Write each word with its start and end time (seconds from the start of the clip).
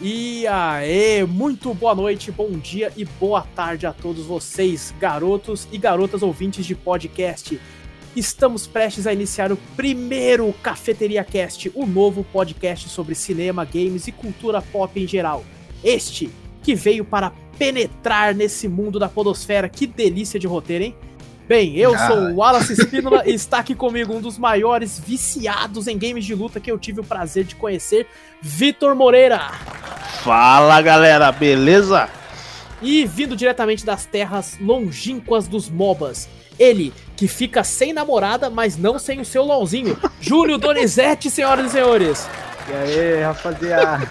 E 0.00 0.46
aê, 0.46 1.24
muito 1.24 1.72
boa 1.72 1.94
noite, 1.94 2.30
bom 2.30 2.50
dia 2.50 2.92
e 2.98 3.04
boa 3.06 3.40
tarde 3.54 3.86
a 3.86 3.94
todos 3.94 4.26
vocês, 4.26 4.94
garotos 5.00 5.66
e 5.72 5.78
garotas 5.78 6.22
ouvintes 6.22 6.66
de 6.66 6.74
podcast. 6.74 7.58
Estamos 8.14 8.66
prestes 8.66 9.06
a 9.06 9.12
iniciar 9.14 9.50
o 9.50 9.56
primeiro 9.74 10.52
Cafeteria 10.62 11.24
Cast, 11.24 11.72
o 11.74 11.86
novo 11.86 12.24
podcast 12.24 12.90
sobre 12.90 13.14
cinema, 13.14 13.64
games 13.64 14.06
e 14.06 14.12
cultura 14.12 14.60
pop 14.60 15.00
em 15.00 15.08
geral. 15.08 15.42
Este 15.82 16.30
que 16.62 16.74
veio 16.74 17.04
para 17.04 17.32
penetrar 17.58 18.34
nesse 18.34 18.68
mundo 18.68 18.98
da 18.98 19.08
podosfera. 19.08 19.66
Que 19.66 19.86
delícia 19.86 20.38
de 20.38 20.46
roteiro, 20.46 20.84
hein? 20.84 20.94
Bem, 21.48 21.76
eu 21.76 21.94
ah. 21.94 22.06
sou 22.08 22.16
o 22.16 22.34
Wallace 22.36 22.72
Espínola 22.72 23.22
e 23.24 23.32
está 23.32 23.58
aqui 23.58 23.72
comigo 23.72 24.12
um 24.12 24.20
dos 24.20 24.36
maiores 24.36 24.98
viciados 24.98 25.86
em 25.86 25.96
games 25.96 26.24
de 26.24 26.34
luta 26.34 26.58
que 26.58 26.70
eu 26.70 26.76
tive 26.76 27.00
o 27.00 27.04
prazer 27.04 27.44
de 27.44 27.54
conhecer, 27.54 28.08
Vitor 28.42 28.96
Moreira. 28.96 29.52
Fala 30.24 30.82
galera, 30.82 31.30
beleza? 31.30 32.08
E 32.82 33.06
vindo 33.06 33.36
diretamente 33.36 33.86
das 33.86 34.04
terras 34.04 34.58
longínquas 34.60 35.46
dos 35.46 35.70
MOBAs, 35.70 36.28
ele 36.58 36.92
que 37.16 37.28
fica 37.28 37.62
sem 37.62 37.92
namorada, 37.92 38.50
mas 38.50 38.76
não 38.76 38.98
sem 38.98 39.20
o 39.20 39.24
seu 39.24 39.44
LOLzinho, 39.44 39.96
Júlio 40.20 40.58
Donizete, 40.58 41.30
senhoras 41.30 41.66
e 41.66 41.70
senhores. 41.70 42.28
E 42.68 42.72
aí, 42.72 43.22
rapaziada? 43.22 44.10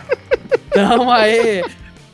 Tamo 0.72 1.12
aí. 1.12 1.64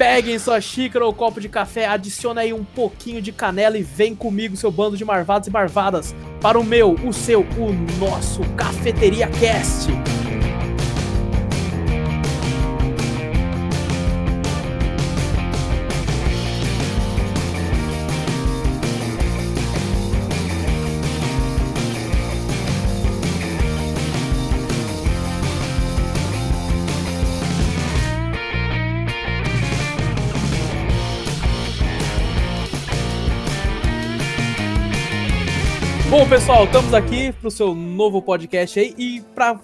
Peguem 0.02 0.40
sua 0.40 0.60
xícara 0.60 1.06
ou 1.06 1.14
copo 1.14 1.40
de 1.40 1.48
café, 1.48 1.86
adicione 1.86 2.40
aí 2.40 2.52
um 2.52 2.64
pouquinho 2.64 3.22
de 3.22 3.32
canela 3.32 3.78
e 3.78 3.84
vem 3.84 4.16
comigo, 4.16 4.58
seu 4.58 4.72
bando 4.72 4.98
de 4.98 5.06
marvados 5.06 5.48
e 5.48 5.52
marvadas, 5.52 6.16
para 6.42 6.60
o 6.60 6.64
meu, 6.64 6.96
o 7.06 7.14
seu, 7.14 7.42
o 7.42 7.72
nosso 8.00 8.42
Cafeteria 8.56 9.28
Cast. 9.28 9.92
Pessoal, 36.32 36.64
estamos 36.64 36.94
aqui 36.94 37.34
pro 37.34 37.52
seu 37.52 37.76
novo 37.76 38.22
podcast 38.22 38.80
aí 38.80 38.96
e 38.98 39.20
para 39.36 39.60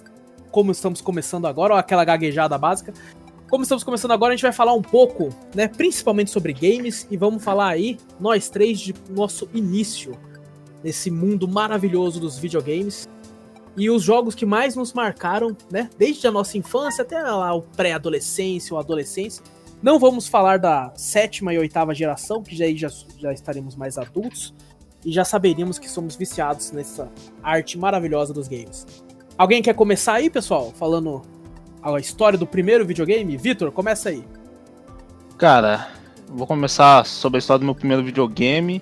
como 0.52 0.70
estamos 0.70 1.00
começando 1.00 1.48
agora, 1.48 1.76
ó, 1.76 1.78
aquela 1.78 2.04
gaguejada 2.04 2.58
básica. 2.58 2.94
Como 3.50 3.64
estamos 3.64 3.86
começando 3.86 4.12
agora, 4.12 4.34
a 4.34 4.36
gente 4.36 4.44
vai 4.44 4.52
falar 4.52 4.74
um 4.74 4.82
pouco, 4.82 5.30
né, 5.56 5.70
principalmente 5.70 6.30
sobre 6.30 6.52
games 6.52 7.08
e 7.10 7.16
vamos 7.16 7.42
falar 7.42 7.70
aí 7.70 7.98
nós 8.20 8.50
três 8.50 8.82
de 8.82 8.94
nosso 9.10 9.48
início 9.54 10.20
nesse 10.84 11.10
mundo 11.10 11.48
maravilhoso 11.48 12.20
dos 12.20 12.38
videogames 12.38 13.08
e 13.78 13.90
os 13.90 14.04
jogos 14.04 14.36
que 14.36 14.46
mais 14.46 14.76
nos 14.76 14.92
marcaram, 14.92 15.56
né, 15.72 15.90
desde 15.98 16.28
a 16.28 16.32
nossa 16.32 16.58
infância 16.58 17.02
até 17.02 17.18
lá 17.24 17.54
o 17.54 17.62
pré-adolescência 17.62 18.74
ou 18.74 18.80
adolescência. 18.82 19.42
Não 19.82 19.98
vamos 19.98 20.28
falar 20.28 20.60
da 20.60 20.92
sétima 20.98 21.54
e 21.54 21.58
oitava 21.58 21.96
geração, 21.96 22.44
que 22.44 22.58
já, 22.58 22.66
já, 22.76 22.90
já 23.18 23.32
estaremos 23.32 23.74
mais 23.78 23.98
adultos 23.98 24.54
e 25.08 25.12
já 25.14 25.24
saberíamos 25.24 25.80
que 25.80 25.90
somos 25.90 26.18
viciados 26.18 26.74
nessa 26.74 27.10
arte 27.42 27.78
maravilhosa 27.78 28.34
dos 28.34 28.50
games. 28.50 28.86
Alguém 29.38 29.62
quer 29.62 29.74
começar 29.74 30.16
aí, 30.16 30.30
pessoal? 30.30 30.74
Falando 30.76 31.22
a 31.82 31.98
história 31.98 32.38
do 32.38 32.46
primeiro 32.46 32.86
videogame? 32.86 33.38
Vitor, 33.38 33.72
começa 33.72 34.10
aí. 34.10 34.22
Cara, 35.38 35.88
vou 36.28 36.46
começar 36.46 37.06
sobre 37.06 37.38
a 37.38 37.40
história 37.40 37.60
do 37.60 37.66
meu 37.66 37.74
primeiro 37.74 38.04
videogame. 38.04 38.82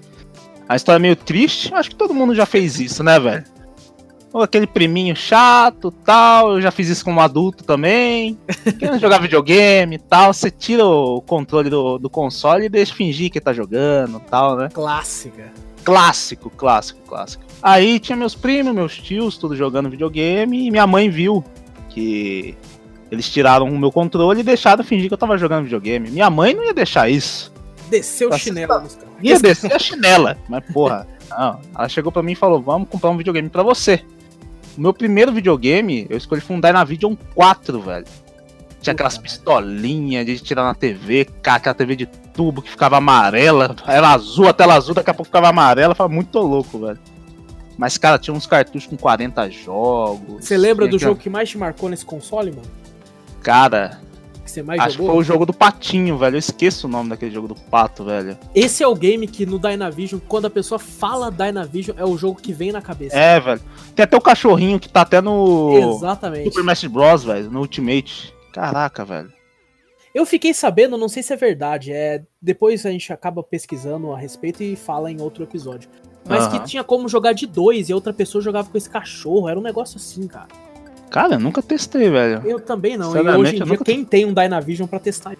A 0.67 0.75
história 0.75 0.97
é 0.97 0.99
meio 0.99 1.15
triste, 1.15 1.71
acho 1.71 1.91
que 1.91 1.95
todo 1.95 2.11
mundo 2.11 2.33
já 2.33 2.47
fez 2.47 2.79
isso, 2.79 3.03
né, 3.03 3.19
velho? 3.19 3.43
Aquele 4.33 4.65
priminho 4.65 5.15
chato 5.15 5.91
tal, 5.91 6.53
eu 6.53 6.61
já 6.61 6.71
fiz 6.71 6.89
isso 6.89 7.05
como 7.05 7.21
adulto 7.21 7.63
também. 7.63 8.35
Querendo 8.79 8.99
jogar 8.99 9.21
videogame 9.21 9.97
e 9.97 9.99
tal, 9.99 10.33
você 10.33 10.49
tira 10.49 10.83
o 10.83 11.21
controle 11.21 11.69
do, 11.69 11.99
do 11.99 12.09
console 12.09 12.65
e 12.65 12.69
deixa 12.69 12.95
fingir 12.95 13.29
que 13.29 13.39
tá 13.39 13.53
jogando 13.53 14.19
tal, 14.19 14.57
né? 14.57 14.69
Clássica. 14.73 15.53
Clássico, 15.85 16.49
clássico, 16.49 16.99
clássico. 17.07 17.43
Aí 17.61 17.99
tinha 17.99 18.15
meus 18.15 18.35
primos, 18.35 18.73
meus 18.73 18.97
tios, 18.97 19.37
tudo 19.37 19.55
jogando 19.55 19.89
videogame, 19.89 20.67
e 20.67 20.71
minha 20.71 20.85
mãe 20.85 21.09
viu 21.09 21.43
que 21.89 22.57
eles 23.11 23.29
tiraram 23.29 23.67
o 23.67 23.79
meu 23.79 23.91
controle 23.91 24.41
e 24.41 24.43
deixaram 24.43 24.83
fingir 24.83 25.07
que 25.07 25.13
eu 25.13 25.17
tava 25.17 25.37
jogando 25.37 25.63
videogame. 25.63 26.09
Minha 26.09 26.29
mãe 26.29 26.53
não 26.53 26.65
ia 26.65 26.73
deixar 26.73 27.09
isso. 27.09 27.53
Desceu 27.89 28.29
o 28.29 28.37
chinelo 28.37 28.81
nos 28.81 28.95
caras. 28.95 29.13
Ia 29.21 29.39
descer 29.39 29.73
a 29.73 29.79
chinela, 29.79 30.37
mas 30.49 30.63
porra. 30.73 31.07
Não. 31.29 31.61
Ela 31.73 31.87
chegou 31.87 32.11
pra 32.11 32.23
mim 32.23 32.31
e 32.31 32.35
falou: 32.35 32.61
Vamos 32.61 32.89
comprar 32.89 33.09
um 33.11 33.17
videogame 33.17 33.47
pra 33.47 33.63
você. 33.63 34.03
O 34.77 34.81
meu 34.81 34.93
primeiro 34.93 35.31
videogame, 35.31 36.05
eu 36.09 36.17
escolhi 36.17 36.41
foi 36.41 36.55
um 36.55 36.59
Dynavision 36.59 37.15
4, 37.33 37.79
velho. 37.79 38.05
Tinha 38.85 38.93
aquelas 38.93 39.17
pistolinhas 39.17 40.27
de 40.27 40.39
tirar 40.39 40.63
na 40.63 40.75
TV, 40.75 41.27
aquela 41.43 41.73
TV 41.73 41.95
de 41.95 42.05
tubo 42.05 42.61
que 42.61 42.69
ficava 42.69 42.97
amarela, 42.97 43.75
era 43.87 44.09
azul, 44.09 44.47
a 44.47 44.53
tela 44.53 44.75
azul, 44.75 44.93
daqui 44.93 45.09
a 45.09 45.13
pouco 45.13 45.25
ficava 45.25 45.49
amarela, 45.49 45.95
foi 45.95 46.07
muito 46.07 46.37
louco, 46.37 46.77
velho. 46.77 46.99
Mas, 47.79 47.97
cara, 47.97 48.19
tinha 48.19 48.31
uns 48.31 48.45
cartuchos 48.45 48.87
com 48.87 48.95
40 48.95 49.49
jogos. 49.49 50.45
Você 50.45 50.55
lembra 50.55 50.87
do 50.87 50.99
jogo 50.99 51.19
que 51.19 51.31
mais 51.31 51.49
te 51.49 51.57
marcou 51.57 51.89
nesse 51.89 52.05
console, 52.05 52.51
mano? 52.51 52.67
Cara, 53.41 53.99
que 54.43 54.51
você 54.51 54.61
mais 54.61 54.79
acho 54.79 54.97
jogou? 54.97 55.07
que 55.07 55.13
foi 55.13 55.19
o 55.19 55.23
jogo 55.23 55.45
do 55.47 55.53
Patinho, 55.53 56.15
velho. 56.19 56.35
Eu 56.35 56.39
esqueço 56.39 56.85
o 56.85 56.89
nome 56.89 57.09
daquele 57.09 57.31
jogo 57.31 57.47
do 57.47 57.55
Pato, 57.55 58.05
velho. 58.05 58.37
Esse 58.53 58.83
é 58.83 58.87
o 58.87 58.93
game 58.93 59.25
que 59.25 59.47
no 59.47 59.57
Dynavision, 59.57 60.21
quando 60.27 60.45
a 60.45 60.49
pessoa 60.51 60.77
fala 60.77 61.31
Dynavision, 61.31 61.97
é 61.97 62.05
o 62.05 62.15
jogo 62.15 62.39
que 62.39 62.53
vem 62.53 62.71
na 62.71 62.83
cabeça. 62.83 63.17
É, 63.17 63.39
velho. 63.39 63.61
Tem 63.95 64.03
até 64.03 64.15
o 64.15 64.21
cachorrinho 64.21 64.79
que 64.79 64.87
tá 64.87 65.01
até 65.01 65.21
no. 65.21 65.95
Exatamente. 65.95 66.43
Super 66.43 66.59
Smash 66.59 66.85
Bros, 66.85 67.23
velho, 67.23 67.49
no 67.49 67.61
Ultimate. 67.61 68.34
Caraca, 68.55 69.03
velho. 69.03 69.33
Eu 70.13 70.25
fiquei 70.25 70.53
sabendo, 70.53 70.97
não 70.97 71.09
sei 71.09 71.21
se 71.21 71.33
é 71.33 71.35
verdade, 71.35 71.91
é 71.91 72.23
depois 72.41 72.85
a 72.85 72.91
gente 72.91 73.11
acaba 73.11 73.43
pesquisando 73.43 74.13
a 74.13 74.17
respeito 74.17 74.63
e 74.63 74.77
fala 74.77 75.11
em 75.11 75.19
outro 75.19 75.43
episódio. 75.43 75.89
Mas 76.27 76.47
que 76.47 76.59
tinha 76.61 76.83
como 76.83 77.09
jogar 77.09 77.33
de 77.33 77.45
dois 77.45 77.89
e 77.89 77.93
outra 77.93 78.13
pessoa 78.13 78.41
jogava 78.41 78.69
com 78.69 78.77
esse 78.77 78.89
cachorro, 78.89 79.49
era 79.49 79.59
um 79.59 79.61
negócio 79.61 79.97
assim, 79.97 80.25
cara. 80.25 80.47
Cara, 81.09 81.35
eu 81.35 81.39
nunca 81.39 81.61
testei, 81.61 82.09
velho. 82.09 82.41
Eu 82.45 82.59
também 82.59 82.97
não. 82.97 83.15
E 83.15 83.19
hoje 83.19 83.57
em 83.57 83.63
dia, 83.63 83.77
quem 83.77 84.03
tem 84.03 84.25
um 84.25 84.33
Dynavision 84.33 84.87
pra 84.87 84.99
testar? 84.99 85.33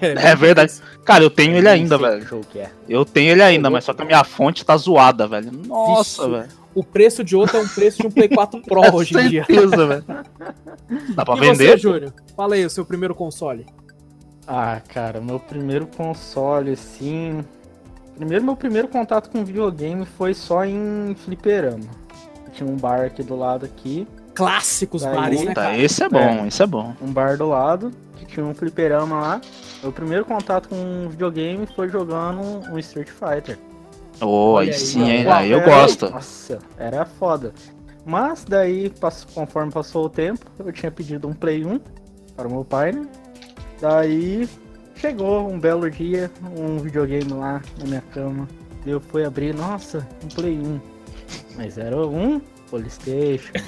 É, 0.00 0.12
é 0.32 0.34
verdade. 0.34 0.72
Cara, 1.04 1.22
eu 1.22 1.30
tenho 1.30 1.56
ele 1.56 1.68
ainda, 1.68 1.96
velho. 1.96 2.22
Jogo 2.22 2.44
que 2.50 2.58
é. 2.58 2.70
Eu 2.88 3.04
tenho 3.04 3.32
ele 3.32 3.42
ainda, 3.42 3.70
mas 3.70 3.84
só 3.84 3.92
que 3.92 4.02
a 4.02 4.04
minha 4.04 4.24
fonte 4.24 4.64
tá 4.64 4.76
zoada, 4.76 5.28
velho. 5.28 5.52
Nossa, 5.52 6.28
velho. 6.28 6.61
O 6.74 6.82
preço 6.82 7.22
de 7.22 7.36
outro 7.36 7.58
é 7.58 7.60
um 7.60 7.68
preço 7.68 8.00
de 8.00 8.06
um 8.06 8.10
Play 8.10 8.28
4 8.28 8.62
Pro 8.62 8.82
é 8.84 8.92
hoje 8.92 9.18
em 9.18 9.28
dia. 9.28 9.44
Certeza, 9.44 9.86
velho. 9.86 10.04
Dá 11.14 11.24
pra 11.24 11.36
e 11.36 11.40
vender? 11.40 11.68
Você, 11.72 11.76
Júnior? 11.78 12.12
Fala 12.36 12.54
aí 12.54 12.64
o 12.64 12.70
seu 12.70 12.84
primeiro 12.84 13.14
console. 13.14 13.66
Ah, 14.46 14.80
cara, 14.88 15.20
meu 15.20 15.38
primeiro 15.38 15.86
console, 15.86 16.72
assim. 16.72 17.44
Primeiro, 18.16 18.44
meu 18.44 18.56
primeiro 18.56 18.88
contato 18.88 19.30
com 19.30 19.44
videogame 19.44 20.04
foi 20.04 20.34
só 20.34 20.64
em 20.64 21.14
fliperama. 21.24 21.84
Tinha 22.52 22.68
um 22.68 22.76
bar 22.76 23.04
aqui 23.04 23.22
do 23.22 23.36
lado 23.36 23.64
aqui. 23.64 24.06
Clássicos 24.34 25.02
Daí, 25.02 25.14
bares, 25.14 25.44
né, 25.44 25.54
cara? 25.54 25.78
Esse 25.78 26.02
é 26.02 26.08
bom, 26.08 26.18
é, 26.18 26.48
esse 26.48 26.62
é 26.62 26.66
bom. 26.66 26.94
Um 27.00 27.12
bar 27.12 27.36
do 27.36 27.48
lado, 27.48 27.92
que 28.16 28.24
tinha 28.24 28.44
um 28.44 28.54
fliperama 28.54 29.20
lá. 29.20 29.40
Meu 29.82 29.92
primeiro 29.92 30.24
contato 30.24 30.68
com 30.68 31.08
videogame 31.08 31.66
foi 31.74 31.88
jogando 31.88 32.40
um 32.70 32.78
Street 32.78 33.08
Fighter. 33.08 33.58
Oh, 34.24 34.56
aí 34.56 34.72
sim, 34.72 35.02
aí, 35.02 35.26
aí 35.26 35.50
eu 35.50 35.60
gosto. 35.62 36.08
Nossa, 36.08 36.60
era 36.78 37.04
foda. 37.04 37.52
Mas 38.06 38.44
daí, 38.44 38.92
conforme 39.34 39.72
passou 39.72 40.06
o 40.06 40.08
tempo, 40.08 40.46
eu 40.58 40.72
tinha 40.72 40.90
pedido 40.90 41.28
um 41.28 41.32
Play 41.32 41.64
1 41.64 41.80
para 42.36 42.46
o 42.46 42.50
meu 42.50 42.64
pai, 42.64 42.92
né? 42.92 43.06
Daí 43.80 44.48
chegou 44.94 45.48
um 45.48 45.58
belo 45.58 45.90
dia, 45.90 46.30
um 46.56 46.78
videogame 46.78 47.32
lá 47.32 47.60
na 47.78 47.84
minha 47.84 48.00
cama. 48.12 48.48
Eu 48.86 49.00
fui 49.00 49.24
abrir, 49.24 49.54
nossa, 49.54 50.06
um 50.24 50.28
Play 50.28 50.56
1. 50.56 50.80
Mas 51.56 51.76
era 51.76 51.96
um 52.06 52.40
Polystation. 52.70 53.52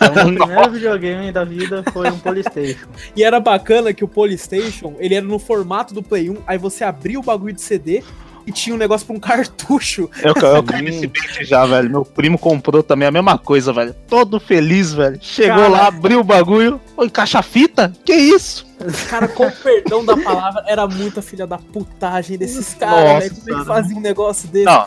Então, 0.00 0.28
o 0.28 0.34
primeiro 0.36 0.70
videogame 0.70 1.32
da 1.32 1.44
vida 1.44 1.82
foi 1.92 2.08
um 2.08 2.18
Polystation. 2.18 2.86
E 3.16 3.24
era 3.24 3.40
bacana 3.40 3.92
que 3.92 4.04
o 4.04 4.08
Polystation, 4.08 4.94
ele 4.98 5.16
era 5.16 5.26
no 5.26 5.38
formato 5.38 5.92
do 5.92 6.02
Play 6.02 6.30
1, 6.30 6.36
aí 6.46 6.56
você 6.56 6.84
abria 6.84 7.18
o 7.18 7.22
bagulho 7.22 7.52
de 7.52 7.60
CD 7.60 8.02
e 8.48 8.52
tinha 8.52 8.74
um 8.74 8.78
negócio 8.78 9.06
pra 9.06 9.14
um 9.14 9.20
cartucho. 9.20 10.08
Eu, 10.22 10.34
eu 10.34 10.62
caí 10.62 10.82
nesse 10.82 11.06
bait 11.06 11.44
já, 11.44 11.66
velho. 11.66 11.90
Meu 11.90 12.04
primo 12.04 12.38
comprou 12.38 12.82
também 12.82 13.06
a 13.06 13.10
mesma 13.10 13.36
coisa, 13.36 13.72
velho. 13.72 13.94
Todo 14.08 14.40
feliz, 14.40 14.94
velho. 14.94 15.18
Chegou 15.20 15.56
Cara... 15.56 15.68
lá, 15.68 15.86
abriu 15.88 16.20
o 16.20 16.24
bagulho. 16.24 16.80
Oi, 16.96 17.10
caixa 17.10 17.42
fita? 17.42 17.92
Que 18.04 18.14
isso? 18.14 18.66
Cara, 19.10 19.28
com 19.28 19.50
perdão 19.50 20.04
da 20.04 20.16
palavra, 20.16 20.64
era 20.66 20.86
muita 20.86 21.20
filha 21.20 21.46
da 21.46 21.58
putagem 21.58 22.38
desses 22.38 22.72
caras, 22.74 23.24
né? 23.24 23.30
Como 23.30 23.56
é 23.56 23.60
que 23.60 23.66
fazia 23.66 23.96
um 23.96 24.00
negócio 24.00 24.48
desse? 24.48 24.64
Não. 24.64 24.86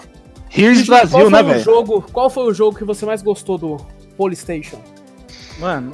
Here's 0.55 0.85
Brasil, 0.85 1.29
né, 1.29 1.43
velho? 1.43 1.63
Jogo, 1.63 2.01
qual 2.11 2.29
foi 2.29 2.43
o 2.45 2.53
jogo 2.53 2.77
que 2.77 2.83
você 2.83 3.05
mais 3.05 3.21
gostou 3.21 3.57
do 3.57 3.77
Polystation? 4.17 4.81
Mano, 5.59 5.91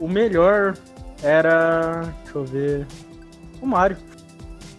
o, 0.00 0.04
o 0.06 0.08
melhor 0.08 0.74
era. 1.22 2.12
Deixa 2.24 2.38
eu 2.38 2.44
ver. 2.44 2.86
O 3.60 3.66
Mario. 3.66 3.96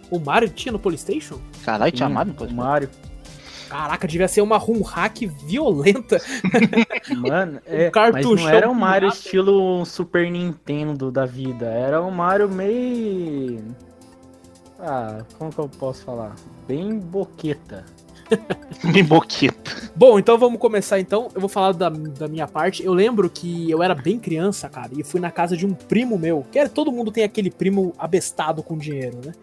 O 0.09 0.19
Mario 0.19 0.49
tinha 0.49 0.71
no 0.71 0.79
Playstation? 0.79 1.39
Caralho, 1.63 1.91
tinha 1.91 2.07
Sim, 2.07 2.13
Mario? 2.13 2.35
O 2.39 2.53
Mario. 2.53 2.89
Caraca, 3.69 4.07
devia 4.07 4.27
ser 4.27 4.41
uma 4.41 4.57
ROM 4.57 4.81
hack 4.81 5.21
violenta. 5.45 6.21
Mano, 7.17 7.59
é, 7.65 7.85
mas 7.85 7.91
cartuchão 7.91 8.35
não 8.35 8.49
era 8.49 8.69
um 8.69 8.73
Mario 8.73 9.09
pirata. 9.09 9.17
estilo 9.17 9.85
Super 9.85 10.29
Nintendo 10.29 11.11
da 11.11 11.25
vida. 11.25 11.65
Era 11.65 11.99
um 12.01 12.11
Mario 12.11 12.49
meio. 12.49 13.63
Ah, 14.79 15.23
como 15.39 15.51
que 15.51 15.59
eu 15.59 15.69
posso 15.69 16.03
falar? 16.03 16.35
Bem 16.67 16.99
boqueta. 16.99 17.83
Bem 18.93 19.03
boqueta. 19.03 19.71
Bom, 19.95 20.19
então 20.19 20.37
vamos 20.37 20.59
começar 20.59 20.99
então. 20.99 21.29
Eu 21.33 21.41
vou 21.41 21.49
falar 21.49 21.71
da, 21.71 21.89
da 21.89 22.27
minha 22.27 22.47
parte. 22.47 22.83
Eu 22.83 22.93
lembro 22.93 23.29
que 23.29 23.69
eu 23.69 23.81
era 23.81 23.95
bem 23.95 24.19
criança, 24.19 24.69
cara, 24.69 24.91
e 24.95 25.03
fui 25.03 25.19
na 25.19 25.31
casa 25.31 25.57
de 25.57 25.65
um 25.65 25.73
primo 25.73 26.17
meu. 26.17 26.45
Que 26.51 26.59
era, 26.59 26.69
todo 26.69 26.91
mundo 26.91 27.11
tem 27.11 27.23
aquele 27.23 27.49
primo 27.49 27.93
abestado 27.97 28.61
com 28.61 28.77
dinheiro, 28.77 29.17
né? 29.25 29.33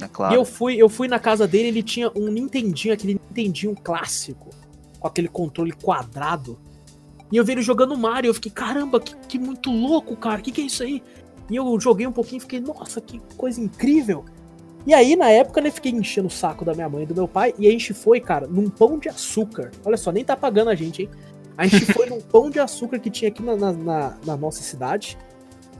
É 0.00 0.08
claro. 0.08 0.34
E 0.34 0.36
eu 0.36 0.44
fui, 0.44 0.76
eu 0.76 0.88
fui 0.88 1.08
na 1.08 1.18
casa 1.18 1.46
dele, 1.46 1.68
ele 1.68 1.82
tinha 1.82 2.10
um 2.14 2.28
Nintendinho, 2.28 2.92
aquele 2.94 3.14
Nintendinho 3.14 3.74
clássico, 3.74 4.50
com 4.98 5.08
aquele 5.08 5.28
controle 5.28 5.72
quadrado. 5.72 6.58
E 7.32 7.36
eu 7.36 7.44
vi 7.44 7.52
ele 7.52 7.62
jogando 7.62 7.96
Mario, 7.96 8.28
eu 8.28 8.34
fiquei, 8.34 8.52
caramba, 8.52 9.00
que, 9.00 9.16
que 9.28 9.38
muito 9.38 9.70
louco, 9.70 10.16
cara, 10.16 10.40
que 10.40 10.52
que 10.52 10.60
é 10.60 10.64
isso 10.64 10.82
aí? 10.82 11.02
E 11.50 11.56
eu 11.56 11.78
joguei 11.80 12.06
um 12.06 12.12
pouquinho 12.12 12.38
e 12.38 12.40
fiquei, 12.40 12.60
nossa, 12.60 13.00
que 13.00 13.20
coisa 13.36 13.60
incrível. 13.60 14.24
E 14.86 14.94
aí, 14.94 15.16
na 15.16 15.28
época, 15.30 15.60
né, 15.60 15.70
fiquei 15.70 15.90
enchendo 15.90 16.28
o 16.28 16.30
saco 16.30 16.64
da 16.64 16.72
minha 16.74 16.88
mãe 16.88 17.02
e 17.02 17.06
do 17.06 17.14
meu 17.14 17.26
pai, 17.26 17.52
e 17.58 17.66
a 17.66 17.70
gente 17.70 17.92
foi, 17.92 18.20
cara, 18.20 18.46
num 18.46 18.70
pão 18.70 18.98
de 18.98 19.08
açúcar. 19.08 19.72
Olha 19.84 19.96
só, 19.96 20.12
nem 20.12 20.24
tá 20.24 20.36
pagando 20.36 20.70
a 20.70 20.74
gente, 20.76 21.02
hein? 21.02 21.10
A 21.58 21.66
gente 21.66 21.86
foi 21.92 22.06
num 22.08 22.20
pão 22.20 22.50
de 22.50 22.60
açúcar 22.60 22.98
que 23.00 23.10
tinha 23.10 23.28
aqui 23.28 23.42
na, 23.42 23.56
na, 23.56 23.72
na- 24.24 24.36
nossa 24.36 24.62
cidade. 24.62 25.18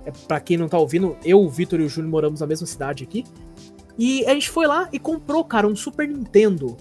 É, 0.04 0.10
pra 0.10 0.40
quem 0.40 0.56
não 0.56 0.68
tá 0.68 0.78
ouvindo, 0.78 1.16
eu, 1.24 1.40
o 1.40 1.48
Vitor 1.48 1.78
e 1.80 1.84
o 1.84 1.88
Júnior 1.88 2.10
moramos 2.10 2.40
na 2.40 2.46
mesma 2.46 2.66
cidade 2.66 3.04
aqui. 3.04 3.24
E 3.98 4.24
a 4.26 4.34
gente 4.34 4.50
foi 4.50 4.66
lá 4.66 4.88
e 4.92 4.98
comprou, 4.98 5.44
cara, 5.44 5.66
um 5.66 5.74
Super 5.76 6.06
Nintendo 6.08 6.76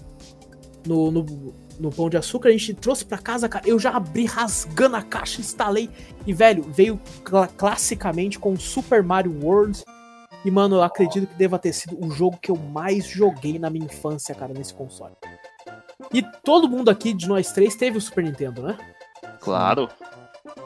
no, 0.86 1.10
no, 1.10 1.54
no 1.80 1.90
Pão 1.90 2.10
de 2.10 2.16
Açúcar. 2.16 2.48
A 2.50 2.52
gente 2.52 2.74
trouxe 2.74 3.04
pra 3.04 3.18
casa, 3.18 3.48
cara. 3.48 3.66
Eu 3.66 3.78
já 3.78 3.90
abri 3.90 4.24
rasgando 4.26 4.96
a 4.96 5.02
caixa, 5.02 5.40
instalei. 5.40 5.88
E, 6.26 6.32
velho, 6.34 6.62
veio 6.62 7.00
cla- 7.24 7.48
classicamente 7.48 8.38
com 8.38 8.56
Super 8.56 9.02
Mario 9.02 9.34
World. 9.42 9.82
E, 10.44 10.50
mano, 10.50 10.76
eu 10.76 10.82
acredito 10.82 11.26
que 11.26 11.34
deva 11.34 11.58
ter 11.58 11.72
sido 11.72 11.96
o 12.04 12.10
jogo 12.10 12.38
que 12.40 12.50
eu 12.50 12.56
mais 12.56 13.06
joguei 13.06 13.58
na 13.58 13.70
minha 13.70 13.86
infância, 13.86 14.34
cara, 14.34 14.52
nesse 14.52 14.74
console. 14.74 15.14
E 16.12 16.22
todo 16.44 16.68
mundo 16.68 16.88
aqui 16.90 17.12
de 17.12 17.26
nós 17.26 17.50
três 17.50 17.74
teve 17.74 17.98
o 17.98 18.00
Super 18.00 18.22
Nintendo, 18.24 18.62
né? 18.62 18.78
Claro. 19.40 19.88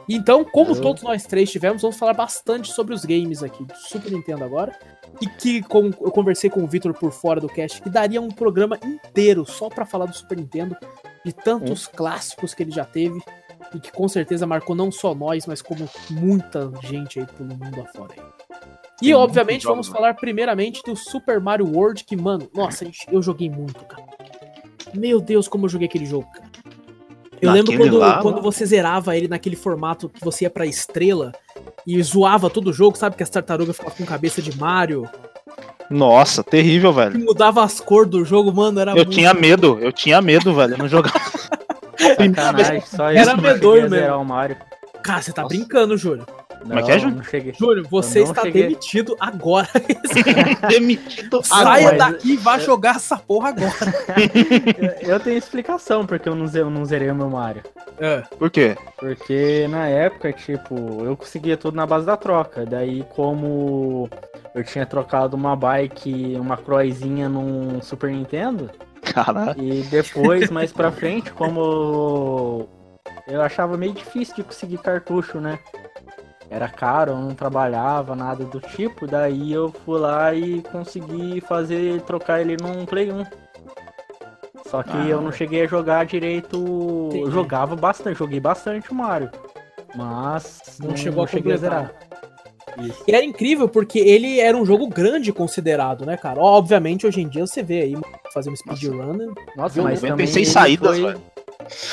Então, 0.08 0.44
como 0.44 0.72
Eu- 0.72 0.80
todos 0.82 1.02
nós 1.02 1.24
três 1.24 1.50
tivemos, 1.50 1.80
vamos 1.80 1.96
falar 1.96 2.12
bastante 2.12 2.70
sobre 2.72 2.92
os 2.94 3.04
games 3.04 3.42
aqui 3.42 3.64
do 3.64 3.74
Super 3.76 4.10
Nintendo 4.12 4.44
agora. 4.44 4.76
E 5.20 5.26
que, 5.26 5.62
como 5.62 5.94
eu 6.00 6.10
conversei 6.10 6.48
com 6.48 6.62
o 6.62 6.66
Victor 6.66 6.94
por 6.94 7.12
fora 7.12 7.40
do 7.40 7.48
cast, 7.48 7.80
que 7.82 7.90
daria 7.90 8.20
um 8.20 8.28
programa 8.28 8.78
inteiro 8.84 9.44
só 9.44 9.68
pra 9.68 9.86
falar 9.86 10.06
do 10.06 10.14
Super 10.14 10.36
Nintendo, 10.36 10.76
de 11.24 11.32
tantos 11.32 11.86
clássicos 11.86 12.54
que 12.54 12.62
ele 12.62 12.70
já 12.70 12.84
teve, 12.84 13.20
e 13.74 13.78
que 13.78 13.92
com 13.92 14.08
certeza 14.08 14.46
marcou 14.46 14.74
não 14.74 14.90
só 14.90 15.14
nós, 15.14 15.46
mas 15.46 15.62
como 15.62 15.88
muita 16.10 16.72
gente 16.82 17.20
aí 17.20 17.26
pelo 17.26 17.50
mundo 17.50 17.80
afora. 17.82 18.14
Aí. 18.16 18.24
E, 19.00 19.06
Tem 19.06 19.14
obviamente, 19.14 19.64
vamos 19.64 19.86
jogos, 19.86 19.98
falar 19.98 20.14
primeiramente 20.14 20.82
do 20.82 20.94
Super 20.96 21.40
Mario 21.40 21.66
World, 21.66 22.04
que, 22.04 22.16
mano, 22.16 22.50
nossa, 22.54 22.86
eu 23.10 23.22
joguei 23.22 23.48
muito, 23.48 23.84
cara. 23.84 24.04
Meu 24.94 25.20
Deus, 25.20 25.48
como 25.48 25.66
eu 25.66 25.68
joguei 25.68 25.88
aquele 25.88 26.06
jogo, 26.06 26.30
cara. 26.32 26.50
Eu 27.40 27.52
lembro 27.52 27.76
quando, 27.76 27.96
lá, 27.98 28.20
quando 28.20 28.42
você 28.42 28.66
zerava 28.66 29.16
ele 29.16 29.26
naquele 29.28 29.56
formato 29.56 30.08
que 30.08 30.22
você 30.24 30.44
ia 30.44 30.50
pra 30.50 30.66
estrela 30.66 31.32
e 31.86 32.00
zoava 32.02 32.50
todo 32.50 32.68
o 32.68 32.72
jogo, 32.72 32.96
sabe? 32.98 33.16
Que 33.16 33.22
as 33.22 33.30
tartarugas 33.30 33.76
ficavam 33.76 33.96
com 33.96 34.04
cabeça 34.04 34.42
de 34.42 34.56
Mario. 34.58 35.08
Nossa, 35.88 36.44
terrível, 36.44 36.90
E 36.90 36.94
velho. 36.94 37.18
mudava 37.20 37.64
as 37.64 37.80
cores 37.80 38.10
do 38.10 38.24
jogo, 38.24 38.52
mano, 38.52 38.78
era 38.80 38.92
Eu 38.92 38.96
muito... 38.96 39.10
tinha 39.10 39.32
medo, 39.34 39.78
eu 39.80 39.92
tinha 39.92 40.20
medo, 40.20 40.54
velho. 40.54 40.74
Eu 40.74 40.78
não 40.78 40.88
jogava. 40.88 41.18
Sacanagem, 41.98 42.80
só 42.82 43.10
Era 43.10 43.20
isso 43.22 43.30
eu 43.30 43.36
medonho 43.38 43.82
mesmo. 43.82 43.96
zerar 43.96 44.20
o 44.20 44.24
Mario. 44.24 44.56
Cara, 45.02 45.22
você 45.22 45.32
tá 45.32 45.42
Nossa. 45.42 45.54
brincando, 45.54 45.96
Júlio. 45.96 46.26
Não, 46.64 46.78
é 46.78 46.82
que 46.82 46.90
é, 46.92 46.98
Júnior? 46.98 47.24
Júlio, 47.58 47.86
você 47.88 48.20
Eu 48.20 48.24
está 48.24 48.42
cheguei. 48.42 48.62
demitido 48.62 49.16
agora. 49.18 49.68
Demitido. 50.68 51.40
Saia 51.42 51.92
daqui 51.96 52.32
e 52.32 52.36
vá 52.36 52.58
jogar 52.58 52.96
essa 52.96 53.16
porra 53.16 53.48
agora. 53.50 53.72
Eu 55.00 55.18
tenho 55.20 55.38
explicação 55.38 56.06
porque 56.06 56.28
eu 56.28 56.34
não 56.34 56.46
eu 56.54 56.70
não 56.70 56.84
zerei 56.84 57.10
o 57.10 57.14
meu 57.14 57.30
Mario. 57.30 57.62
É. 57.98 58.22
Por 58.38 58.50
quê? 58.50 58.76
Porque 58.98 59.66
na 59.68 59.86
época, 59.86 60.32
tipo, 60.32 60.74
eu 61.04 61.16
conseguia 61.16 61.56
tudo 61.56 61.76
na 61.76 61.86
base 61.86 62.06
da 62.06 62.16
troca. 62.16 62.64
Daí, 62.64 63.04
como 63.14 64.08
eu 64.54 64.64
tinha 64.64 64.86
trocado 64.86 65.36
uma 65.36 65.56
bike, 65.56 66.36
uma 66.38 66.56
croizinha 66.56 67.28
num 67.28 67.80
Super 67.82 68.10
Nintendo, 68.10 68.70
Caralho. 69.02 69.60
e 69.62 69.82
depois, 69.82 70.50
mais 70.50 70.72
pra 70.72 70.90
frente, 70.90 71.32
como 71.32 72.68
eu 73.26 73.40
achava 73.42 73.76
meio 73.76 73.92
difícil 73.92 74.34
de 74.36 74.42
conseguir 74.42 74.78
cartucho, 74.78 75.40
né? 75.40 75.58
Era 76.50 76.68
caro, 76.68 77.12
eu 77.12 77.16
não 77.16 77.32
trabalhava, 77.34 78.16
nada 78.16 78.44
do 78.44 78.58
tipo. 78.60 79.06
Daí 79.06 79.52
eu 79.52 79.72
fui 79.84 80.00
lá 80.00 80.34
e 80.34 80.60
consegui 80.62 81.40
fazer, 81.40 82.00
trocar 82.02 82.40
ele 82.40 82.56
num 82.60 82.84
Play 82.84 83.10
1. 83.12 83.24
Só 84.68 84.82
que 84.82 84.90
Ah. 84.96 85.06
eu 85.08 85.20
não 85.20 85.30
cheguei 85.32 85.62
a 85.62 85.66
jogar 85.66 86.04
direito. 86.06 86.56
Entendi. 87.08 87.22
Eu 87.24 87.30
jogava 87.30 87.76
bastante, 87.76 88.18
joguei 88.18 88.40
bastante 88.40 88.90
o 88.90 88.94
Mario. 88.94 89.30
Mas 89.94 90.60
Não 90.80 90.96
chegou 90.96 91.24
a 91.24 91.26
cheguei 91.26 91.52
completar. 91.54 91.92
Isso. 92.78 93.02
E 93.06 93.12
era 93.14 93.24
incrível 93.24 93.68
porque 93.68 93.98
ele 93.98 94.38
era 94.40 94.56
um 94.56 94.64
jogo 94.64 94.86
grande 94.88 95.32
considerado, 95.32 96.06
né, 96.06 96.16
cara? 96.16 96.40
Obviamente, 96.40 97.06
hoje 97.06 97.20
em 97.20 97.28
dia 97.28 97.44
você 97.46 97.62
vê 97.62 97.82
aí 97.82 97.96
fazendo 98.32 98.56
speedrun. 98.56 99.34
Nossa, 99.56 99.74
Viu? 99.74 99.82
mas 99.84 100.00
96 100.02 100.02
também 100.02 100.26
ele 100.26 100.46
saídas, 100.46 100.98
foi, 100.98 101.06
velho. 101.06 101.20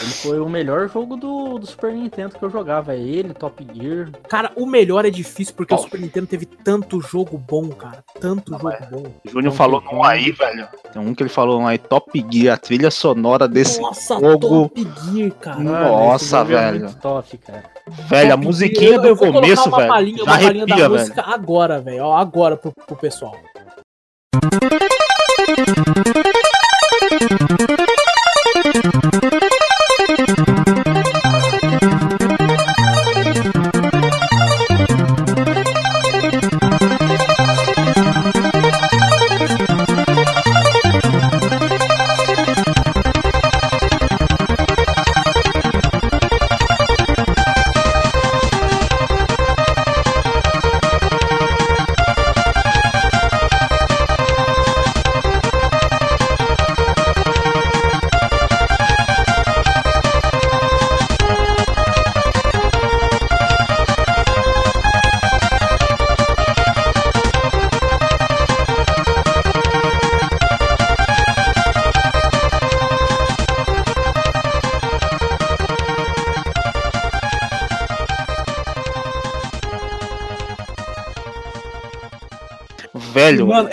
Ele 0.02 0.12
foi 0.12 0.40
o 0.40 0.50
melhor 0.50 0.90
jogo 0.90 1.16
do, 1.18 1.58
do 1.60 1.66
Super 1.68 1.94
Nintendo 1.94 2.38
que 2.38 2.44
eu 2.44 2.50
jogava. 2.50 2.94
É 2.96 3.00
ele, 3.00 3.34
Top 3.34 3.66
Gear. 3.74 4.10
Cara, 4.30 4.52
o 4.56 4.66
melhor 4.66 5.06
é 5.06 5.10
difícil 5.10 5.54
porque 5.56 5.74
o? 5.74 5.78
Super 5.78 6.00
Nintendo 6.00 6.28
teve 6.28 6.46
tanto 6.46 7.02
jogo 7.02 7.38
bom, 7.38 7.70
cara. 7.70 8.04
Tanto 8.20 8.52
Não, 8.52 8.60
jogo 8.60 8.72
é. 8.72 8.88
bom. 8.90 9.04
O 9.26 9.30
Júnior 9.30 9.54
falou 9.54 9.84
um 9.92 10.04
aí, 10.04 10.32
velho. 10.32 10.68
Tem 10.92 11.02
um 11.02 11.14
que 11.14 11.24
ele 11.24 11.30
falou 11.30 11.60
um 11.62 11.68
aí, 11.68 11.78
Top 11.78 12.26
Gear, 12.32 12.56
a 12.56 12.58
trilha 12.58 12.90
sonora 12.92 13.48
desse 13.48 13.82
Nossa, 13.82 14.20
jogo. 14.20 14.70
Top 14.70 14.88
Gear, 15.12 15.32
cara. 15.32 15.60
Nossa, 15.60 16.38
é 16.40 16.44
velho. 16.44 16.80
muito 16.86 16.98
top, 17.00 17.38
cara. 17.38 17.64
velho, 18.08 18.28
a 18.34 18.36
Top 18.36 18.46
musiquinha 18.46 18.90
Gear, 18.90 19.02
do 19.02 19.08
eu 19.08 19.18
começo, 19.18 19.68
uma 19.70 19.78
velho. 19.78 19.90
palhinha, 19.90 20.18
Já 20.18 20.24
uma 20.24 20.40
palhinha 20.40 20.66
da 20.66 20.74
arrepia, 20.76 20.90
velho. 20.90 21.02
música 21.02 21.22
agora, 21.24 21.80
velho. 21.82 22.04
Ó, 22.04 22.18
agora 22.18 22.58
pro, 22.58 22.72
pro 22.86 22.96
pessoal. 22.96 23.36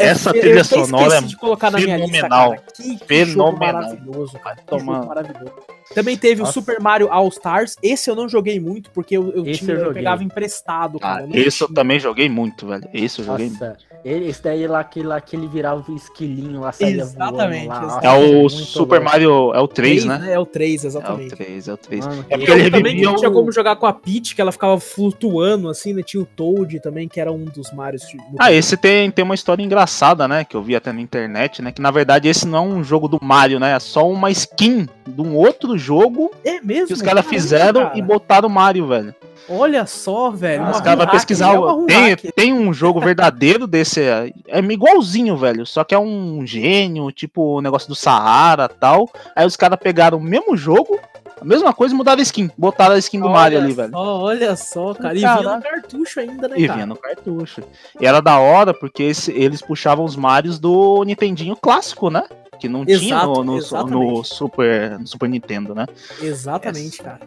Essa 0.05 0.31
fe- 0.31 0.37
eu 0.39 0.41
trilha 0.43 0.61
até 0.63 0.65
sonora 0.85 1.17
é 1.17 1.21
de 1.21 1.37
colocar 1.37 1.71
na 1.71 1.79
minha 1.79 1.97
lista, 1.97 2.13
fenomenal. 2.13 2.51
cara. 2.51 2.63
Que, 2.75 2.83
que 2.83 3.25
jogo 3.25 3.31
Fenomenal. 3.57 3.73
maravilhoso, 3.83 4.39
cara. 4.39 4.57
Que 4.57 4.65
Toma. 4.65 4.95
jogo 4.95 5.07
maravilhoso. 5.09 5.53
Também 5.95 6.17
teve 6.17 6.41
o 6.41 6.45
Nossa. 6.45 6.53
Super 6.53 6.81
Mario 6.81 7.09
All 7.13 7.29
Stars. 7.29 7.77
Esse 7.83 8.11
eu 8.11 8.15
não 8.15 8.29
joguei 8.29 8.59
muito 8.59 8.91
porque 8.91 9.17
eu, 9.17 9.31
eu, 9.33 9.45
tinha, 9.53 9.73
eu 9.75 9.85
eu 9.87 9.93
pegava 9.93 10.25
emprestado, 10.25 10.99
cara. 10.99 11.25
Ah, 11.25 11.37
eu 11.37 11.43
esse 11.47 11.63
eu 11.63 11.67
tinha. 11.69 11.75
também 11.75 12.01
joguei 12.01 12.29
muito, 12.29 12.67
velho. 12.67 12.89
Esse 12.93 13.21
eu 13.21 13.25
joguei 13.25 13.49
muito. 13.51 13.77
Nossa, 14.05 14.17
Ele, 14.17 14.29
esse 14.29 14.43
daí 14.43 14.67
lá 14.67 14.85
que, 14.85 15.03
lá 15.03 15.21
que 15.21 15.35
ele 15.35 15.47
virava 15.47 15.83
o 15.91 15.97
esquilinho 15.97 16.61
lá, 16.61 16.73
saía 16.73 17.01
Exatamente, 17.03 17.67
voando 17.67 17.81
lá. 17.81 17.87
exatamente. 17.87 18.05
É 18.35 18.43
Nossa, 18.43 18.57
o 18.57 18.59
Super 18.59 18.97
louco. 19.01 19.11
Mario. 19.11 19.55
É 19.55 19.61
o 19.61 19.69
3, 19.69 20.05
né? 20.05 20.33
É 20.33 20.39
o 20.39 20.45
3, 20.47 20.85
É 20.85 20.87
o 20.87 20.89
exatamente. 20.89 21.37
3, 21.37 21.69
é 21.69 21.73
o 21.73 21.77
3. 21.77 22.07
Mano, 22.07 22.25
É 22.29 22.37
porque 22.37 22.51
eu 22.51 22.57
ele 22.59 22.71
também 22.71 22.93
revivia 22.93 23.11
que 23.11 23.17
tinha 23.19 23.31
como 23.31 23.51
jogar 23.51 23.77
com 23.77 23.87
a 23.87 23.93
Peach, 23.93 24.35
que 24.35 24.41
ela 24.41 24.53
ficava 24.53 24.79
flutuando, 24.79 25.69
assim, 25.69 25.93
né? 25.95 26.03
Tinha 26.03 26.23
o 26.23 26.27
Toad 26.27 26.81
também, 26.81 27.09
que 27.09 27.21
era 27.21 27.33
um 27.33 27.45
dos 27.45 27.73
Marios. 27.73 28.03
do- 28.03 28.37
Ah, 28.39 28.53
esse 28.53 28.77
tem, 28.77 29.11
tem 29.11 29.25
uma 29.25 29.35
história 29.35 29.63
engraçada, 29.63 30.29
né? 30.29 30.45
Que 30.45 30.57
eu 30.57 30.63
vi 30.63 30.77
até 30.77 30.93
na 30.93 31.01
internet, 31.01 31.63
né? 31.63 31.73
Que 31.73 31.81
na 31.81 31.91
verdade 31.91 32.29
esse 32.29 32.47
não 32.47 32.59
é 32.59 32.61
um 32.61 32.85
jogo 32.85 33.09
do 33.09 33.19
Mario, 33.23 33.59
né? 33.59 33.75
É 33.75 33.79
só 33.81 34.09
uma 34.09 34.31
skin 34.31 34.87
de 35.07 35.21
um 35.23 35.35
outro 35.37 35.77
jogo 35.79 36.31
É 36.45 36.61
mesmo? 36.61 36.89
que 36.89 36.93
os 36.93 37.03
caras 37.03 37.25
fizeram 37.27 37.83
cara. 37.87 37.99
e 37.99 38.03
botaram 38.03 38.49
o 38.49 38.53
Mario, 38.53 38.87
velho. 38.87 39.15
Olha 39.49 39.85
só, 39.87 40.31
velho. 40.31 40.71
Os 40.71 40.81
caras 40.81 41.05
vão 41.05 41.09
pesquisar. 41.15 41.53
é 41.55 41.59
o- 41.59 41.87
Tem, 41.87 42.17
tem 42.17 42.53
um 42.53 42.73
jogo 42.73 43.01
verdadeiro 43.01 43.67
desse. 43.67 44.01
É, 44.01 44.33
é 44.49 44.59
igualzinho, 44.61 45.37
velho. 45.37 45.67
Só 45.67 45.85
que 45.85 45.95
é 45.95 45.99
um 45.99 46.47
gênio, 46.47 47.11
tipo 47.13 47.59
o 47.59 47.61
negócio 47.61 47.89
do 47.89 47.95
Sahara 47.95 48.69
tal. 48.69 49.09
Aí 49.37 49.47
os 49.47 49.57
caras 49.57 49.79
pegaram 49.79 50.17
o 50.19 50.23
mesmo 50.23 50.57
jogo, 50.57 50.99
a 51.41 51.45
mesma 51.45 51.75
coisa 51.75 51.93
e 51.95 51.97
mudaram 51.97 52.21
a 52.21 52.23
skin. 52.23 52.51
Botaram 52.57 52.95
a 52.95 52.99
skin 52.99 53.19
do 53.21 53.27
Olha 53.27 53.35
Mario 53.35 53.59
ali, 53.59 53.75
só, 53.75 53.83
velho. 53.83 53.93
Olha 53.97 54.57
só, 54.57 54.95
cara. 54.95 55.15
E 55.15 55.19
vinha 55.19 55.43
no 55.43 55.63
cartucho 55.63 56.21
ainda, 56.21 56.49
né, 56.49 56.55
E 56.59 56.63
cara? 56.67 56.73
vinha 56.75 56.87
no 56.87 56.97
cartucho. 56.97 57.63
E 58.01 58.07
era 58.07 58.21
da 58.21 58.39
hora 58.39 58.73
porque 58.73 59.03
esse- 59.03 59.33
eles 59.33 59.61
puxavam 59.61 60.05
os 60.07 60.17
Marios 60.17 60.59
do 60.59 61.05
Nintendinho 61.05 61.55
clássico, 61.57 62.09
né? 62.09 62.25
Que 62.59 62.69
não 62.69 62.87
tinha 62.87 63.17
Exato, 63.17 63.27
no, 63.27 63.35
no- 63.35 63.45
no 63.53 63.59
exatamente. 63.59 64.29
Super, 64.29 64.99
no 64.99 65.07
Super 65.07 65.29
Nintendo, 65.29 65.75
né? 65.75 65.87
Exatamente, 66.23 67.03
cara. 67.03 67.21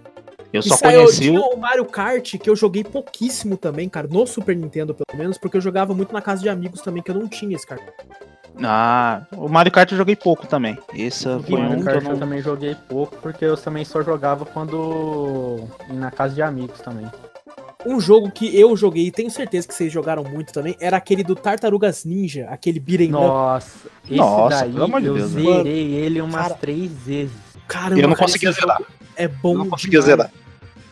Eu 0.57 0.61
E 0.61 0.69
só 0.69 0.75
saiu- 0.75 1.01
conheci 1.05 1.29
o. 1.29 1.39
o 1.53 1.57
Mario 1.57 1.85
Kart, 1.85 2.35
que 2.37 2.49
eu 2.49 2.55
joguei 2.55 2.83
pouquíssimo 2.83 3.55
também, 3.57 3.87
cara, 3.87 4.07
no 4.09 4.25
Super 4.25 4.55
Nintendo, 4.55 4.93
pelo 4.95 5.17
menos, 5.19 5.37
porque 5.37 5.57
eu 5.57 5.61
jogava 5.61 5.93
muito 5.93 6.11
na 6.13 6.21
casa 6.21 6.41
de 6.41 6.49
amigos 6.49 6.81
também, 6.81 7.01
que 7.03 7.11
eu 7.11 7.15
não 7.15 7.27
tinha 7.27 7.55
esse 7.55 7.65
cara. 7.65 7.81
Ah, 8.63 9.21
o 9.33 9.47
Mario 9.47 9.71
Kart 9.71 9.91
eu 9.91 9.97
joguei 9.97 10.15
pouco 10.15 10.47
também. 10.47 10.77
Esse 10.93 11.25
foi 11.41 11.59
Mario 11.59 11.75
um 11.75 11.79
que 11.79 11.83
Kart 11.85 11.95
eu 11.97 12.01
eu 12.01 12.09
não. 12.13 12.19
também 12.19 12.41
joguei 12.41 12.75
pouco, 12.89 13.15
porque 13.21 13.45
eu 13.45 13.55
também 13.55 13.85
só 13.85 14.01
jogava 14.01 14.45
quando. 14.45 15.59
na 15.89 16.09
casa 16.09 16.33
de 16.33 16.41
amigos 16.41 16.79
também. 16.79 17.05
Um 17.85 17.99
jogo 18.01 18.31
que 18.31 18.59
eu 18.59 18.75
joguei, 18.75 19.05
e 19.05 19.11
tenho 19.11 19.29
certeza 19.29 19.67
que 19.67 19.73
vocês 19.73 19.93
jogaram 19.93 20.23
muito 20.23 20.51
também, 20.51 20.75
era 20.79 20.97
aquele 20.97 21.23
do 21.23 21.35
Tartarugas 21.35 22.03
Ninja, 22.03 22.47
aquele 22.49 22.79
beat'em. 22.79 23.09
Nossa, 23.11 23.87
esse 24.05 24.15
Nossa, 24.17 24.61
daí 24.61 24.71
pelo 24.73 24.83
amor 24.85 25.01
de 25.01 25.07
eu 25.07 25.13
Deus, 25.13 25.31
né? 25.33 25.41
zerei 25.43 25.93
ele 25.93 26.19
umas 26.19 26.41
Cara, 26.41 26.53
três 26.55 26.91
vezes. 26.91 27.35
Caramba, 27.67 28.01
Eu 28.01 28.07
não 28.07 28.15
cara, 28.15 28.51
zerar. 28.51 28.77
É 29.15 29.27
bom 29.27 29.53
Eu 29.53 29.57
não 29.59 29.69
conseguia 29.69 30.01
zerar. 30.01 30.31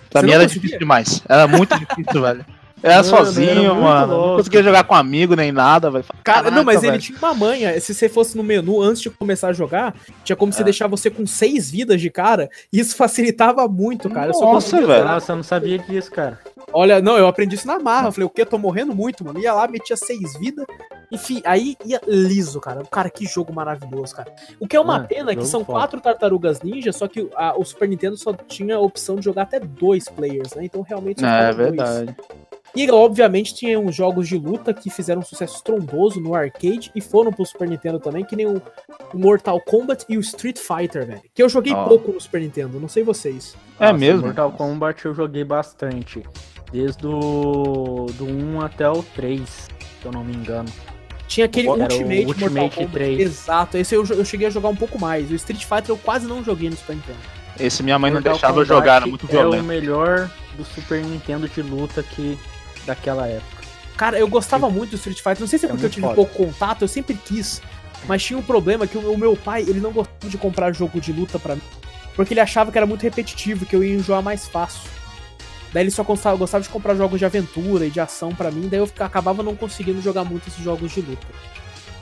Pra 0.10 0.22
Você 0.22 0.26
mim 0.26 0.32
não 0.32 0.36
era 0.40 0.44
conseguia? 0.44 0.62
difícil 0.62 0.80
demais. 0.80 1.22
Era 1.28 1.48
muito 1.48 1.78
difícil, 1.80 2.22
velho. 2.22 2.46
Era 2.84 2.98
Mano, 3.02 3.08
era 3.16 3.26
sozinho, 3.26 3.56
muito 3.74 3.82
mano. 3.82 4.08
Não 4.08 4.18
louco. 4.20 4.38
conseguia 4.38 4.62
jogar 4.62 4.84
com 4.84 4.94
amigo 4.94 5.36
nem 5.36 5.52
nada, 5.52 5.90
velho. 5.90 6.06
Cara, 6.24 6.52
não, 6.52 6.64
mas 6.64 6.84
ele 6.84 6.92
velho. 6.92 7.02
tinha 7.02 7.18
uma 7.18 7.34
manha. 7.34 7.80
Se 7.82 7.94
você 7.96 8.08
fosse 8.08 8.38
no 8.38 8.44
menu 8.44 8.80
antes 8.80 9.02
de 9.02 9.10
começar 9.10 9.48
a 9.48 9.54
jogar, 9.54 9.96
tinha 10.24 10.36
como 10.36 10.54
se 10.54 10.62
É. 10.62 10.64
deixar 10.66 10.86
você 10.88 11.10
com 11.10 11.26
seis 11.26 11.72
vidas 11.72 12.00
de 12.00 12.12
cara. 12.12 12.48
E 12.72 12.80
isso 12.80 12.94
facilitava 12.98 13.68
muito, 13.68 14.08
cara. 14.10 14.28
Eu 14.28 14.34
só 14.36 14.42
Nossa, 14.54 14.72
conseguia 14.72 14.88
velho. 14.88 15.06
Nossa, 15.08 15.32
eu 15.32 15.36
não 15.38 15.44
sabia 15.44 15.80
disso, 15.80 16.12
cara. 16.12 16.40
Olha, 16.72 17.02
não, 17.02 17.18
eu 17.18 17.28
aprendi 17.28 17.56
isso 17.56 17.66
na 17.66 17.80
marra. 17.80 18.10
Eu 18.10 18.12
falei, 18.12 18.28
o 18.28 18.30
quê? 18.30 18.46
Tô 18.46 18.58
morrendo 18.60 18.94
muito, 18.94 19.24
mano. 19.26 19.40
Ia 19.40 19.54
lá, 19.54 19.68
metia 19.68 19.96
seis 19.98 20.38
vidas. 20.38 20.66
Enfim, 21.12 21.42
aí 21.46 21.76
ia 21.86 22.02
liso, 22.08 22.60
cara. 22.60 22.84
Cara, 22.90 23.10
que 23.10 23.26
jogo 23.26 23.54
maravilhoso, 23.54 24.16
cara. 24.16 24.34
O 24.60 24.68
que 24.68 24.76
é 24.76 24.80
uma 24.80 24.94
Mano, 24.94 25.08
pena 25.08 25.32
é 25.32 25.36
que 25.36 25.46
são 25.46 25.64
foda. 25.66 25.80
quatro 25.80 26.02
tartarugas 26.02 26.62
ninja, 26.62 26.92
só 26.92 27.08
que 27.08 27.30
a- 27.36 27.58
o 27.58 27.64
Super 27.64 27.88
Nintendo 27.90 28.18
só 28.18 28.34
tinha 28.34 28.76
a 28.76 28.80
opção 28.80 29.16
de 29.16 29.26
jogar 29.26 29.44
até 29.44 29.60
dois 29.60 30.06
players, 30.10 30.54
né? 30.56 30.66
Então 30.66 30.82
realmente 30.82 31.22
só 31.22 31.28
É 31.28 31.52
ficavam 31.52 31.76
dois. 31.76 31.90
verdade. 31.90 32.16
E 32.78 32.92
obviamente 32.92 33.56
tinha 33.56 33.80
uns 33.80 33.96
jogos 33.96 34.28
de 34.28 34.38
luta 34.38 34.74
que 34.74 34.90
fizeram 34.90 35.22
um 35.22 35.24
sucesso 35.24 35.56
estrondoso 35.56 36.20
no 36.20 36.36
arcade 36.36 36.92
e 36.94 37.00
foram 37.00 37.32
pro 37.32 37.46
Super 37.46 37.70
Nintendo 37.70 38.00
também, 38.02 38.26
que 38.26 38.36
nem 38.36 38.48
o, 38.48 38.62
Mortal 39.14 39.62
Kombat 39.62 40.06
e 40.10 40.18
o 40.18 40.20
Street 40.20 40.58
Fighter, 40.60 41.06
velho. 41.08 41.22
Que 41.34 41.42
eu 41.42 41.48
joguei 41.48 41.72
Ó. 41.74 41.86
pouco 41.88 42.12
no 42.12 42.20
Super 42.20 42.42
Nintendo, 42.42 42.78
não 42.78 42.90
sei 42.90 43.02
vocês. 43.02 43.56
É 43.80 43.86
Nossa, 43.86 43.98
mesmo? 43.98 44.22
Mortal 44.24 44.52
Kombat 44.52 45.06
eu 45.06 45.14
joguei 45.14 45.46
bastante. 45.46 46.22
Desde 46.70 47.08
o 47.08 48.08
do 48.18 48.26
1 48.26 48.60
até 48.62 48.90
o 48.90 49.02
3, 49.02 49.48
se 49.48 49.70
eu 50.06 50.12
não 50.12 50.24
me 50.26 50.34
engano. 50.36 50.68
Tinha 51.28 51.46
aquele 51.46 51.68
Era 51.68 51.78
o 51.78 51.82
Ultimate, 51.82 52.26
Mortal 52.26 52.44
Ultimate 52.48 52.76
Kombat. 52.76 52.94
3. 52.94 53.20
Exato, 53.20 53.78
esse 53.78 53.96
eu, 53.96 54.06
eu 54.06 54.26
cheguei 54.26 54.48
a 54.48 54.50
jogar 54.50 54.70
um 54.70 54.76
pouco 54.76 55.00
mais. 55.00 55.30
O 55.32 55.36
Street 55.36 55.64
Fighter 55.64 55.90
eu 55.90 55.98
quase 55.98 56.28
não 56.28 56.44
joguei 56.44 56.70
no 56.70 56.76
Super 56.76 56.96
Nintendo. 56.96 57.18
Esse 57.60 57.82
minha 57.82 57.98
mãe 57.98 58.12
não 58.12 58.18
Mortal 58.18 58.34
deixava 58.34 58.60
eu 58.60 58.66
Kombat 58.66 58.80
jogar, 58.80 58.96
era 58.98 59.08
muito 59.08 59.26
É 59.26 59.30
o 59.30 59.32
violento. 59.32 59.64
melhor 59.64 60.30
do 60.58 60.64
Super 60.66 61.04
Nintendo 61.04 61.48
de 61.50 61.62
luta 61.62 62.04
que 62.04 62.38
daquela 62.86 63.28
época. 63.28 63.64
Cara, 63.98 64.20
eu 64.20 64.28
gostava 64.28 64.70
muito 64.70 64.92
do 64.92 64.96
Street 64.98 65.18
Fighter. 65.18 65.40
Não 65.40 65.48
sei 65.48 65.58
se 65.58 65.66
é 65.66 65.70
É 65.70 65.72
porque 65.72 65.86
eu 65.86 65.90
muito 65.90 65.94
tive 65.94 66.06
foda. 66.06 66.16
pouco 66.16 66.36
contato, 66.36 66.82
eu 66.84 66.88
sempre 66.88 67.16
quis. 67.16 67.62
Mas 68.08 68.24
tinha 68.24 68.38
um 68.38 68.42
problema 68.44 68.86
que 68.86 68.98
o, 68.98 69.18
meu 69.18 69.36
pai, 69.38 69.62
ele 69.62 69.80
não 69.80 69.92
gostava 69.92 70.30
de 70.30 70.38
comprar 70.38 70.74
jogo 70.74 71.00
de 71.02 71.12
luta 71.14 71.40
pra 71.40 71.56
mim. 71.56 71.62
Porque 72.16 72.34
ele 72.34 72.42
achava 72.42 72.72
que 72.72 72.78
era 72.78 72.86
muito 72.86 73.02
repetitivo, 73.02 73.66
que 73.66 73.76
eu 73.76 73.84
ia 73.84 73.96
enjoar 73.96 74.22
mais 74.22 74.48
fácil. 74.48 74.82
Daí 75.76 75.84
ele 75.84 75.92
só 75.92 76.04
gostava, 76.04 76.38
gostava 76.38 76.64
de 76.64 76.70
comprar 76.70 76.96
jogos 76.96 77.20
de 77.20 77.26
aventura 77.26 77.86
e 77.86 77.90
de 77.90 78.00
ação 78.00 78.34
pra 78.34 78.50
mim, 78.50 78.70
daí 78.70 78.80
eu 78.80 78.90
acabava 78.98 79.44
não 79.44 79.58
conseguindo 79.58 80.02
jogar 80.02 80.24
muito 80.24 80.48
esses 80.48 80.64
jogos 80.64 80.90
de 80.90 81.02
luta. 81.02 81.28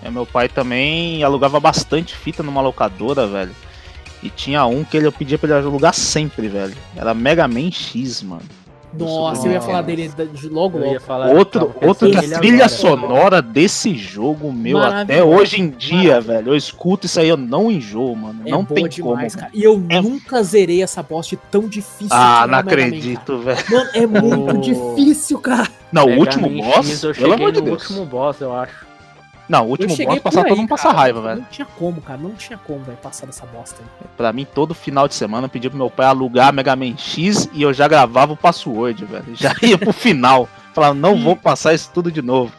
É, 0.04 0.12
meu 0.12 0.28
pai 0.28 0.48
também 0.48 1.24
alugava 1.24 1.60
bastante 1.60 2.16
fita 2.16 2.44
numa 2.44 2.62
locadora, 2.62 3.26
velho. 3.26 3.56
E 4.22 4.30
tinha 4.30 4.64
um 4.68 4.84
que 4.84 4.96
ele, 4.96 5.08
eu 5.08 5.12
pedia 5.12 5.40
pra 5.40 5.58
ele 5.58 5.66
alugar 5.66 5.96
sempre, 5.96 6.48
velho. 6.48 6.76
Era 6.96 7.16
Mega 7.16 7.48
Man 7.48 7.72
X, 7.72 8.22
mano. 8.22 8.44
Nossa, 8.98 9.48
eu 9.48 9.52
ia 9.54 9.62
falar 9.62 9.82
dele 9.82 10.08
da- 10.16 10.24
de- 10.26 10.50
logo 10.50 10.78
Eu 10.78 10.84
ia 10.84 10.88
logo. 10.94 11.00
falar 11.02 11.28
Outro, 11.30 11.74
outro 11.82 12.10
que 12.10 12.18
a 12.18 12.22
pensando 12.22 12.40
trilha 12.40 12.56
agora. 12.66 12.70
sonora 12.70 13.42
desse 13.42 13.96
jogo, 13.96 14.52
meu, 14.54 14.78
até 14.78 15.24
hoje 15.24 15.60
em 15.62 15.70
dia, 15.70 16.22
velho. 16.22 16.50
Eu 16.52 16.56
escuto 16.56 17.06
isso 17.06 17.20
aí, 17.20 17.28
eu 17.30 17.38
não 17.38 17.72
enjoo, 17.72 18.16
mano. 18.16 18.42
É 18.46 18.52
não 18.52 18.64
boa 18.64 18.76
tem 18.80 18.88
demais, 18.90 19.34
como. 19.36 19.42
cara. 19.46 19.52
E 19.54 19.64
eu 19.64 19.84
É- 19.90 20.02
nunca 20.02 20.44
zerei 20.44 20.84
essa 20.84 21.02
boss 21.02 21.28
de 21.28 21.38
tão 21.38 21.68
difícil. 21.68 22.08
Ah, 22.12 22.44
é 22.46 22.48
não 22.52 22.58
acredito, 22.60 23.38
velho. 23.40 23.64
Mano, 23.70 23.90
é 23.94 24.06
muito 24.08 24.58
difícil, 24.62 25.40
cara. 25.40 25.68
Não, 25.92 26.06
o 26.06 26.18
último 26.20 26.50
boss, 26.50 26.88
X, 26.88 27.04
eu 27.04 27.14
pelo 27.14 27.34
amor 27.34 27.52
de 27.52 27.60
no 27.60 27.66
Deus. 27.66 27.82
último 27.90 28.06
boss, 28.06 28.40
eu 28.42 28.54
acho. 28.56 28.93
Não, 29.50 29.66
o 29.66 29.70
último 29.72 29.96
boss 29.96 30.20
passar 30.20 30.46
todo 30.46 30.58
mundo 30.58 30.70
passa 30.70 30.92
raiva, 30.92 31.22
velho. 31.22 31.42
Não 31.42 31.48
tinha 31.50 31.66
como, 31.78 32.02
cara. 32.02 32.18
Não 32.20 32.32
tinha 32.32 32.58
como, 32.58 32.84
velho, 32.84 32.98
passar 32.98 33.26
dessa 33.26 33.46
bosta 33.46 33.82
aí. 33.82 34.08
Pra 34.16 34.32
mim, 34.32 34.46
todo 34.46 34.74
final 34.74 35.08
de 35.08 35.16
semana 35.16 35.46
eu 35.46 35.50
pedia 35.50 35.70
pro 35.70 35.78
meu 35.78 35.90
pai 35.90 36.06
alugar 36.06 36.54
Mega 36.54 36.76
Man 36.76 36.96
X 36.98 37.50
e 37.54 37.62
eu 37.62 37.74
já 37.74 37.88
gravava 37.88 38.34
o 38.34 38.38
password, 38.38 39.04
velho. 39.06 39.36
Já 39.36 39.54
ia 39.62 39.78
pro 39.78 39.92
final. 39.94 40.48
Falava, 40.74 40.94
não 40.94 41.18
vou 41.20 41.36
passar 41.36 41.74
isso 41.74 41.92
tudo 41.94 42.12
de 42.12 42.22
novo. 42.22 42.52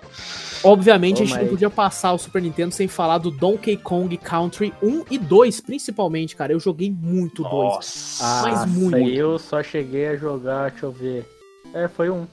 Obviamente, 0.63 1.23
a 1.23 1.27
gente 1.27 1.39
não 1.39 1.49
podia 1.49 1.69
passar 1.69 2.13
o 2.15 2.19
Super 2.19 2.41
Nintendo 2.41 2.73
sem 2.73 2.89
falar 2.89 3.19
do 3.19 3.31
Donkey 3.31 3.77
Kong 3.77 4.17
Country 4.17 4.73
1 4.83 5.05
e 5.11 5.19
2, 5.19 5.61
principalmente, 5.61 6.35
cara. 6.35 6.53
Eu 6.55 6.61
joguei 6.61 6.91
muito 6.91 7.45
o 7.45 7.49
2. 7.49 7.75
Nossa. 7.75 8.43
Mas 8.43 8.63
Ah, 8.63 8.67
muito. 8.67 8.97
aí 8.97 9.15
eu 9.15 9.39
só 9.39 9.63
cheguei 9.63 10.09
a 10.09 10.17
jogar, 10.17 10.71
deixa 10.71 10.87
eu 10.87 10.93
ver. 10.93 11.29
É, 11.75 11.87
foi 11.89 12.09
um. 12.09 12.27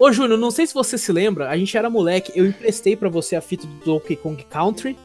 Ô, 0.00 0.10
Júnior, 0.10 0.38
não 0.38 0.50
sei 0.50 0.66
se 0.66 0.72
você 0.72 0.96
se 0.96 1.12
lembra, 1.12 1.50
a 1.50 1.56
gente 1.58 1.76
era 1.76 1.90
moleque, 1.90 2.32
eu 2.34 2.46
emprestei 2.46 2.96
pra 2.96 3.10
você 3.10 3.36
a 3.36 3.40
fita 3.42 3.66
do 3.66 3.84
Donkey 3.84 4.16
Kong 4.16 4.42
Country 4.48 4.96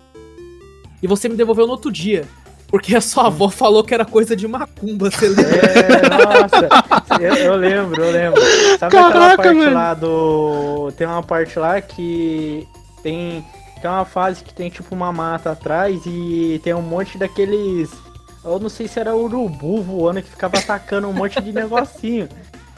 e 1.04 1.06
você 1.06 1.28
me 1.28 1.36
devolveu 1.36 1.68
no 1.68 1.74
outro 1.74 1.92
dia. 1.92 2.26
Porque 2.70 2.96
a 2.96 3.02
sua 3.02 3.28
avó 3.28 3.50
falou 3.50 3.84
que 3.84 3.94
era 3.94 4.06
coisa 4.06 4.38
de 4.38 4.48
macumba, 4.48 5.12
você 5.12 5.28
lembra? 5.28 5.70
É, 5.70 6.10
nossa, 6.10 7.22
eu, 7.22 7.36
eu 7.36 7.56
lembro, 7.58 8.02
eu 8.02 8.12
lembro. 8.12 8.42
Sabe 8.80 8.96
aquela 8.96 9.12
Caraca, 9.12 9.44
parte 9.44 9.60
velho. 9.60 9.74
lá 9.74 9.94
do. 9.94 10.92
Tem 10.98 11.06
uma 11.06 11.22
parte 11.22 11.60
lá 11.60 11.82
que 11.82 12.66
tem. 13.04 13.46
Tem 13.82 13.92
uma 13.92 14.06
fase 14.06 14.44
que 14.44 14.54
tem 14.54 14.70
tipo 14.70 14.96
uma 14.96 15.12
mata 15.12 15.52
atrás 15.52 16.02
e 16.06 16.60
tem 16.64 16.74
um 16.74 16.82
monte 16.82 17.18
daqueles. 17.18 17.92
Eu 18.44 18.60
não 18.60 18.70
sei 18.70 18.88
se 18.88 18.98
era 18.98 19.16
urubu 19.16 19.82
voando 19.84 20.22
que 20.22 20.30
ficava 20.30 20.58
atacando 20.58 21.08
um 21.08 21.14
monte 21.14 21.42
de 21.42 21.52
negocinho. 21.52 22.30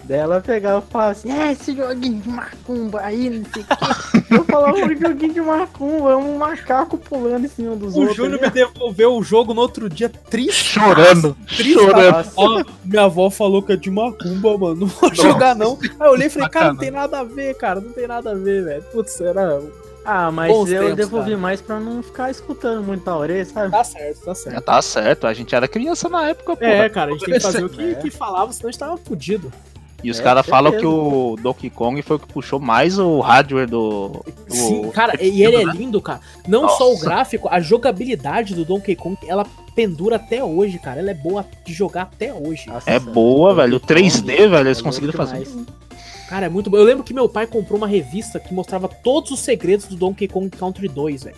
Daí 0.07 0.19
ela 0.19 0.39
pegava 0.39 0.83
e 0.87 0.91
falava 0.91 1.11
assim, 1.11 1.31
é 1.31 1.51
esse 1.51 1.75
joguinho 1.75 2.21
de 2.21 2.29
macumba 2.29 3.01
aí, 3.01 3.29
não 3.29 3.45
sei 3.53 3.63
o 3.63 3.65
quê. 3.65 4.23
Eu 4.37 4.43
falava, 4.45 4.77
um 4.77 4.95
joguinho 4.95 5.33
de 5.33 5.41
macumba, 5.41 6.11
é 6.11 6.15
um 6.15 6.37
macaco 6.37 6.97
pulando 6.97 7.45
em 7.45 7.49
cima 7.49 7.75
dos 7.75 7.93
O 7.95 7.99
outros. 7.99 8.15
Júnior 8.15 8.39
ali. 8.39 8.43
me 8.43 8.49
devolveu 8.49 9.15
o 9.15 9.21
jogo 9.23 9.53
no 9.53 9.61
outro 9.61 9.89
dia 9.89 10.07
triste. 10.09 10.79
Chorando, 10.79 11.35
Triste, 11.45 11.73
chorando. 11.73 12.29
Ó, 12.37 12.63
minha 12.85 13.03
avó 13.03 13.29
falou 13.29 13.61
que 13.61 13.73
é 13.73 13.75
de 13.75 13.91
macumba, 13.91 14.57
mano. 14.57 14.75
Não 14.81 14.87
vou 14.87 15.13
jogar, 15.13 15.53
não. 15.55 15.77
Aí 15.81 16.07
eu 16.07 16.11
olhei 16.11 16.27
e 16.27 16.29
falei, 16.29 16.49
cara, 16.49 16.67
não 16.69 16.77
tem 16.77 16.91
nada 16.91 17.19
a 17.19 17.23
ver, 17.23 17.53
cara. 17.57 17.81
Não 17.81 17.91
tem 17.91 18.07
nada 18.07 18.31
a 18.31 18.35
ver, 18.35 18.63
velho. 18.63 18.83
Putz, 18.91 19.19
era. 19.19 19.61
Ah, 20.09 20.31
mas 20.31 20.49
Bons 20.53 20.71
eu 20.71 20.81
tempos, 20.83 20.95
devolvi 20.95 21.31
cara. 21.31 21.37
mais 21.41 21.59
pra 21.61 21.81
não 21.81 22.01
ficar 22.01 22.31
escutando 22.31 22.81
muito 22.81 23.05
na 23.05 23.17
orelha, 23.17 23.43
sabe? 23.43 23.71
Tá 23.71 23.83
certo, 23.83 24.21
tá 24.23 24.33
certo. 24.35 24.61
tá 24.63 24.81
certo, 24.81 25.27
a 25.27 25.33
gente 25.33 25.53
era 25.53 25.67
criança 25.67 26.07
na 26.07 26.29
época, 26.29 26.55
pô. 26.55 26.63
É, 26.63 26.87
cara, 26.87 27.09
a 27.11 27.13
gente 27.13 27.25
tem 27.25 27.33
que 27.33 27.39
fazer 27.41 27.65
o 27.65 27.69
que, 27.69 27.81
É. 27.91 27.95
que 27.95 28.09
falava, 28.09 28.53
senão 28.53 28.69
a 28.69 28.71
gente 28.71 28.79
tava 28.79 28.97
fudido. 28.97 29.51
E 30.03 30.11
os 30.11 30.19
É, 30.19 30.23
caras 30.23 30.45
falam 30.45 30.71
que 30.77 30.85
o 30.85 31.35
Donkey 31.41 31.71
Kong 31.71 31.99
foi 32.03 32.17
o 32.17 32.19
que 32.19 32.27
puxou 32.31 32.59
mais 32.59 32.99
o 32.99 33.19
hardware 33.19 33.67
do. 33.67 34.23
do- 34.47 34.53
Sim, 34.53 34.89
cara, 34.91 35.21
e 35.23 35.43
ele 35.43 35.55
é 35.55 35.65
né? 35.65 35.73
lindo, 35.75 35.99
cara. 35.99 36.21
Não 36.47 36.69
só 36.69 36.89
o 36.89 36.93
Nossa. 36.93 37.05
gráfico, 37.05 37.47
a 37.49 37.59
jogabilidade 37.59 38.53
do 38.53 38.63
Donkey 38.63 38.95
Kong, 38.95 39.17
ela 39.27 39.43
pendura 39.75 40.17
até 40.17 40.43
hoje, 40.43 40.77
cara. 40.77 40.99
Ela 40.99 41.11
é 41.11 41.15
boa 41.15 41.43
de 41.65 41.73
jogar 41.73 42.03
até 42.03 42.31
hoje. 42.31 42.67
Nossa, 42.67 42.89
É 42.89 42.99
boa, 42.99 43.55
velho. 43.55 43.77
O 43.77 43.79
Donkey 43.79 43.95
3D, 43.95 44.35
Kong, 44.37 44.47
velho, 44.49 44.67
eles 44.67 44.79
é 44.79 44.83
conseguiram 44.83 45.13
fazer. 45.13 45.43
demais. 45.45 45.65
Cara, 46.29 46.45
é 46.45 46.49
muito 46.49 46.69
bom. 46.69 46.77
Eu 46.77 46.83
lembro 46.83 47.03
que 47.03 47.13
meu 47.13 47.27
pai 47.27 47.47
comprou 47.47 47.77
uma 47.77 47.87
revista 47.87 48.39
que 48.39 48.53
mostrava 48.53 48.87
todos 48.87 49.31
os 49.31 49.39
segredos 49.39 49.87
do 49.87 49.95
Donkey 49.95 50.27
Kong 50.27 50.49
Country 50.49 50.87
2, 50.87 51.23
velho. 51.23 51.35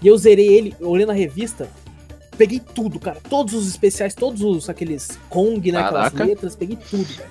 E 0.00 0.06
eu 0.06 0.16
zerei 0.16 0.46
ele, 0.48 0.74
olhando 0.80 1.10
a 1.10 1.14
revista, 1.14 1.68
peguei 2.38 2.60
tudo, 2.60 2.98
cara. 3.00 3.18
Todos 3.28 3.52
os 3.52 3.68
especiais, 3.68 4.14
todos 4.14 4.40
os 4.42 4.70
aqueles 4.70 5.18
Kong, 5.28 5.70
né? 5.72 5.80
Aquelas 5.80 6.04
Caraca. 6.12 6.24
letras, 6.24 6.56
peguei 6.56 6.78
tudo, 6.88 7.04
velho. 7.04 7.28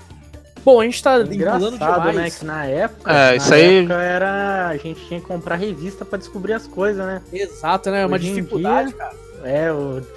Bom, 0.68 0.82
a 0.82 0.84
gente 0.84 1.02
tá 1.02 1.18
Engraçado, 1.20 1.70
né? 2.04 2.10
demais. 2.12 2.36
Que 2.38 2.44
na 2.44 2.66
época, 2.66 3.10
É, 3.10 3.30
na 3.30 3.36
isso 3.36 3.54
aí- 3.54 3.78
época 3.78 3.94
era. 4.02 4.66
A 4.68 4.76
gente 4.76 5.00
tinha 5.06 5.18
que 5.18 5.26
comprar 5.26 5.56
revista 5.56 6.04
pra 6.04 6.18
descobrir 6.18 6.52
as 6.52 6.66
coisas, 6.66 7.06
né? 7.06 7.22
Exato, 7.32 7.90
né? 7.90 8.02
É 8.02 8.06
uma 8.06 8.18
dificuldade, 8.18 8.90
dia- 8.90 8.98
cara. 8.98 9.14
É, 9.44 9.68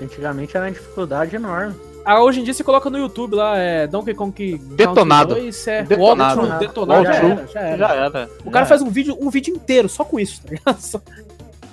antigamente 0.02 0.58
era 0.58 0.66
uma 0.66 0.72
dificuldade 0.74 1.38
enorme. 1.38 1.74
Ah, 2.04 2.22
hoje 2.22 2.42
em 2.42 2.44
dia 2.44 2.54
você 2.54 2.66
coloca 2.66 2.90
no 2.90 2.98
YouTube 2.98 3.34
lá, 3.36 3.58
é 3.58 3.88
Donkey 3.88 4.14
Kong 4.14 4.58
Detonado. 4.76 5.36
2, 5.36 5.68
é 5.68 5.84
Detonado. 5.84 6.42
walkthrough, 6.42 6.60
detonado, 6.60 7.04
já 7.06 7.14
era, 7.16 7.48
já 7.48 7.60
era. 7.62 7.78
Já 7.78 7.94
era. 7.96 8.30
O 8.44 8.52
cara 8.52 8.66
faz 8.66 8.82
um 8.82 8.90
vídeo, 8.90 9.18
um 9.22 9.30
vídeo 9.30 9.56
inteiro 9.56 9.88
só 9.88 10.04
com 10.04 10.20
isso, 10.20 10.42
tá 10.42 10.50
ligado? 10.50 10.82
Só- 10.82 11.00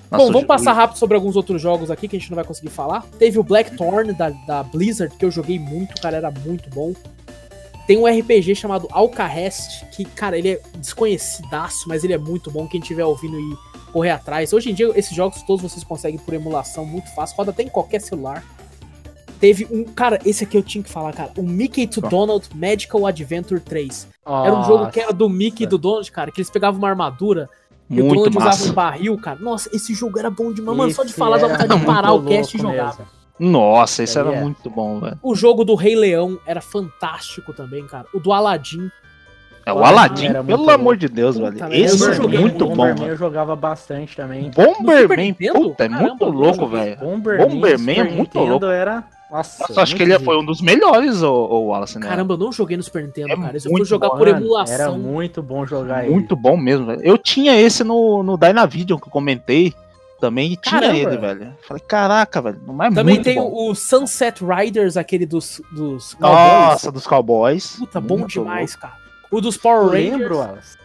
Nossa, 0.08 0.25
Bom, 0.25 0.32
vamos 0.32 0.47
passar 0.47 0.73
rápido 0.73 0.99
sobre 0.99 1.16
alguns 1.16 1.35
outros 1.35 1.61
jogos 1.61 1.90
aqui 1.90 2.06
que 2.06 2.16
a 2.16 2.18
gente 2.20 2.30
não 2.30 2.37
vai 2.37 2.44
conseguir 2.44 2.70
falar. 2.70 3.04
Teve 3.18 3.40
o 3.40 3.42
Blackthorn 3.42 4.12
da, 4.12 4.30
da 4.47 4.62
Blizzard, 4.62 5.12
que 5.16 5.25
eu 5.25 5.30
joguei 5.32 5.58
muito, 5.58 6.00
cara, 6.00 6.16
era 6.16 6.30
muito 6.30 6.70
bom. 6.70 6.92
Tem 7.88 7.97
um 7.97 8.07
RPG 8.07 8.54
chamado 8.54 8.87
Alcahest, 8.92 9.87
que, 9.87 10.04
cara, 10.04 10.37
ele 10.38 10.50
é 10.50 10.61
desconhecidaço, 10.76 11.88
mas 11.88 12.04
ele 12.04 12.12
é 12.12 12.18
muito 12.18 12.50
bom. 12.50 12.68
Quem 12.68 12.80
estiver 12.83 13.02
ouvindo 13.04 13.40
e 13.40 13.57
correr 13.90 14.11
atrás. 14.11 14.52
Hoje 14.52 14.71
em 14.71 14.75
dia, 14.75 14.92
esses 14.95 15.16
jogos 15.16 15.42
todos 15.42 15.62
vocês 15.62 15.83
conseguem 15.83 16.18
por 16.18 16.35
emulação 16.35 16.85
muito 16.85 17.09
fácil, 17.14 17.35
roda 17.38 17.50
até 17.50 17.62
em 17.62 17.68
qualquer 17.68 18.02
celular. 18.02 18.45
Teve 19.40 19.66
um. 19.71 19.85
Cara, 19.85 20.18
esse 20.23 20.45
aqui 20.45 20.59
eu 20.59 20.62
tinha 20.62 20.85
que 20.85 20.90
falar, 20.90 21.14
cara. 21.14 21.33
O 21.38 21.42
Mickey 21.42 21.87
to? 21.87 22.02
Donald 22.02 22.47
Magical 22.54 23.07
Adventure 23.07 23.59
3. 23.61 24.07
Era 24.26 24.54
um 24.54 24.64
jogo 24.64 24.90
que 24.90 25.00
era 25.00 25.12
do 25.12 25.26
Mickey 25.26 25.64
e 25.64 25.66
do 25.66 25.78
Donald, 25.78 26.12
cara, 26.12 26.30
que 26.30 26.40
eles 26.40 26.50
pegavam 26.50 26.78
uma 26.78 26.90
armadura 26.90 27.49
e 27.88 28.02
o 28.02 28.04
Muito 28.04 28.25
Donald 28.25 28.37
usava 28.37 28.50
massa. 28.50 28.71
um 28.71 28.75
barril, 28.75 29.16
cara. 29.16 29.38
Nossa, 29.40 29.71
esse 29.75 29.95
jogo 29.95 30.18
era 30.18 30.28
bom 30.28 30.52
demais. 30.52 30.76
Mano, 30.76 30.92
só 30.92 31.04
de 31.04 31.14
falar 31.14 31.38
dá 31.38 31.49
vontade 31.49 31.78
de 31.78 31.87
parar 31.87 32.12
o 32.12 32.21
muito 32.21 32.37
cast 32.37 32.54
e 32.54 32.61
jogar. 32.61 32.97
mesmo. 32.99 33.17
Nossa, 33.38 34.02
isso 34.02 34.18
era 34.18 34.33
É. 34.35 34.40
muito 34.40 34.68
bom, 34.68 35.00
velho. 35.00 35.18
O 35.23 35.35
jogo 35.35 35.64
do 35.64 35.75
Rei 35.75 35.95
Leão 35.97 36.38
era 36.47 36.61
fantástico 36.61 37.52
também, 37.52 37.87
cara. 37.87 38.07
O 38.12 38.18
do 38.21 38.33
Aladdin. 38.33 38.90
É, 39.64 39.73
o 39.73 39.85
Aladdin, 39.85 40.33
pelo 40.33 40.45
muito 40.59 40.71
amor 40.71 40.97
de 40.97 41.09
Deus, 41.09 41.37
Puta 41.37 41.50
velho. 41.68 41.75
Esse 41.75 42.02
eu 42.02 42.12
é 42.12 42.18
muito 42.26 42.64
o 42.64 42.68
bom, 42.68 42.75
Bomberman 42.76 42.95
velho. 43.00 43.12
eu 43.12 43.16
jogava 43.18 43.54
bastante 43.54 44.16
também. 44.16 44.50
Bomberman, 44.50 45.35
puta, 45.35 45.85
é 45.85 45.88
muito 45.90 46.25
louco, 46.25 46.66
velho. 46.66 46.97
Bomberman, 46.99 47.47
Bomberman 47.49 47.95
é 47.95 48.02
Super 48.04 48.16
muito 48.16 48.38
Nintendo 48.38 48.50
louco. 48.50 48.66
Era... 48.66 49.04
Nossa, 49.30 49.66
Nossa, 49.68 49.83
acho 49.83 49.95
que 49.95 50.02
muito 50.07 50.14
ele 50.16 50.25
foi 50.25 50.38
um 50.38 50.45
dos 50.47 50.62
melhores, 50.62 51.21
o, 51.23 51.30
o 51.30 51.66
Wallace, 51.66 51.99
né? 51.99 52.07
Caramba, 52.09 52.33
eu 52.33 52.38
não 52.38 52.50
joguei 52.50 52.78
no 52.78 52.83
Super 52.83 53.02
Nintendo, 53.04 53.30
É 53.33 53.37
cara. 53.37 53.57
Eu 53.59 53.61
fui 53.61 53.73
muito 53.73 53.85
jogar 53.85 54.09
bom, 54.09 54.16
por 54.16 54.26
Mano, 54.26 54.38
emulação. 54.47 54.75
Era 54.75 54.90
muito 54.90 55.42
bom 55.42 55.66
jogar 55.66 56.04
ele. 56.04 56.14
Muito 56.14 56.35
bom 56.35 56.57
mesmo, 56.57 56.87
velho. 56.87 57.02
Eu 57.04 57.18
tinha 57.18 57.54
esse 57.61 57.85
no, 57.85 58.23
no 58.23 58.38
Dynavision 58.38 58.99
que 58.99 59.07
eu 59.07 59.12
comentei 59.12 59.75
também 60.20 60.52
e 60.52 60.56
tinha 60.56 60.80
Caramba. 60.80 60.98
ele, 60.98 61.16
velho. 61.16 61.54
Falei, 61.66 61.82
caraca, 61.87 62.42
velho, 62.42 62.60
não 62.66 62.82
é 62.82 62.90
Também 62.90 63.14
muito 63.16 63.25
tem 63.25 63.37
bom. 63.37 63.46
o, 63.48 63.70
o 63.70 63.75
Sunset 63.75 64.42
Riders, 64.44 64.96
aquele 64.96 65.25
dos, 65.26 65.60
dos 65.72 66.16
Nossa, 66.18 66.90
dos 66.92 67.06
Cowboys. 67.06 67.76
Puta, 67.78 68.00
bom 68.00 68.18
Muito 68.18 68.32
demais, 68.32 68.75
cara. 68.76 68.94
O 69.30 69.40
dos 69.40 69.56
Power 69.56 69.82
Eu 69.82 69.90
Rangers. 69.90 70.18
lembro, 70.18 70.38
Wallace. 70.38 70.78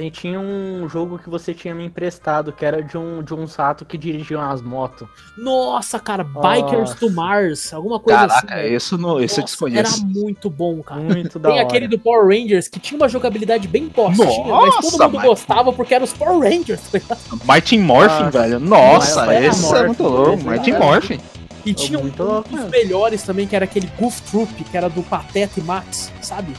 Tem, 0.00 0.08
tinha 0.08 0.40
um 0.40 0.88
jogo 0.88 1.18
que 1.18 1.28
você 1.28 1.52
tinha 1.52 1.74
me 1.74 1.84
emprestado, 1.84 2.52
que 2.52 2.64
era 2.64 2.82
de 2.82 2.96
um, 2.96 3.22
de 3.22 3.34
um 3.34 3.46
sato 3.46 3.84
que 3.84 3.98
dirigia 3.98 4.38
umas 4.38 4.62
motos. 4.62 5.06
Nossa, 5.36 5.98
cara, 6.00 6.24
Bikers 6.24 6.72
Nossa. 6.72 6.94
to 6.96 7.10
Mars, 7.10 7.74
alguma 7.74 8.00
coisa 8.00 8.20
Caraca, 8.20 8.46
assim. 8.54 8.62
velho. 8.62 8.76
isso, 8.76 8.96
não, 8.96 9.20
esse 9.20 9.34
eu 9.38 9.42
Nossa, 9.42 9.52
desconheço. 9.52 9.96
Era 9.98 10.06
muito 10.06 10.48
bom, 10.48 10.82
cara. 10.82 11.02
Muito 11.02 11.38
da 11.38 11.50
Tem 11.50 11.58
hora. 11.58 11.68
aquele 11.68 11.86
do 11.86 11.98
Power 11.98 12.26
Rangers 12.28 12.66
que 12.66 12.80
tinha 12.80 12.96
uma 12.98 13.10
jogabilidade 13.10 13.68
bem 13.68 13.90
tostinha, 13.90 14.26
mas 14.26 14.74
todo 14.76 14.84
Nossa, 14.84 15.08
mundo 15.08 15.20
gostava 15.20 15.70
porque 15.70 15.94
era 15.94 16.02
os 16.04 16.14
Power 16.14 16.50
Rangers. 16.50 16.80
tá? 17.06 17.18
Mighty 17.46 17.76
Morphin, 17.76 18.22
Nossa. 18.24 18.30
velho. 18.30 18.58
Nossa, 18.58 19.26
Mighty 19.26 19.44
esse 19.48 19.64
é 19.66 19.68
Morphin, 19.68 19.86
muito 19.86 20.02
louco. 20.02 20.44
Mighty 20.44 20.72
Morphin. 20.72 21.20
E 21.66 21.74
tinha 21.74 21.98
um 21.98 22.10
louco 22.18 22.48
dos 22.48 22.70
melhores 22.70 23.22
também, 23.22 23.46
que 23.46 23.54
era 23.54 23.66
aquele 23.66 23.86
Goof 23.98 24.22
Troop, 24.30 24.64
que 24.64 24.74
era 24.74 24.88
do 24.88 25.02
Pateta 25.02 25.60
e 25.60 25.62
Max, 25.62 26.10
sabe? 26.22 26.54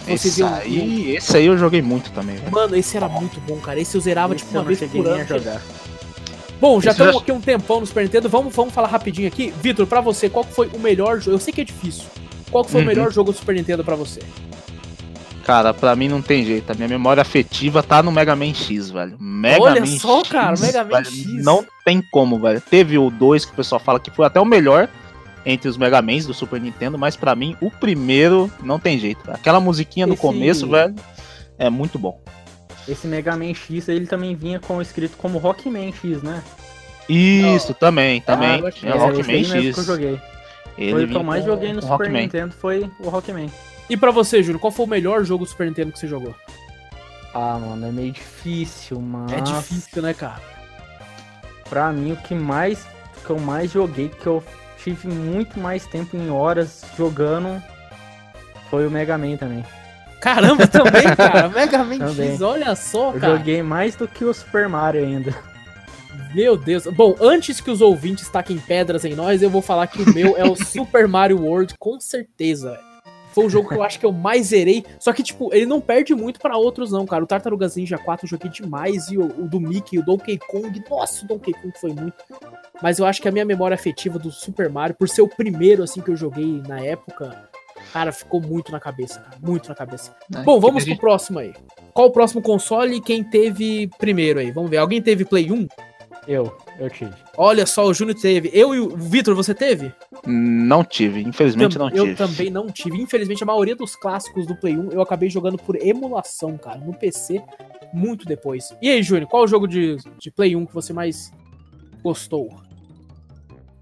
Você 0.00 0.12
Esse 0.28 0.42
um- 0.42 0.46
aí, 0.54 1.16
esse 1.16 1.36
aí 1.36 1.46
eu 1.46 1.56
joguei 1.58 1.82
muito 1.82 2.10
também, 2.12 2.36
velho. 2.36 2.50
Mano, 2.50 2.74
esse 2.76 2.96
era 2.96 3.08
muito 3.08 3.40
bom, 3.40 3.56
cara. 3.58 3.78
Esse 3.80 3.96
eu 3.96 4.00
zerava 4.00 4.34
Esse 4.34 4.44
tipo 4.44 4.56
eu 4.56 4.60
uma 4.62 4.66
vez 4.66 4.80
por 4.90 5.06
ano. 5.06 5.26
jogar. 5.26 5.60
Bom, 6.60 6.80
já 6.80 6.90
Esse 6.90 6.98
já- 6.98 7.04
estamos 7.06 7.22
aqui 7.22 7.32
um 7.32 7.40
tempão 7.40 7.80
no 7.80 7.86
Super 7.86 8.04
Nintendo. 8.04 8.28
Vamos, 8.28 8.54
vamos 8.54 8.72
falar 8.72 8.88
rapidinho 8.88 9.28
aqui. 9.28 9.52
Vitor, 9.60 9.86
pra 9.86 10.00
você, 10.00 10.28
qual 10.30 10.44
que 10.44 10.54
foi 10.54 10.68
o 10.72 10.78
melhor 10.78 11.20
jogo? 11.20 11.36
Eu 11.36 11.40
sei 11.40 11.52
que 11.52 11.60
é 11.60 11.64
difícil. 11.64 12.04
Qual 12.50 12.64
que 12.64 12.70
foi 12.70 12.80
Uhum. 12.80 12.86
o 12.86 12.88
melhor 12.88 13.12
jogo 13.12 13.32
do 13.32 13.38
Super 13.38 13.54
Nintendo 13.54 13.82
pra 13.84 13.96
você? 13.96 14.20
Cara, 15.44 15.74
pra 15.74 15.96
mim 15.96 16.06
não 16.08 16.22
tem 16.22 16.44
jeito. 16.44 16.70
A 16.70 16.74
minha 16.74 16.86
memória 16.88 17.20
afetiva 17.20 17.82
tá 17.82 18.00
no 18.02 18.12
Mega 18.12 18.36
Man 18.36 18.54
X, 18.54 18.90
velho. 18.90 19.16
Mega 19.18 19.60
Olha 19.62 19.80
Man 19.80 19.86
só, 19.98 20.22
cara, 20.22 20.54
Mega 20.60 20.84
Man 20.84 20.90
velho, 20.90 21.06
X. 21.06 21.44
Não 21.44 21.64
tem 21.84 22.00
como, 22.12 22.38
velho. 22.38 22.60
Teve 22.60 22.96
o 22.96 23.10
2 23.10 23.44
que 23.44 23.52
o 23.52 23.56
pessoal 23.56 23.80
fala 23.80 23.98
que 23.98 24.10
foi 24.10 24.24
até 24.24 24.40
o 24.40 24.44
melhor 24.44 24.88
entre 25.44 25.68
os 25.68 25.76
Mega 25.76 26.00
Mans 26.00 26.26
do 26.26 26.34
Super 26.34 26.60
Nintendo, 26.60 26.98
mas 26.98 27.16
pra 27.16 27.34
mim 27.34 27.56
o 27.60 27.70
primeiro 27.70 28.50
não 28.62 28.78
tem 28.78 28.98
jeito. 28.98 29.22
velho. 29.24 29.36
Aquela 29.36 29.60
musiquinha 29.60 30.06
no 30.06 30.14
Esse- 30.14 30.22
começo, 30.22 30.68
velho, 30.68 30.94
é 31.58 31.68
muito 31.70 31.98
bom. 31.98 32.20
Esse 32.88 33.06
Mega 33.06 33.36
Man 33.36 33.54
X, 33.54 33.88
ele 33.88 34.06
também 34.06 34.34
vinha 34.34 34.58
com 34.58 34.80
escrito 34.82 35.16
como 35.16 35.38
Rockman 35.38 35.92
X, 35.92 36.22
né? 36.22 36.42
Isso, 37.08 37.74
também, 37.74 38.20
também. 38.20 38.60
eu 38.60 38.72
Tinha 38.72 38.92
é, 38.94 38.98
Rockman 38.98 39.34
aí 39.36 39.42
mesmo 39.42 39.62
X. 39.62 39.74
que 39.74 39.80
eu 39.80 39.84
joguei. 39.84 40.20
Ele 40.78 40.92
foi 40.92 41.04
o 41.04 41.08
que 41.08 41.16
eu 41.16 41.22
mais 41.22 41.44
joguei 41.44 41.72
no 41.72 41.82
Super 41.82 41.92
Rockman. 41.98 42.22
Nintendo, 42.22 42.54
foi 42.54 42.90
o 43.00 43.08
Rockman. 43.08 43.50
E 43.90 43.96
pra 43.96 44.10
você, 44.10 44.42
Júlio, 44.42 44.58
qual 44.60 44.70
foi 44.72 44.86
o 44.86 44.88
melhor 44.88 45.24
jogo 45.24 45.44
do 45.44 45.50
Super 45.50 45.66
Nintendo 45.66 45.92
que 45.92 45.98
você 45.98 46.08
jogou? 46.08 46.34
Ah, 47.34 47.58
mano, 47.58 47.86
é 47.86 47.92
meio 47.92 48.12
difícil, 48.12 49.00
mas... 49.00 49.32
É 49.32 49.40
difícil, 49.40 50.02
né, 50.02 50.14
cara? 50.14 50.40
Pra 51.68 51.92
mim, 51.92 52.12
o 52.12 52.16
que 52.16 52.34
mais 52.34 52.86
que 53.24 53.30
eu 53.30 53.38
mais 53.38 53.70
joguei, 53.70 54.08
que 54.08 54.26
eu 54.26 54.42
tive 54.82 55.08
muito 55.08 55.58
mais 55.60 55.86
tempo 55.86 56.16
em 56.16 56.30
horas 56.30 56.82
jogando, 56.96 57.62
foi 58.70 58.86
o 58.86 58.90
Mega 58.90 59.16
Man 59.18 59.36
também. 59.36 59.64
Caramba, 60.20 60.66
também, 60.68 61.02
cara. 61.16 61.48
Mega 61.48 61.78
Man 61.84 61.98
Também. 61.98 62.30
X, 62.32 62.40
olha 62.40 62.74
só, 62.76 63.12
Eu 63.12 63.20
cara. 63.20 63.36
joguei 63.36 63.62
mais 63.62 63.96
do 63.96 64.06
que 64.06 64.24
o 64.24 64.32
Super 64.32 64.68
Mario 64.68 65.02
ainda. 65.04 65.34
Meu 66.34 66.56
Deus. 66.56 66.86
Bom, 66.86 67.16
antes 67.20 67.60
que 67.60 67.70
os 67.70 67.80
ouvintes 67.80 68.28
taquem 68.28 68.58
pedras 68.58 69.04
em 69.04 69.14
nós, 69.14 69.42
eu 69.42 69.50
vou 69.50 69.60
falar 69.60 69.86
que 69.88 70.00
o 70.02 70.14
meu 70.14 70.36
é 70.36 70.44
o 70.44 70.54
Super 70.64 71.08
Mario 71.08 71.42
World, 71.42 71.74
com 71.78 71.98
certeza. 72.00 72.70
velho. 72.70 72.91
Foi 73.32 73.46
o 73.46 73.50
jogo 73.50 73.68
que 73.68 73.74
eu 73.74 73.82
acho 73.82 73.98
que 73.98 74.06
eu 74.06 74.12
mais 74.12 74.48
zerei. 74.48 74.84
Só 74.98 75.12
que, 75.12 75.22
tipo, 75.22 75.52
ele 75.54 75.66
não 75.66 75.80
perde 75.80 76.14
muito 76.14 76.38
pra 76.38 76.56
outros, 76.56 76.92
não, 76.92 77.06
cara. 77.06 77.24
O 77.24 77.26
Tartarugas 77.26 77.76
Ninja 77.76 77.98
4 77.98 78.26
eu 78.26 78.30
joguei 78.30 78.50
demais. 78.50 79.08
E 79.08 79.18
o, 79.18 79.24
o 79.24 79.48
do 79.48 79.58
Mickey, 79.60 79.98
o 79.98 80.04
Donkey 80.04 80.38
Kong. 80.38 80.82
Nossa, 80.90 81.24
o 81.24 81.28
Donkey 81.28 81.52
Kong 81.52 81.72
foi 81.80 81.92
muito. 81.92 82.14
Mas 82.82 82.98
eu 82.98 83.06
acho 83.06 83.22
que 83.22 83.28
a 83.28 83.32
minha 83.32 83.44
memória 83.44 83.74
afetiva 83.74 84.18
do 84.18 84.30
Super 84.30 84.68
Mario, 84.68 84.96
por 84.96 85.08
ser 85.08 85.22
o 85.22 85.28
primeiro, 85.28 85.82
assim, 85.82 86.00
que 86.00 86.10
eu 86.10 86.16
joguei 86.16 86.62
na 86.66 86.80
época, 86.80 87.48
cara, 87.92 88.12
ficou 88.12 88.40
muito 88.40 88.72
na 88.72 88.80
cabeça, 88.80 89.20
cara. 89.20 89.36
Muito 89.40 89.68
na 89.68 89.74
cabeça. 89.74 90.14
né? 90.28 90.42
Bom, 90.44 90.60
vamos 90.60 90.84
pro 90.84 90.96
próximo 90.98 91.38
aí. 91.38 91.52
Qual 91.94 92.08
o 92.08 92.10
próximo 92.10 92.42
console 92.42 92.96
e 92.96 93.00
quem 93.00 93.22
teve 93.22 93.88
primeiro 93.98 94.40
aí? 94.40 94.50
Vamos 94.50 94.70
ver. 94.70 94.78
Alguém 94.78 95.00
teve 95.00 95.24
Play 95.24 95.50
1? 95.52 95.68
Eu, 96.26 96.56
eu 96.78 96.88
tive. 96.88 97.12
Olha 97.36 97.66
só, 97.66 97.84
o 97.84 97.92
Júnior 97.94 98.16
teve. 98.16 98.48
Eu 98.52 98.74
e 98.74 98.78
o 98.78 98.96
Vitor, 98.96 99.34
você 99.34 99.52
teve? 99.54 99.92
Não 100.24 100.84
tive, 100.84 101.20
infelizmente 101.20 101.76
Tam- 101.76 101.84
não 101.84 101.90
tive. 101.90 102.10
Eu 102.12 102.16
também 102.16 102.50
não 102.50 102.66
tive. 102.70 103.00
Infelizmente, 103.00 103.42
a 103.42 103.46
maioria 103.46 103.74
dos 103.74 103.96
clássicos 103.96 104.46
do 104.46 104.54
Play 104.54 104.76
1 104.76 104.92
eu 104.92 105.02
acabei 105.02 105.28
jogando 105.28 105.58
por 105.58 105.74
emulação, 105.76 106.56
cara, 106.56 106.78
no 106.78 106.94
PC, 106.94 107.42
muito 107.92 108.24
depois. 108.24 108.72
E 108.80 108.88
aí, 108.88 109.02
Júnior, 109.02 109.28
qual 109.28 109.42
o 109.42 109.48
jogo 109.48 109.66
de, 109.66 109.96
de 110.18 110.30
Play 110.30 110.54
1 110.54 110.66
que 110.66 110.74
você 110.74 110.92
mais 110.92 111.32
gostou? 112.02 112.48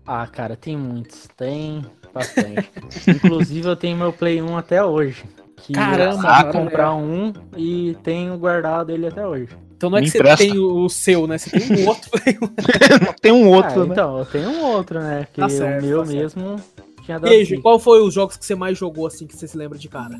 Ah, 0.06 0.26
cara, 0.26 0.56
tem 0.56 0.76
muitos. 0.76 1.28
Tem 1.36 1.84
bastante. 2.12 2.70
Inclusive, 3.06 3.68
eu 3.68 3.76
tenho 3.76 3.96
meu 3.98 4.12
Play 4.12 4.40
1 4.40 4.56
até 4.56 4.82
hoje. 4.82 5.24
Que 5.56 5.74
Caramba, 5.74 6.14
eu 6.14 6.22
cara, 6.22 6.52
comprar 6.52 6.94
um 6.94 7.34
e 7.54 7.94
tenho 8.02 8.38
guardado 8.38 8.90
ele 8.90 9.06
até 9.06 9.26
hoje. 9.26 9.50
Então 9.80 9.88
não 9.88 9.96
é 9.96 10.00
Me 10.02 10.06
que 10.08 10.12
você 10.12 10.18
empresta. 10.18 10.44
tem 10.44 10.58
o, 10.58 10.88
seu, 10.90 11.26
né? 11.26 11.38
Você 11.38 11.48
tem 11.58 11.78
um 11.84 11.88
outro 11.88 12.10
Play 12.10 12.36
1. 12.42 13.12
Tem 13.22 13.32
um 13.32 13.48
outro, 13.48 13.80
Ah, 13.82 13.86
né? 13.86 13.92
Então, 13.92 14.18
eu 14.18 14.26
tenho 14.26 14.50
um 14.50 14.62
outro, 14.66 15.00
né? 15.00 15.26
Que 15.32 15.40
Tá 15.40 15.48
certo, 15.48 15.82
o 15.82 15.86
meu 15.86 16.00
tá 16.00 16.06
certo. 16.06 16.18
mesmo 16.18 16.56
tinha 17.02 17.16
E 17.16 17.20
dado 17.20 17.32
aí, 17.32 17.44
Júnior, 17.46 17.62
qual 17.62 17.78
foi 17.78 18.02
os 18.02 18.12
jogos 18.12 18.36
que 18.36 18.44
você 18.44 18.54
mais 18.54 18.76
jogou, 18.76 19.06
assim, 19.06 19.26
que 19.26 19.34
você 19.34 19.48
se 19.48 19.56
lembra 19.56 19.78
de 19.78 19.88
cara? 19.88 20.18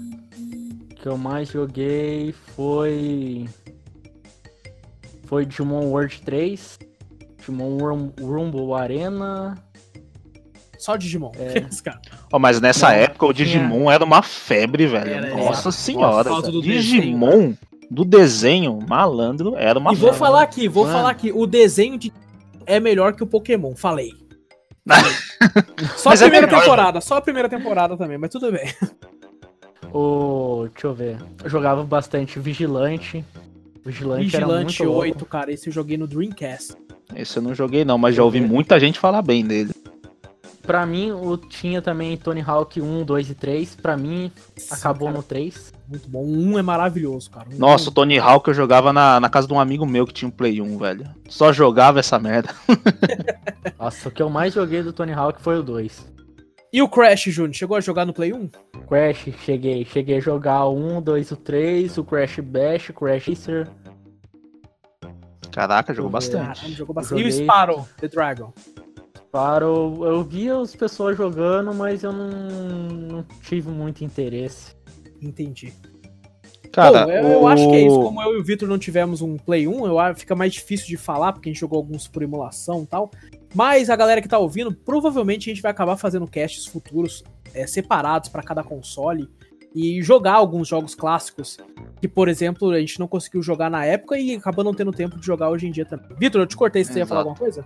que 0.96 1.06
eu 1.06 1.18
mais 1.18 1.48
joguei 1.50 2.34
foi. 2.56 3.46
Foi 5.26 5.44
Digimon 5.46 5.86
World 5.88 6.20
3, 6.22 6.78
Digimon 7.38 7.76
Rum- 7.78 8.12
Rumble 8.20 8.72
Arena. 8.74 9.56
Só 10.78 10.96
Digimon. 10.96 11.32
É. 11.38 11.66
Ó, 12.32 12.38
mas 12.38 12.60
nessa 12.60 12.88
Não, 12.88 12.94
época 12.94 13.26
o 13.26 13.32
tinha- 13.34 13.46
Digimon 13.46 13.90
era 13.90 14.04
uma 14.04 14.22
febre, 14.22 14.86
velho. 14.86 15.10
Era, 15.10 15.26
era. 15.28 15.36
Nossa 15.36 15.70
senhora. 15.70 16.24
Por 16.30 16.42
causa 16.42 16.50
do 17.90 18.04
desenho, 18.04 18.78
malandro, 18.88 19.56
era 19.56 19.78
uma 19.78 19.92
E 19.92 19.96
vou 19.96 20.12
falar 20.12 20.42
aqui, 20.42 20.68
vou 20.68 20.84
Mano. 20.84 20.96
falar 20.96 21.10
aqui, 21.10 21.32
o 21.32 21.46
desenho 21.46 21.98
de 21.98 22.12
é 22.64 22.78
melhor 22.78 23.14
que 23.14 23.22
o 23.22 23.26
Pokémon, 23.26 23.74
falei. 23.74 24.12
Só 25.96 26.10
a 26.10 26.14
é 26.14 26.16
primeira 26.16 26.46
melhor, 26.46 26.60
temporada, 26.60 27.00
só 27.00 27.16
a 27.16 27.20
primeira 27.20 27.48
temporada 27.48 27.96
também, 27.96 28.18
mas 28.18 28.30
tudo 28.30 28.50
bem. 28.50 28.72
O. 29.92 30.68
Deixa 30.72 30.86
eu 30.86 30.94
ver. 30.94 31.18
Eu 31.42 31.50
jogava 31.50 31.82
bastante 31.82 32.38
Vigilante. 32.38 33.24
Vigilante, 33.84 34.36
era 34.36 34.46
Vigilante 34.46 34.82
muito 34.82 34.96
8, 34.98 35.14
louco. 35.14 35.26
cara, 35.26 35.52
esse 35.52 35.68
eu 35.68 35.72
joguei 35.72 35.96
no 35.96 36.06
Dreamcast. 36.06 36.74
Esse 37.14 37.38
eu 37.38 37.42
não 37.42 37.54
joguei 37.54 37.84
não, 37.84 37.98
mas 37.98 38.14
já 38.14 38.22
ouvi 38.22 38.40
muita 38.40 38.78
gente 38.78 38.98
falar 38.98 39.22
bem 39.22 39.44
dele. 39.44 39.72
Pra 40.62 40.86
mim, 40.86 41.10
o, 41.12 41.36
tinha 41.36 41.82
também 41.82 42.16
Tony 42.16 42.42
Hawk 42.46 42.80
1, 42.80 43.04
2 43.04 43.30
e 43.30 43.34
3. 43.34 43.76
Pra 43.76 43.96
mim, 43.96 44.30
acabou 44.70 45.08
cara, 45.08 45.16
no 45.18 45.22
3. 45.22 45.72
Muito 45.90 46.08
bom. 46.08 46.24
Um 46.24 46.56
é 46.56 46.62
maravilhoso, 46.62 47.28
cara. 47.32 47.48
Um- 47.52 47.58
Nossa, 47.58 47.90
o 47.90 47.92
Tony 47.92 48.16
Hawk 48.16 48.46
eu 48.46 48.54
jogava 48.54 48.92
na, 48.92 49.18
na 49.18 49.28
casa 49.28 49.48
de 49.48 49.52
um 49.52 49.58
amigo 49.58 49.84
meu 49.84 50.06
que 50.06 50.12
tinha 50.14 50.28
um 50.28 50.30
Play 50.30 50.60
1, 50.62 50.78
velho. 50.78 51.04
Só 51.28 51.52
jogava 51.52 51.98
essa 51.98 52.16
merda. 52.16 52.54
Nossa, 53.76 54.08
o 54.08 54.12
que 54.12 54.22
eu 54.22 54.30
mais 54.30 54.54
joguei 54.54 54.84
do 54.84 54.92
Tony 54.92 55.12
Hawk 55.12 55.42
foi 55.42 55.58
o 55.58 55.62
2. 55.64 56.08
E 56.72 56.80
o 56.80 56.88
Crash, 56.88 57.24
Júnior? 57.24 57.54
Chegou 57.54 57.76
a 57.76 57.80
jogar 57.80 58.06
no 58.06 58.12
Play 58.12 58.32
1? 58.32 58.48
Crash, 58.88 59.30
cheguei. 59.44 59.84
Cheguei 59.84 60.18
a 60.18 60.20
jogar 60.20 60.66
o 60.66 60.76
1, 60.98 61.02
2 61.02 61.28
e 61.28 61.32
o 61.32 61.36
3, 61.36 61.98
o 61.98 62.04
Crash 62.04 62.38
Bash, 62.38 62.90
o 62.90 62.92
Crash 62.94 63.26
Racer. 63.26 63.68
Caraca, 65.50 65.92
jogou 65.92 66.10
bastante. 66.12 66.60
Caramba, 66.60 66.76
jogou 66.76 66.94
bastante. 66.94 67.20
E 67.20 67.26
o 67.26 67.30
Joguei. 67.32 67.44
Sparrow, 67.44 67.88
The 67.98 68.06
Dragon? 68.06 68.52
Eu, 69.60 70.00
eu 70.04 70.24
via 70.24 70.56
as 70.60 70.74
pessoas 70.76 71.16
jogando, 71.16 71.74
mas 71.74 72.04
eu 72.04 72.12
não, 72.12 72.28
não 72.28 73.26
tive 73.42 73.70
muito 73.70 74.04
interesse. 74.04 74.76
Entendi. 75.22 75.72
Cara, 76.72 77.04
Bom, 77.04 77.10
eu, 77.10 77.26
eu 77.28 77.46
acho 77.48 77.68
que 77.68 77.74
é 77.76 77.80
isso. 77.80 77.98
o- 77.98 78.02
Como 78.04 78.22
eu 78.22 78.36
e 78.36 78.40
o 78.40 78.44
Vitor 78.44 78.68
não 78.68 78.78
tivemos 78.78 79.20
um 79.20 79.36
Play 79.36 79.66
1, 79.66 79.86
eu 79.86 79.98
acho 79.98 80.20
fica 80.20 80.36
mais 80.36 80.52
difícil 80.52 80.86
de 80.86 80.96
falar, 80.96 81.32
porque 81.32 81.48
a 81.48 81.52
gente 81.52 81.60
jogou 81.60 81.78
alguns 81.78 82.06
por 82.06 82.22
emulação 82.22 82.82
e 82.84 82.86
tal. 82.86 83.10
Mas 83.54 83.90
a 83.90 83.96
galera 83.96 84.22
que 84.22 84.28
tá 84.28 84.38
ouvindo, 84.38 84.72
provavelmente 84.72 85.50
a 85.50 85.52
gente 85.54 85.62
vai 85.62 85.72
acabar 85.72 85.96
fazendo 85.96 86.26
casts 86.28 86.66
futuros 86.66 87.24
é, 87.52 87.66
separados 87.66 88.28
pra 88.28 88.42
cada 88.42 88.62
console 88.62 89.28
e 89.74 90.00
jogar 90.02 90.34
alguns 90.34 90.68
jogos 90.68 90.94
clássicos 90.94 91.56
que, 92.00 92.06
por 92.08 92.28
exemplo, 92.28 92.70
a 92.70 92.78
gente 92.80 92.98
não 93.00 93.08
conseguiu 93.08 93.42
jogar 93.42 93.68
na 93.68 93.84
época 93.84 94.16
e 94.18 94.36
acaba 94.36 94.62
não 94.62 94.72
tendo 94.74 94.92
tempo 94.92 95.18
de 95.18 95.26
jogar 95.26 95.50
hoje 95.50 95.66
em 95.66 95.72
dia 95.72 95.84
também. 95.84 96.06
Vitor, 96.18 96.40
eu 96.40 96.46
te 96.46 96.56
cortei, 96.56 96.84
você 96.84 96.98
ia 97.00 97.06
falar 97.06 97.22
Exato. 97.22 97.28
alguma 97.30 97.36
coisa? 97.36 97.64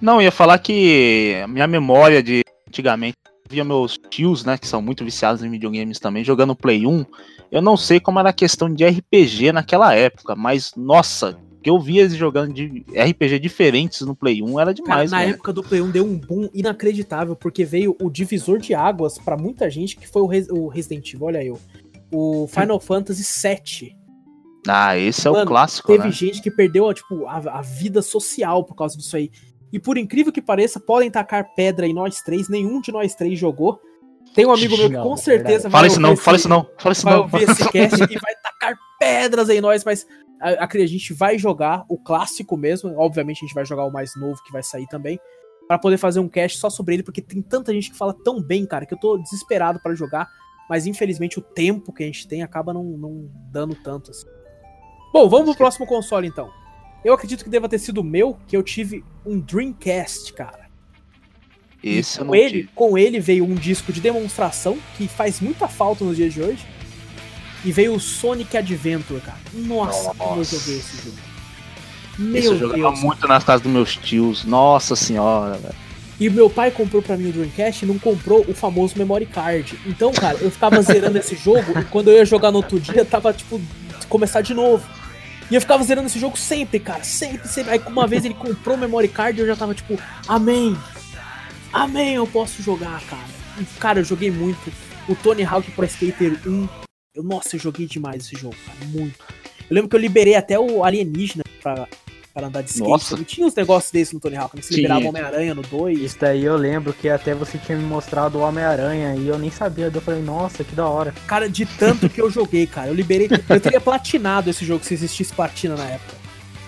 Não, 0.00 0.16
eu 0.16 0.22
ia 0.22 0.32
falar 0.32 0.58
que 0.58 1.34
a 1.42 1.48
minha 1.48 1.66
memória 1.66 2.22
de 2.22 2.42
antigamente, 2.68 3.16
via 3.48 3.64
meus 3.64 3.98
tios, 4.10 4.44
né, 4.44 4.56
que 4.56 4.66
são 4.66 4.80
muito 4.80 5.04
viciados 5.04 5.42
em 5.42 5.50
videogames 5.50 5.98
também, 5.98 6.24
jogando 6.24 6.56
Play 6.56 6.86
1. 6.86 7.04
Eu 7.50 7.60
não 7.60 7.76
sei 7.76 8.00
como 8.00 8.18
era 8.18 8.30
a 8.30 8.32
questão 8.32 8.72
de 8.72 8.84
RPG 8.84 9.52
naquela 9.52 9.94
época, 9.94 10.34
mas 10.34 10.72
nossa, 10.76 11.38
que 11.62 11.68
eu 11.68 11.78
via 11.78 12.02
eles 12.02 12.16
jogando 12.16 12.54
de 12.54 12.84
RPG 12.90 13.38
diferentes 13.38 14.00
no 14.00 14.16
Play 14.16 14.42
1 14.42 14.60
era 14.60 14.74
Cara, 14.74 14.74
demais, 14.74 15.10
na 15.10 15.18
velho. 15.18 15.34
época 15.34 15.52
do 15.52 15.62
Play 15.62 15.80
1 15.82 15.90
deu 15.90 16.04
um 16.04 16.18
boom 16.18 16.48
inacreditável, 16.54 17.36
porque 17.36 17.64
veio 17.64 17.94
o 18.00 18.10
divisor 18.10 18.58
de 18.58 18.74
águas 18.74 19.18
pra 19.18 19.36
muita 19.36 19.70
gente, 19.70 19.96
que 19.96 20.08
foi 20.08 20.22
o, 20.22 20.58
o 20.58 20.68
Resident 20.68 21.12
Evil, 21.12 21.26
olha 21.26 21.44
eu. 21.44 21.60
O 22.10 22.46
Final 22.48 22.80
Fantasy 22.80 23.22
VII. 23.22 23.96
Ah, 24.66 24.96
esse 24.96 25.26
é 25.26 25.30
o 25.30 25.34
Mano, 25.34 25.46
clássico, 25.46 25.88
Teve 25.88 26.04
né? 26.04 26.12
gente 26.12 26.40
que 26.40 26.50
perdeu 26.50 26.92
tipo, 26.94 27.26
a, 27.26 27.58
a 27.58 27.60
vida 27.60 28.00
social 28.00 28.64
por 28.64 28.74
causa 28.74 28.96
disso 28.96 29.16
aí. 29.16 29.30
E 29.74 29.80
por 29.80 29.98
incrível 29.98 30.32
que 30.32 30.40
pareça, 30.40 30.78
podem 30.78 31.10
tacar 31.10 31.52
pedra 31.56 31.84
em 31.84 31.92
nós 31.92 32.20
três, 32.22 32.48
nenhum 32.48 32.80
de 32.80 32.92
nós 32.92 33.12
três 33.16 33.36
jogou. 33.36 33.80
Tem 34.32 34.46
um 34.46 34.52
amigo 34.52 34.76
meu 34.76 34.88
que 34.88 34.94
Não, 34.94 35.02
com 35.02 35.16
certeza 35.16 35.68
Fala 35.68 35.80
vai 35.82 35.88
isso 35.88 36.00
não, 36.00 36.12
esse- 36.12 36.22
fala 36.22 36.36
isso 36.36 36.48
não, 36.48 36.70
fala 36.78 36.92
isso 36.92 37.04
vai 37.04 37.14
não. 37.14 37.22
ouvir 37.22 37.42
esse 37.42 37.68
cast 37.72 37.96
e 38.08 38.18
vai 38.20 38.34
tacar 38.40 38.76
pedras 39.00 39.48
em 39.48 39.60
nós, 39.60 39.84
mas 39.84 40.06
a, 40.40 40.64
a, 40.64 40.68
a 40.72 40.86
gente 40.86 41.12
vai 41.12 41.36
jogar 41.36 41.84
o 41.88 41.98
clássico 41.98 42.56
mesmo. 42.56 42.96
Obviamente 42.96 43.38
a 43.38 43.46
gente 43.46 43.54
vai 43.54 43.64
jogar 43.66 43.84
o 43.84 43.90
mais 43.92 44.12
novo 44.14 44.40
que 44.44 44.52
vai 44.52 44.62
sair 44.62 44.86
também. 44.86 45.18
Pra 45.66 45.76
poder 45.76 45.96
fazer 45.98 46.20
um 46.20 46.28
cast 46.28 46.56
só 46.58 46.70
sobre 46.70 46.94
ele, 46.94 47.02
porque 47.02 47.20
tem 47.20 47.42
tanta 47.42 47.72
gente 47.72 47.90
que 47.90 47.96
fala 47.98 48.14
tão 48.24 48.40
bem, 48.40 48.64
cara, 48.64 48.86
que 48.86 48.94
eu 48.94 48.98
tô 48.98 49.18
desesperado 49.18 49.80
pra 49.80 49.92
jogar. 49.96 50.28
Mas 50.70 50.86
infelizmente 50.86 51.36
o 51.40 51.42
tempo 51.42 51.92
que 51.92 52.04
a 52.04 52.06
gente 52.06 52.28
tem 52.28 52.44
acaba 52.44 52.72
não, 52.72 52.84
não 52.84 53.28
dando 53.50 53.74
tanto 53.74 54.12
assim. 54.12 54.26
Bom, 55.12 55.28
vamos 55.28 55.46
pro 55.46 55.56
próximo 55.56 55.84
console 55.84 56.28
então. 56.28 56.48
Eu 57.04 57.12
acredito 57.12 57.44
que 57.44 57.50
deva 57.50 57.68
ter 57.68 57.78
sido 57.78 58.00
o 58.00 58.04
meu, 58.04 58.38
que 58.48 58.56
eu 58.56 58.62
tive 58.62 59.04
um 59.26 59.38
Dreamcast, 59.38 60.32
cara. 60.32 60.64
Esse 61.82 62.18
eu 62.18 62.24
com 62.24 62.30
não 62.32 62.34
ele, 62.34 62.50
tive. 62.50 62.68
com 62.74 62.98
ele 62.98 63.20
veio 63.20 63.44
um 63.44 63.54
disco 63.54 63.92
de 63.92 64.00
demonstração 64.00 64.78
que 64.96 65.06
faz 65.06 65.38
muita 65.40 65.68
falta 65.68 66.02
nos 66.02 66.16
dias 66.16 66.32
de 66.32 66.40
hoje. 66.40 66.64
E 67.62 67.72
veio 67.72 67.94
o 67.94 68.00
Sonic 68.00 68.56
Adventure, 68.56 69.20
cara. 69.20 69.38
Nossa, 69.52 70.14
como 70.14 70.32
eu 70.32 70.36
Nossa. 70.38 70.58
joguei 70.58 70.78
esse 70.78 70.96
jogo. 70.96 71.16
Esse 72.14 72.22
Meu 72.22 72.52
eu 72.52 72.58
jogava 72.58 72.90
Deus. 72.90 73.00
muito 73.00 73.26
nas 73.28 73.44
casas 73.44 73.62
dos 73.62 73.72
meus 73.72 73.96
tios. 73.96 74.44
Nossa 74.44 74.96
senhora, 74.96 75.58
velho. 75.58 75.74
E 76.20 76.30
meu 76.30 76.48
pai 76.48 76.70
comprou 76.70 77.02
pra 77.02 77.16
mim 77.16 77.28
o 77.30 77.32
Dreamcast 77.32 77.84
e 77.84 77.88
não 77.88 77.98
comprou 77.98 78.44
o 78.48 78.54
famoso 78.54 78.96
memory 78.96 79.26
card. 79.26 79.78
Então, 79.84 80.12
cara, 80.12 80.38
eu 80.40 80.50
ficava 80.50 80.80
zerando 80.80 81.18
esse 81.18 81.34
jogo 81.34 81.78
e 81.78 81.84
quando 81.86 82.08
eu 82.08 82.14
ia 82.14 82.24
jogar 82.24 82.50
no 82.52 82.58
outro 82.58 82.78
dia, 82.78 83.04
tava 83.04 83.32
tipo 83.32 83.60
começar 84.08 84.40
de 84.40 84.54
novo. 84.54 84.86
E 85.50 85.54
eu 85.54 85.60
ficava 85.60 85.82
zerando 85.84 86.06
esse 86.06 86.18
jogo 86.18 86.36
sempre, 86.36 86.80
cara, 86.80 87.04
sempre, 87.04 87.46
sempre. 87.48 87.72
Aí 87.72 87.82
uma 87.86 88.06
vez 88.06 88.24
ele 88.24 88.34
comprou 88.34 88.76
o 88.76 88.78
memory 88.78 89.08
card 89.08 89.38
e 89.38 89.42
eu 89.42 89.46
já 89.46 89.56
tava 89.56 89.74
tipo, 89.74 89.98
amém. 90.26 90.76
Amém, 91.72 92.14
eu 92.14 92.26
posso 92.26 92.62
jogar, 92.62 93.02
cara. 93.02 93.26
E, 93.60 93.64
cara, 93.78 94.00
eu 94.00 94.04
joguei 94.04 94.30
muito. 94.30 94.72
O 95.08 95.14
Tony 95.14 95.44
Hawk 95.44 95.70
Pro 95.72 95.84
Skater 95.84 96.40
1. 96.46 96.68
Eu, 97.14 97.22
nossa, 97.22 97.56
eu 97.56 97.60
joguei 97.60 97.86
demais 97.86 98.24
esse 98.24 98.36
jogo, 98.36 98.56
cara, 98.64 98.78
muito. 98.88 99.18
Eu 99.68 99.74
lembro 99.74 99.88
que 99.88 99.96
eu 99.96 100.00
liberei 100.00 100.34
até 100.34 100.58
o 100.58 100.84
alienígena 100.84 101.44
pra, 101.62 101.86
pra 102.34 102.48
andar 102.48 102.62
de 102.62 102.70
skate. 102.70 102.90
Nossa. 102.90 103.16
Tinha 103.24 103.46
uns 103.46 103.54
negócios 103.54 103.92
desses 103.92 104.12
no 104.12 104.18
Tony 104.18 104.36
Hawk, 104.36 104.56
né? 104.56 104.62
Você 104.62 104.74
Tinha. 104.74 104.82
liberava 104.82 105.04
o 105.04 105.08
Homem-Aranha 105.08 105.54
no 105.54 105.62
2. 105.62 106.00
Isso 106.00 106.16
daí 106.20 106.44
eu 106.44 106.56
lembro 106.56 106.92
que 106.92 107.08
até 107.08 107.32
você 107.34 107.56
tinha 107.56 107.78
me 107.78 107.84
mostrado 107.84 108.38
o 108.38 108.40
Homem-Aranha 108.42 109.14
e 109.14 109.28
eu 109.28 109.38
nem 109.38 109.50
sabia. 109.50 109.88
Daí 109.88 109.98
eu 109.98 110.02
falei, 110.02 110.20
nossa, 110.20 110.64
que 110.64 110.74
da 110.74 110.86
hora. 110.88 111.14
Cara, 111.28 111.48
de 111.48 111.64
tanto 111.64 112.08
que 112.08 112.20
eu 112.20 112.28
joguei, 112.28 112.66
cara. 112.66 112.88
Eu 112.88 112.94
liberei. 112.94 113.28
Eu 113.48 113.60
teria 113.60 113.80
platinado 113.80 114.50
esse 114.50 114.64
jogo 114.64 114.84
se 114.84 114.94
existisse 114.94 115.32
platina 115.32 115.76
na 115.76 115.84
época. 115.84 116.14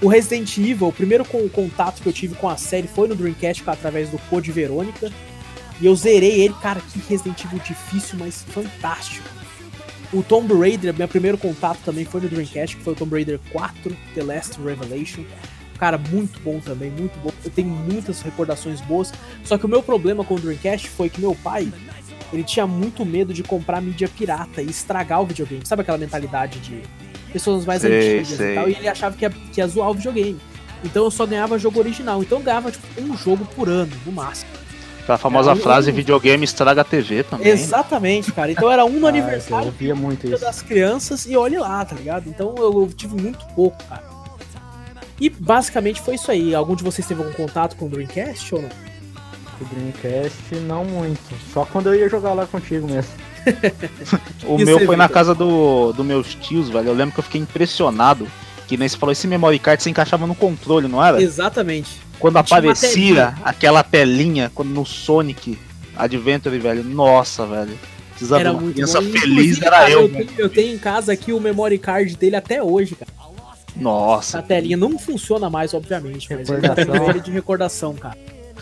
O 0.01 0.09
Resident 0.09 0.57
Evil, 0.59 0.89
o 0.89 0.93
primeiro 0.93 1.25
con- 1.25 1.49
contato 1.49 2.01
que 2.03 2.09
eu 2.09 2.13
tive 2.13 2.35
com 2.37 2.49
a 2.49 2.57
série 2.57 2.87
foi 2.87 3.09
no 3.09 3.15
Dreamcast 3.17 3.63
cara, 3.65 3.77
através 3.77 4.09
do 4.11 4.19
Code 4.31 4.53
Verônica. 4.53 5.11
E 5.81 5.87
eu 5.87 5.95
zerei 5.97 6.43
ele, 6.43 6.55
cara, 6.63 6.81
que 6.81 6.99
Resident 7.09 7.43
Evil 7.45 7.59
difícil, 7.59 8.19
mas 8.19 8.45
fantástico. 8.49 9.27
O 10.13 10.23
Tomb 10.23 10.55
Raider, 10.55 10.95
meu 10.95 11.09
primeiro 11.09 11.37
contato 11.37 11.79
também 11.85 12.05
foi 12.05 12.21
no 12.21 12.29
Dreamcast, 12.29 12.77
que 12.77 12.83
foi 12.83 12.93
o 12.93 12.97
Tomb 12.97 13.13
Raider 13.13 13.41
4, 13.51 13.97
The 14.15 14.23
Last 14.23 14.61
Revelation. 14.63 15.25
Cara, 15.79 15.99
muito 15.99 16.41
bom 16.41 16.59
também, 16.61 16.91
muito 16.91 17.19
bom. 17.23 17.31
Eu 17.45 17.51
tenho 17.51 17.69
muitas 17.69 18.23
recordações 18.23 18.81
boas. 18.81 19.12
Só 19.45 19.59
que 19.59 19.67
o 19.67 19.69
meu 19.69 19.83
problema 19.83 20.25
com 20.25 20.35
o 20.35 20.39
Dreamcast 20.41 20.89
foi 20.91 21.09
que 21.09 21.21
meu 21.21 21.35
pai, 21.35 21.71
ele 22.33 22.43
tinha 22.45 22.67
muito 22.67 23.05
medo 23.05 23.33
de 23.35 23.43
comprar 23.43 23.81
mídia 23.83 24.09
pirata 24.09 24.62
e 24.62 24.67
estragar 24.67 25.21
o 25.23 25.27
videogame. 25.27 25.67
Sabe 25.67 25.83
aquela 25.83 25.99
mentalidade 25.99 26.59
de 26.61 26.83
pessoas 27.33 27.65
mais 27.67 27.83
Sei, 27.83 28.19
antigas 28.21 28.39
sei. 28.39 28.53
e 28.53 28.55
tal? 28.55 28.69
E 28.69 28.73
ele 28.75 28.89
achava 28.89 29.17
que 29.17 29.25
ia, 29.25 29.31
que 29.31 29.61
ia 29.61 29.67
zoar 29.69 29.91
o 29.91 29.95
videogame. 29.95 30.39
Então 30.85 31.05
eu 31.05 31.11
só 31.11 31.27
ganhava 31.27 31.59
jogo 31.59 31.79
original. 31.79 32.23
Então 32.23 32.39
eu 32.39 32.45
ganhava 32.45 32.71
tipo, 32.71 32.87
um 33.01 33.17
jogo 33.17 33.45
por 33.55 33.69
ano, 33.69 33.93
no 34.05 34.12
máximo. 34.12 34.51
Aquela 35.03 35.19
famosa 35.19 35.53
um- 35.53 35.57
frase 35.57 35.93
videogame 35.93 36.45
estraga 36.45 36.81
a 36.81 36.85
TV 36.85 37.23
também. 37.23 37.47
Exatamente, 37.49 38.33
cara. 38.33 38.51
Então 38.51 38.71
era 38.71 38.85
um 38.85 38.99
no 38.99 39.07
Ah, 39.07 39.11
aniversário 39.11 39.69
Eu 39.69 39.73
via 39.73 39.95
muito 39.95 40.27
Dia 40.27 40.35
isso. 40.35 40.45
das 40.45 40.62
crianças 40.62 41.27
e 41.27 41.37
olhe 41.37 41.57
lá, 41.59 41.85
tá 41.85 41.95
ligado? 41.95 42.29
Então 42.29 42.55
eu, 42.59 42.83
eu 42.83 42.89
tive 42.93 43.15
muito 43.21 43.47
pouco, 43.55 43.77
cara. 43.85 44.03
E 45.21 45.31
basicamente 45.31 46.01
foi 46.01 46.15
isso 46.17 46.31
aí. 46.31 46.55
Algum 46.55 46.75
de 46.75 46.83
vocês 46.85 47.07
teve 47.07 47.23
algum 47.23 47.33
contato 47.33 47.77
com 47.77 47.87
o 47.87 47.89
Dreamcast 47.89 48.55
ou 48.55 48.63
não? 48.63 48.69
O 49.61 49.65
Dreamcast, 49.65 50.55
não 50.67 50.85
muito. 50.85 51.19
Só 51.53 51.65
quando 51.65 51.87
eu 51.87 51.95
ia 51.95 52.09
jogar 52.09 52.35
lá 52.35 52.47
contigo 52.47 52.87
mesmo. 52.87 53.11
O 54.45 54.59
meu 54.59 54.85
foi 54.85 54.97
na 54.97 55.09
casa 55.09 55.35
do, 55.35 55.93
do 55.93 56.03
meus 56.05 56.35
tios, 56.35 56.69
velho. 56.69 56.89
Eu 56.89 56.95
lembro 56.95 57.15
que 57.15 57.21
eu 57.21 57.25
fiquei 57.25 57.41
impressionado. 57.41 58.27
Que 58.67 58.77
nem 58.77 58.89
você 58.89 58.97
falou, 58.97 59.13
esse 59.13 59.29
memory 59.29 59.61
card 59.61 59.81
se 59.83 59.89
encaixava 59.89 60.27
no 60.27 60.35
controle, 60.35 60.89
não 60.89 61.03
era? 61.05 61.23
Exatamente. 61.23 61.91
Quando 62.19 62.37
aparecia 62.39 63.35
aquela 63.45 63.85
telinha, 63.85 64.51
quando 64.53 64.71
no 64.71 64.85
Sonic 64.85 65.57
Adventure, 65.97 66.59
velho. 66.59 66.83
Nossa, 66.85 67.47
velho. 67.47 67.79
Precisava 68.11 68.41
Era 68.41 68.53
uma 68.53 68.61
muito 68.61 68.75
criança 68.75 69.01
bom. 69.01 69.11
feliz, 69.11 69.25
Inclusive, 69.31 69.67
era 69.67 69.77
cara, 69.77 69.91
eu, 69.91 70.01
eu, 70.03 70.09
velho. 70.09 70.27
tenho, 70.27 70.41
eu 70.41 70.49
tenho 70.49 70.75
em 70.75 70.79
casa 70.79 71.13
aqui 71.13 71.33
o 71.33 71.41
memory 71.41 71.79
card 71.79 72.17
dele 72.17 72.35
até 72.37 72.63
hoje, 72.63 72.97
cara. 72.97 73.13
Nossa. 73.77 74.39
A 74.39 74.43
telinha 74.43 74.77
não 74.77 74.99
funciona 74.99 75.49
mais, 75.51 75.75
obviamente, 75.75 76.29
mas 76.35 76.49
Recordação. 76.49 77.11
ele 77.11 77.21
de 77.21 77.31
recordação, 77.31 77.95
cara. 77.95 78.17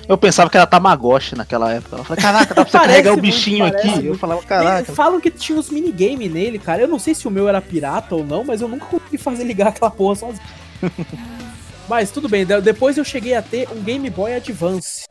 Eu 0.06 0.18
pensava 0.18 0.50
que 0.50 0.56
era 0.56 0.66
Tamagotchi 0.66 1.34
naquela 1.34 1.72
época. 1.72 1.96
Eu 1.96 2.04
falei, 2.04 2.22
caraca, 2.22 2.54
dá 2.54 2.62
pra 2.64 2.70
você 2.70 2.76
carregar 2.86 3.14
o 3.14 3.20
bichinho 3.20 3.64
aqui. 3.64 4.04
Eu 4.06 4.18
falava, 4.18 4.42
caraca. 4.42 4.92
falam 4.92 5.18
que 5.20 5.30
tinha 5.30 5.58
uns 5.58 5.70
minigame 5.70 6.28
nele, 6.28 6.58
cara. 6.58 6.82
Eu 6.82 6.88
não 6.88 6.98
sei 6.98 7.14
se 7.14 7.26
o 7.26 7.30
meu 7.30 7.48
era 7.48 7.60
pirata 7.62 8.14
ou 8.14 8.24
não, 8.24 8.44
mas 8.44 8.60
eu 8.60 8.68
nunca 8.68 8.84
consegui 8.86 9.16
fazer 9.16 9.44
ligar 9.44 9.68
aquela 9.68 9.90
porra 9.90 10.16
sozinho. 10.16 10.42
mas 11.88 12.10
tudo 12.10 12.28
bem, 12.28 12.44
de- 12.44 12.60
depois 12.60 12.98
eu 12.98 13.04
cheguei 13.04 13.34
a 13.34 13.40
ter 13.40 13.66
um 13.70 13.82
Game 13.82 14.08
Boy 14.10 14.34
Advance. 14.34 15.04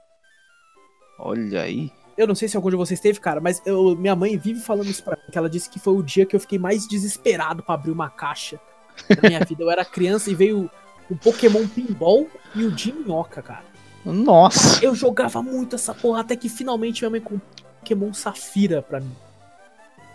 Olha 1.17 1.61
aí. 1.61 1.91
Eu 2.15 2.27
não 2.27 2.35
sei 2.35 2.47
se 2.47 2.55
algum 2.55 2.69
de 2.69 2.75
vocês 2.75 2.99
teve, 2.99 3.19
cara, 3.19 3.41
mas 3.41 3.61
eu- 3.65 3.95
minha 3.95 4.15
mãe 4.15 4.37
vive 4.37 4.59
falando 4.59 4.87
isso 4.89 5.03
pra 5.03 5.15
mim, 5.15 5.31
que 5.31 5.37
ela 5.37 5.49
disse 5.49 5.69
que 5.69 5.79
foi 5.79 5.93
o 5.95 6.03
dia 6.03 6.25
que 6.25 6.35
eu 6.35 6.39
fiquei 6.39 6.59
mais 6.59 6.87
desesperado 6.87 7.63
pra 7.63 7.73
abrir 7.73 7.91
uma 7.91 8.09
caixa 8.09 8.59
na 9.21 9.29
minha 9.29 9.39
vida. 9.45 9.63
Eu 9.63 9.71
era 9.71 9.83
criança 9.85 10.29
e 10.29 10.35
veio 10.35 10.69
o 11.09 11.15
Pokémon 11.15 11.67
Pinball 11.67 12.27
e 12.55 12.63
o 12.63 12.71
de 12.71 12.91
Minhoca, 12.93 13.41
cara. 13.41 13.63
Nossa. 14.05 14.83
Eu 14.83 14.93
jogava 14.93 15.41
muito 15.41 15.75
essa 15.75 15.93
porra, 15.93 16.21
até 16.21 16.35
que 16.35 16.49
finalmente 16.49 17.01
minha 17.01 17.09
mãe 17.09 17.21
comprou 17.21 17.41
Pokémon 17.79 18.13
Safira 18.13 18.81
pra 18.81 18.99
mim. 18.99 19.11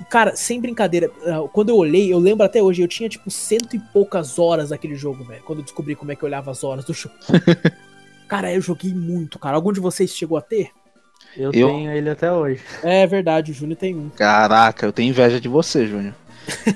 E, 0.01 0.05
cara, 0.05 0.37
sem 0.37 0.61
brincadeira, 0.61 1.11
ah, 1.27 1.49
quando 1.53 1.71
eu 1.71 1.77
olhei, 1.77 2.13
eu 2.13 2.19
lembro 2.19 2.45
até 2.45 2.63
hoje, 2.63 2.83
eu 2.83 2.87
tinha 2.89 3.09
tipo 3.09 3.31
cento 3.31 3.75
e 3.75 3.79
poucas 3.79 4.39
horas 4.39 4.69
daquele 4.71 4.95
jogo, 4.95 5.25
velho. 5.25 5.43
Quando 5.43 5.59
eu 5.61 5.65
descobri 5.65 5.95
como 5.97 6.13
é 6.13 6.17
que 6.17 6.23
eu 6.23 6.27
olhava 6.27 6.51
as 6.51 6.63
horas 6.63 6.85
do 6.85 6.93
jogo. 6.95 7.15
cara, 8.29 8.53
eu 8.53 8.61
joguei 8.61 8.95
muito, 8.95 9.39
cara. 9.39 9.57
Algum 9.57 9.73
de 9.73 9.81
vocês 9.81 10.11
chegou 10.15 10.37
a 10.39 10.43
ter? 10.43 10.71
Eu, 11.37 11.51
Eu- 11.53 11.69
tenho 11.69 11.91
ele 11.91 12.09
até 12.11 12.31
hoje. 12.33 12.63
É 12.83 13.07
verdade, 13.07 13.51
o 13.51 13.55
Júnior 13.55 13.77
tem 13.79 13.95
um. 13.97 14.09
Caraca, 14.11 14.87
eu 14.87 14.93
tenho 14.93 15.09
inveja 15.11 15.41
de 15.41 15.49
você, 15.49 15.87
Júnior. 15.87 16.15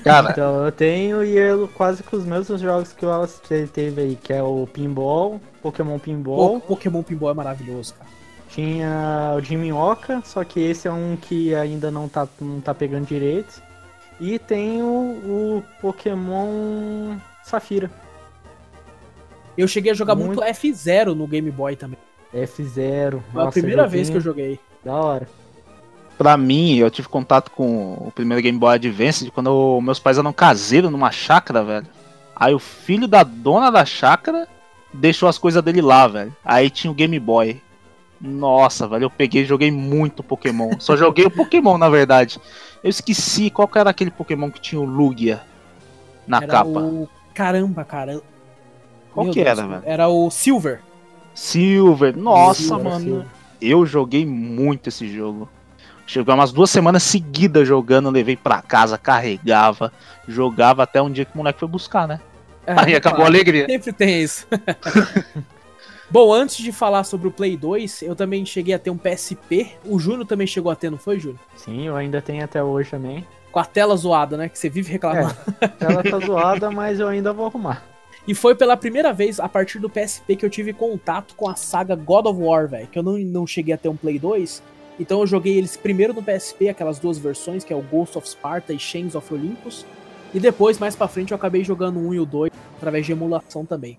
Cara, 0.03 0.31
Então 0.31 0.65
eu 0.65 0.71
tenho 0.71 1.23
e 1.23 1.37
eu 1.37 1.67
quase 1.67 2.03
com 2.03 2.15
os 2.15 2.25
mesmos 2.25 2.61
jogos 2.61 2.93
que 2.93 3.05
o 3.05 3.09
Wallace 3.09 3.39
teve 3.71 4.01
aí, 4.01 4.15
que 4.15 4.33
é 4.33 4.41
o 4.41 4.67
Pinball, 4.71 5.39
Pokémon 5.61 5.97
Pô, 5.97 5.99
Pinball. 5.99 6.59
Pokémon 6.61 7.03
Pinball 7.03 7.31
é 7.31 7.33
maravilhoso, 7.33 7.93
cara. 7.95 8.09
Tinha 8.49 9.33
o 9.35 9.41
de 9.41 9.57
Minhoca, 9.57 10.21
só 10.23 10.43
que 10.43 10.59
esse 10.59 10.87
é 10.87 10.91
um 10.91 11.17
que 11.19 11.55
ainda 11.55 11.89
não 11.89 12.07
tá, 12.07 12.27
não 12.39 12.61
tá 12.61 12.73
pegando 12.73 13.07
direito. 13.07 13.61
E 14.19 14.37
tem 14.37 14.83
o, 14.83 14.85
o 14.85 15.63
Pokémon 15.81 17.17
Safira. 17.43 17.89
Eu 19.57 19.67
cheguei 19.67 19.91
a 19.91 19.95
jogar 19.95 20.15
muito, 20.15 20.39
Muito. 20.39 20.55
F0 20.55 21.15
no 21.15 21.27
Game 21.27 21.49
Boy 21.49 21.75
também. 21.75 21.97
F0. 22.33 23.21
Foi 23.31 23.43
a 23.43 23.51
primeira 23.51 23.87
vez 23.87 24.09
que 24.09 24.17
eu 24.17 24.21
joguei. 24.21 24.59
Da 24.83 24.93
hora. 24.93 25.27
Pra 26.17 26.37
mim, 26.37 26.75
eu 26.75 26.89
tive 26.91 27.07
contato 27.07 27.51
com 27.51 27.93
o 27.93 28.11
primeiro 28.13 28.41
Game 28.41 28.57
Boy 28.57 28.75
Advance 28.75 29.29
quando 29.31 29.47
eu- 29.47 29.81
meus 29.81 29.99
pais 29.99 30.17
eram 30.17 30.33
caseiros 30.33 30.91
numa 30.91 31.11
chácara, 31.11 31.63
velho. 31.63 31.87
Aí 32.35 32.53
o 32.53 32.59
filho 32.59 33.07
da 33.07 33.23
dona 33.23 33.69
da 33.71 33.85
chácara 33.85 34.47
deixou 34.93 35.29
as 35.29 35.37
coisas 35.37 35.63
dele 35.63 35.81
lá, 35.81 36.07
velho. 36.07 36.35
Aí 36.43 36.69
tinha 36.69 36.91
o 36.91 36.95
Game 36.95 37.19
Boy. 37.19 37.61
Nossa, 38.19 38.87
velho, 38.87 39.03
eu 39.03 39.09
peguei 39.09 39.41
e 39.43 39.45
joguei 39.45 39.69
muito 39.71 40.23
Pokémon. 40.23 40.71
Só 40.79 40.95
joguei 40.95 41.25
o 41.25 41.31
Pokémon, 41.31 41.77
na 41.77 41.89
verdade. 41.89 42.39
Eu 42.83 42.89
esqueci 42.89 43.49
qual 43.49 43.67
que 43.67 43.77
era 43.77 43.89
aquele 43.89 44.11
Pokémon 44.11 44.49
que 44.49 44.61
tinha 44.61 44.79
o 44.79 44.85
Lugia 44.85 45.41
na 46.25 46.37
era 46.37 46.47
capa. 46.47 46.69
o. 46.79 47.09
Caramba, 47.33 47.83
cara. 47.83 48.21
Qual 49.13 49.25
Meu 49.25 49.33
que 49.33 49.43
Deus, 49.43 49.57
era, 49.59 49.67
velho? 49.67 49.83
Era 49.85 50.07
o 50.07 50.29
Silver. 50.31 50.79
Silver. 51.33 52.15
Nossa, 52.17 52.61
Silver, 52.61 52.83
mano. 52.83 52.99
Silver. 53.05 53.25
Eu 53.61 53.85
joguei 53.85 54.25
muito 54.25 54.87
esse 54.89 55.07
jogo. 55.07 55.49
Cheguei 56.05 56.33
umas 56.33 56.51
duas 56.51 56.69
semanas 56.69 57.03
seguidas 57.03 57.67
jogando, 57.67 58.09
levei 58.09 58.35
pra 58.35 58.61
casa, 58.61 58.97
carregava, 58.97 59.91
jogava 60.27 60.83
até 60.83 61.01
um 61.01 61.09
dia 61.09 61.25
que 61.25 61.33
o 61.33 61.37
moleque 61.37 61.59
foi 61.59 61.67
buscar, 61.67 62.07
né? 62.07 62.19
Aí 62.65 62.95
acabou 62.95 63.17
a 63.17 63.25
claro. 63.25 63.33
alegria. 63.33 63.65
Sempre 63.65 63.93
tem 63.93 64.21
isso. 64.21 64.47
Bom, 66.09 66.31
antes 66.31 66.57
de 66.57 66.71
falar 66.71 67.03
sobre 67.03 67.27
o 67.27 67.31
Play 67.31 67.57
2, 67.57 68.03
eu 68.03 68.15
também 68.15 68.45
cheguei 68.45 68.73
a 68.73 68.79
ter 68.79 68.91
um 68.91 68.97
PSP. 68.97 69.71
O 69.83 69.99
Júnior 69.99 70.27
também 70.27 70.45
chegou 70.45 70.71
a 70.71 70.75
ter, 70.75 70.91
não 70.91 70.97
foi, 70.97 71.19
Júnior? 71.19 71.39
Sim, 71.55 71.87
eu 71.87 71.95
ainda 71.95 72.21
tenho 72.21 72.43
até 72.43 72.63
hoje 72.63 72.91
também. 72.91 73.25
Com 73.51 73.59
a 73.59 73.65
tela 73.65 73.95
zoada, 73.95 74.37
né? 74.37 74.47
Que 74.47 74.59
você 74.59 74.69
vive 74.69 74.91
reclamando. 74.91 75.35
Ela 75.79 76.03
tá 76.03 76.19
zoada, 76.19 76.69
mas 76.69 76.99
eu 76.99 77.07
ainda 77.07 77.33
vou 77.33 77.47
arrumar. 77.47 77.83
E 78.25 78.33
foi 78.33 78.55
pela 78.55 78.77
primeira 78.77 79.11
vez, 79.11 79.37
a 79.37 79.49
partir 79.49 79.79
do 79.79 79.89
PSP, 79.89 80.37
que 80.37 80.45
eu 80.45 80.49
tive 80.49 80.71
contato 80.71 81.35
com 81.35 81.49
a 81.49 81.55
saga 81.55 81.93
God 81.93 82.25
of 82.27 82.39
War, 82.41 82.69
velho. 82.69 82.87
Que 82.87 82.97
eu 82.97 83.03
não, 83.03 83.17
não 83.17 83.45
cheguei 83.45 83.73
a 83.73 83.77
ter 83.77 83.89
um 83.89 83.97
Play 83.97 84.17
2. 84.17 84.63
Então 84.99 85.21
eu 85.21 85.27
joguei 85.27 85.57
eles 85.57 85.75
primeiro 85.75 86.13
no 86.13 86.21
PSP, 86.21 86.69
aquelas 86.69 86.99
duas 86.99 87.17
versões, 87.17 87.63
que 87.63 87.73
é 87.73 87.75
o 87.75 87.81
Ghost 87.81 88.17
of 88.17 88.27
Sparta 88.27 88.73
e 88.73 88.79
Chains 88.79 89.15
of 89.15 89.33
Olympus. 89.33 89.85
E 90.33 90.39
depois, 90.39 90.79
mais 90.79 90.95
pra 90.95 91.07
frente, 91.07 91.31
eu 91.31 91.35
acabei 91.35 91.63
jogando 91.63 91.97
o 91.97 92.07
1 92.09 92.13
e 92.13 92.19
o 92.19 92.25
2, 92.25 92.51
através 92.77 93.05
de 93.05 93.11
emulação 93.11 93.65
também. 93.65 93.97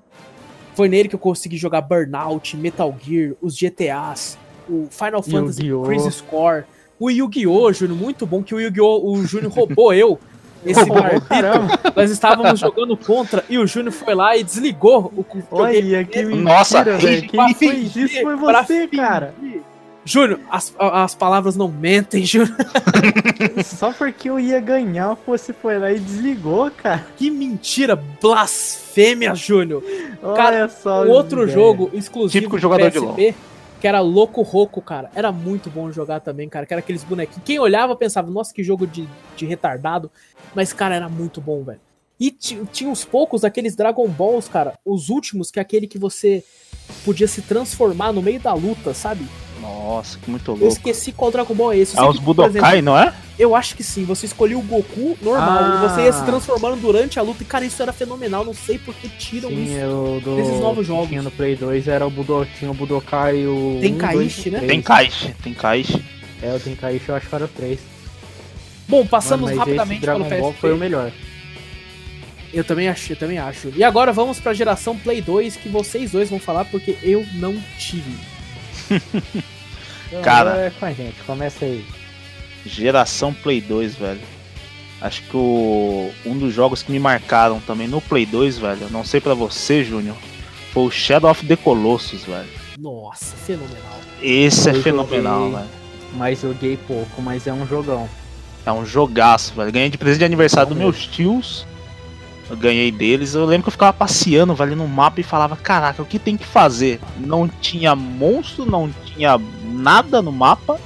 Foi 0.74 0.88
nele 0.88 1.08
que 1.08 1.14
eu 1.14 1.18
consegui 1.20 1.56
jogar 1.56 1.80
Burnout, 1.80 2.56
Metal 2.56 2.94
Gear, 3.00 3.34
os 3.40 3.56
GTAs, 3.56 4.36
o 4.68 4.88
Final 4.90 5.22
Fantasy 5.22 5.66
Yu-Gi-Oh! 5.66 5.82
Crisis 5.84 6.14
Score, 6.16 6.64
o 6.98 7.10
Yu-Gi-Oh! 7.10 7.72
Júnior, 7.72 7.96
muito 7.96 8.26
bom 8.26 8.42
que 8.42 8.54
o 8.54 8.60
Yu-Gi-Oh! 8.60 9.12
o 9.12 9.24
Júnior 9.24 9.52
roubou 9.52 9.94
eu. 9.94 10.18
Esse 10.66 10.80
Oh, 10.80 11.90
nós 11.94 12.10
estávamos 12.10 12.58
jogando 12.58 12.96
contra 12.96 13.44
e 13.50 13.58
o 13.58 13.66
Júnior 13.66 13.92
foi 13.92 14.14
lá 14.14 14.34
e 14.34 14.42
desligou 14.42 15.12
o 15.14 15.22
videogame. 15.22 15.46
Olha, 15.50 16.04
que 16.06 16.22
mentira, 16.24 16.42
Nossa, 16.42 16.82
velho. 16.82 17.28
Quem 17.28 17.54
fez 17.54 17.92
fingir, 17.92 18.04
isso 18.06 18.22
foi 18.22 18.34
você, 18.34 18.88
fingir. 18.88 19.62
Júnior, 20.04 20.40
as, 20.50 20.74
as 20.78 21.14
palavras 21.14 21.56
não 21.56 21.68
mentem, 21.68 22.24
Júnior. 22.24 22.54
Só 23.64 23.92
porque 23.92 24.28
eu 24.28 24.38
ia 24.38 24.60
ganhar, 24.60 25.16
você 25.26 25.52
foi 25.52 25.78
lá 25.78 25.90
e 25.92 25.98
desligou, 25.98 26.70
cara. 26.70 27.06
Que 27.16 27.30
mentira, 27.30 27.96
blasfêmia, 27.96 29.34
Júnior. 29.34 29.82
Olha 30.22 30.36
Cara, 30.36 30.68
só. 30.68 31.04
O 31.04 31.10
outro 31.10 31.40
velho. 31.40 31.52
jogo 31.52 31.90
exclusivo 31.92 32.32
Típico 32.32 32.56
do 32.56 32.60
jogador 32.62 32.90
de 32.90 33.00
PSP, 33.00 33.34
que 33.80 33.86
era 33.88 34.00
Loco 34.00 34.42
Roco, 34.42 34.80
cara. 34.82 35.10
Era 35.14 35.32
muito 35.32 35.70
bom 35.70 35.90
jogar 35.90 36.20
também, 36.20 36.48
cara. 36.48 36.66
Que 36.66 36.74
era 36.74 36.80
aqueles 36.80 37.02
bonequinhos. 37.04 37.42
Quem 37.44 37.58
olhava 37.58 37.96
pensava, 37.96 38.30
nossa, 38.30 38.52
que 38.52 38.62
jogo 38.62 38.86
de, 38.86 39.08
de 39.36 39.46
retardado. 39.46 40.10
Mas, 40.54 40.72
cara, 40.72 40.94
era 40.94 41.08
muito 41.08 41.40
bom, 41.40 41.62
velho. 41.64 41.80
E 42.20 42.30
ti- 42.30 42.60
tinha 42.72 42.88
uns 42.88 43.04
poucos 43.04 43.40
daqueles 43.40 43.74
Dragon 43.74 44.06
Balls, 44.08 44.48
cara. 44.48 44.74
Os 44.84 45.08
últimos, 45.08 45.50
que 45.50 45.58
é 45.58 45.62
aquele 45.62 45.86
que 45.86 45.98
você 45.98 46.44
podia 47.04 47.26
se 47.26 47.42
transformar 47.42 48.12
no 48.12 48.22
meio 48.22 48.38
da 48.38 48.54
luta, 48.54 48.94
sabe? 48.94 49.26
Nossa, 49.64 50.18
que 50.18 50.30
muito 50.30 50.50
Eu 50.50 50.56
louco. 50.56 50.68
esqueci 50.72 51.10
qual 51.10 51.30
Dragon 51.30 51.54
Ball 51.54 51.72
é 51.72 51.78
esse. 51.78 51.96
Eu 51.96 52.04
É 52.04 52.08
os 52.08 52.18
que, 52.18 52.24
por 52.24 52.32
exemplo, 52.32 52.52
Budokai, 52.52 52.82
não 52.82 52.98
é? 52.98 53.14
Eu 53.38 53.56
acho 53.56 53.74
que 53.74 53.82
sim. 53.82 54.04
Você 54.04 54.26
escolhia 54.26 54.58
o 54.58 54.62
Goku 54.62 55.16
normal 55.22 55.58
Ah. 55.58 55.76
e 55.76 55.88
você 55.88 56.02
ia 56.02 56.12
se 56.12 56.22
transformando 56.24 56.76
durante 56.80 57.18
a 57.18 57.22
luta. 57.22 57.42
E, 57.42 57.46
cara, 57.46 57.64
isso 57.64 57.82
era 57.82 57.92
fenomenal. 57.92 58.44
Não 58.44 58.52
sei 58.54 58.78
por 58.78 58.94
que 58.94 59.08
tiram 59.08 59.48
Sim, 59.48 59.64
isso. 59.64 59.74
eu 59.74 60.20
do. 60.22 60.36
desses 60.36 60.60
novos 60.60 60.86
jogos. 60.86 61.08
Tinha 61.08 61.22
no 61.22 61.30
Play 61.30 61.56
2 61.56 61.88
era 61.88 62.06
o 62.06 62.10
Budo, 62.10 62.46
tinha 62.58 62.70
o 62.70 62.74
Budokai 62.74 63.38
e 63.38 63.46
o. 63.46 63.78
Tenkaichi, 63.80 64.16
1, 64.16 64.20
2 64.20 64.46
e 64.46 64.50
né? 64.50 64.58
3. 64.58 64.70
Tem 64.70 64.82
caixa, 64.82 65.36
tem 65.42 65.54
caixa. 65.54 66.00
É, 66.42 66.54
o 66.54 66.60
Tenkaichi 66.60 67.08
eu 67.08 67.14
acho 67.14 67.28
que 67.28 67.34
era 67.34 67.44
o 67.46 67.48
3. 67.48 67.80
Bom, 68.86 69.06
passamos 69.06 69.48
Mas 69.50 69.58
rapidamente 69.58 69.94
esse 69.98 70.00
Dragon 70.06 70.24
pelo 70.28 70.40
Ball 70.42 70.50
PSP. 70.52 70.60
foi 70.60 70.72
o 70.74 70.76
melhor. 70.76 71.10
Eu 72.52 72.62
também 72.62 72.88
acho, 72.88 73.12
eu 73.12 73.16
também 73.16 73.38
acho. 73.38 73.72
E 73.74 73.82
agora 73.82 74.12
vamos 74.12 74.38
pra 74.38 74.52
geração 74.52 74.96
Play 74.96 75.20
2, 75.22 75.56
que 75.56 75.68
vocês 75.68 76.12
dois 76.12 76.28
vão 76.30 76.38
falar, 76.38 76.66
porque 76.66 76.96
eu 77.02 77.24
não 77.34 77.56
tive. 77.78 78.14
Então, 80.18 80.22
Cara. 80.22 80.56
É 80.56 80.70
com 80.70 80.86
a 80.86 80.92
gente, 80.92 81.16
começa 81.26 81.64
aí. 81.64 81.84
Geração 82.64 83.32
Play 83.32 83.60
2, 83.60 83.94
velho. 83.96 84.20
Acho 85.00 85.22
que 85.22 85.36
o, 85.36 86.10
um 86.24 86.38
dos 86.38 86.54
jogos 86.54 86.82
que 86.82 86.90
me 86.90 86.98
marcaram 86.98 87.60
também 87.60 87.86
no 87.86 88.00
Play 88.00 88.24
2, 88.24 88.58
velho, 88.58 88.88
não 88.90 89.04
sei 89.04 89.20
pra 89.20 89.34
você, 89.34 89.84
Júnior, 89.84 90.16
foi 90.72 90.84
o 90.84 90.90
Shadow 90.90 91.30
of 91.30 91.44
the 91.46 91.56
Colossus, 91.56 92.24
velho. 92.24 92.48
Nossa, 92.78 93.36
fenomenal. 93.36 94.00
Esse 94.22 94.70
é 94.70 94.72
Eu 94.72 94.82
fenomenal, 94.82 95.40
joguei. 95.40 95.56
velho. 95.56 95.68
Mas 96.14 96.40
joguei 96.40 96.76
pouco, 96.76 97.20
mas 97.20 97.46
é 97.46 97.52
um 97.52 97.66
jogão. 97.66 98.08
É 98.64 98.72
um 98.72 98.86
jogaço, 98.86 99.52
velho. 99.54 99.70
Ganhei 99.72 99.90
de 99.90 99.98
presente 99.98 100.20
de 100.20 100.24
aniversário 100.24 100.70
dos 100.70 100.78
meus 100.78 101.06
tios. 101.06 101.66
Eu 102.48 102.56
ganhei 102.56 102.90
deles. 102.90 103.34
Eu 103.34 103.44
lembro 103.44 103.64
que 103.64 103.68
eu 103.68 103.72
ficava 103.72 103.92
passeando, 103.92 104.54
velho, 104.54 104.76
no 104.76 104.88
mapa 104.88 105.20
e 105.20 105.24
falava: 105.24 105.56
Caraca, 105.56 106.00
o 106.02 106.06
que 106.06 106.18
tem 106.18 106.36
que 106.36 106.46
fazer? 106.46 107.00
Não 107.18 107.46
tinha 107.48 107.94
monstro, 107.94 108.64
não 108.64 108.90
tinha 109.04 109.38
nada 109.84 110.22
no 110.22 110.32
mapa. 110.32 110.80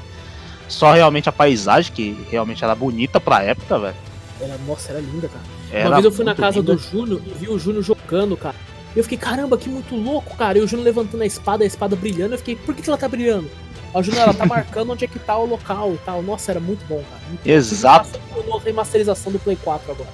Só 0.68 0.92
realmente 0.92 1.28
a 1.28 1.32
paisagem, 1.32 1.92
que 1.92 2.26
realmente 2.30 2.62
era 2.62 2.74
bonita 2.74 3.18
pra 3.18 3.42
época, 3.42 3.78
velho. 3.78 3.96
Era, 4.40 4.58
nossa, 4.66 4.92
era 4.92 5.00
linda, 5.00 5.28
cara. 5.28 5.44
Era 5.72 5.88
Uma 5.88 5.94
vez 5.96 6.04
eu 6.04 6.12
fui 6.12 6.24
na 6.24 6.34
casa 6.34 6.58
linda. 6.58 6.74
do 6.74 6.78
Júnior 6.78 7.22
e 7.24 7.30
vi 7.30 7.48
o 7.48 7.58
Júnior 7.58 7.82
jogando, 7.82 8.36
cara. 8.36 8.54
E 8.94 8.98
eu 8.98 9.04
fiquei, 9.04 9.16
caramba, 9.16 9.56
que 9.56 9.68
muito 9.68 9.94
louco, 9.96 10.36
cara. 10.36 10.58
E 10.58 10.60
o 10.60 10.68
Júnior 10.68 10.84
levantando 10.84 11.22
a 11.22 11.26
espada, 11.26 11.64
a 11.64 11.66
espada 11.66 11.96
brilhando. 11.96 12.34
Eu 12.34 12.38
fiquei, 12.38 12.56
por 12.56 12.74
que, 12.74 12.82
que 12.82 12.90
ela 12.90 12.98
tá 12.98 13.08
brilhando? 13.08 13.50
O 13.94 14.02
Júnior, 14.02 14.24
ela 14.24 14.34
tá 14.34 14.44
marcando 14.46 14.92
onde 14.92 15.04
é 15.04 15.08
que 15.08 15.18
tá 15.18 15.38
o 15.38 15.46
local 15.46 15.94
e 15.94 15.98
tal. 15.98 16.22
Nossa, 16.22 16.52
era 16.52 16.60
muito 16.60 16.84
bom, 16.86 17.02
cara. 17.10 17.22
Muito 17.28 17.44
bom. 17.44 17.50
Exato. 17.50 18.20
Na 18.46 18.60
remasterização 18.60 19.32
do 19.32 19.38
Play 19.38 19.56
4 19.56 19.92
agora. 19.92 20.10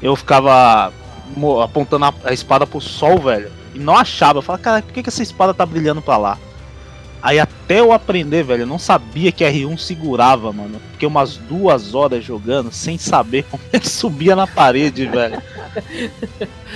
Eu 0.00 0.14
ficava 0.14 0.92
apontando 1.64 2.04
a, 2.04 2.14
a 2.24 2.32
espada 2.32 2.66
pro 2.66 2.80
sol, 2.80 3.18
velho. 3.18 3.50
E 3.74 3.80
não 3.80 3.96
achava. 3.96 4.38
Eu 4.38 4.42
falava, 4.42 4.62
cara, 4.62 4.82
por 4.82 4.92
que, 4.92 5.02
que 5.02 5.08
essa 5.08 5.22
espada 5.22 5.52
tá 5.52 5.66
brilhando 5.66 6.00
pra 6.00 6.16
lá? 6.16 6.38
Aí 7.22 7.38
até 7.38 7.80
eu 7.80 7.92
aprender, 7.92 8.44
velho, 8.44 8.62
eu 8.62 8.66
não 8.66 8.78
sabia 8.78 9.32
que 9.32 9.44
R1 9.44 9.78
segurava, 9.78 10.52
mano. 10.52 10.80
Fiquei 10.92 11.08
umas 11.08 11.36
duas 11.36 11.94
horas 11.94 12.24
jogando 12.24 12.72
sem 12.72 12.98
saber 12.98 13.44
como 13.50 13.62
é 13.72 13.78
que 13.78 13.88
subia 13.88 14.36
na 14.36 14.46
parede, 14.46 15.06
velho. 15.06 15.42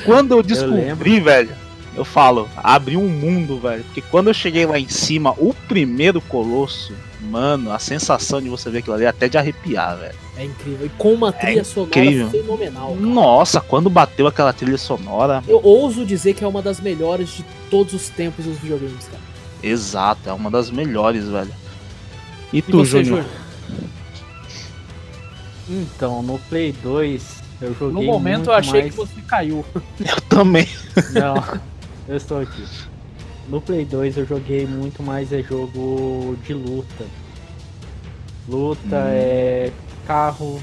Quando 0.04 0.32
eu 0.32 0.42
descobri, 0.42 1.20
velho, 1.20 1.50
eu 1.94 2.04
falo, 2.04 2.48
abre 2.56 2.96
um 2.96 3.08
mundo, 3.08 3.58
velho. 3.58 3.84
Porque 3.84 4.00
quando 4.00 4.28
eu 4.28 4.34
cheguei 4.34 4.66
lá 4.66 4.78
em 4.78 4.88
cima, 4.88 5.34
o 5.38 5.54
primeiro 5.68 6.20
colosso, 6.20 6.94
mano, 7.20 7.72
a 7.72 7.78
sensação 7.78 8.40
de 8.40 8.48
você 8.48 8.70
ver 8.70 8.78
aquilo 8.78 8.94
ali 8.94 9.04
é 9.04 9.08
até 9.08 9.28
de 9.28 9.36
arrepiar, 9.36 9.98
velho. 9.98 10.14
É 10.36 10.44
incrível. 10.44 10.86
E 10.86 10.88
com 10.90 11.12
uma 11.12 11.32
trilha 11.32 11.64
sonora 11.64 11.90
incrível. 11.90 12.30
fenomenal. 12.30 12.94
cara. 12.94 13.00
Nossa, 13.00 13.60
quando 13.60 13.90
bateu 13.90 14.26
aquela 14.26 14.52
trilha 14.52 14.78
sonora, 14.78 15.42
Eu 15.46 15.60
ouso 15.62 16.04
dizer 16.06 16.34
que 16.34 16.44
é 16.44 16.48
uma 16.48 16.62
das 16.62 16.80
melhores 16.80 17.30
de 17.36 17.44
todos 17.70 17.92
os 17.92 18.08
tempos 18.08 18.44
dos 18.44 18.58
videogames, 18.58 19.06
cara. 19.06 19.29
Exato, 19.62 20.28
é 20.28 20.32
uma 20.32 20.50
das 20.50 20.70
melhores, 20.70 21.28
velho. 21.28 21.52
E 22.52 22.58
E 22.58 22.62
tu, 22.62 22.78
você, 22.78 23.04
Júnior? 23.04 23.24
Júnior? 23.24 23.90
Então, 25.68 26.22
no 26.22 26.38
Play 26.38 26.72
2, 26.82 27.42
eu 27.62 27.74
joguei. 27.74 28.06
No 28.06 28.12
momento 28.12 28.36
muito 28.38 28.50
eu 28.50 28.54
achei 28.54 28.80
mais... 28.82 28.90
que 28.92 28.96
você 28.96 29.20
caiu. 29.22 29.64
Eu 30.00 30.20
também. 30.28 30.68
Não, 31.12 31.60
eu 32.08 32.16
estou 32.16 32.40
aqui. 32.40 32.64
No 33.48 33.60
Play 33.60 33.84
2 33.84 34.16
eu 34.16 34.26
joguei 34.26 34.66
muito 34.66 35.02
mais 35.02 35.32
é 35.32 35.42
jogo 35.42 36.36
de 36.44 36.54
luta. 36.54 37.04
Luta 38.48 38.96
Hum. 38.96 39.08
é. 39.12 39.72
carro, 40.06 40.60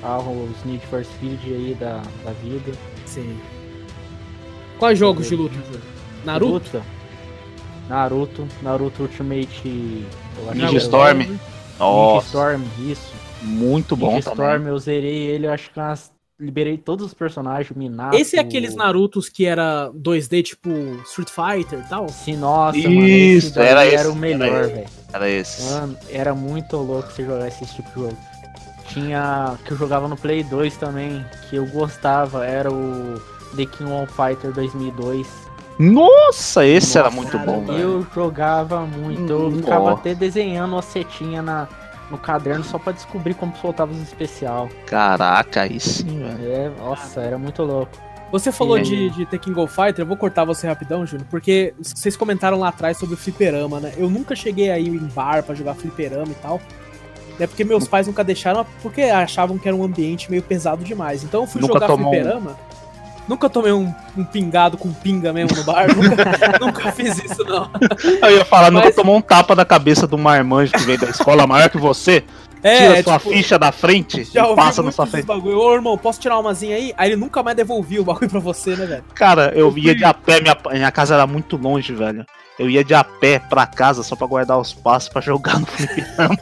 carros 0.00 0.64
Need 0.64 0.84
for 0.86 1.04
Speed 1.04 1.40
aí 1.46 1.76
da, 1.78 2.02
da 2.24 2.32
vida. 2.32 2.72
Sim. 3.06 3.40
Quais 4.78 4.98
jogos 4.98 5.28
de 5.28 5.34
luta? 5.36 5.56
Naruto? 6.24 6.52
Luta. 6.76 6.97
Naruto, 7.88 8.46
Naruto 8.62 9.02
Ultimate. 9.02 9.68
Ninja 10.54 10.66
era- 10.68 10.76
Storm. 10.76 11.18
Ninja 11.18 11.40
Nossa, 11.78 12.26
Storm, 12.26 12.62
isso. 12.86 13.12
muito 13.42 13.96
bom 13.96 14.14
Ninja 14.14 14.30
também. 14.30 14.46
Storm, 14.46 14.66
eu 14.68 14.78
zerei 14.78 15.26
ele, 15.26 15.46
eu 15.46 15.52
acho 15.52 15.70
que 15.70 15.78
umas- 15.78 16.12
liberei 16.40 16.76
todos 16.78 17.06
os 17.06 17.14
personagens, 17.14 17.76
Minato. 17.76 18.16
Esse 18.16 18.36
é 18.36 18.40
aqueles 18.40 18.74
Narutos 18.76 19.28
que 19.28 19.44
era 19.44 19.90
2D, 19.92 20.40
tipo 20.42 20.70
Street 21.06 21.28
Fighter 21.30 21.80
e 21.80 21.88
tal? 21.88 22.08
Sim, 22.08 22.36
nossa, 22.36 22.78
mano, 22.78 22.90
Isso, 23.08 23.46
esse 23.48 23.54
daí 23.56 23.66
era 23.68 23.84
era, 23.84 23.94
esse, 24.02 24.08
o 24.08 24.14
melhor, 24.14 24.46
era 24.48 24.60
esse. 24.66 24.74
velho. 24.74 24.88
Era 25.12 25.28
esse. 25.30 25.62
Mano, 25.72 25.96
era 26.10 26.34
muito 26.36 26.76
louco 26.76 27.10
você 27.10 27.24
jogar 27.24 27.48
esse 27.48 27.66
tipo 27.66 27.88
de 27.88 27.94
jogo. 27.94 28.16
Tinha. 28.88 29.58
que 29.66 29.72
eu 29.72 29.76
jogava 29.76 30.08
no 30.08 30.16
Play 30.16 30.42
2 30.44 30.76
também, 30.76 31.24
que 31.50 31.56
eu 31.56 31.66
gostava, 31.66 32.46
era 32.46 32.72
o 32.72 33.20
The 33.56 33.66
King 33.66 33.90
of 33.92 34.12
Fighter 34.12 34.52
2002. 34.52 35.26
Nossa, 35.78 36.66
esse 36.66 36.98
era 36.98 37.04
Nossa, 37.08 37.16
muito 37.16 37.32
cara, 37.32 37.44
bom, 37.44 37.64
velho. 37.64 37.78
Eu 37.78 38.06
jogava 38.14 38.80
muito, 38.80 39.30
eu 39.32 39.50
Nossa. 39.50 39.56
ficava 39.62 39.92
até 39.92 40.14
desenhando 40.14 40.72
uma 40.72 40.82
setinha 40.82 41.40
na, 41.40 41.68
no 42.10 42.18
caderno 42.18 42.64
só 42.64 42.78
pra 42.78 42.92
descobrir 42.92 43.34
como 43.34 43.54
soltava 43.56 43.92
os 43.92 44.00
especial. 44.02 44.68
Caraca, 44.86 45.62
aí 45.62 45.78
sim, 45.78 46.18
velho. 46.18 46.52
É, 46.52 46.70
nossa, 46.80 47.20
era 47.20 47.38
muito 47.38 47.62
louco. 47.62 47.92
Você 48.32 48.52
falou 48.52 48.78
de, 48.78 49.08
de 49.10 49.24
Tekken 49.24 49.54
Go 49.54 49.66
Fighter, 49.66 50.00
eu 50.00 50.06
vou 50.06 50.16
cortar 50.16 50.44
você 50.44 50.66
rapidão, 50.66 51.06
Júnior, 51.06 51.26
porque 51.30 51.72
vocês 51.80 52.14
comentaram 52.14 52.58
lá 52.58 52.68
atrás 52.68 52.98
sobre 52.98 53.14
o 53.14 53.18
fliperama, 53.18 53.80
né? 53.80 53.94
Eu 53.96 54.10
nunca 54.10 54.36
cheguei 54.36 54.70
aí 54.70 54.86
em 54.86 54.98
bar 54.98 55.42
pra 55.42 55.54
jogar 55.54 55.74
fliperama 55.74 56.30
e 56.30 56.34
tal. 56.34 56.60
É 57.40 57.46
porque 57.46 57.64
meus 57.64 57.86
pais 57.88 58.06
nunca 58.06 58.22
deixaram, 58.24 58.66
porque 58.82 59.02
achavam 59.02 59.56
que 59.56 59.66
era 59.66 59.74
um 59.76 59.82
ambiente 59.84 60.28
meio 60.30 60.42
pesado 60.42 60.84
demais. 60.84 61.22
Então 61.24 61.42
eu 61.42 61.46
fui 61.46 61.60
Nunca 61.60 61.74
jogar 61.74 61.86
tomou 61.86 62.10
um- 62.10 62.14
fliperama. 62.14 62.56
Nunca 63.28 63.48
tomei 63.50 63.72
um, 63.72 63.92
um 64.16 64.24
pingado 64.24 64.76
com 64.78 64.92
pinga 64.92 65.32
mesmo 65.32 65.56
no 65.56 65.62
bar. 65.64 65.86
nunca, 65.94 66.58
nunca 66.64 66.92
fiz 66.92 67.18
isso, 67.22 67.44
não. 67.44 67.70
Eu 68.22 68.36
ia 68.38 68.44
falar, 68.44 68.70
nunca 68.70 68.86
Mas- 68.86 68.94
tomou 68.96 69.16
um 69.16 69.20
tapa 69.20 69.54
da 69.54 69.64
cabeça 69.64 70.06
do 70.06 70.16
marmanjo 70.16 70.72
que 70.72 70.80
veio 70.80 70.98
da 70.98 71.08
escola 71.10 71.46
maior 71.46 71.68
que 71.68 71.76
você, 71.78 72.24
tira 72.62 73.02
sua 73.02 73.18
tipo, 73.18 73.30
ficha 73.30 73.58
da 73.58 73.70
frente 73.70 74.24
Já 74.24 74.50
e 74.50 74.56
passa 74.56 74.82
na 74.82 74.90
sua 74.90 75.06
frente. 75.06 75.26
bagulho. 75.26 75.58
Ô, 75.58 75.74
irmão, 75.74 75.96
posso 75.98 76.18
tirar 76.18 76.38
umazinha 76.38 76.74
aí? 76.76 76.92
Aí 76.96 77.10
ele 77.10 77.16
nunca 77.20 77.42
mais 77.42 77.56
devolvia 77.56 78.00
o 78.00 78.04
bagulho 78.04 78.30
pra 78.30 78.40
você, 78.40 78.74
né, 78.74 78.86
velho? 78.86 79.04
Cara, 79.14 79.52
eu 79.54 79.76
ia 79.76 79.94
de 79.94 80.04
a 80.04 80.14
pé, 80.14 80.40
minha, 80.40 80.56
minha 80.72 80.90
casa 80.90 81.14
era 81.14 81.26
muito 81.26 81.56
longe, 81.56 81.92
velho. 81.94 82.24
Eu 82.58 82.68
ia 82.68 82.82
de 82.82 82.92
a 82.94 83.04
pé 83.04 83.38
pra 83.38 83.66
casa 83.66 84.02
só 84.02 84.16
pra 84.16 84.26
guardar 84.26 84.58
os 84.58 84.72
passos 84.72 85.08
pra 85.08 85.20
jogar 85.20 85.60
no 85.60 85.66
fliperama. 85.66 86.36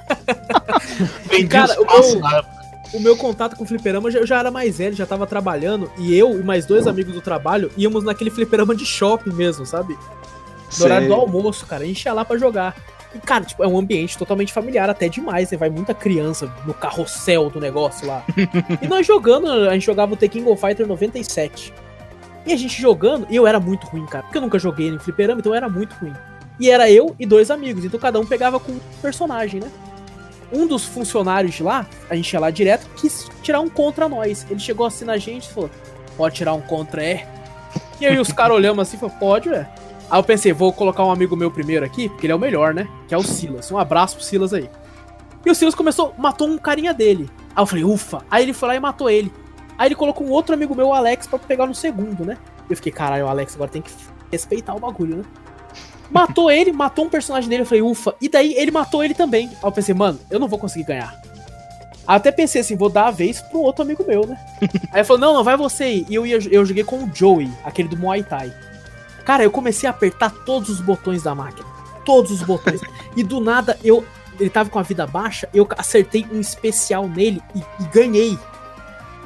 Vendi 1.29 1.49
Cara, 1.49 1.73
os 1.73 1.79
o 1.79 1.85
passos 1.85 2.13
meu- 2.15 2.23
na 2.23 2.43
O 2.93 3.01
meu 3.01 3.17
contato 3.17 3.57
com 3.57 3.65
o 3.65 3.67
fliperama, 3.67 4.09
eu 4.11 4.27
já- 4.27 4.39
era 4.39 4.51
mais 4.51 4.79
velho, 4.79 4.95
já 4.95 5.07
tava 5.07 5.27
trabalhando. 5.27 5.91
E 5.99 6.17
eu 6.17 6.39
e 6.39 6.43
mais 6.43 6.65
dois 6.67 6.87
amigos 6.87 7.13
do 7.15 7.21
trabalho 7.21 7.71
íamos 7.77 8.05
naquele 8.05 8.31
fliperama 8.31 8.75
de 8.75 8.87
shopping 8.87 9.31
mesmo, 9.33 9.67
sabe? 9.67 9.97
No 10.79 10.85
horário 10.85 11.09
do 11.09 11.15
almoço, 11.15 11.67
cara. 11.67 11.85
A 11.85 11.87
gente 11.87 12.05
ia 12.05 12.13
lá 12.13 12.25
pra 12.25 12.37
jogar. 12.39 12.75
E, 13.15 13.19
cara, 13.19 13.45
tipo, 13.45 13.63
é 13.63 13.67
um 13.69 13.79
ambiente 13.79 14.19
totalmente 14.19 14.53
familiar, 14.53 14.91
até 14.91 15.09
demais. 15.09 15.51
Né? 15.51 15.57
Vai 15.57 15.71
muita 15.71 15.95
criança 15.95 16.53
no 16.67 16.75
carrossel 16.75 17.49
do 17.51 17.61
negócio 17.61 18.07
lá. 18.07 18.23
e 18.83 18.87
nós 18.87 19.07
jogando, 19.07 19.49
a 19.69 19.73
gente 19.75 19.87
jogava 19.87 20.13
o 20.13 20.17
The 20.17 20.29
King 20.29 20.49
of 20.51 20.61
Fighter 20.61 20.87
97. 20.87 21.73
E 22.47 22.53
a 22.53 22.57
gente 22.57 22.81
jogando, 22.81 23.27
e 23.31 23.37
eu 23.37 23.47
era 23.47 23.59
muito 23.59 23.87
ruim, 23.87 24.07
cara. 24.07 24.25
Porque 24.25 24.39
eu 24.39 24.43
nunca 24.43 24.59
joguei 24.59 24.91
no 24.91 25.01
fliperama, 25.01 25.41
então 25.41 25.53
eu 25.53 25.57
era 25.57 25.69
muito 25.69 25.95
ruim. 25.97 26.13
E 26.61 26.71
era 26.71 26.91
eu 26.91 27.15
e 27.19 27.27
dois 27.27 27.51
amigos, 27.51 27.85
então 27.85 27.99
cada 27.99 28.19
um 28.21 28.25
pegava 28.27 28.59
com 28.61 28.73
um 28.73 28.81
personagem, 29.03 29.61
né? 29.61 29.69
Um 30.53 30.67
dos 30.67 30.85
funcionários 30.85 31.59
lá, 31.61 31.87
a 32.09 32.15
gente 32.15 32.33
ia 32.33 32.41
lá 32.41 32.51
direto, 32.51 32.89
quis 32.97 33.29
tirar 33.43 33.61
um 33.61 33.69
contra 33.69 34.09
nós. 34.09 34.47
Ele 34.49 34.61
chegou 34.61 34.87
assim 34.87 35.05
na 35.05 35.17
gente 35.17 35.45
e 35.45 35.53
falou: 35.53 35.71
Pode 36.17 36.35
tirar 36.37 36.55
um 36.55 36.61
contra, 36.61 37.03
é? 37.03 37.29
E 38.01 38.07
aí 38.07 38.19
os 38.19 38.31
caras 38.33 38.57
olhamos 38.57 38.81
assim 38.81 38.97
e 38.97 39.01
falaram: 39.01 39.19
Pode, 39.19 39.49
velho. 39.49 39.67
Aí 40.11 40.19
eu 40.19 40.25
pensei: 40.25 40.53
Vou 40.53 40.73
colocar 40.73 41.05
um 41.05 41.11
amigo 41.11 41.37
meu 41.37 41.51
primeiro 41.51 41.85
aqui, 41.85 42.09
porque 42.09 42.27
ele 42.27 42.33
é 42.33 42.37
o 42.37 42.39
melhor, 42.39 42.73
né? 42.73 42.89
Que 43.09 43.15
é 43.15 43.19
o 43.19 43.23
Silas. 43.23 43.71
Um 43.71 43.79
abraço 43.79 44.17
pro 44.17 44.25
Silas 44.25 44.55
aí. 44.55 44.71
E 45.45 45.51
o 45.51 45.55
Silas 45.55 45.75
começou, 45.75 46.15
matou 46.19 46.49
um 46.49 46.59
carinha 46.59 46.95
dele. 46.95 47.29
Aí 47.55 47.63
eu 47.63 47.67
falei: 47.67 47.85
Ufa. 47.85 48.23
Aí 48.31 48.45
ele 48.45 48.53
foi 48.53 48.69
lá 48.69 48.77
e 48.77 48.81
matou 48.81 49.11
ele. 49.11 49.33
Aí 49.77 49.89
ele 49.89 49.95
colocou 49.95 50.27
um 50.27 50.31
outro 50.31 50.55
amigo 50.55 50.75
meu, 50.75 50.89
o 50.89 50.93
Alex, 50.93 51.27
pra 51.27 51.39
pegar 51.39 51.67
no 51.67 51.75
segundo, 51.75 52.25
né? 52.25 52.39
Eu 52.71 52.77
fiquei: 52.77 52.93
Caralho, 52.93 53.27
o 53.27 53.29
Alex 53.29 53.55
agora 53.55 53.71
tem 53.71 53.83
que 53.83 53.91
respeitar 54.31 54.75
o 54.75 54.81
bagulho, 54.81 55.19
né? 55.19 55.25
Matou 56.11 56.51
ele, 56.51 56.73
matou 56.73 57.05
um 57.05 57.11
personagem 57.11 57.49
dele. 57.49 57.63
Eu 57.63 57.67
falei, 57.67 57.83
ufa. 57.83 58.15
E 58.21 58.29
daí 58.29 58.55
ele 58.55 58.71
matou 58.71 59.03
ele 59.05 59.15
também. 59.15 59.49
Aí 59.49 59.57
eu 59.63 59.73
pensei, 59.73 59.95
mano, 59.95 60.19
eu 60.31 60.39
não 60.39 60.49
vou 60.49 60.59
conseguir 60.59 60.85
ganhar. 60.85 61.21
Até 62.07 62.31
pensei 62.31 62.61
assim, 62.61 62.77
vou 62.77 62.89
dar 62.89 63.09
a 63.09 63.11
vez 63.11 63.41
pro 63.41 63.61
outro 63.61 63.83
amigo 63.83 64.05
meu, 64.07 64.25
né? 64.25 64.39
Aí 64.93 65.01
ele 65.01 65.05
falou, 65.05 65.21
não, 65.21 65.35
não, 65.35 65.43
vai 65.43 65.57
você 65.57 65.85
aí. 65.85 66.07
E 66.09 66.15
eu, 66.15 66.25
ia, 66.25 66.39
eu 66.51 66.65
joguei 66.65 66.85
com 66.85 67.03
o 67.03 67.11
Joey, 67.13 67.51
aquele 67.65 67.89
do 67.89 67.97
Muay 67.97 68.23
Thai. 68.23 68.53
Cara, 69.25 69.43
eu 69.43 69.51
comecei 69.51 69.89
a 69.89 69.91
apertar 69.91 70.31
todos 70.31 70.69
os 70.69 70.81
botões 70.81 71.25
da 71.25 71.35
máquina. 71.35 71.67
Todos 72.05 72.31
os 72.31 72.43
botões. 72.43 72.81
e 73.17 73.25
do 73.25 73.41
nada, 73.41 73.77
eu. 73.83 74.05
Ele 74.39 74.51
tava 74.51 74.69
com 74.69 74.79
a 74.79 74.83
vida 74.83 75.07
baixa, 75.07 75.49
eu 75.53 75.67
acertei 75.79 76.27
um 76.31 76.39
especial 76.39 77.09
nele 77.09 77.43
e, 77.55 77.59
e 77.59 77.89
ganhei. 77.89 78.39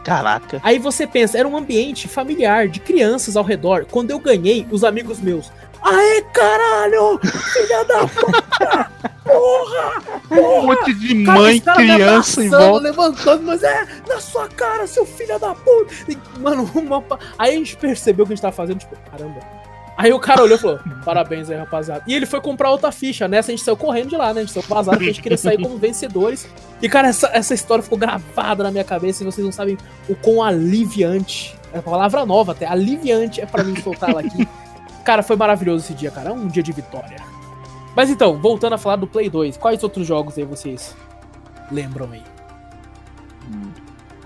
Caraca. 0.04 0.60
Aí 0.62 0.78
você 0.78 1.06
pensa, 1.06 1.38
era 1.38 1.46
um 1.46 1.56
ambiente 1.56 2.08
familiar, 2.08 2.68
de 2.68 2.80
crianças 2.80 3.36
ao 3.36 3.44
redor. 3.44 3.86
Quando 3.90 4.10
eu 4.10 4.18
ganhei, 4.18 4.66
os 4.70 4.84
amigos 4.84 5.20
meus. 5.20 5.50
Aê, 5.82 6.22
caralho! 6.32 7.18
Filha 7.52 7.84
da 7.84 8.06
puta! 8.06 8.90
Porra! 9.24 10.02
Um 10.30 10.62
monte 10.66 10.92
de 10.94 11.24
Cara, 11.24 11.40
mãe, 11.40 11.60
criança 11.60 12.44
em 12.44 12.50
volta. 12.50 12.84
levantando, 12.84 13.42
mas 13.44 13.62
é 13.62 13.86
na 14.06 14.20
sua 14.20 14.48
cara, 14.48 14.86
seu 14.86 15.06
filho 15.06 15.38
da 15.38 15.54
puta! 15.54 15.92
E, 16.08 16.18
mano, 16.38 16.70
uma... 16.74 17.02
aí 17.38 17.54
a 17.54 17.56
gente 17.56 17.76
percebeu 17.76 18.24
o 18.24 18.26
que 18.26 18.34
a 18.34 18.36
gente 18.36 18.42
tava 18.42 18.54
fazendo, 18.54 18.78
tipo, 18.78 18.96
caramba. 19.10 19.59
Aí 20.00 20.14
o 20.14 20.18
cara 20.18 20.42
olhou 20.42 20.56
e 20.56 20.60
falou: 20.60 20.80
parabéns 21.04 21.50
aí, 21.50 21.58
rapaziada. 21.58 22.02
E 22.06 22.14
ele 22.14 22.24
foi 22.24 22.40
comprar 22.40 22.70
outra 22.70 22.90
ficha. 22.90 23.28
Nessa 23.28 23.50
a 23.50 23.54
gente 23.54 23.62
saiu 23.62 23.76
correndo 23.76 24.08
de 24.08 24.16
lá, 24.16 24.32
né? 24.32 24.40
A 24.40 24.44
gente 24.44 24.52
saiu 24.54 24.64
vazado 24.66 24.96
porque 24.96 25.10
a 25.10 25.12
gente 25.12 25.22
queria 25.22 25.36
sair 25.36 25.60
como 25.60 25.76
vencedores. 25.76 26.48
E, 26.80 26.88
cara, 26.88 27.08
essa, 27.08 27.28
essa 27.34 27.52
história 27.52 27.82
ficou 27.82 27.98
gravada 27.98 28.64
na 28.64 28.70
minha 28.70 28.82
cabeça 28.82 29.22
e 29.22 29.26
vocês 29.26 29.44
não 29.44 29.52
sabem 29.52 29.76
o 30.08 30.14
quão 30.14 30.42
aliviante. 30.42 31.54
É 31.70 31.76
uma 31.76 31.82
palavra 31.82 32.24
nova 32.24 32.52
até. 32.52 32.66
Aliviante 32.66 33.42
é 33.42 33.46
pra 33.46 33.62
mim 33.62 33.78
soltar 33.82 34.08
ela 34.08 34.20
aqui. 34.20 34.48
Cara, 35.04 35.22
foi 35.22 35.36
maravilhoso 35.36 35.84
esse 35.84 35.94
dia, 35.94 36.10
cara. 36.10 36.30
É 36.30 36.32
um 36.32 36.46
dia 36.46 36.62
de 36.62 36.72
vitória. 36.72 37.16
Mas 37.96 38.10
então, 38.10 38.38
voltando 38.38 38.74
a 38.74 38.78
falar 38.78 38.96
do 38.96 39.06
Play 39.06 39.30
2, 39.30 39.56
quais 39.56 39.82
outros 39.82 40.06
jogos 40.06 40.36
aí 40.38 40.44
vocês 40.44 40.94
lembram 41.70 42.10
aí? 42.12 42.22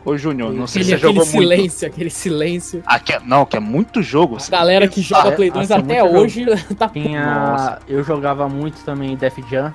Ô, 0.04 0.16
Júnior, 0.18 0.52
não 0.52 0.66
sei 0.66 0.82
Aquele, 0.82 0.96
se 0.96 1.00
você 1.00 1.06
aquele 1.06 1.18
jogou 1.20 1.32
muito. 1.32 1.40
silêncio, 1.54 1.88
aquele 1.88 2.10
silêncio. 2.10 2.82
Ah, 2.84 2.98
que 2.98 3.12
é- 3.14 3.20
não, 3.20 3.46
que 3.46 3.56
é 3.56 3.60
muito 3.60 4.02
jogo. 4.02 4.36
A 4.46 4.50
galera 4.50 4.86
que 4.86 5.00
joga 5.00 5.30
é, 5.30 5.32
Play 5.32 5.50
2 5.50 5.68
nossa, 5.70 5.80
até 5.82 6.02
muito 6.02 6.16
hoje 6.18 6.44
tá 6.76 6.88
Tinha. 6.88 7.24
Nossa. 7.34 7.78
Eu 7.88 8.04
jogava 8.04 8.46
muito 8.48 8.84
também 8.84 9.16
Def 9.16 9.38
Jam. 9.50 9.72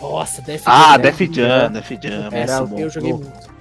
Nossa, 0.00 0.40
Def 0.42 0.62
Ah, 0.66 0.92
Jam, 0.92 0.98
Def 1.00 1.20
né? 1.20 1.28
Jam, 1.32 1.72
Def 1.72 1.90
Jam. 2.00 2.28
Era 2.30 2.62
bom. 2.62 2.78
Eu 2.78 2.90
joguei 2.90 3.12
muito. 3.12 3.54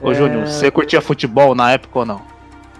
Ô, 0.00 0.12
Júnior, 0.12 0.42
É, 0.42 0.46
você 0.46 0.70
curtia 0.70 1.00
futebol 1.00 1.54
na 1.54 1.70
época 1.72 2.00
ou 2.00 2.04
não? 2.06 2.20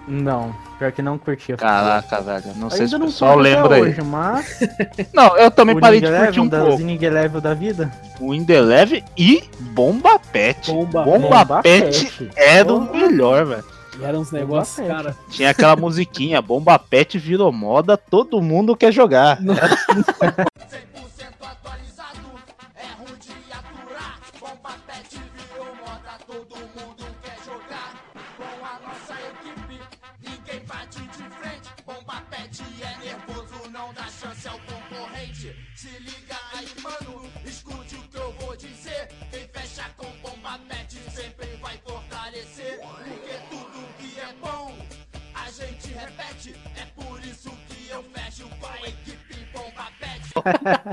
Não, 0.07 0.53
pior 0.75 0.91
que 0.91 1.01
não 1.01 1.17
curtia. 1.17 1.57
Caraca, 1.57 2.21
velho. 2.21 2.53
Não 2.55 2.69
sei 2.69 2.87
se 2.87 2.95
o 2.95 2.99
pessoal 2.99 3.37
lembra 3.37 3.75
aí. 3.75 3.81
hoje, 3.81 4.01
mas 4.01 4.59
Não, 5.13 5.37
eu 5.37 5.49
também 5.49 5.75
o 5.75 5.79
parei 5.79 5.99
de 6.01 6.07
curtir 6.07 6.39
um 6.39 6.45
Eleven, 6.45 6.67
pouco. 6.67 7.05
Eleven 7.05 7.41
da 7.41 7.53
vida. 7.53 7.91
O 8.19 8.33
Indeleve 8.33 9.03
e 9.17 9.43
Bomba 9.59 10.19
Pet. 10.19 10.71
Bomba, 10.71 11.03
Bomba 11.03 11.61
Pet 11.61 12.29
era 12.35 12.73
o 12.73 12.81
melhor, 12.91 13.45
velho. 13.45 13.63
E 13.99 14.03
eram 14.03 14.19
uns 14.19 14.31
negócios, 14.31 14.77
Bomba 14.85 15.03
cara. 15.03 15.17
Tinha 15.29 15.49
aquela 15.49 15.75
musiquinha, 15.77 16.41
Bomba 16.41 16.77
Pet 16.77 17.17
virou 17.17 17.51
moda, 17.51 17.97
todo 17.97 18.41
mundo 18.41 18.75
quer 18.75 18.91
jogar. 18.91 19.39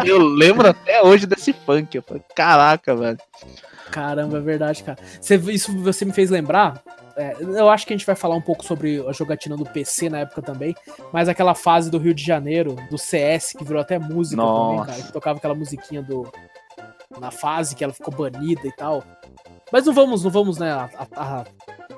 Eu 0.06 0.18
lembro 0.18 0.68
até 0.68 1.02
hoje 1.02 1.26
desse 1.26 1.52
funk. 1.52 1.96
Eu 1.96 2.02
falei, 2.02 2.22
caraca, 2.34 2.94
velho. 2.94 3.18
Caramba, 3.90 4.38
é 4.38 4.40
verdade, 4.40 4.82
cara. 4.82 4.98
Você, 5.20 5.36
isso 5.36 5.76
você 5.78 6.04
me 6.04 6.12
fez 6.12 6.30
lembrar. 6.30 6.82
é, 7.16 7.36
eu 7.40 7.68
acho 7.68 7.86
que 7.86 7.92
a 7.92 7.96
gente 7.96 8.06
vai 8.06 8.14
falar 8.14 8.34
um 8.36 8.40
pouco 8.40 8.64
sobre 8.64 9.04
a 9.06 9.12
jogatina 9.12 9.56
do 9.56 9.64
PC 9.66 10.08
na 10.08 10.20
época 10.20 10.40
também. 10.40 10.74
Mas 11.12 11.28
aquela 11.28 11.54
fase 11.54 11.90
do 11.90 11.98
Rio 11.98 12.14
de 12.14 12.24
Janeiro, 12.24 12.76
do 12.90 12.96
CS, 12.96 13.52
que 13.52 13.64
virou 13.64 13.82
até 13.82 13.98
música 13.98 14.40
também, 14.40 14.76
Nossa. 14.76 14.90
cara. 14.90 15.02
Que 15.02 15.12
tocava 15.12 15.38
aquela 15.38 15.54
musiquinha 15.54 16.02
do. 16.02 16.26
na 17.20 17.30
fase 17.30 17.74
que 17.76 17.84
ela 17.84 17.92
ficou 17.92 18.14
banida 18.14 18.66
e 18.66 18.72
tal. 18.72 19.04
Mas 19.70 19.84
não 19.84 19.92
vamos, 19.92 20.24
não 20.24 20.30
vamos, 20.30 20.56
né, 20.58 20.70
a- 20.72 20.88
a- 21.14 21.44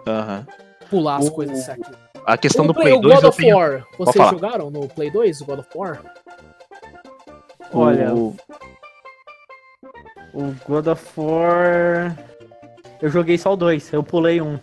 Aham. 0.06 0.46
pular 0.90 1.16
as 1.18 1.26
O- 1.28 1.30
coisas 1.32 1.68
aqui. 1.68 1.82
A 2.26 2.36
questão 2.38 2.64
O 2.64 2.68
do 2.68 2.74
Play- 2.74 2.84
Play 2.86 2.98
o 2.98 3.00
2 3.02 3.14
God 3.16 3.22
eu 3.24 3.28
of 3.28 3.38
tenho... 3.38 3.56
War, 3.56 3.84
vocês 3.98 4.30
jogaram 4.30 4.70
no 4.70 4.88
Play 4.88 5.10
2 5.10 5.40
o 5.42 5.44
God 5.44 5.58
of 5.60 5.68
War? 5.74 6.00
Olha, 7.74 8.14
o- 8.14 8.34
O 10.32 10.52
God 10.68 10.86
of 10.88 11.04
War. 11.16 12.16
Eu 13.00 13.08
joguei 13.08 13.38
só 13.38 13.52
o 13.52 13.56
2, 13.56 13.92
eu 13.92 14.02
pulei 14.02 14.40
um. 14.40 14.58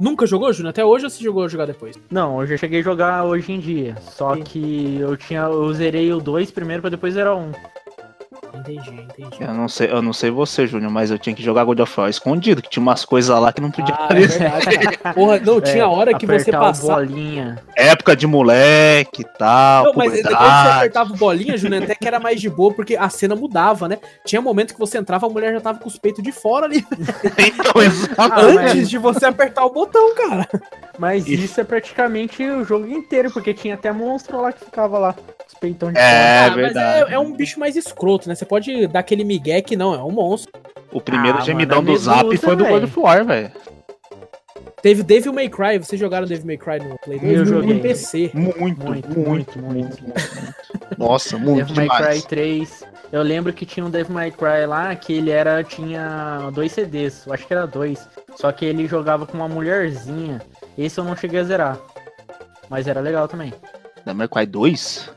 Nunca 0.00 0.26
jogou, 0.26 0.52
Júnior? 0.52 0.70
Até 0.70 0.84
hoje 0.84 1.04
ou 1.04 1.10
você 1.10 1.22
jogou 1.22 1.44
a 1.44 1.48
jogar 1.48 1.66
depois? 1.66 1.96
Não, 2.10 2.40
eu 2.40 2.46
já 2.46 2.56
cheguei 2.56 2.80
a 2.80 2.82
jogar 2.82 3.24
hoje 3.24 3.52
em 3.52 3.58
dia. 3.60 3.96
Só 4.00 4.34
Sim. 4.34 4.42
que 4.42 4.96
eu 5.00 5.16
tinha. 5.16 5.40
Eu 5.42 5.72
zerei 5.72 6.12
o 6.12 6.18
2 6.20 6.50
primeiro 6.50 6.80
pra 6.80 6.90
depois 6.90 7.14
zerar 7.14 7.36
um. 7.36 7.52
Entendi, 8.54 8.90
entendi. 8.90 9.36
Eu 9.42 9.54
não 9.54 9.68
sei, 9.68 9.90
eu 9.90 10.02
não 10.02 10.12
sei 10.12 10.30
você, 10.30 10.66
Júnior, 10.66 10.90
mas 10.90 11.10
eu 11.10 11.18
tinha 11.18 11.34
que 11.34 11.42
jogar 11.42 11.64
God 11.64 11.80
of 11.80 12.00
War 12.00 12.08
escondido, 12.10 12.60
que 12.62 12.68
tinha 12.70 12.82
umas 12.82 13.04
coisas 13.04 13.36
lá 13.38 13.52
que 13.52 13.60
não 13.60 13.70
podia 13.70 13.94
Ah, 13.94 14.00
é 14.00 14.04
aparecer. 14.04 14.98
cara. 14.98 15.14
Porra, 15.14 15.38
não, 15.40 15.60
tinha 15.60 15.82
É, 15.82 15.86
hora 15.86 16.14
que 16.18 16.26
você 16.26 16.50
passava. 16.50 16.94
bolinha. 16.94 17.58
Época 17.76 18.16
de 18.16 18.26
moleque 18.26 19.22
e 19.22 19.38
tal. 19.38 19.84
Não, 19.84 19.92
mas 19.94 20.12
depois 20.12 20.36
que 20.36 20.42
você 20.42 20.68
apertava 20.68 21.14
bolinha, 21.14 21.56
Júnior, 21.56 21.82
até 21.82 21.94
que 21.94 22.06
era 22.06 22.18
mais 22.20 22.40
de 22.40 22.48
boa, 22.50 22.72
porque 22.72 22.96
a 22.96 23.08
cena 23.08 23.34
mudava, 23.36 23.88
né? 23.88 23.98
Tinha 24.24 24.40
momento 24.40 24.74
que 24.74 24.80
você 24.80 24.98
entrava, 24.98 25.26
a 25.26 25.30
mulher 25.30 25.52
já 25.54 25.60
tava 25.60 25.78
com 25.78 25.88
os 25.88 25.98
peitos 25.98 26.22
de 26.22 26.32
fora 26.32 26.66
ali, 26.66 26.84
Então, 27.38 27.82
exato. 27.82 28.14
Ah, 28.18 28.40
antes 28.40 28.74
mas- 28.74 28.90
de 28.90 28.98
você 28.98 29.26
apertar 29.26 29.64
o 29.64 29.70
botão, 29.70 30.14
cara. 30.14 30.48
Mas 30.98 31.26
Isso. 31.26 31.44
isso 31.44 31.60
é 31.60 31.64
praticamente 31.64 32.42
o 32.42 32.64
jogo 32.64 32.86
inteiro, 32.88 33.30
porque 33.30 33.54
tinha 33.54 33.74
até 33.74 33.92
monstro 33.92 34.40
lá 34.40 34.52
que 34.52 34.64
ficava 34.64 34.98
lá. 34.98 35.14
Os 35.48 35.54
peitão 35.54 35.90
de 35.90 35.98
É, 35.98 36.44
Ah, 36.44 36.46
mas 36.50 36.56
verdade. 36.56 37.10
é, 37.10 37.14
é 37.14 37.18
um 37.18 37.32
bicho 37.32 37.58
mais 37.58 37.74
escroto, 37.74 38.28
né? 38.28 38.34
Você 38.34 38.44
pode 38.44 38.86
dar 38.86 39.00
aquele 39.00 39.24
migué 39.24 39.60
que 39.62 39.74
não, 39.76 39.94
é 39.94 40.02
um 40.02 40.10
monstro. 40.12 40.52
O 40.92 41.00
primeiro 41.00 41.38
Ah, 41.38 41.40
gemidão 41.40 41.82
mano, 41.82 41.92
do 41.92 41.98
Zap 41.98 42.36
foi 42.36 42.54
do 42.56 42.64
God 42.66 42.84
of 42.84 43.00
War, 43.00 43.24
velho. 43.24 43.50
Teve 44.80 45.02
Devil 45.02 45.32
May 45.32 45.48
Cry, 45.48 45.78
vocês 45.78 45.98
jogaram 45.98 46.26
Devil 46.26 46.46
May 46.46 46.56
Cry 46.56 46.78
no 46.78 46.96
Play 47.00 47.18
2? 47.18 47.32
Eu 47.38 47.44
joguei. 47.46 47.74
no 47.74 47.80
PC. 47.80 48.30
Muito, 48.32 48.58
Muito, 48.60 48.86
muito, 48.86 49.18
muito, 49.18 49.58
muito, 49.58 50.02
muito. 50.04 50.54
Nossa, 50.96 51.36
muito 51.36 51.66
Devil 51.66 51.74
May 51.76 51.88
Cry 51.88 51.98
demais. 51.98 52.24
3. 52.24 52.84
Eu 53.10 53.22
lembro 53.22 53.52
que 53.52 53.66
tinha 53.66 53.84
um 53.84 53.90
Devil 53.90 54.14
May 54.14 54.30
Cry 54.30 54.66
lá 54.66 54.94
que 54.94 55.14
ele 55.14 55.30
era. 55.30 55.64
tinha 55.64 56.50
dois 56.52 56.72
CDs, 56.72 57.24
eu 57.26 57.32
acho 57.32 57.46
que 57.46 57.52
era 57.52 57.66
dois. 57.66 58.08
Só 58.36 58.52
que 58.52 58.64
ele 58.66 58.86
jogava 58.86 59.26
com 59.26 59.36
uma 59.36 59.48
mulherzinha. 59.48 60.40
Esse 60.76 61.00
eu 61.00 61.04
não 61.04 61.16
cheguei 61.16 61.40
a 61.40 61.44
zerar. 61.44 61.78
Mas 62.70 62.86
era 62.86 63.00
legal 63.00 63.26
também. 63.26 63.52
Devil 64.04 64.14
May 64.14 64.28
Cry 64.28 64.46
2? 64.46 65.10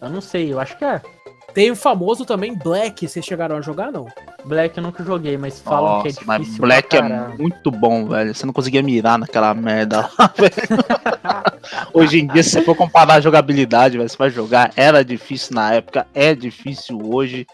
Eu 0.00 0.10
não 0.10 0.20
sei, 0.20 0.52
eu 0.52 0.60
acho 0.60 0.76
que 0.76 0.84
é. 0.84 1.00
Tem 1.54 1.70
o 1.70 1.76
famoso 1.76 2.26
também 2.26 2.54
Black, 2.54 3.08
vocês 3.08 3.24
chegaram 3.24 3.56
a 3.56 3.62
jogar, 3.62 3.90
não? 3.90 4.06
Black 4.44 4.76
eu 4.76 4.82
nunca 4.82 5.02
joguei, 5.02 5.38
mas 5.38 5.58
falam 5.58 6.02
que 6.02 6.08
é 6.08 6.12
Nossa, 6.12 6.20
difícil. 6.20 6.26
mas 6.26 6.58
Black 6.58 6.96
é 6.96 7.02
muito 7.38 7.70
bom, 7.70 8.06
velho. 8.08 8.34
Você 8.34 8.44
não 8.44 8.52
conseguia 8.52 8.82
mirar 8.82 9.18
naquela 9.18 9.54
merda 9.54 10.10
lá, 10.18 10.32
velho. 10.36 10.52
Hoje 11.94 12.20
em 12.20 12.26
dia, 12.26 12.42
se 12.42 12.50
você 12.50 12.62
for 12.62 12.74
comparar 12.76 13.14
a 13.14 13.20
jogabilidade, 13.20 13.96
velho, 13.96 14.08
você 14.08 14.18
vai 14.18 14.28
jogar. 14.28 14.70
Era 14.76 15.02
difícil 15.02 15.54
na 15.54 15.72
época, 15.72 16.06
é 16.12 16.34
difícil 16.34 17.00
hoje. 17.02 17.46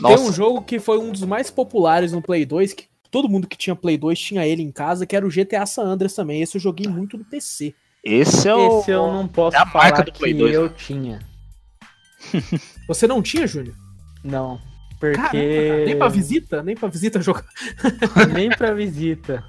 Nossa, 0.00 0.16
Tem 0.16 0.26
um 0.26 0.32
jogo 0.32 0.62
que 0.62 0.80
foi 0.80 0.98
um 0.98 1.12
dos 1.12 1.22
mais 1.22 1.48
populares 1.48 2.12
no 2.12 2.20
Play 2.20 2.44
2, 2.44 2.72
que 2.72 2.86
todo 3.08 3.28
mundo 3.28 3.46
que 3.46 3.56
tinha 3.56 3.76
Play 3.76 3.96
2 3.96 4.18
tinha 4.18 4.44
ele 4.44 4.62
em 4.62 4.72
casa, 4.72 5.06
que 5.06 5.14
era 5.14 5.24
o 5.24 5.30
GTA 5.30 5.64
San 5.64 5.84
Andreas 5.84 6.14
também. 6.14 6.42
Esse 6.42 6.56
eu 6.56 6.60
joguei 6.60 6.88
muito 6.88 7.16
no 7.16 7.24
PC. 7.24 7.72
esse 8.02 8.48
é 8.48 8.54
o. 8.54 8.80
Esse 8.80 8.90
eu 8.90 9.12
não 9.12 9.28
posso 9.28 9.56
é 9.56 9.60
a 9.60 9.66
falar 9.66 9.84
marca 9.84 10.02
do 10.02 10.10
que 10.10 10.18
Play 10.18 10.34
2, 10.34 10.54
eu 10.54 10.64
né? 10.64 10.72
tinha. 10.76 11.31
Você 12.88 13.06
não 13.06 13.22
tinha, 13.22 13.46
Júnior? 13.46 13.74
Não. 14.24 14.60
Caramba, 15.00 15.22
Porque. 15.22 15.82
nem 15.86 15.98
pra 15.98 16.08
visita? 16.08 16.62
Nem 16.62 16.76
pra 16.76 16.88
visita 16.88 17.20
jogar. 17.22 17.44
Nem 18.32 18.48
pra 18.50 18.72
visita. 18.72 19.42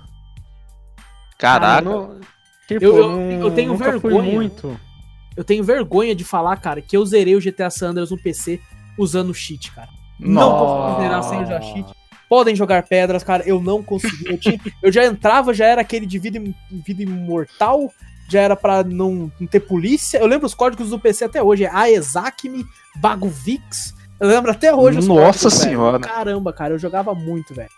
Caraca. 1.38 1.78
Ah, 1.78 1.82
não- 1.82 2.19
Tipo, 2.67 2.86
Eu- 2.86 2.95
eu- 2.97 3.19
eu 3.41 3.51
tenho 3.51 3.74
nunca 3.74 3.99
fui 3.99 4.09
vergonha. 4.11 4.34
muito. 4.34 4.80
Eu 5.36 5.43
tenho 5.43 5.63
vergonha 5.63 6.15
de 6.15 6.24
falar, 6.24 6.55
cara, 6.57 6.82
que 6.82 6.95
eu 6.95 7.05
zerei 7.05 7.36
o 7.36 7.41
GTA 7.41 7.69
San 7.69 7.89
Andreas 7.89 8.09
no 8.11 8.17
PC 8.17 8.59
usando 8.97 9.30
o 9.32 9.34
cheat, 9.34 9.69
cara. 9.74 9.89
Não 10.19 10.57
consegui 10.59 11.01
zerar 11.01 11.24
sem 11.24 11.43
usar 11.43 11.61
cheat. 11.61 11.91
Podem 12.30 12.55
jogar 12.55 12.84
pedras, 12.84 13.21
cara. 13.24 13.43
Eu 13.45 13.61
não 13.61 13.84
consegui. 13.84 14.28
Eu, 14.30 14.38
tinha- 14.38 14.59
eu 14.82 14.91
já 14.91 15.05
entrava, 15.05 15.53
já 15.53 15.65
era 15.65 15.82
aquele 15.82 16.05
de 16.05 16.17
vida, 16.17 16.39
vida 16.71 17.03
imortal. 17.03 17.91
Já 18.30 18.41
era 18.41 18.55
pra 18.55 18.84
não, 18.84 19.32
não 19.39 19.47
ter 19.47 19.59
polícia. 19.59 20.17
Eu 20.17 20.28
lembro 20.28 20.45
os 20.45 20.53
códigos 20.53 20.89
do 20.89 20.99
PC 20.99 21.26
até 21.26 21.41
hoje. 21.43 21.65
É 21.65 21.69
Aexacme, 21.69 22.65
Bagovix. 22.95 23.93
Eu 24.19 24.28
lembro 24.28 24.51
até 24.51 24.74
hoje 24.74 24.99
os 24.99 25.07
Nossa 25.07 25.49
códigos, 25.49 25.53
senhora. 25.53 25.99
Caramba, 25.99 26.53
cara. 26.53 26.74
Eu 26.74 26.80
jogava 26.80 27.13
muito, 27.13 27.53
velho. 27.53 27.69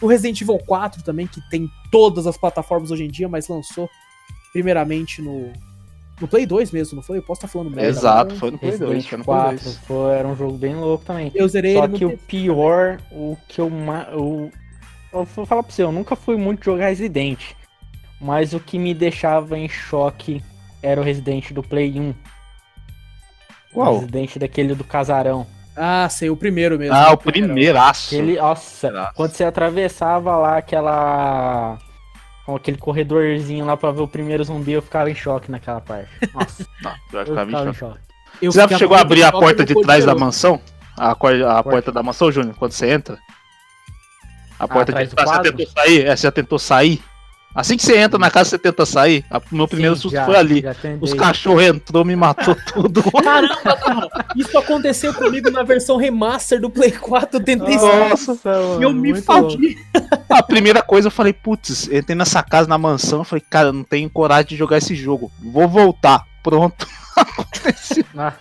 O 0.00 0.06
Resident 0.06 0.40
Evil 0.40 0.58
4 0.58 1.02
também, 1.04 1.26
que 1.26 1.40
tem 1.48 1.70
todas 1.90 2.26
as 2.26 2.36
plataformas 2.36 2.90
hoje 2.90 3.04
em 3.04 3.08
dia, 3.10 3.28
mas 3.28 3.46
lançou 3.46 3.88
primeiramente 4.52 5.22
no, 5.22 5.52
no 6.20 6.28
Play 6.28 6.44
2 6.44 6.72
mesmo, 6.72 6.96
não 6.96 7.02
foi? 7.02 7.18
Eu 7.18 7.22
posso 7.22 7.38
estar 7.38 7.48
falando 7.48 7.70
merda. 7.70 7.88
Exato, 7.88 8.34
foi 8.36 8.50
no 8.50 8.58
Play 8.58 8.78
2. 8.78 8.80
Resident 8.80 9.08
Foi 9.08 9.18
no 9.18 9.24
Play 9.24 9.36
4 9.36 9.64
2. 9.64 9.78
foi, 9.78 10.14
era 10.14 10.28
um 10.28 10.36
jogo 10.36 10.58
bem 10.58 10.74
louco 10.74 11.04
também. 11.04 11.30
Eu 11.34 11.48
zerei 11.48 11.74
Só 11.74 11.84
ele 11.84 11.92
no 11.92 11.98
que 11.98 12.04
o 12.04 12.18
pior, 12.18 12.98
o 13.10 13.36
que 13.48 13.60
eu 13.60 13.70
mais. 13.70 14.08
Eu, 14.08 14.50
eu 15.12 15.24
vou 15.24 15.46
falar 15.46 15.62
pra 15.62 15.72
você, 15.72 15.82
eu 15.82 15.92
nunca 15.92 16.16
fui 16.16 16.36
muito 16.36 16.64
jogar 16.64 16.88
Resident. 16.88 17.40
Mas 18.22 18.54
o 18.54 18.60
que 18.60 18.78
me 18.78 18.94
deixava 18.94 19.58
em 19.58 19.68
choque 19.68 20.40
era 20.80 21.00
o 21.00 21.04
Resident 21.04 21.50
do 21.50 21.60
Play 21.62 21.98
1. 21.98 22.10
O 22.10 22.14
Qual? 23.74 23.94
Resident 23.98 24.36
daquele 24.38 24.74
do 24.76 24.84
casarão. 24.84 25.44
Ah, 25.76 26.08
sei, 26.08 26.30
o 26.30 26.36
primeiro 26.36 26.78
mesmo. 26.78 26.94
Ah, 26.94 27.12
o 27.12 27.16
primeiraço. 27.16 28.14
Aquele, 28.14 28.36
nossa, 28.36 28.90
Nossa. 28.90 29.12
quando 29.14 29.32
você 29.32 29.42
atravessava 29.42 30.36
lá 30.36 30.58
aquela. 30.58 31.78
com 32.46 32.54
aquele 32.54 32.76
corredorzinho 32.76 33.64
lá 33.64 33.76
pra 33.76 33.90
ver 33.90 34.02
o 34.02 34.08
primeiro 34.08 34.44
zumbi, 34.44 34.72
eu 34.72 34.82
ficava 34.82 35.10
em 35.10 35.14
choque 35.14 35.50
naquela 35.50 35.80
parte. 35.80 36.10
Nossa, 36.32 36.66
Não, 36.82 36.92
eu 37.12 37.20
eu 37.20 37.26
ficava 37.26 37.50
em 37.50 37.54
choque. 37.54 37.78
choque. 37.78 37.98
Eu 38.40 38.52
Você 38.52 38.60
já 38.68 38.78
chegou 38.78 38.96
a 38.96 39.00
abrir 39.00 39.24
a 39.24 39.32
porta 39.32 39.64
de 39.64 39.74
trás 39.82 40.04
da 40.04 40.14
mansão? 40.14 40.60
A, 40.96 41.10
a 41.10 41.62
porta 41.62 41.90
da 41.90 42.02
mansão, 42.02 42.30
Júnior, 42.30 42.54
quando 42.56 42.72
você 42.72 42.90
entra? 42.90 43.18
A 44.58 44.68
porta 44.68 44.92
de 44.92 44.98
atrás 45.02 45.10
do 45.10 45.16
trás, 45.16 45.30
você 45.30 45.42
tentou 45.42 45.66
sair? 45.66 46.06
É, 46.06 46.16
você 46.16 46.22
já 46.22 46.32
tentou 46.32 46.58
sair? 46.58 47.02
Assim 47.54 47.76
que 47.76 47.82
você 47.82 47.98
entra 47.98 48.18
na 48.18 48.30
casa, 48.30 48.50
você 48.50 48.58
tenta 48.58 48.86
sair? 48.86 49.24
A- 49.30 49.38
O 49.38 49.54
meu 49.54 49.68
primeiro 49.68 49.94
Sim, 49.94 50.02
susto 50.02 50.14
já- 50.14 50.24
foi 50.24 50.36
ali. 50.36 50.64
Os 51.00 51.12
cachorros 51.12 51.62
entrou, 51.62 52.04
me 52.04 52.16
matou 52.16 52.54
tudo. 52.72 53.02
Caramba, 53.22 53.76
cara, 53.76 54.08
isso 54.36 54.56
aconteceu 54.56 55.12
comigo 55.12 55.50
na 55.50 55.62
versão 55.62 55.96
remaster 55.96 56.60
do 56.60 56.70
Play 56.70 56.92
4, 56.92 57.38
eu 57.38 57.44
tentei 57.44 57.78
sair 57.78 58.08
Nossa, 58.10 58.38
e 58.80 58.82
eu 58.82 58.92
me 58.92 59.14
fodi. 59.20 59.76
A 60.30 60.42
primeira 60.42 60.82
coisa 60.82 61.08
eu 61.08 61.12
falei, 61.12 61.32
putz, 61.32 61.88
entrei 61.88 62.16
nessa 62.16 62.42
casa 62.42 62.68
na 62.68 62.78
mansão, 62.78 63.18
eu 63.20 63.24
falei, 63.24 63.44
cara, 63.50 63.68
eu 63.68 63.72
não 63.72 63.84
tenho 63.84 64.08
coragem 64.08 64.48
de 64.48 64.56
jogar 64.56 64.78
esse 64.78 64.94
jogo. 64.94 65.30
Vou 65.42 65.68
voltar. 65.68 66.24
Pronto. 66.42 66.88
Aconteceu. 67.14 68.04
Ah, 68.16 68.32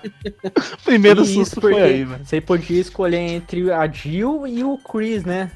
Primeiro 0.84 1.22
e 1.24 1.26
susto 1.26 1.60
foi 1.62 1.80
aí, 1.82 2.04
velho. 2.04 2.26
Você 2.26 2.40
podia 2.42 2.80
escolher 2.80 3.18
entre 3.20 3.72
a 3.72 3.86
Jill 3.88 4.48
e 4.48 4.64
o 4.64 4.78
Chris, 4.78 5.24
né? 5.24 5.52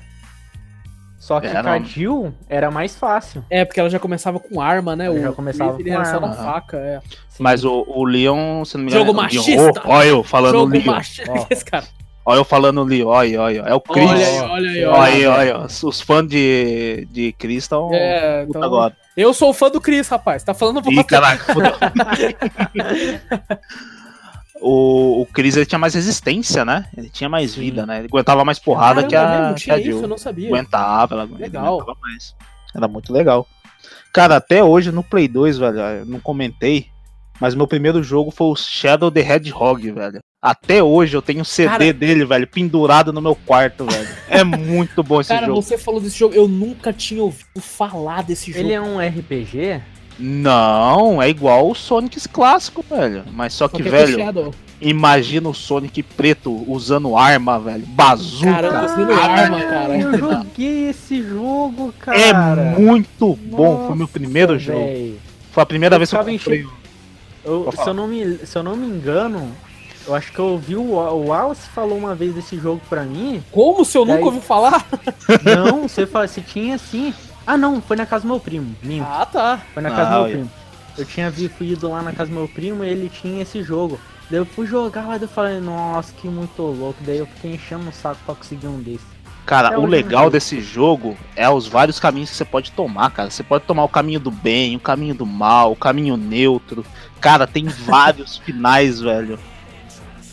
Só 1.26 1.42
que 1.42 1.48
É, 1.48 1.54
com 1.54 1.58
a 1.58 1.80
não. 1.80 1.84
Jill 1.84 2.32
era 2.48 2.70
mais 2.70 2.96
fácil. 2.96 3.44
É, 3.50 3.66
porque 3.66 3.80
ela 3.80 3.90
já 3.90 3.98
começava 3.98 4.40
com 4.40 4.62
arma, 4.62 4.96
né? 4.96 5.08
Ela 5.08 5.16
o 5.16 5.22
já 5.24 5.32
começava 5.32 5.76
ele 5.80 5.90
com 5.90 5.96
era 5.96 6.06
só 6.06 6.16
arma. 6.18 6.28
na 6.28 6.34
faca, 6.36 6.78
é. 6.78 7.00
Sim. 7.30 7.42
Mas 7.42 7.66
o, 7.66 7.84
o 7.88 8.06
Leon, 8.06 8.64
se 8.64 8.78
não 8.78 8.84
me 8.86 8.92
engano. 8.92 9.08
Jogo 9.08 9.20
é 9.20 9.24
machista. 9.24 9.82
Ó, 9.86 9.96
Olha 9.98 10.08
eu 10.08 10.24
falando 10.24 10.52
Jogo 10.52 10.72
Leon. 10.74 10.86
machista, 10.86 11.48
esse 11.50 11.66
cara. 11.66 11.86
Olha 12.24 12.38
eu 12.38 12.46
falando 12.46 12.84
Leon, 12.84 13.08
olha, 13.08 13.42
olha. 13.42 13.60
É 13.62 13.74
o 13.74 13.82
Chris. 13.82 14.08
Olha 14.08 14.24
aí, 14.24 14.40
olha 14.40 14.70
aí, 14.70 14.86
Olha 14.86 15.00
olha 15.00 15.14
aí, 15.14 15.26
olha. 15.52 15.66
Os, 15.66 16.00
fãs 16.02 16.28
de, 16.28 17.08
de 17.12 17.32
Chris 17.40 17.64
estão 17.64 17.90
É, 17.92 18.46
então- 18.48 18.62
agora. 18.62 18.96
Eu 19.18 19.34
sou 19.34 19.52
fã 19.52 19.72
do 19.72 19.82
Chris, 19.82 20.08
rapaz. 20.08 20.44
Tá 20.44 20.54
falando 20.54 20.80
Ih, 20.92 21.04
caraca. 21.06 21.54
fudeu. 21.54 21.72
o, 24.68 25.22
o 25.22 25.26
Chris 25.28 25.56
ele 25.56 25.66
tinha 25.66 25.78
mais 25.78 25.94
resistência, 25.94 26.66
né? 26.66 26.88
Ele 26.98 27.10
tinha 27.10 27.30
mais 27.30 27.52
Sim. 27.52 27.62
vida, 27.62 27.86
né? 27.86 28.00
Ele 28.00 28.08
aguentava 28.12 28.44
mais 28.44 28.58
porrada 28.58 29.04
Caramba, 29.04 29.10
que 29.10 29.16
a, 29.16 29.40
mesmo, 29.42 29.56
que 29.56 29.62
tinha 29.62 29.76
a 29.76 29.80
isso, 29.80 29.90
eu 29.90 29.98
Jill. 30.00 30.08
não 30.08 30.18
sabia. 30.18 30.50
Aguentava, 30.50 31.14
ela 31.14 31.24
Legal. 31.24 31.76
aguentava 31.76 31.98
mais. 32.02 32.36
Era 32.76 32.88
muito 32.88 33.14
legal. 33.14 33.48
Cara, 34.12 34.38
até 34.38 34.64
hoje 34.64 34.92
no 34.92 35.04
Play 35.04 35.28
2, 35.28 35.58
velho, 35.58 35.80
eu 35.80 36.06
não 36.06 36.20
comentei, 36.20 36.88
mas 37.40 37.54
meu 37.54 37.68
primeiro 37.68 38.02
jogo 38.02 38.32
foi 38.32 38.48
o 38.48 38.56
Shadow 38.56 39.12
the 39.12 39.20
Hedgehog, 39.22 39.92
velho. 39.92 40.20
Até 40.42 40.82
hoje 40.82 41.16
eu 41.18 41.22
tenho 41.22 41.42
um 41.42 41.46
CD 41.46 41.70
Cara- 41.70 41.94
dele, 41.94 42.24
velho, 42.26 42.48
pendurado 42.48 43.12
no 43.12 43.22
meu 43.22 43.36
quarto, 43.36 43.86
velho. 43.86 44.08
É 44.30 44.44
muito 44.44 45.02
bom 45.04 45.20
esse 45.22 45.30
Cara, 45.34 45.48
jogo. 45.48 45.62
você 45.62 45.78
falou 45.78 46.00
desse 46.00 46.18
jogo, 46.18 46.34
eu 46.36 46.48
nunca 46.48 46.94
tinha 46.94 47.22
ouvido 47.24 47.60
falar 47.60 48.24
desse 48.24 48.52
jogo. 48.52 48.64
Ele 48.66 48.74
é 48.74 48.82
um 48.82 49.00
RPG? 49.00 49.82
Não, 50.18 51.22
é 51.22 51.30
igual 51.30 51.70
o 51.70 51.76
Sonic 51.76 52.28
clássico, 52.30 52.84
velho. 52.90 53.24
Mas 53.34 53.54
só, 53.54 53.68
Só 53.68 53.76
que, 53.76 53.82
é 53.82 53.90
velho, 53.92 54.18
Shadow. 54.18 54.54
imagina 54.82 55.50
o 55.50 55.54
Sonic 55.54 56.02
preto 56.04 56.64
usando 56.72 57.16
arma, 57.18 57.60
velho. 57.60 57.86
Bazuca. 57.86 58.52
Caramba, 58.52 58.86
usando 58.86 59.14
arma, 59.14 59.62
cara. 59.62 59.98
Eu 59.98 60.18
joguei 60.18 60.90
esse 60.90 61.22
jogo, 61.22 61.94
é 62.08 62.32
cara. 62.32 62.76
muito 62.78 63.36
bom. 63.36 63.78
Foi 63.88 63.90
meu 63.90 63.96
Nossa, 63.98 64.12
primeiro 64.14 64.58
jogo. 64.58 64.80
véi. 64.80 65.20
Foi 65.52 65.64
a 65.64 65.66
primeira 65.66 65.96
Eu 65.96 66.00
vez 66.00 66.10
que 66.10 66.16
eu 66.16 66.20
comprei. 66.20 66.36
enche- 66.62 66.68
Eu- 67.44 67.70
se, 67.72 67.88
eu 67.88 67.94
não 67.94 68.08
me, 68.08 68.38
se 68.46 68.58
eu 68.58 68.64
não 68.64 68.76
me 68.76 68.88
engano, 68.88 69.52
Eu 70.08 70.14
acho 70.14 70.32
que 70.32 70.38
eu 70.38 70.46
ouvi 70.46 70.76
o, 70.76 70.82
o 70.94 71.28
Wallace 71.30 71.68
falou 71.70 71.98
uma 71.98 72.14
vez 72.14 72.32
desse 72.36 72.58
jogo 72.60 72.80
pra 72.88 73.02
mim. 73.04 73.44
Como 73.52 73.84
se 73.84 73.98
eu 73.98 74.06
nunca 74.06 74.18
Daí- 74.20 74.26
ouvi 74.26 74.40
falar? 74.40 74.86
Não, 75.44 75.88
você, 75.88 76.06
fa- 76.06 76.28
você 76.28 76.42
tinha 76.42 76.78
sim. 76.78 77.12
Ah, 77.46 77.58
não, 77.58 77.82
foi 77.82 77.96
na 77.96 78.06
casa 78.06 78.24
do 78.24 78.28
meu 78.28 78.40
primo. 78.40 78.76
Minto. 78.82 79.06
Ah, 79.08 79.26
tá. 79.26 79.62
Foi 79.74 79.82
na 79.84 79.90
Ah, 79.90 79.96
casa 79.96 80.10
do 80.10 80.14
meu 80.14 80.22
olha. 80.24 80.32
primo. 80.34 80.52
Eu 80.98 81.06
tinha 81.06 81.34
ido 81.62 81.90
lá 81.90 82.02
na 82.02 82.12
casa 82.14 82.30
do 82.32 82.36
meu 82.36 82.48
primo 82.48 82.84
e 82.84 82.90
ele 82.90 83.10
tinha 83.10 83.42
esse 83.42 83.62
jogo. 83.62 84.00
Daí 84.30 84.40
eu 84.40 84.46
fui 84.46 84.66
jogar 84.66 85.06
lá 85.08 85.18
e 85.18 85.22
eu 85.22 85.28
falei, 85.28 85.60
nossa, 85.60 86.12
que 86.14 86.28
muito 86.28 86.62
louco. 86.62 86.98
Daí 87.06 87.18
eu 87.18 87.28
fiquei 87.28 87.54
enchendo 87.56 87.88
o 87.90 87.94
saco 87.94 88.18
pra 88.26 88.34
conseguir 88.36 88.68
um 88.68 88.80
desses. 88.82 89.06
Cara, 89.46 89.76
É 89.76 89.78
o 89.78 89.86
legal 89.86 90.22
jogo. 90.24 90.32
desse 90.32 90.60
jogo 90.60 91.16
é 91.36 91.48
os 91.48 91.68
vários 91.68 92.00
caminhos 92.00 92.32
que 92.32 92.36
você 92.36 92.46
pode 92.46 92.72
tomar, 92.72 93.12
cara. 93.12 93.30
Você 93.30 93.44
pode 93.44 93.66
tomar 93.66 93.84
o 93.84 93.90
caminho 93.90 94.20
do 94.20 94.32
bem, 94.32 94.76
o 94.76 94.80
caminho 94.80 95.14
do 95.14 95.26
mal, 95.26 95.72
o 95.74 95.76
caminho 95.76 96.18
neutro. 96.18 96.84
Cara, 97.22 97.46
tem 97.46 97.66
vários 97.86 98.38
finais, 98.38 99.00
velho. 99.02 99.38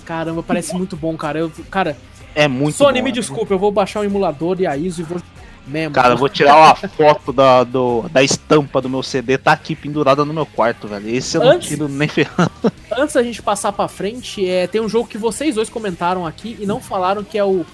Caramba, 0.06 0.42
parece 0.42 0.74
muito 0.74 0.96
bom, 0.96 1.14
cara. 1.16 1.38
Eu, 1.40 1.52
cara, 1.70 1.96
É 2.34 2.48
muito 2.48 2.76
Sony, 2.76 3.00
bom, 3.00 3.04
me 3.04 3.10
né? 3.10 3.14
desculpa, 3.14 3.52
eu 3.52 3.58
vou 3.58 3.70
baixar 3.70 4.00
o 4.00 4.04
emulador 4.04 4.58
e 4.60 4.66
a 4.66 4.74
ISO 4.76 5.02
e 5.02 5.04
vou 5.04 5.20
mesmo. 5.66 5.94
Cara, 5.94 6.14
eu 6.14 6.18
vou 6.18 6.28
tirar 6.28 6.56
uma 6.56 6.74
foto 6.74 7.32
da, 7.32 7.64
do- 7.64 8.08
da 8.10 8.22
estampa 8.22 8.80
do 8.80 8.88
meu 8.88 9.02
CD, 9.02 9.38
tá 9.38 9.52
aqui 9.52 9.74
pendurada 9.76 10.24
no 10.24 10.32
meu 10.32 10.46
quarto, 10.46 10.88
velho. 10.88 11.08
Esse 11.08 11.36
eu 11.36 11.44
não 11.44 11.52
Antes- 11.52 11.68
tiro 11.68 11.88
nem 11.88 12.08
ferrando. 12.08 12.50
Antes 12.96 13.14
da 13.14 13.22
gente 13.22 13.40
passar 13.42 13.72
pra 13.72 13.88
frente, 13.88 14.48
é, 14.48 14.66
tem 14.66 14.80
um 14.80 14.88
jogo 14.88 15.08
que 15.08 15.18
vocês 15.18 15.54
dois 15.54 15.68
comentaram 15.68 16.26
aqui 16.26 16.56
e 16.60 16.66
não 16.66 16.80
falaram 16.80 17.22
que 17.24 17.38
é 17.38 17.44
o, 17.44 17.64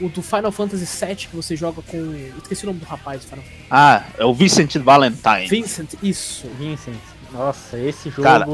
o 0.00 0.08
do 0.08 0.22
Final 0.22 0.50
Fantasy 0.52 0.86
VII 1.06 1.16
que 1.16 1.36
você 1.36 1.54
joga 1.56 1.80
com. 1.82 1.96
eu 1.96 2.32
Esqueci 2.42 2.64
o 2.64 2.66
nome 2.68 2.80
do 2.80 2.86
rapaz 2.86 3.20
do 3.22 3.28
Final 3.28 3.44
Fantasy. 3.44 3.66
Ah, 3.70 4.02
é 4.18 4.24
o 4.24 4.34
Vicent 4.34 4.76
Valentine. 4.76 5.46
Vincent, 5.48 5.94
isso. 6.02 6.46
Vincent, 6.58 6.94
nossa, 7.32 7.78
esse 7.78 8.10
jogo 8.10 8.22
Cara, 8.22 8.46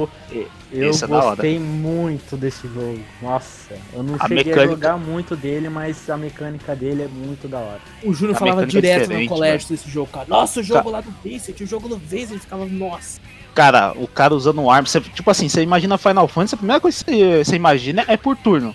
eu 0.73 0.91
é 0.91 1.07
gostei 1.07 1.59
muito 1.59 2.37
desse 2.37 2.67
jogo. 2.69 2.99
Nossa, 3.23 3.75
eu 3.93 4.03
não 4.03 4.15
A 4.17 4.23
cheguei 4.29 4.45
mecânica- 4.45 4.63
a 4.63 4.67
jogar 4.67 4.97
muito 4.99 5.37
dele, 5.37 5.69
mas 5.69 6.09
a 6.11 6.17
mecânica 6.17 6.75
dele 6.75 7.05
é 7.05 7.09
muito 7.09 7.47
da 7.49 7.59
hora. 7.59 7.81
O 8.03 8.13
Júnior 8.13 8.37
A 8.37 8.39
falava 8.39 8.63
é 8.63 8.67
direto 8.67 9.01
no 9.01 9.07
diferente, 9.07 9.29
colégio 9.29 9.69
desse 9.69 9.89
jogo, 9.91 10.09
cara. 10.13 10.27
Nossa, 10.29 10.61
o 10.61 10.63
jogo 10.63 10.91
lá 10.91 11.01
do 11.01 11.13
Vincent, 11.23 11.61
o 11.61 11.67
jogo 11.67 11.89
do 11.89 11.97
Vincent, 11.97 12.39
ficava, 12.41 12.65
nossa. 12.67 13.21
Cara, 13.55 13.93
o 13.97 14.07
cara 14.07 14.35
usando 14.35 14.69
arma. 14.71 14.87
Você, 14.87 15.01
tipo 15.01 15.31
assim, 15.31 15.49
você 15.49 15.63
imagina 15.63 15.97
Final 15.97 16.29
Fantasy, 16.29 16.55
a 16.55 16.59
primeira 16.59 16.81
coisa 16.81 17.05
que 17.05 17.11
você, 17.11 17.45
você 17.45 17.57
imagina 17.57 18.05
é 18.07 18.17
por 18.17 18.37
turno. 18.37 18.75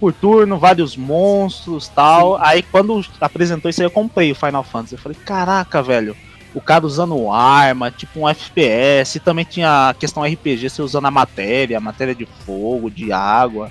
Por 0.00 0.12
turno, 0.12 0.58
vários 0.58 0.96
monstros 0.96 1.88
tal. 1.88 2.36
Aí 2.40 2.62
quando 2.62 3.04
apresentou 3.20 3.68
isso 3.68 3.80
aí, 3.80 3.86
eu 3.86 3.90
comprei 3.90 4.30
o 4.30 4.34
Final 4.34 4.62
Fantasy. 4.64 4.94
Eu 4.94 4.98
falei, 5.00 5.18
caraca, 5.24 5.82
velho. 5.82 6.16
O 6.54 6.60
cara 6.60 6.86
usando 6.86 7.30
arma, 7.30 7.90
tipo 7.90 8.20
um 8.20 8.28
FPS. 8.28 9.20
Também 9.20 9.44
tinha 9.44 9.90
a 9.90 9.94
questão 9.94 10.22
RPG, 10.22 10.70
você 10.70 10.82
usando 10.82 11.06
a 11.06 11.10
matéria, 11.10 11.76
a 11.76 11.80
matéria 11.80 12.14
de 12.14 12.26
fogo, 12.46 12.90
de 12.90 13.12
água. 13.12 13.70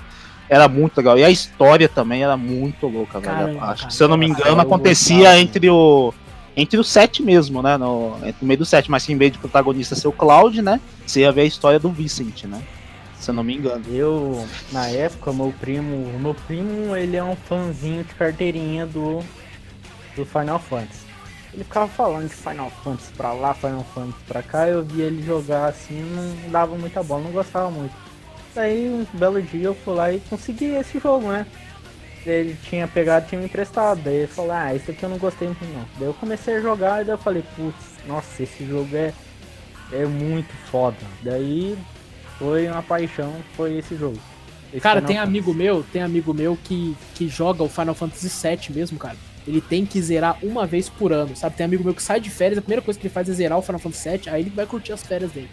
Era 0.49 0.67
muito 0.67 0.97
legal. 0.97 1.17
E 1.17 1.23
a 1.23 1.29
história 1.29 1.89
também 1.89 2.23
era 2.23 2.37
muito 2.37 2.87
louca, 2.87 3.19
velho. 3.19 3.35
Caramba, 3.35 3.65
Acho 3.65 3.81
cara. 3.81 3.87
que, 3.87 3.93
se 3.93 4.03
eu 4.03 4.07
não 4.07 4.17
me 4.17 4.27
engano, 4.27 4.61
acontecia 4.61 5.17
gostava. 5.17 5.39
entre 5.39 5.69
o 5.69 6.13
entre 6.55 6.79
o 6.79 6.83
7 6.83 7.21
mesmo, 7.21 7.61
né? 7.61 7.77
No, 7.77 8.17
meio 8.41 8.57
do 8.57 8.65
7, 8.65 8.89
mas 8.89 9.05
que 9.05 9.13
em 9.13 9.17
vez 9.17 9.31
de 9.31 9.37
protagonista 9.37 9.93
ser 9.93 10.07
o 10.07 10.11
Cloud, 10.11 10.59
né? 10.59 10.81
Você 11.05 11.19
ia 11.19 11.31
ver 11.31 11.41
a 11.41 11.45
história 11.45 11.77
do 11.77 11.91
Vicent, 11.91 12.45
né? 12.45 12.59
Se 13.19 13.29
eu 13.29 13.35
não 13.35 13.43
me 13.43 13.55
engano. 13.55 13.83
Eu, 13.91 14.43
na 14.71 14.87
época, 14.87 15.31
meu 15.31 15.53
primo, 15.59 16.17
meu 16.19 16.33
primo, 16.33 16.95
ele 16.95 17.15
é 17.15 17.23
um 17.23 17.35
fãzinho 17.35 18.03
de 18.03 18.15
carteirinha 18.15 18.87
do, 18.87 19.19
do 20.15 20.25
Final 20.25 20.57
Fantasy. 20.59 21.06
Ele 21.57 21.63
ficava 21.63 21.87
falando 21.87 22.29
de 22.29 22.35
Final 22.35 22.69
Fantasy 22.83 23.11
pra 23.13 23.33
lá, 23.33 23.51
Final 23.51 23.83
Fantasy 23.95 24.23
pra 24.27 24.43
cá, 24.43 24.67
eu 24.67 24.83
via 24.83 25.05
ele 25.05 25.23
jogar 25.23 25.65
assim, 25.69 25.99
não 26.01 26.51
dava 26.51 26.75
muita 26.75 27.01
bola, 27.01 27.23
não 27.23 27.31
gostava 27.31 27.71
muito. 27.71 27.95
Daí, 28.53 28.87
um 28.87 29.07
belo 29.17 29.41
dia, 29.41 29.63
eu 29.65 29.73
fui 29.73 29.95
lá 29.95 30.13
e 30.13 30.19
consegui 30.19 30.65
esse 30.75 30.99
jogo, 30.99 31.29
né? 31.29 31.47
Ele 32.23 32.55
tinha 32.61 32.87
pegado 32.87 33.25
e 33.25 33.29
tinha 33.29 33.39
me 33.39 33.45
emprestado. 33.45 33.99
Daí 34.03 34.17
ele 34.17 34.27
falou, 34.27 34.51
ah, 34.51 34.75
esse 34.75 34.91
aqui 34.91 35.01
eu 35.01 35.09
não 35.09 35.17
gostei 35.17 35.47
muito 35.47 35.65
não. 35.65 35.83
Daí 35.97 36.07
eu 36.07 36.13
comecei 36.13 36.57
a 36.57 36.61
jogar 36.61 37.01
e 37.01 37.05
daí 37.05 37.15
eu 37.15 37.17
falei, 37.17 37.43
putz, 37.55 37.75
nossa, 38.05 38.43
esse 38.43 38.63
jogo 38.63 38.95
é, 38.95 39.11
é 39.91 40.05
muito 40.05 40.53
foda. 40.69 40.97
Daí 41.23 41.75
foi 42.37 42.67
uma 42.67 42.83
paixão, 42.83 43.33
foi 43.55 43.77
esse 43.79 43.95
jogo. 43.95 44.19
Esse 44.71 44.81
Cara, 44.81 44.99
Final 44.99 45.07
tem 45.07 45.17
Fantasy. 45.17 45.29
amigo 45.29 45.53
meu, 45.55 45.83
tem 45.91 46.03
amigo 46.03 46.33
meu 46.35 46.55
que, 46.63 46.95
que 47.15 47.27
joga 47.27 47.63
o 47.63 47.69
Final 47.69 47.95
Fantasy 47.95 48.29
VII 48.29 48.75
mesmo, 48.75 48.99
cara. 48.99 49.17
Ele 49.47 49.61
tem 49.61 49.85
que 49.85 50.01
zerar 50.01 50.37
uma 50.43 50.65
vez 50.65 50.89
por 50.89 51.13
ano, 51.13 51.35
sabe? 51.35 51.55
Tem 51.55 51.65
amigo 51.65 51.83
meu 51.83 51.93
que 51.93 52.03
sai 52.03 52.19
de 52.19 52.29
férias, 52.29 52.57
a 52.57 52.61
primeira 52.61 52.81
coisa 52.81 52.99
que 52.99 53.07
ele 53.07 53.13
faz 53.13 53.29
é 53.29 53.33
zerar 53.33 53.57
o 53.57 53.61
Final 53.61 53.79
Fantasy 53.79 54.09
VII, 54.09 54.21
aí 54.29 54.41
ele 54.41 54.49
vai 54.49 54.65
curtir 54.65 54.91
as 54.91 55.01
férias 55.01 55.31
dele. 55.31 55.49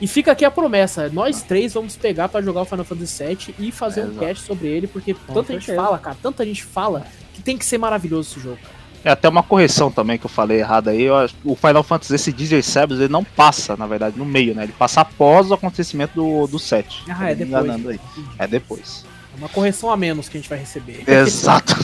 E 0.00 0.06
fica 0.06 0.32
aqui 0.32 0.44
a 0.44 0.50
promessa, 0.50 1.10
nós 1.10 1.42
três 1.42 1.74
vamos 1.74 1.96
pegar 1.96 2.28
pra 2.28 2.40
jogar 2.40 2.62
o 2.62 2.64
Final 2.64 2.84
Fantasy 2.84 3.22
VII 3.24 3.54
e 3.58 3.72
fazer 3.72 4.00
É, 4.00 4.04
um 4.04 4.06
exato. 4.10 4.26
cast 4.26 4.46
sobre 4.46 4.68
ele, 4.68 4.86
porque 4.86 5.12
tanta 5.26 5.52
gente 5.52 5.66
certeza. 5.66 5.76
fala, 5.82 5.98
cara, 5.98 6.16
tanta 6.22 6.44
gente 6.44 6.62
fala 6.64 7.04
que 7.34 7.42
tem 7.42 7.58
que 7.58 7.64
ser 7.66 7.76
maravilhoso 7.78 8.30
esse 8.30 8.40
jogo. 8.40 8.58
É 9.04 9.10
até 9.10 9.28
uma 9.28 9.42
correção 9.42 9.90
também 9.90 10.18
que 10.18 10.26
eu 10.26 10.30
falei 10.30 10.60
errado 10.60 10.88
aí. 10.88 11.06
o 11.44 11.56
Final 11.56 11.82
Fantasy, 11.82 12.14
esse 12.14 12.32
DJ 12.32 12.62
Sebs, 12.62 12.98
ele 13.00 13.08
não 13.12 13.24
passa, 13.24 13.74
na 13.76 13.86
verdade, 13.86 14.18
no 14.18 14.24
meio, 14.26 14.54
né? 14.54 14.62
Ele 14.64 14.72
passa 14.78 15.00
após 15.00 15.50
o 15.50 15.54
acontecimento 15.54 16.12
do, 16.14 16.46
do 16.46 16.58
7. 16.58 17.04
Ah, 17.08 17.30
é 17.30 17.34
depois. 17.34 17.86
aí. 17.86 18.00
É 18.38 18.46
depois. 18.46 19.04
É 19.34 19.38
uma 19.38 19.48
correção 19.48 19.90
a 19.90 19.96
menos 19.96 20.28
que 20.28 20.36
a 20.36 20.40
gente 20.40 20.50
vai 20.50 20.58
receber. 20.58 21.02
Exato. 21.06 21.74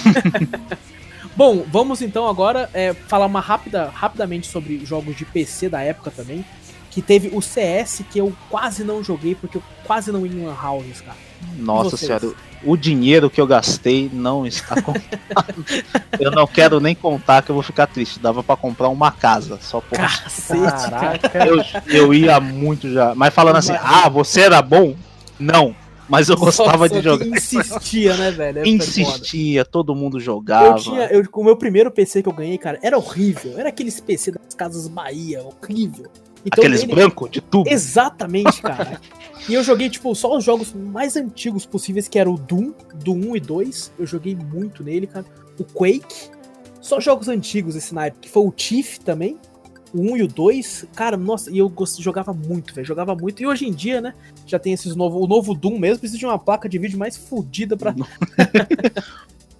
Bom, 1.36 1.64
vamos 1.70 2.00
então 2.00 2.26
agora 2.26 2.70
é, 2.72 2.94
falar 2.94 3.26
uma 3.26 3.40
rápida, 3.40 3.90
rapidamente 3.94 4.46
sobre 4.46 4.84
jogos 4.86 5.14
de 5.14 5.26
PC 5.26 5.68
da 5.68 5.82
época 5.82 6.10
também. 6.10 6.44
Que 6.90 7.02
teve 7.02 7.28
o 7.30 7.42
CS, 7.42 8.02
que 8.10 8.18
eu 8.18 8.32
quase 8.48 8.82
não 8.82 9.04
joguei, 9.04 9.34
porque 9.34 9.58
eu 9.58 9.62
quase 9.84 10.10
não 10.10 10.24
ia 10.24 10.32
em 10.32 10.46
Lan 10.46 10.56
Houses, 10.58 11.02
cara. 11.02 11.18
Nossa 11.58 11.94
senhora, 11.94 12.32
o 12.64 12.74
dinheiro 12.74 13.28
que 13.28 13.38
eu 13.38 13.46
gastei 13.46 14.10
não 14.10 14.46
está 14.46 14.80
contado. 14.80 15.64
eu 16.18 16.30
não 16.30 16.46
quero 16.46 16.80
nem 16.80 16.94
contar 16.94 17.42
que 17.42 17.50
eu 17.50 17.54
vou 17.54 17.62
ficar 17.62 17.86
triste. 17.86 18.18
Dava 18.18 18.42
pra 18.42 18.56
comprar 18.56 18.88
uma 18.88 19.12
casa, 19.12 19.58
só 19.60 19.82
por. 19.82 19.98
Caraca, 19.98 21.46
eu, 21.46 21.62
eu 21.86 22.14
ia 22.14 22.40
muito 22.40 22.90
já. 22.90 23.14
Mas 23.14 23.34
falando 23.34 23.56
assim, 23.56 23.74
ah, 23.78 24.08
você 24.08 24.40
era 24.40 24.62
bom? 24.62 24.96
Não. 25.38 25.76
Mas 26.08 26.28
eu 26.28 26.36
gostava 26.36 26.88
Só 26.88 26.94
de 26.94 26.94
que 26.94 27.02
jogar. 27.02 27.26
Insistia, 27.26 28.16
né, 28.16 28.30
velho? 28.32 28.60
Foi 28.62 28.64
foda. 28.64 28.84
Insistia, 28.84 29.64
todo 29.64 29.94
mundo 29.94 30.20
jogava. 30.20 30.76
Eu 30.78 30.82
tinha, 30.82 31.04
eu, 31.06 31.24
o 31.32 31.44
meu 31.44 31.56
primeiro 31.56 31.90
PC 31.90 32.22
que 32.22 32.28
eu 32.28 32.32
ganhei, 32.32 32.56
cara, 32.58 32.78
era 32.82 32.96
horrível. 32.96 33.58
Era 33.58 33.70
aqueles 33.70 34.00
PC 34.00 34.30
das 34.32 34.54
casas 34.54 34.86
Bahia, 34.88 35.42
horrível. 35.42 36.06
Então, 36.44 36.62
Aqueles 36.62 36.84
ele- 36.84 36.94
brancos 36.94 37.28
de 37.30 37.40
tubo. 37.40 37.68
Exatamente, 37.68 38.62
cara. 38.62 39.00
e 39.48 39.54
eu 39.54 39.64
joguei, 39.64 39.90
tipo, 39.90 40.14
só 40.14 40.36
os 40.36 40.44
jogos 40.44 40.72
mais 40.72 41.16
antigos 41.16 41.66
possíveis, 41.66 42.06
que 42.06 42.18
era 42.20 42.30
o 42.30 42.36
Doom, 42.38 42.72
do 42.94 43.12
1 43.12 43.36
e 43.36 43.40
2. 43.40 43.92
Eu 43.98 44.06
joguei 44.06 44.36
muito 44.36 44.84
nele, 44.84 45.08
cara. 45.08 45.24
O 45.58 45.64
Quake. 45.64 46.30
Só 46.80 47.00
jogos 47.00 47.26
antigos 47.26 47.74
esse 47.74 47.92
naipe, 47.92 48.18
que 48.20 48.28
foi 48.30 48.44
o 48.44 48.52
Tiff 48.52 49.00
também. 49.00 49.36
O 49.94 50.00
1 50.12 50.16
e 50.18 50.22
o 50.24 50.28
2. 50.28 50.86
Cara, 50.94 51.16
nossa, 51.16 51.50
e 51.50 51.58
eu 51.58 51.72
jogava 51.98 52.32
muito, 52.32 52.74
velho. 52.74 52.86
Jogava 52.86 53.14
muito. 53.14 53.42
E 53.42 53.46
hoje 53.46 53.66
em 53.66 53.72
dia, 53.72 54.00
né? 54.00 54.14
Já 54.46 54.58
tem 54.58 54.72
esses 54.72 54.94
novos. 54.96 55.22
O 55.22 55.26
novo 55.26 55.54
Doom 55.54 55.78
mesmo 55.78 56.00
precisa 56.00 56.18
de 56.18 56.26
uma 56.26 56.38
placa 56.38 56.68
de 56.68 56.78
vídeo 56.78 56.98
mais 56.98 57.16
fodida 57.16 57.76
pra. 57.76 57.94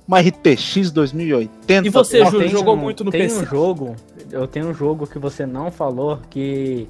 Uma 0.07 0.21
RTX 0.21 0.93
2080. 0.93 1.87
E 1.87 1.91
você, 1.91 2.25
Júlio, 2.25 2.39
tem 2.41 2.49
jogou 2.49 2.75
um- 2.75 2.77
muito 2.77 3.03
no 3.03 3.11
tem 3.11 3.23
PC? 3.23 3.41
um 3.41 3.45
jogo, 3.47 3.97
eu 4.31 4.47
tenho 4.47 4.69
um 4.69 4.75
jogo 4.75 5.05
que 5.05 5.19
você 5.19 5.45
não 5.45 5.69
falou 5.71 6.21
que 6.31 6.87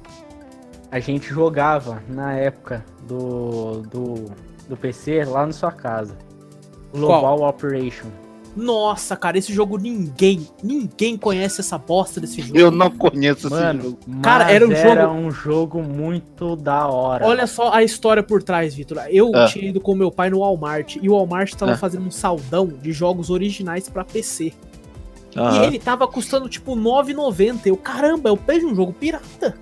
a 0.91 0.99
gente 0.99 1.27
jogava 1.27 2.03
na 2.07 2.33
época 2.33 2.85
do, 3.07 3.81
do, 3.81 4.25
do 4.69 4.77
PC 4.77 5.25
lá 5.25 5.47
na 5.47 5.51
sua 5.51 5.71
casa. 5.71 6.15
Global 6.93 7.41
Operation. 7.49 8.07
Nossa, 8.57 9.15
cara, 9.15 9.37
esse 9.37 9.53
jogo 9.53 9.77
ninguém, 9.77 10.47
ninguém 10.63 11.15
conhece 11.15 11.61
essa 11.61 11.77
bosta 11.77 12.19
desse 12.19 12.41
jogo. 12.41 12.57
Eu 12.57 12.71
não 12.71 12.89
conheço 12.89 13.47
esse 13.47 13.55
Mano, 13.55 13.81
jogo. 13.83 13.97
Cara, 14.21 14.45
mas 14.45 14.53
era 14.55 14.67
um 14.67 14.71
era 14.71 15.01
jogo- 15.03 15.13
um 15.15 15.31
jogo 15.31 15.83
muito 15.83 16.55
da 16.55 16.87
hora. 16.87 17.25
Olha 17.27 17.45
só 17.45 17.71
a 17.71 17.83
história 17.83 18.23
por 18.23 18.41
trás, 18.41 18.73
Vitor. 18.73 18.97
Eu 19.09 19.31
Ah. 19.35 19.45
tinha 19.45 19.69
ido 19.69 19.79
com 19.79 19.93
meu 19.93 20.11
pai 20.11 20.29
no 20.31 20.39
Walmart 20.39 20.97
e 21.01 21.07
o 21.07 21.13
Walmart 21.13 21.53
tava 21.53 21.73
Ah. 21.73 21.77
fazendo 21.77 22.07
um 22.07 22.11
saldão 22.11 22.65
de 22.67 22.91
jogos 22.91 23.29
originais 23.29 23.87
pra 23.87 24.03
PC. 24.03 24.51
E 25.35 25.39
Aham. 25.39 25.63
ele 25.65 25.77
tava 25.77 26.07
custando 26.07 26.49
tipo 26.49 26.75
9,90. 26.75 27.69
Eu, 27.69 27.77
caramba, 27.77 28.29
eu 28.29 28.35
vejo 28.35 28.67
um 28.67 28.75
jogo 28.75 28.91
pirata. 28.91 29.55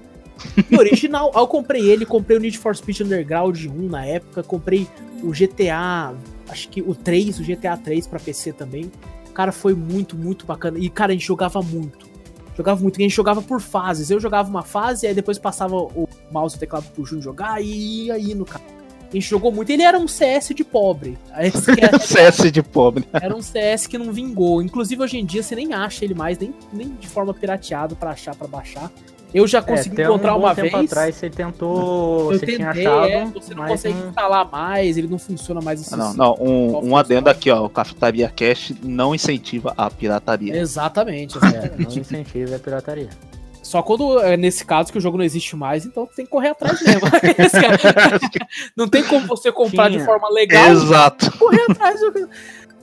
E 0.72 0.78
original. 0.78 1.32
Aí 1.36 1.42
eu 1.42 1.48
comprei 1.48 1.90
ele, 1.90 2.06
comprei 2.06 2.38
o 2.38 2.40
Need 2.40 2.58
for 2.58 2.76
Speed 2.76 3.02
Underground 3.02 3.66
1 3.66 3.90
na 3.90 4.06
época, 4.06 4.42
comprei 4.44 4.88
o 5.24 5.32
GTA, 5.32 6.14
acho 6.50 6.70
que 6.70 6.82
o 6.82 6.94
3, 6.96 7.40
o 7.40 7.44
GTA 7.44 7.78
3 7.78 8.08
pra 8.08 8.20
PC 8.20 8.54
também. 8.54 8.92
Cara, 9.34 9.52
foi 9.52 9.74
muito, 9.74 10.16
muito 10.16 10.46
bacana. 10.46 10.78
E, 10.80 10.90
cara, 10.90 11.12
a 11.12 11.16
gente 11.16 11.26
jogava 11.26 11.62
muito. 11.62 12.06
Jogava 12.56 12.82
muito, 12.82 12.98
a 13.00 13.04
gente 13.04 13.14
jogava 13.14 13.42
por 13.42 13.60
fases. 13.60 14.10
Eu 14.10 14.20
jogava 14.20 14.50
uma 14.50 14.64
fase, 14.64 15.06
aí 15.06 15.14
depois 15.14 15.38
passava 15.38 15.76
o 15.76 16.08
mouse 16.32 16.56
e 16.56 16.58
o 16.58 16.60
teclado 16.60 16.86
pro 16.92 17.06
Júnior 17.06 17.24
jogar 17.24 17.62
e 17.62 18.06
ia 18.06 18.18
indo, 18.18 18.46
cara. 18.46 18.64
A 19.02 19.14
gente 19.14 19.28
jogou 19.30 19.52
muito. 19.52 19.70
Ele 19.70 19.84
era 19.84 19.98
um 20.00 20.08
CS 20.08 20.50
de 20.56 20.64
pobre. 20.64 21.18
Era- 21.32 22.00
CS 22.00 22.52
de 22.52 22.64
pobre. 22.64 23.06
era 23.14 23.36
um 23.36 23.42
CS 23.42 23.88
que 23.88 23.98
não 23.98 24.12
vingou. 24.14 24.62
Inclusive, 24.62 25.04
hoje 25.04 25.18
em 25.18 25.26
dia, 25.26 25.44
você 25.44 25.54
nem 25.56 25.74
acha 25.74 26.04
ele 26.06 26.14
mais, 26.14 26.38
nem, 26.40 26.54
nem 26.72 26.90
de 26.96 27.08
forma 27.08 27.34
pirateada 27.34 27.94
pra 27.96 28.12
achar, 28.12 28.36
pra 28.36 28.48
baixar. 28.48 28.90
Eu 29.36 29.46
já 29.46 29.58
É, 29.58 29.62
consegui 29.62 29.96
até 30.02 30.04
encontrar 30.06 30.34
um 30.36 30.40
uma 30.40 30.56
tempo 30.56 30.78
vez. 30.78 30.90
atrás 30.92 31.16
você 31.16 31.30
tentou, 31.30 32.32
eu 32.32 32.40
você 32.40 32.46
tentei, 32.46 32.56
tinha 32.56 32.70
achado, 32.70 33.06
é, 33.06 33.26
você 33.26 33.54
não 33.54 33.64
mas 33.64 33.72
consegue 33.72 33.96
não- 34.00 34.08
instalar 34.10 34.50
mais, 34.50 34.98
ele 34.98 35.08
não 35.08 35.20
funciona 35.20 35.60
mais 35.60 35.92
Não, 35.92 36.14
não, 36.14 36.36
um, 36.40 36.90
um 36.92 36.98
adendo 36.98 37.30
aqui, 37.30 37.52
ó. 37.52 37.66
O 37.66 37.70
Cafetaria 37.70 38.30
Cash 38.30 38.72
não 38.82 39.14
incentiva 39.14 39.74
a 39.78 39.90
pirataria. 39.92 40.56
Exatamente, 40.56 41.38
É, 41.38 41.42
não 41.42 41.50
exatamente. 41.50 42.00
incentiva 42.00 42.56
a 42.56 42.60
pirataria. 42.60 43.10
Só 43.62 43.82
quando 43.84 44.20
é 44.22 44.38
nesse 44.38 44.64
caso 44.64 44.90
que 44.92 44.98
o 45.00 45.02
jogo 45.02 45.18
não 45.18 45.26
existe 45.26 45.54
mais, 45.56 45.86
então 45.86 46.08
tem 46.16 46.24
que 46.24 46.32
correr 46.32 46.50
atrás 46.50 46.80
mesmo. 46.82 47.02
Não 48.78 48.88
tem 48.88 49.04
como 49.04 49.28
você 49.28 49.52
comprar 49.52 49.90
de 49.90 49.96
Tinha. 49.96 50.06
forma 50.06 50.30
legal 50.30 50.68
Exato. 50.72 51.32
correr 51.38 51.66
atrás. 51.70 52.00
do 52.00 52.06
jogo. 52.20 52.30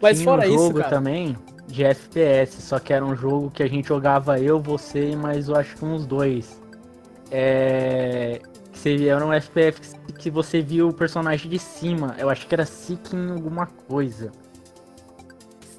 Mas 0.03 0.19
Tinha 0.19 0.25
fora 0.31 0.43
um 0.43 0.55
isso, 0.55 0.65
jogo 0.65 0.79
cara. 0.81 0.91
também 0.91 1.37
de 1.67 1.85
FPS, 1.85 2.61
só 2.63 2.79
que 2.79 2.93
era 2.93 3.05
um 3.05 3.15
jogo 3.15 3.51
que 3.51 3.63
a 3.63 3.69
gente 3.69 3.89
jogava 3.89 4.39
eu, 4.41 4.61
você 4.61 5.11
e 5.11 5.17
mais 5.17 5.49
eu 5.49 5.57
acho 5.57 5.77
que 5.77 5.85
uns 5.85 6.05
dois. 6.07 6.61
É. 7.31 8.41
Seria 8.75 9.13
era 9.13 9.25
um 9.27 9.33
FPS 9.33 9.95
que 10.19 10.31
você 10.31 10.61
via 10.61 10.85
o 10.87 10.93
personagem 10.93 11.49
de 11.51 11.59
cima. 11.59 12.15
Eu 12.19 12.29
acho 12.29 12.47
que 12.47 12.55
era 12.55 12.67
Seeking 12.67 13.31
alguma 13.31 13.67
coisa. 13.67 14.33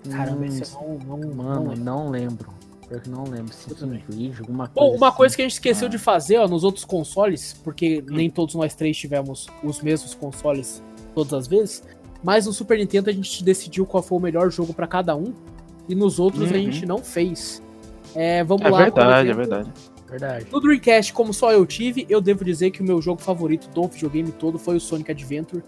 Caramba, 0.09 0.41
Hum, 0.41 0.45
esse 0.45 0.73
eu 0.73 0.99
não, 1.05 1.17
não, 1.17 1.17
não 1.17 1.35
Mano, 1.35 1.69
lembro. 1.69 1.83
não 1.83 2.09
lembro. 2.09 2.49
Pior 2.87 3.01
que 3.01 3.09
não 3.09 3.23
lembro. 3.23 3.53
Seeking. 3.53 4.01
Bridge, 4.07 4.39
alguma 4.41 4.67
coisa. 4.67 4.91
Bom, 4.91 4.97
uma 4.97 5.07
assim. 5.09 5.17
coisa 5.17 5.35
que 5.35 5.41
a 5.41 5.45
gente 5.45 5.53
esqueceu 5.53 5.87
Ah. 5.87 5.91
de 5.91 5.97
fazer, 5.97 6.37
ó, 6.37 6.47
nos 6.47 6.63
outros 6.63 6.85
consoles, 6.85 7.53
porque 7.63 8.03
nem 8.07 8.29
todos 8.29 8.55
nós 8.55 8.73
três 8.75 8.95
tivemos 8.97 9.47
os 9.63 9.81
mesmos 9.81 10.13
consoles 10.15 10.81
todas 11.15 11.33
as 11.33 11.47
vezes, 11.47 11.83
mas 12.23 12.45
no 12.45 12.53
Super 12.53 12.77
Nintendo 12.77 13.09
a 13.09 13.13
gente 13.13 13.43
decidiu 13.43 13.85
qual 13.85 14.01
foi 14.03 14.17
o 14.17 14.21
melhor 14.21 14.49
jogo 14.51 14.73
pra 14.73 14.87
cada 14.87 15.15
um, 15.15 15.33
e 15.87 15.95
nos 15.95 16.19
outros 16.19 16.43
a 16.43 16.45
Uhum. 16.55 16.61
gente 16.63 16.85
não 16.85 16.99
fez. 16.99 17.61
É, 18.15 18.43
vamos 18.43 18.65
É 18.65 18.69
lá. 18.69 18.77
verdade, 18.83 19.29
é 19.29 19.33
verdade. 19.33 19.71
Verdade. 20.09 20.45
No 20.51 20.59
Dreamcast, 20.61 21.11
como 21.13 21.33
só 21.33 21.51
eu 21.51 21.65
tive, 21.65 22.05
eu 22.07 22.21
devo 22.21 22.45
dizer 22.45 22.69
que 22.71 22.81
o 22.81 22.83
meu 22.85 23.01
jogo 23.01 23.19
favorito 23.21 23.67
do 23.69 23.87
videogame 23.87 24.31
todo 24.31 24.59
foi 24.59 24.75
o 24.75 24.79
Sonic 24.79 25.09
Adventure. 25.11 25.63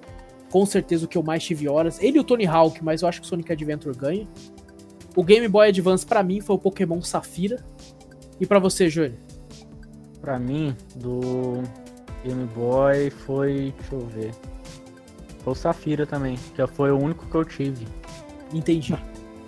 Com 0.51 0.65
certeza 0.65 1.05
o 1.05 1.07
que 1.07 1.17
eu 1.17 1.23
mais 1.23 1.43
tive 1.43 1.67
horas. 1.67 1.99
Ele 2.01 2.17
e 2.17 2.19
o 2.19 2.23
Tony 2.23 2.45
Hawk, 2.45 2.83
mas 2.83 3.01
eu 3.01 3.07
acho 3.07 3.19
que 3.21 3.25
o 3.25 3.29
Sonic 3.29 3.51
Adventure 3.51 3.97
ganha. 3.97 4.27
O 5.15 5.23
Game 5.23 5.47
Boy 5.47 5.69
Advance 5.69 6.05
pra 6.05 6.21
mim 6.21 6.41
foi 6.41 6.55
o 6.55 6.59
Pokémon 6.59 7.01
Safira. 7.01 7.65
E 8.39 8.45
pra 8.45 8.59
você, 8.59 8.87
Júlio? 8.89 9.15
Pra 10.21 10.37
mim, 10.37 10.75
do 10.95 11.63
Game 12.23 12.45
Boy 12.55 13.09
foi. 13.09 13.73
Deixa 13.79 13.95
eu 13.95 14.05
ver. 14.07 14.31
Foi 15.43 15.53
o 15.53 15.55
Safira 15.55 16.05
também, 16.05 16.37
que 16.55 16.67
foi 16.67 16.91
o 16.91 16.97
único 16.99 17.25
que 17.25 17.35
eu 17.35 17.45
tive. 17.45 17.87
Entendi. 18.53 18.95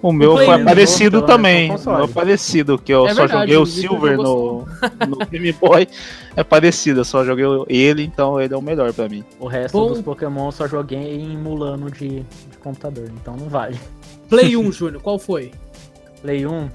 O 0.01 0.11
meu 0.13 0.35
foi 0.37 0.63
parecido 0.63 1.23
também. 1.23 1.71
O 1.71 1.79
meu 1.79 2.03
é 2.03 2.07
parecido, 2.07 2.77
que 2.77 2.93
eu 2.93 3.07
É 3.07 3.13
só 3.13 3.21
verdade, 3.21 3.51
joguei 3.51 3.57
o 3.57 3.65
Silver 3.65 4.17
no, 4.17 4.67
no 5.07 5.17
Game 5.25 5.51
Boy. 5.53 5.87
É 6.35 6.43
parecido, 6.43 6.99
eu 6.99 7.05
só 7.05 7.25
joguei 7.25 7.45
ele, 7.67 8.03
então 8.03 8.39
ele 8.39 8.53
é 8.53 8.57
o 8.57 8.61
melhor 8.61 8.93
pra 8.93 9.09
mim. 9.09 9.23
O 9.39 9.47
resto 9.47 9.77
Bom. 9.77 9.87
dos 9.87 10.01
Pokémon 10.01 10.45
eu 10.47 10.51
só 10.51 10.67
joguei 10.67 11.15
em 11.15 11.33
emulando 11.33 11.89
de, 11.89 12.19
de 12.19 12.57
computador, 12.61 13.09
então 13.19 13.35
não 13.35 13.49
vale. 13.49 13.79
Play 14.29 14.55
1, 14.55 14.71
Júnior, 14.71 15.01
qual 15.01 15.17
foi? 15.17 15.51
Play 16.21 16.45
1. 16.45 16.69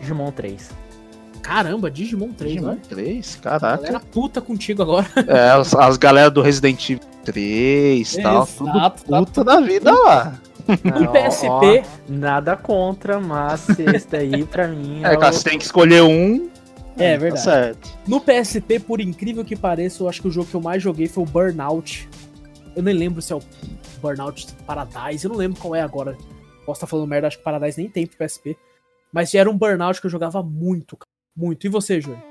Digimon 0.00 0.30
3. 0.30 0.70
Caramba, 1.42 1.90
Digimon 1.90 2.32
3, 2.32 2.52
Digimon 2.54 2.70
olha. 2.70 2.80
3, 2.88 3.36
A 3.36 3.42
caraca. 3.42 3.76
galera 3.82 4.00
puta 4.00 4.40
contigo 4.40 4.82
agora. 4.82 5.06
É, 5.26 5.50
as, 5.50 5.74
as 5.74 5.96
galera 5.98 6.30
do 6.30 6.40
Resident 6.40 6.88
Evil 6.88 7.02
3 7.24 8.14
e 8.14 8.22
tal, 8.22 8.46
tudo 8.46 8.72
tá 8.72 8.90
puta 8.90 9.44
da 9.44 9.60
vida 9.60 9.92
lá. 9.92 10.34
No 10.66 11.04
Ó, 11.08 11.12
PSP. 11.12 11.46
ó, 11.48 11.82
nada 12.08 12.56
contra, 12.56 13.20
mas 13.20 13.68
esse 13.78 14.08
daí 14.08 14.44
pra 14.44 14.66
mim 14.68 15.02
É, 15.04 15.12
é, 15.12 15.16
cara, 15.16 15.30
o- 15.30 15.32
você 15.34 15.50
tem 15.50 15.58
que 15.58 15.64
escolher 15.64 16.02
um. 16.02 16.48
É 16.96 17.14
Tá 17.14 17.18
verdade. 17.20 17.42
certo. 17.44 17.90
No 18.06 18.20
PSP, 18.20 18.78
por 18.78 19.00
incrível 19.00 19.44
que 19.44 19.56
pareça, 19.56 20.02
eu 20.02 20.08
acho 20.08 20.22
que 20.22 20.28
o 20.28 20.30
jogo 20.30 20.48
que 20.48 20.54
eu 20.54 20.60
mais 20.62 20.82
joguei 20.82 21.06
foi 21.08 21.24
o 21.24 21.26
Burnout. 21.26 22.08
Eu 22.76 22.82
nem 22.82 22.94
lembro 22.94 23.20
se 23.20 23.32
é 23.32 23.36
o 23.36 23.42
Burnout 24.00 24.46
Paradise, 24.66 25.24
eu 25.24 25.30
não 25.30 25.36
lembro 25.36 25.60
qual 25.60 25.74
é 25.74 25.82
agora. 25.82 26.16
Posso 26.64 26.78
estar 26.78 26.86
falando 26.86 27.08
merda, 27.08 27.26
acho 27.26 27.36
que 27.38 27.44
Paradise 27.44 27.78
nem 27.80 27.90
tem 27.90 28.06
pro 28.06 28.16
PSP. 28.16 28.56
Mas 29.12 29.34
era 29.34 29.50
um 29.50 29.58
Burnout 29.58 30.00
que 30.00 30.06
eu 30.06 30.10
jogava 30.10 30.42
muito, 30.42 30.96
cara. 30.96 31.08
Muito. 31.36 31.66
E 31.66 31.68
você, 31.68 32.00
Júlio? 32.00 32.22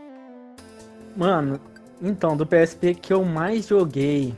Mano, 1.15 1.59
então, 2.01 2.35
do 2.35 2.45
PSP 2.45 2.95
que 2.95 3.13
eu 3.13 3.23
mais 3.23 3.67
joguei, 3.67 4.33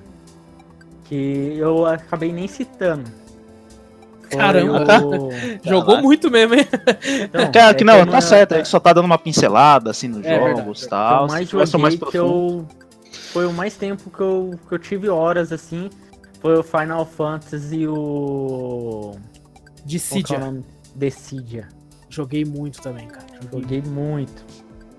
que 1.05 1.55
eu 1.57 1.85
acabei 1.85 2.33
nem 2.33 2.47
citando. 2.47 3.09
Foi 4.29 4.37
Caramba. 4.39 5.05
o- 5.05 5.29
Jogou 5.63 6.01
muito 6.01 6.29
mesmo, 6.31 6.55
hein? 6.55 6.67
Então, 7.23 7.51
Cara, 7.51 7.71
é 7.71 7.73
que 7.73 7.83
não, 7.83 7.97
eu 7.99 8.05
tá 8.07 8.21
certo, 8.21 8.53
a 8.53 8.57
gente 8.57 8.69
só 8.69 8.79
tá 8.79 8.93
dando 8.93 9.05
uma 9.05 9.17
pincelada 9.17 9.91
assim 9.91 10.07
nos 10.07 10.25
É 10.25 10.37
verdade. 10.37 10.59
jogos 10.59 10.79
e 10.81 10.83
que 10.83 10.89
tal. 10.89 11.21
eu 11.23 11.27
mais 11.27 11.49
joguei, 11.49 11.81
mais 11.81 11.93
que 11.95 11.99
profundo. 11.99 12.17
eu... 12.23 12.67
Foi 13.31 13.45
o 13.45 13.51
mais 13.53 13.75
tempo 13.75 14.09
que 14.09 14.21
eu, 14.21 14.57
que 14.67 14.73
eu 14.75 14.79
tive 14.79 15.09
horas, 15.09 15.51
assim, 15.51 15.89
foi 16.41 16.57
o 16.57 16.63
Final 16.63 17.05
Fantasy 17.05 17.85
o... 17.87 19.15
Que 19.87 20.35
é? 20.35 20.53
Decidia. 20.95 21.67
Joguei 22.09 22.45
muito 22.45 22.81
também, 22.81 23.07
cara. 23.07 23.25
Joguei. 23.41 23.61
Joguei 23.61 23.81
muito. 23.81 24.43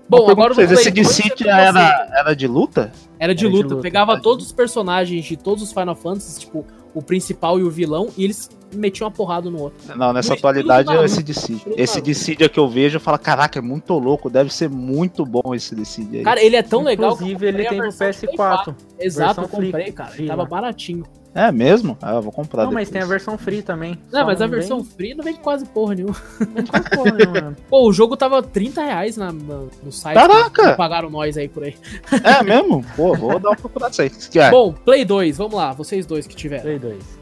Bom, 0.09 0.23
Uma 0.23 0.31
agora 0.31 0.53
vocês, 0.53 0.71
esse 0.71 0.89
2 0.91 0.93
de 1.07 1.13
City 1.13 1.49
é 1.49 1.51
com 1.51 1.57
você. 1.57 1.79
era, 1.79 2.09
era 2.13 2.33
de 2.35 2.47
luta? 2.47 2.91
Era 3.19 3.33
de 3.35 3.43
Era 3.45 3.51
de 3.53 3.57
luta. 3.61 3.69
luta. 3.75 3.81
Pegava 3.81 4.21
todos 4.21 4.45
os 4.45 4.51
personagens 4.53 5.25
de 5.25 5.35
todos 5.35 5.63
os 5.63 5.73
Final 5.73 5.95
Fantasy, 5.95 6.39
tipo, 6.41 6.65
o 6.97 7.01
principal 7.01 7.59
e 7.59 7.63
o 7.63 7.69
vilão, 7.69 8.09
e 8.17 8.23
eles 8.23 8.49
metiam 8.73 9.07
uma 9.07 9.13
porrada 9.13 9.49
no 9.51 9.61
outro. 9.61 9.95
Não, 9.95 10.11
nessa 10.11 10.35
Tudo 10.35 10.39
atualidade 10.39 10.91
é 10.91 11.05
esse 11.05 11.21
Decide. 11.21 11.61
Esse. 11.77 12.01
Decide 12.01 12.49
que 12.49 12.59
eu 12.59 12.67
vejo, 12.67 12.97
eu 12.97 12.99
falo, 12.99 13.19
caraca, 13.19 13.59
é 13.59 13.61
muito 13.61 13.93
louco, 13.93 14.29
deve 14.29 14.51
ser 14.51 14.67
muito 14.67 15.23
bom 15.23 15.53
esse 15.53 15.75
Decide 15.75 16.17
aí. 16.17 16.23
Cara, 16.23 16.41
ele 16.41 16.55
é 16.55 16.63
tão 16.63 16.81
legal 16.81 17.15
que 17.15 17.23
eu 17.23 17.27
Inclusive, 17.27 17.47
ele 17.47 17.69
tem 17.69 17.77
no 17.77 17.91
versão 17.91 18.09
de 18.09 18.17
Play 18.19 18.37
PS4. 18.37 18.75
Exato, 18.99 19.41
eu 19.41 19.47
comprei, 19.47 19.91
cara. 19.91 20.11
Ele 20.17 20.27
tava 20.27 20.45
baratinho. 20.45 21.05
É 21.35 21.51
mesmo? 21.51 21.95
Ah, 22.01 22.15
eu 22.15 22.21
vou 22.21 22.31
comprar 22.31 22.65
Não, 22.65 22.71
mas 22.71 22.89
tem 22.89 22.99
a 22.99 23.03
depois. 23.03 23.21
versão 23.23 23.37
free 23.37 23.61
também. 23.61 23.97
Não, 24.11 24.21
Só 24.21 24.25
mas 24.25 24.41
a 24.41 24.47
vem- 24.47 24.55
versão 24.59 24.83
free 24.83 25.13
não 25.13 25.23
vem 25.23 25.35
quase 25.35 25.65
porra 25.67 25.93
nenhuma. 25.93 26.15
Não 26.55 26.65
faz 26.65 26.89
porra 26.89 27.11
nenhuma. 27.11 27.55
Pô, 27.69 27.87
o 27.87 27.93
jogo 27.93 28.17
tava 28.17 28.41
30 28.41 28.81
reais 28.83 29.17
na, 29.17 29.31
na- 29.31 29.65
no 29.83 29.91
site. 29.91 30.15
Caraca! 30.15 30.71
que 30.71 30.77
Pagaram 30.77 31.09
nós 31.11 31.37
aí 31.37 31.47
por 31.47 31.63
aí. 31.63 31.75
É 32.23 32.41
mesmo? 32.43 32.83
Pô, 32.95 33.13
vou 33.15 33.37
dar 33.39 33.49
uma 33.49 33.55
procurada 33.57 33.89
nisso 33.89 34.01
aí. 34.01 34.09
Que 34.09 34.39
é, 34.39 34.49
Bom, 34.49 34.73
Play 34.73 35.05
2, 35.05 35.37
vamos 35.37 35.53
lá, 35.53 35.73
vocês 35.73 36.05
dois 36.07 36.25
que 36.25 36.35
tiveram. 36.35 36.63
Play 36.63 36.79
2. 36.79 37.17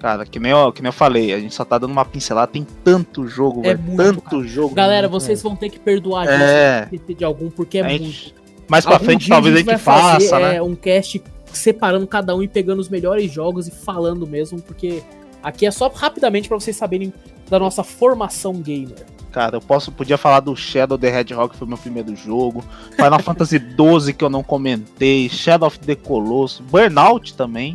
Cara, 0.00 0.26
que 0.26 0.40
nem, 0.40 0.50
eu, 0.50 0.72
que 0.72 0.82
nem 0.82 0.88
eu 0.88 0.92
falei, 0.92 1.32
a 1.32 1.38
gente 1.38 1.54
só 1.54 1.64
tá 1.64 1.78
dando 1.78 1.92
uma 1.92 2.04
pincelada, 2.04 2.50
tem 2.50 2.66
tanto 2.82 3.28
jogo, 3.28 3.60
É 3.60 3.74
velho. 3.74 3.78
muito, 3.82 3.96
Tanto 4.02 4.22
cara. 4.22 4.42
jogo. 4.42 4.74
Galera, 4.74 5.06
vocês 5.06 5.40
vão 5.40 5.54
ter 5.54 5.70
que 5.70 5.78
perdoar 5.78 6.26
a 6.26 6.32
gente 6.88 7.00
É. 7.10 7.14
de 7.14 7.24
algum, 7.24 7.48
porque 7.48 7.78
é 7.78 7.82
A 7.82 7.84
muito. 7.84 8.04
gente- 8.06 8.34
mais 8.68 8.84
pra 8.84 8.94
Algum 8.94 9.04
frente, 9.04 9.28
talvez 9.28 9.54
a 9.54 9.58
gente 9.58 9.66
vai 9.66 9.78
fazer, 9.78 10.28
faça, 10.28 10.40
né? 10.40 10.56
É, 10.56 10.62
um 10.62 10.74
cast 10.74 11.22
separando 11.56 12.06
cada 12.06 12.34
um 12.34 12.42
e 12.42 12.48
pegando 12.48 12.80
os 12.80 12.88
melhores 12.88 13.30
jogos 13.30 13.68
e 13.68 13.70
falando 13.70 14.26
mesmo, 14.26 14.60
porque 14.60 15.02
aqui 15.42 15.66
é 15.66 15.70
só 15.70 15.88
rapidamente 15.88 16.48
pra 16.48 16.58
vocês 16.58 16.76
saberem 16.76 17.12
da 17.48 17.58
nossa 17.58 17.82
formação 17.82 18.54
gamer. 18.54 19.04
Cara, 19.32 19.56
eu 19.56 19.60
posso, 19.62 19.90
podia 19.90 20.18
falar 20.18 20.40
do 20.40 20.54
Shadow 20.54 20.98
the 20.98 21.08
Hedgehog, 21.08 21.52
que 21.52 21.58
foi 21.58 21.66
meu 21.66 21.78
primeiro 21.78 22.14
jogo. 22.14 22.62
Final 22.94 23.18
Fantasy 23.24 23.58
XII, 23.58 24.12
que 24.12 24.22
eu 24.22 24.28
não 24.28 24.42
comentei. 24.42 25.28
Shadow 25.28 25.68
of 25.68 25.78
the 25.78 25.94
Colossus. 25.96 26.60
Burnout 26.60 27.34
também. 27.34 27.74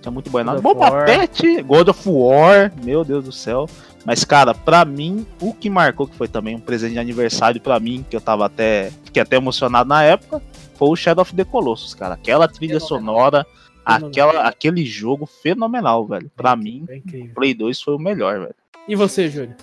Tinha 0.00 0.10
muito 0.10 0.30
Burnout. 0.30 0.62
War. 0.64 1.06
Fett, 1.06 1.62
God 1.62 1.88
of 1.88 2.08
War. 2.08 2.72
Meu 2.82 3.04
Deus 3.04 3.26
do 3.26 3.32
céu. 3.32 3.68
Mas, 4.06 4.24
cara, 4.24 4.54
pra 4.54 4.84
mim, 4.84 5.26
o 5.40 5.52
que 5.52 5.68
marcou, 5.68 6.06
que 6.06 6.16
foi 6.16 6.28
também 6.28 6.54
um 6.54 6.60
presente 6.60 6.92
de 6.92 6.98
aniversário 6.98 7.60
pra 7.60 7.78
mim, 7.78 8.04
que 8.08 8.16
eu 8.16 8.20
tava 8.20 8.46
até. 8.46 8.90
Fiquei 9.04 9.20
até 9.20 9.36
emocionado 9.36 9.88
na 9.88 10.02
época, 10.02 10.40
foi 10.76 10.88
o 10.90 10.96
Shadow 10.96 11.22
of 11.22 11.34
the 11.34 11.44
Colossus, 11.44 11.94
cara. 11.94 12.14
Aquela 12.14 12.46
trilha 12.48 12.80
Fenomenal. 12.80 12.88
sonora, 12.88 13.46
Fenomenal. 13.84 14.08
aquela, 14.10 14.48
aquele 14.48 14.84
jogo 14.84 15.26
fenomenal, 15.26 16.06
velho. 16.06 16.30
Pra 16.36 16.54
mim, 16.56 16.84
É 16.88 16.96
incrível. 16.96 17.34
Play 17.34 17.54
2 17.54 17.80
foi 17.80 17.94
o 17.94 17.98
melhor, 17.98 18.38
velho. 18.40 18.54
E 18.88 18.94
você, 18.94 19.28
Júlio? 19.28 19.54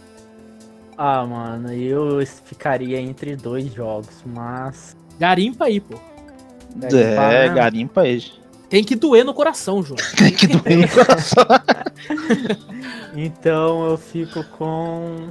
Ah, 0.97 1.25
mano, 1.25 1.73
eu 1.73 2.25
ficaria 2.45 2.99
entre 2.99 3.35
dois 3.35 3.73
jogos, 3.73 4.23
mas. 4.25 4.95
Garimpa 5.19 5.65
aí, 5.65 5.79
pô. 5.79 5.95
Garimpa, 6.75 6.97
É, 7.23 7.49
né? 7.49 7.55
garimpa 7.55 8.01
aí. 8.01 8.23
Tem 8.69 8.83
que 8.83 8.95
doer 8.95 9.23
no 9.23 9.33
coração, 9.33 9.81
Júlio. 9.83 10.03
Tem 10.17 10.31
que 10.31 10.47
doer 10.47 10.77
no 10.77 10.87
coração. 10.89 11.43
Então 13.15 13.85
eu 13.89 13.97
fico 13.97 14.43
com. 14.57 15.29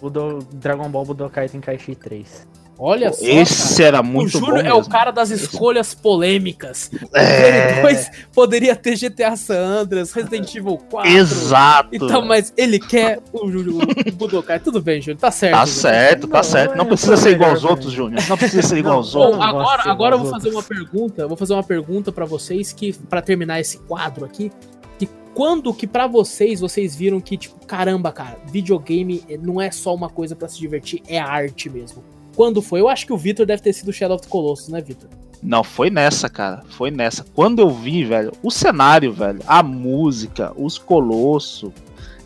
O 0.00 0.10
do 0.10 0.38
Dragon 0.52 0.88
Ball 0.90 1.04
Budokai 1.04 1.48
Tenkaichi 1.48 1.94
3. 1.94 2.46
Olha 2.78 3.12
só. 3.12 3.24
Esse 3.24 3.76
cara. 3.76 3.88
era 3.88 4.00
O 4.00 4.04
muito 4.04 4.38
Júlio 4.38 4.62
bom 4.62 4.68
é 4.68 4.74
o 4.74 4.84
cara 4.86 5.10
das 5.10 5.30
escolhas 5.30 5.94
polêmicas. 5.94 6.90
É, 7.14 7.80
Ele 7.90 8.06
poderia 8.34 8.76
ter 8.76 8.96
GTA 8.98 9.34
San 9.36 9.58
Andreas, 9.58 10.12
Resident 10.12 10.54
Evil 10.54 10.78
4. 10.90 11.10
Exato. 11.10 11.88
Então, 11.92 12.24
mas 12.24 12.52
ele 12.56 12.78
quer 12.78 13.20
o, 13.32 13.50
Júlio- 13.50 13.78
o 13.78 14.12
Budokai. 14.12 14.60
Tudo 14.60 14.80
bem, 14.82 15.00
Júlio, 15.00 15.16
tá 15.18 15.30
certo. 15.30 15.52
Tá 15.54 15.64
Júlio. 15.64 15.80
certo, 15.80 16.28
tá 16.28 16.36
Não, 16.38 16.44
certo. 16.44 16.76
Não 16.76 16.84
é, 16.84 16.88
precisa 16.88 17.16
ser 17.16 17.30
igual 17.30 17.50
aos 17.50 17.64
outros, 17.64 17.92
Júnior. 17.92 18.22
Não 18.28 18.36
precisa 18.36 18.62
ser 18.62 18.78
igual 18.78 18.96
aos 18.96 19.14
Não, 19.14 19.20
outros. 19.22 19.42
Agora, 19.42 19.82
agora 19.90 20.14
eu 20.16 20.18
vou 20.20 20.30
fazer 20.30 20.50
uma 20.50 20.62
pergunta. 20.62 21.26
Vou 21.26 21.36
fazer 21.36 21.54
uma 21.54 21.62
pergunta 21.64 22.12
pra 22.12 22.24
vocês 22.26 22.72
que 22.72 22.92
para 22.92 23.22
terminar 23.22 23.58
esse 23.60 23.78
quadro 23.78 24.24
aqui, 24.24 24.52
que 24.98 25.08
quando 25.34 25.72
que 25.72 25.86
pra 25.86 26.06
vocês 26.06 26.60
vocês 26.60 26.94
viram 26.94 27.20
que 27.20 27.36
tipo, 27.36 27.64
caramba, 27.66 28.12
cara, 28.12 28.36
videogame 28.52 29.22
não 29.40 29.60
é 29.60 29.70
só 29.70 29.94
uma 29.94 30.08
coisa 30.10 30.36
pra 30.36 30.48
se 30.48 30.58
divertir, 30.58 31.02
é 31.08 31.18
arte 31.18 31.70
mesmo. 31.70 32.04
Quando 32.36 32.60
foi? 32.60 32.80
Eu 32.80 32.88
acho 32.88 33.06
que 33.06 33.12
o 33.12 33.16
Vitor 33.16 33.46
deve 33.46 33.62
ter 33.62 33.72
sido 33.72 33.92
Shadow 33.92 34.16
of 34.16 34.24
the 34.24 34.30
Colossus, 34.30 34.68
né, 34.68 34.82
Vitor? 34.82 35.08
Não, 35.42 35.64
foi 35.64 35.88
nessa, 35.88 36.28
cara. 36.28 36.62
Foi 36.68 36.90
nessa. 36.90 37.24
Quando 37.34 37.60
eu 37.60 37.70
vi, 37.70 38.04
velho, 38.04 38.32
o 38.42 38.50
cenário, 38.50 39.12
velho, 39.12 39.40
a 39.46 39.62
música, 39.62 40.52
os 40.56 40.76
colossos. 40.76 41.72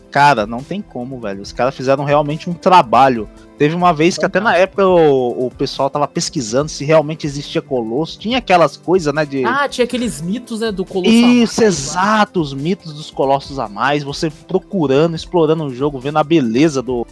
Cara, 0.09 0.45
não 0.45 0.61
tem 0.61 0.81
como, 0.81 1.17
velho. 1.21 1.41
Os 1.41 1.53
caras 1.53 1.73
fizeram 1.73 2.03
realmente 2.03 2.49
um 2.49 2.53
trabalho. 2.53 3.29
Teve 3.57 3.73
uma 3.73 3.93
vez 3.93 4.17
que 4.17 4.25
até 4.25 4.41
na 4.41 4.57
época 4.57 4.85
o, 4.85 5.47
o 5.47 5.51
pessoal 5.51 5.89
tava 5.89 6.05
pesquisando 6.05 6.67
se 6.67 6.83
realmente 6.83 7.25
existia 7.25 7.61
colosso. 7.61 8.19
Tinha 8.19 8.39
aquelas 8.39 8.75
coisas, 8.75 9.13
né, 9.13 9.25
de... 9.25 9.45
Ah, 9.45 9.69
tinha 9.69 9.85
aqueles 9.85 10.21
mitos, 10.21 10.59
né, 10.59 10.69
do 10.69 10.83
Colosso. 10.83 11.09
Isso, 11.09 11.63
exato, 11.63 12.41
os 12.41 12.53
mitos 12.53 12.91
dos 12.93 13.09
colossos 13.09 13.57
a 13.57 13.69
mais, 13.69 14.03
você 14.03 14.29
procurando, 14.29 15.15
explorando 15.15 15.63
o 15.63 15.73
jogo, 15.73 15.97
vendo 15.97 16.17
a 16.17 16.23
beleza 16.23 16.81
do, 16.81 17.07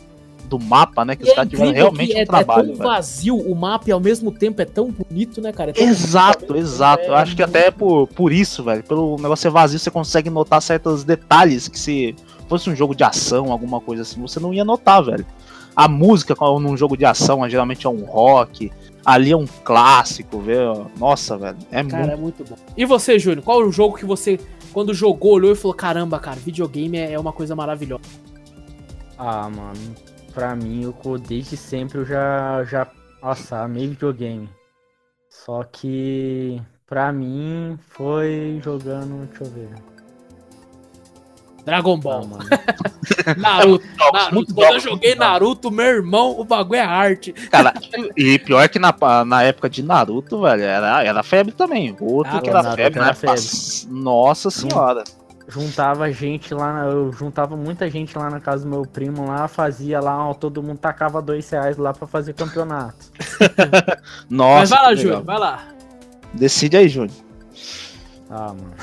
do 0.50 0.60
mapa, 0.60 1.06
né? 1.06 1.16
Que 1.16 1.24
os 1.24 1.30
E 1.30 1.32
é 1.32 1.36
caras 1.36 1.50
tiveram 1.50 1.72
realmente 1.72 2.12
que 2.12 2.18
um 2.18 2.22
é, 2.22 2.26
trabalho. 2.26 2.62
é 2.62 2.66
tão 2.68 2.76
velho. 2.78 2.90
vazio 2.90 3.38
o 3.38 3.56
mapa 3.56 3.86
e 3.88 3.92
ao 3.92 4.00
mesmo 4.00 4.32
tempo 4.32 4.62
é 4.62 4.66
tão 4.66 4.92
bonito, 4.92 5.40
né, 5.42 5.52
cara? 5.54 5.72
É 5.78 5.84
Exato, 5.84 6.46
bonito, 6.48 6.58
exato. 6.58 7.04
é 7.04 7.08
Eu 7.08 7.16
acho 7.16 7.36
que 7.36 7.44
até 7.44 7.68
é 7.68 7.72
por, 7.72 8.08
por 8.08 8.34
isso, 8.34 8.64
velho. 8.64 8.84
Pelo 8.84 9.16
negócio 9.18 9.44
ser 9.44 9.50
vazio, 9.52 9.80
você 9.80 9.90
consegue 9.92 10.30
notar 10.30 10.62
certos 10.62 11.04
detalhes 11.04 11.68
que 11.68 11.80
se 11.80 12.16
fosse 12.50 12.70
um 12.70 12.76
jogo 12.76 12.96
de 12.96 13.04
ação, 13.04 13.52
alguma 13.52 13.80
coisa 13.80 14.02
assim, 14.02 14.20
você 14.20 14.40
não 14.40 14.54
ia 14.54 14.66
notar, 14.66 15.04
velho. 15.04 15.26
A 15.76 15.88
música 15.88 16.36
num 16.60 16.76
jogo 16.76 16.98
de 16.98 17.06
ação 17.06 17.48
geralmente 17.48 17.86
é 17.86 17.90
um 17.90 18.04
rock, 18.04 18.70
ali 19.06 19.32
é 19.32 19.38
um 19.38 19.46
clássico, 19.64 20.40
velho. 20.40 20.88
Nossa, 20.98 21.38
velho, 21.38 21.58
é 21.72 21.84
Cara, 21.84 22.04
muito. 22.08 22.12
é 22.14 22.16
muito 22.18 22.44
bom. 22.44 22.56
E 22.76 22.84
você, 22.86 23.18
Júnior, 23.20 23.44
qual 23.44 23.60
o 23.62 23.72
jogo 23.72 23.96
que 23.96 24.04
você, 24.06 24.38
quando 24.74 24.94
jogou, 24.94 25.34
olhou 25.34 25.52
e 25.52 25.56
falou: 25.56 25.74
caramba, 25.76 26.20
cara, 26.20 26.38
videogame 26.38 26.98
é 26.98 27.14
é 27.14 27.20
uma 27.20 27.32
coisa 27.32 27.56
maravilhosa? 27.56 28.02
Ah, 29.18 29.50
mano, 29.50 29.74
pra 30.34 30.56
mim, 30.56 30.84
eu 30.84 31.18
desde 31.18 31.58
sempre 31.58 32.00
eu 32.00 32.06
já, 32.06 32.64
já, 32.64 32.88
nossa, 33.22 33.62
amei 33.62 33.88
videogame. 33.88 34.50
Só 35.30 35.64
que, 35.64 36.62
pra 36.88 37.12
mim, 37.12 37.78
foi 37.90 38.60
jogando, 38.64 39.28
deixa 39.28 39.44
eu 39.44 39.50
ver. 39.52 39.70
Dragon 41.66 41.96
Ah, 41.96 41.98
Ball, 42.02 42.28
mano. 42.28 42.50
Naruto. 43.38 43.86
Naruto. 44.12 44.54
Quando 44.56 44.74
eu 44.74 44.80
joguei. 44.80 45.16
Naruto, 45.16 45.70
meu 45.70 45.86
irmão, 45.86 46.40
o 46.40 46.44
bagulho 46.44 46.80
é 46.80 46.84
arte. 46.84 47.32
Cara, 47.34 47.74
e 48.18 48.40
pior 48.40 48.68
que 48.70 48.80
na, 48.80 48.94
na 49.26 49.44
época 49.44 49.70
de 49.70 49.84
Naruto, 49.84 50.42
velho, 50.42 50.64
era, 50.64 51.04
era 51.04 51.22
febre 51.24 51.54
também. 51.54 51.96
Outro 52.00 52.38
Ah, 52.38 52.42
que 52.42 52.50
era 52.50 52.64
Naruto 52.64 52.82
febre, 52.82 53.00
era 53.00 53.08
né? 53.10 53.14
febre. 53.14 53.42
Nossa 53.90 54.50
senhora. 54.50 55.04
Juntava 55.52 56.12
gente 56.12 56.54
lá, 56.54 56.72
na- 56.74 56.86
eu 56.86 57.12
juntava 57.12 57.58
muita 57.58 57.90
gente 57.90 58.16
lá 58.16 58.30
na 58.30 58.40
casa 58.40 58.64
do 58.66 58.70
meu 58.70 58.84
primo 58.84 59.26
lá, 59.26 59.48
fazia 59.48 60.00
lá, 60.00 60.30
ó, 60.30 60.34
todo 60.36 60.62
mundo 60.62 60.78
tacava 60.78 61.22
dois 61.24 61.50
reais 61.50 61.76
lá 61.76 61.92
pra 61.92 62.06
fazer 62.08 62.34
campeonato. 62.34 63.08
Nossa. 64.30 64.60
Mas 64.60 64.70
vai 64.70 64.82
lá. 64.84 64.96
Júnior, 64.96 65.24
vai 65.24 65.40
lá. 65.40 65.64
Decide 66.36 66.78
aí, 66.78 66.88
Júnior. 66.88 67.18
Ah, 68.30 68.50
mano. 68.50 68.74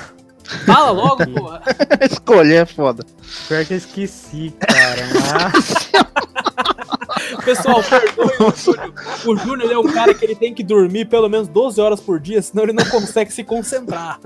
Fala 0.67 0.91
logo, 0.91 1.25
porra. 1.31 1.63
Escolher 2.11 2.63
é 2.63 2.67
foda. 2.67 3.05
Pior 3.49 3.65
que 3.65 3.75
eu 3.75 3.79
esqueci, 3.79 4.53
cara. 4.59 5.03
Mas... 5.53 5.91
Pessoal, 7.45 7.83
perdoe 7.83 8.33
o 8.47 8.55
Júnior. 8.57 8.93
O 9.27 9.37
Júnior 9.37 9.73
é 9.73 9.79
um 9.79 9.93
cara 9.93 10.15
que 10.15 10.25
ele 10.25 10.35
tem 10.35 10.55
que 10.55 10.63
dormir 10.63 11.07
pelo 11.07 11.29
menos 11.29 11.49
12 11.49 11.81
horas 11.81 12.01
por 12.01 12.21
dia, 12.21 12.41
senão 12.43 12.65
ele 12.65 12.73
não 12.73 12.85
consegue 12.87 13.33
se 13.33 13.43
concentrar. 13.45 14.19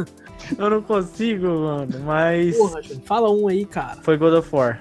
Eu 0.59 0.70
não 0.70 0.82
consigo, 0.82 1.46
mano. 1.46 2.01
Mas. 2.05 2.57
Porra, 2.57 2.82
Júnior, 2.82 3.03
fala 3.05 3.30
um 3.30 3.48
aí, 3.48 3.64
cara. 3.64 3.98
Foi 4.03 4.16
God 4.16 4.34
of 4.34 4.48
War. 4.55 4.80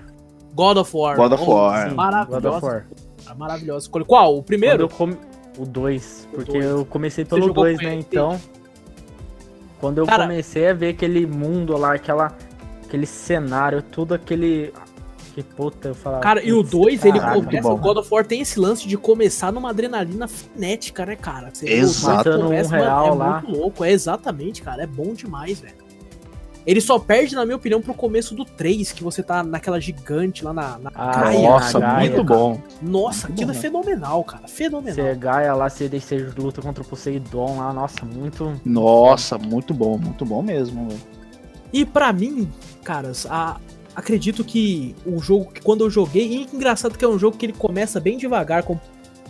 God 0.53 0.77
of 0.77 0.95
War. 0.95 1.15
God 1.15 1.33
of 1.33 1.43
War. 1.45 1.95
God 2.27 2.45
of 2.45 2.65
War. 2.65 2.85
Maravilhosa 3.37 3.85
escolha. 3.85 4.05
Qual? 4.05 4.37
O 4.37 4.43
primeiro? 4.43 4.83
eu 4.83 4.89
come... 4.89 5.15
O 5.57 5.65
2. 5.65 6.27
O 6.31 6.35
Porque 6.37 6.53
dois. 6.53 6.65
eu 6.65 6.85
comecei 6.85 7.23
pelo 7.23 7.41
jogou 7.47 7.63
2, 7.65 7.77
com 7.77 7.83
né? 7.85 7.93
Então. 7.95 8.41
Quando 9.79 9.99
eu 9.99 10.05
Cara- 10.05 10.23
comecei 10.23 10.67
a 10.67 10.73
ver 10.73 10.89
aquele 10.89 11.25
mundo 11.27 11.77
lá, 11.77 11.93
aquela... 11.93 12.35
aquele 12.83 13.05
cenário, 13.05 13.81
tudo 13.83 14.13
aquele. 14.15 14.73
Que 15.33 15.43
puta, 15.43 15.89
eu 15.89 15.95
falava. 15.95 16.21
Cara, 16.23 16.43
e 16.43 16.51
o 16.51 16.57
"Putz, 16.57 16.71
2, 16.71 17.05
ele 17.05 17.19
começa. 17.19 17.67
O 17.69 17.77
God 17.77 17.97
of 17.97 18.13
War 18.13 18.25
tem 18.25 18.41
esse 18.41 18.59
lance 18.59 18.87
de 18.87 18.97
começar 18.97 19.51
numa 19.51 19.69
adrenalina 19.69 20.27
frenética, 20.27 21.05
né, 21.05 21.15
cara? 21.15 21.49
Você 21.53 21.69
Exato. 21.69 22.29
um 22.29 22.49
real 22.49 23.07
é 23.07 23.11
lá. 23.15 23.41
muito 23.41 23.57
louco. 23.59 23.83
É 23.85 23.91
exatamente, 23.91 24.61
cara. 24.61 24.83
É 24.83 24.87
bom 24.87 25.13
demais, 25.13 25.59
velho. 25.59 25.75
Ele 26.67 26.81
só 26.81 26.99
perde, 26.99 27.35
na 27.35 27.45
minha 27.45 27.55
opinião, 27.55 27.81
pro 27.81 27.93
começo 27.93 28.35
do 28.35 28.43
3, 28.45 28.91
que 28.91 29.03
você 29.03 29.23
tá 29.23 29.41
naquela 29.41 29.79
gigante 29.79 30.43
lá 30.43 30.53
na, 30.53 30.77
na 30.77 30.91
Ah, 30.93 31.21
Gaia. 31.23 31.49
Nossa, 31.49 31.79
Gaia, 31.79 31.99
muito 32.11 32.25
cara. 32.25 32.39
bom. 32.39 32.61
Nossa, 32.81 33.27
Muito 33.27 33.33
aquilo 33.39 33.53
bom, 33.53 33.57
é 33.57 33.61
fenomenal, 33.61 34.23
cara. 34.23 34.47
Fenomenal. 34.47 34.93
Você 35.05 35.15
Gaia 35.15 35.53
lá, 35.53 35.69
você, 35.69 35.87
você 35.87 36.17
luta 36.37 36.61
contra 36.61 36.83
o 36.83 36.85
Poseidon 36.85 37.57
lá, 37.57 37.73
nossa, 37.73 38.05
muito. 38.05 38.59
Nossa, 38.65 39.37
muito 39.37 39.73
bom, 39.73 39.97
muito 39.97 40.25
bom 40.25 40.41
mesmo. 40.43 40.89
velho. 40.89 40.99
E 41.71 41.85
pra 41.85 42.11
mim, 42.11 42.51
caras, 42.83 43.25
a- 43.29 43.57
acredito 43.99 44.43
que 44.43 44.95
o 45.05 45.19
jogo 45.19 45.51
que 45.51 45.61
quando 45.61 45.83
eu 45.83 45.89
joguei, 45.89 46.25
e 46.25 46.55
engraçado 46.55 46.97
que 46.97 47.05
é 47.05 47.07
um 47.07 47.19
jogo 47.19 47.37
que 47.37 47.45
ele 47.45 47.53
começa 47.53 47.99
bem 47.99 48.17
devagar, 48.17 48.63
como 48.63 48.81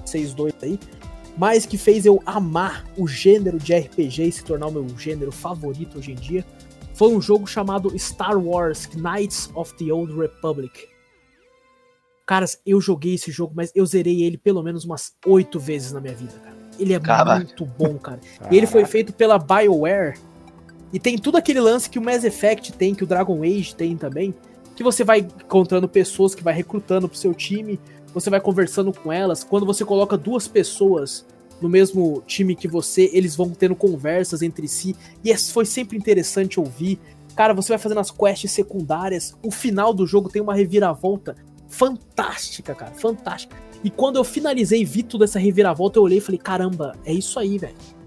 vocês 0.06 0.34
dois 0.34 0.54
aí, 0.62 0.80
mas 1.38 1.66
que 1.66 1.78
fez 1.78 2.06
eu 2.06 2.22
amar 2.26 2.86
o 2.96 3.08
gênero 3.08 3.58
de 3.58 3.74
RPG 3.74 4.28
e 4.28 4.32
se 4.32 4.44
tornar 4.44 4.68
o 4.68 4.72
meu 4.72 4.88
gênero 4.98 5.32
favorito 5.32 5.98
hoje 5.98 6.12
em 6.12 6.16
dia, 6.16 6.46
foi 6.94 7.10
um 7.10 7.22
jogo 7.22 7.48
chamado 7.48 7.98
Star 7.98 8.38
Wars 8.38 8.88
Knights 8.94 9.50
of 9.56 9.74
the 9.76 9.92
Old 9.92 10.14
Republic. 10.14 10.88
Caras, 12.26 12.60
eu 12.66 12.80
joguei 12.80 13.16
esse 13.16 13.32
jogo, 13.32 13.54
mas 13.56 13.72
eu 13.74 13.86
zerei 13.86 14.24
ele 14.24 14.38
pelo 14.38 14.62
menos 14.62 14.86
umas 14.86 15.14
oito 15.26 15.60
vezes 15.60 15.92
na 15.92 16.00
minha 16.00 16.14
vida, 16.14 16.34
cara. 16.44 16.56
Ele 16.78 16.94
é 16.94 17.00
Caraca. 17.00 17.44
muito 17.44 17.66
bom, 17.66 17.98
cara. 17.98 18.20
E 18.52 18.58
ele 18.58 18.68
foi 18.68 18.86
feito 18.86 19.12
pela 19.14 19.40
BioWare. 19.40 20.20
E 20.94 21.00
tem 21.00 21.18
tudo 21.18 21.38
aquele 21.38 21.60
lance 21.60 21.90
que 21.90 21.98
o 21.98 22.02
Mass 22.02 22.24
Effect 22.24 22.74
tem, 22.74 22.94
que 22.94 23.04
o 23.04 23.08
Dragon 23.08 23.42
Age 23.44 23.76
tem 23.76 23.98
também. 23.98 24.34
Que 24.80 24.84
você 24.84 25.04
vai 25.04 25.20
encontrando 25.20 25.90
pessoas 25.90 26.34
que 26.34 26.42
vai 26.42 26.54
recrutando 26.54 27.10
pro 27.10 27.18
seu 27.18 27.34
time, 27.34 27.78
você 28.14 28.30
vai 28.30 28.40
conversando 28.40 28.94
com 28.94 29.12
elas. 29.12 29.44
Quando 29.44 29.66
você 29.66 29.84
coloca 29.84 30.18
duas 30.18 30.48
pessoas 30.48 31.26
no 31.62 31.68
mesmo 31.68 32.24
time 32.26 32.56
que 32.56 32.66
você, 32.66 33.10
eles 33.12 33.36
vão 33.36 33.50
tendo 33.50 33.76
conversas 33.76 34.42
entre 34.42 34.70
si. 34.70 34.96
E 35.22 35.34
é- 35.34 35.38
foi 35.38 35.66
sempre 35.66 35.98
interessante 35.98 36.62
ouvir. 36.62 36.98
Cara, 37.36 37.54
você 37.54 37.74
vai 37.74 37.78
fazendo 37.78 38.00
as 38.00 38.10
quests 38.10 38.52
secundárias. 38.52 39.36
O 39.44 39.52
final 39.52 39.94
do 39.94 40.08
jogo 40.08 40.30
tem 40.30 40.42
uma 40.42 40.56
reviravolta 40.56 41.36
fantástica, 41.68 42.74
cara. 42.74 42.94
Fantástica. 42.94 43.58
E 43.84 43.90
quando 43.90 44.16
eu 44.16 44.24
finalizei 44.24 44.84
e 44.84 44.86
vi 44.86 45.04
toda 45.04 45.26
essa 45.26 45.40
reviravolta, 45.40 46.00
eu 46.00 46.04
olhei 46.04 46.20
e 46.20 46.22
falei: 46.22 46.40
caramba, 46.40 46.96
é 47.04 47.12
isso 47.12 47.38
aí, 47.38 47.58
velho 47.58 47.99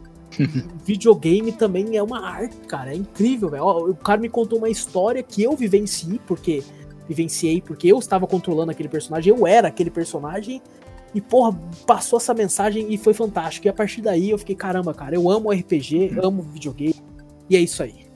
videogame 0.85 1.53
também 1.53 1.97
é 1.97 2.03
uma 2.03 2.27
arte, 2.27 2.57
cara. 2.67 2.93
É 2.93 2.97
incrível, 2.97 3.49
velho. 3.49 3.91
O 3.91 3.95
cara 3.95 4.21
me 4.21 4.29
contou 4.29 4.59
uma 4.59 4.69
história 4.69 5.23
que 5.23 5.43
eu 5.43 5.57
vivenciei, 5.57 6.21
porque 6.27 6.63
vivenciei 7.09 7.61
porque 7.61 7.89
eu 7.89 7.99
estava 7.99 8.27
controlando 8.27 8.71
aquele 8.71 8.89
personagem, 8.89 9.35
eu 9.35 9.47
era 9.47 9.69
aquele 9.69 9.91
personagem. 9.91 10.63
E, 11.15 11.21
porra, 11.21 11.59
passou 11.87 12.17
essa 12.17 12.33
mensagem 12.33 12.87
e 12.89 12.97
foi 12.97 13.13
fantástico. 13.13 13.67
E 13.67 13.69
a 13.69 13.73
partir 13.73 14.01
daí 14.01 14.31
eu 14.31 14.39
fiquei, 14.39 14.55
caramba, 14.55 14.95
cara, 14.95 15.15
eu 15.15 15.31
amo 15.31 15.51
RPG, 15.51 16.19
amo 16.23 16.43
videogame. 16.43 16.95
E 17.51 17.57
é 17.57 17.61
isso 17.61 17.83
aí. 17.83 18.07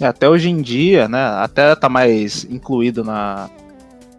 E 0.00 0.04
até 0.04 0.28
hoje 0.28 0.48
em 0.48 0.62
dia, 0.62 1.08
né? 1.08 1.22
Até 1.22 1.74
tá 1.74 1.88
mais 1.88 2.44
incluído 2.44 3.04
na, 3.04 3.50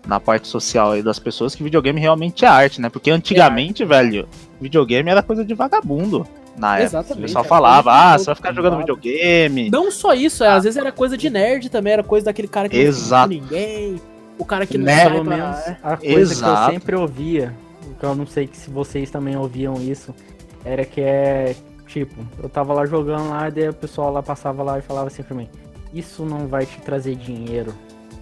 na 0.05 0.19
parte 0.19 0.47
social 0.47 0.91
aí 0.91 1.01
das 1.01 1.17
pessoas 1.17 1.55
que 1.55 1.63
videogame 1.63 1.99
realmente 1.99 2.45
é 2.45 2.47
arte, 2.47 2.81
né? 2.81 2.89
Porque 2.89 3.09
antigamente, 3.09 3.83
velho, 3.83 4.27
videogame 4.59 5.09
era 5.09 5.23
coisa 5.23 5.43
de 5.43 5.53
vagabundo. 5.53 6.27
Na 6.59 6.77
época. 6.79 6.83
O 6.83 6.99
Exatamente, 6.99 7.21
pessoal 7.21 7.43
era 7.43 7.49
falava, 7.49 7.91
ah, 7.93 8.17
você 8.17 8.25
vai 8.25 8.35
ficar 8.35 8.53
jogando 8.53 8.75
privado." 8.77 8.95
videogame. 9.01 9.69
Não 9.69 9.89
só 9.91 10.13
isso, 10.13 10.43
é, 10.43 10.47
às 10.49 10.63
vezes 10.63 10.77
era 10.77 10.91
coisa 10.91 11.17
de 11.17 11.29
nerd 11.29 11.69
também, 11.69 11.93
era 11.93 12.03
coisa 12.03 12.25
daquele 12.25 12.47
cara 12.47 12.67
que 12.69 12.75
não 12.77 12.83
Exato. 12.83 13.29
com 13.33 13.41
ninguém. 13.41 14.01
O 14.37 14.45
cara 14.45 14.65
que 14.65 14.77
não 14.77 14.85
Né? 14.85 15.09
pra- 15.09 15.23
menos 15.23 15.57
é. 15.59 15.77
a 15.83 15.97
coisa 15.97 16.33
Exato. 16.33 16.61
que 16.65 16.67
eu 16.69 16.73
sempre 16.73 16.95
ouvia, 16.95 17.53
que 17.99 18.05
eu 18.05 18.15
não 18.15 18.25
sei 18.25 18.49
se 18.51 18.69
vocês 18.69 19.09
também 19.09 19.35
ouviam 19.35 19.75
isso, 19.75 20.13
era 20.63 20.85
que 20.85 21.01
é 21.01 21.55
tipo, 21.87 22.13
eu 22.41 22.47
tava 22.47 22.73
lá 22.73 22.85
jogando 22.85 23.29
lá, 23.29 23.47
e 23.47 23.51
daí 23.51 23.69
o 23.69 23.73
pessoal 23.73 24.11
lá 24.13 24.21
passava 24.21 24.61
lá 24.63 24.77
e 24.77 24.81
falava 24.81 25.07
assim 25.07 25.23
pra 25.23 25.35
mim, 25.35 25.49
isso 25.93 26.23
não 26.23 26.47
vai 26.47 26.65
te 26.65 26.77
trazer 26.81 27.15
dinheiro. 27.15 27.73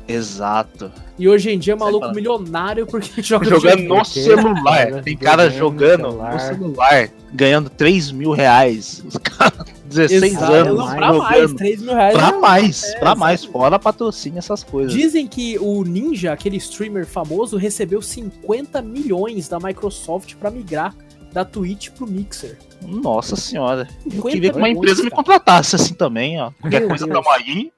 Exato. 0.07 0.91
E 1.19 1.27
hoje 1.27 1.49
em 1.51 1.57
dia 1.59 1.73
é 1.73 1.75
maluco 1.75 1.99
falando. 2.01 2.15
milionário 2.15 2.85
porque 2.85 3.21
joga 3.23 3.49
Jogando 3.49 3.83
no 3.83 4.05
celular. 4.05 4.89
Joga 4.89 5.01
Tem 5.03 5.17
cara 5.17 5.49
videogame 5.49 5.51
no 5.51 5.57
jogando 5.57 6.03
no 6.03 6.11
celular. 6.11 6.39
celular, 6.39 7.09
ganhando 7.33 7.69
3 7.69 8.11
mil 8.11 8.31
reais. 8.31 9.03
Os 9.05 9.17
caras, 9.17 9.65
16 9.85 10.33
Exato, 10.33 10.53
anos, 10.53 10.77
não, 10.77 10.95
pra 10.95 11.13
mais, 11.13 11.41
jogando. 11.41 11.57
3 11.57 11.81
mil 11.81 11.93
reais. 11.93 12.13
Pra 12.17 12.29
é- 12.29 12.39
mais, 12.39 12.83
é, 12.83 12.99
pra 12.99 13.15
mais. 13.15 13.45
Fora 13.45 13.79
patrocínio, 13.79 14.37
essas 14.39 14.63
coisas. 14.63 14.93
Dizem 14.93 15.27
que 15.27 15.57
o 15.59 15.83
Ninja, 15.83 16.31
aquele 16.31 16.57
streamer 16.57 17.05
famoso, 17.05 17.57
recebeu 17.57 18.01
50 18.01 18.81
milhões 18.81 19.47
da 19.49 19.59
Microsoft 19.59 20.35
pra 20.35 20.51
migrar 20.51 20.93
da 21.33 21.43
Twitch 21.43 21.89
pro 21.89 22.07
Mixer. 22.07 22.57
Nossa 22.81 23.35
senhora. 23.35 23.87
Eu 24.05 24.11
50 24.11 24.29
queria 24.31 24.51
que 24.51 24.57
uma 24.57 24.69
empresa 24.69 25.03
me 25.03 25.09
cara. 25.09 25.15
contratasse 25.23 25.75
assim 25.75 25.93
também, 25.93 26.39
ó. 26.39 26.51
Qualquer 26.61 26.79
Meu 26.81 26.89
coisa 26.89 27.05
Deus. 27.05 27.17
tamo 27.17 27.29
aí. 27.35 27.71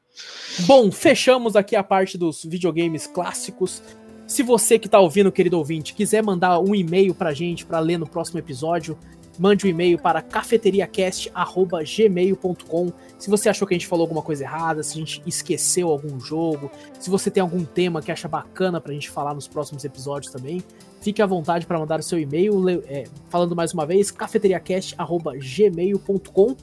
Bom, 0.66 0.91
fechamos 0.91 1.55
aqui 1.55 1.76
a 1.76 1.84
parte 1.84 2.18
dos 2.18 2.43
videogames 2.43 3.05
clássicos. 3.07 3.82
Se 4.28 4.43
você 4.43 4.78
que 4.78 4.89
tá 4.89 4.99
ouvindo, 4.99 5.32
querido 5.32 5.57
ouvinte, 5.57 5.93
quiser 5.93 6.22
mandar 6.22 6.60
um 6.60 6.76
e-mail 6.76 7.16
pra 7.16 7.34
gente 7.34 7.66
pra 7.66 7.80
ler 7.80 7.97
no 7.97 8.07
próximo 8.07 8.39
episódio, 8.39 8.97
mande 9.39 9.66
um 9.66 9.70
e-mail 9.70 9.97
para 9.97 10.22
cafeteriacast@gmail.com. 10.22 12.91
Se 13.18 13.30
você 13.30 13.47
achou 13.49 13.66
que 13.68 13.74
a 13.74 13.78
gente 13.78 13.88
falou 13.88 14.03
alguma 14.03 14.22
coisa 14.22 14.43
errada, 14.43 14.84
se 14.84 14.93
a 14.93 14.97
gente 14.97 15.24
esqueceu 15.26 15.89
algum 15.89 16.20
jogo, 16.20 16.70
se 16.99 17.10
você 17.10 17.32
tem 17.32 17.39
algum 17.41 17.64
tema 17.64 18.01
que 18.01 18.12
acha 18.12 18.28
bacana 18.28 18.82
pra 18.82 18.93
gente 18.93 19.10
falar 19.10 19.34
nos 19.34 19.47
próximos 19.47 19.86
episódios 19.86 20.30
também, 20.32 20.62
fique 21.01 21.22
à 21.22 21.26
vontade 21.26 21.66
para 21.66 21.80
mandar 21.80 22.01
o 22.01 22.03
seu 22.03 22.20
e-mail, 22.20 22.53
é, 22.86 23.05
falando 23.30 23.55
mais 23.55 23.74
uma 23.74 23.86
vez, 23.86 24.12
cafeteriacast@gmail.com. 24.12 26.55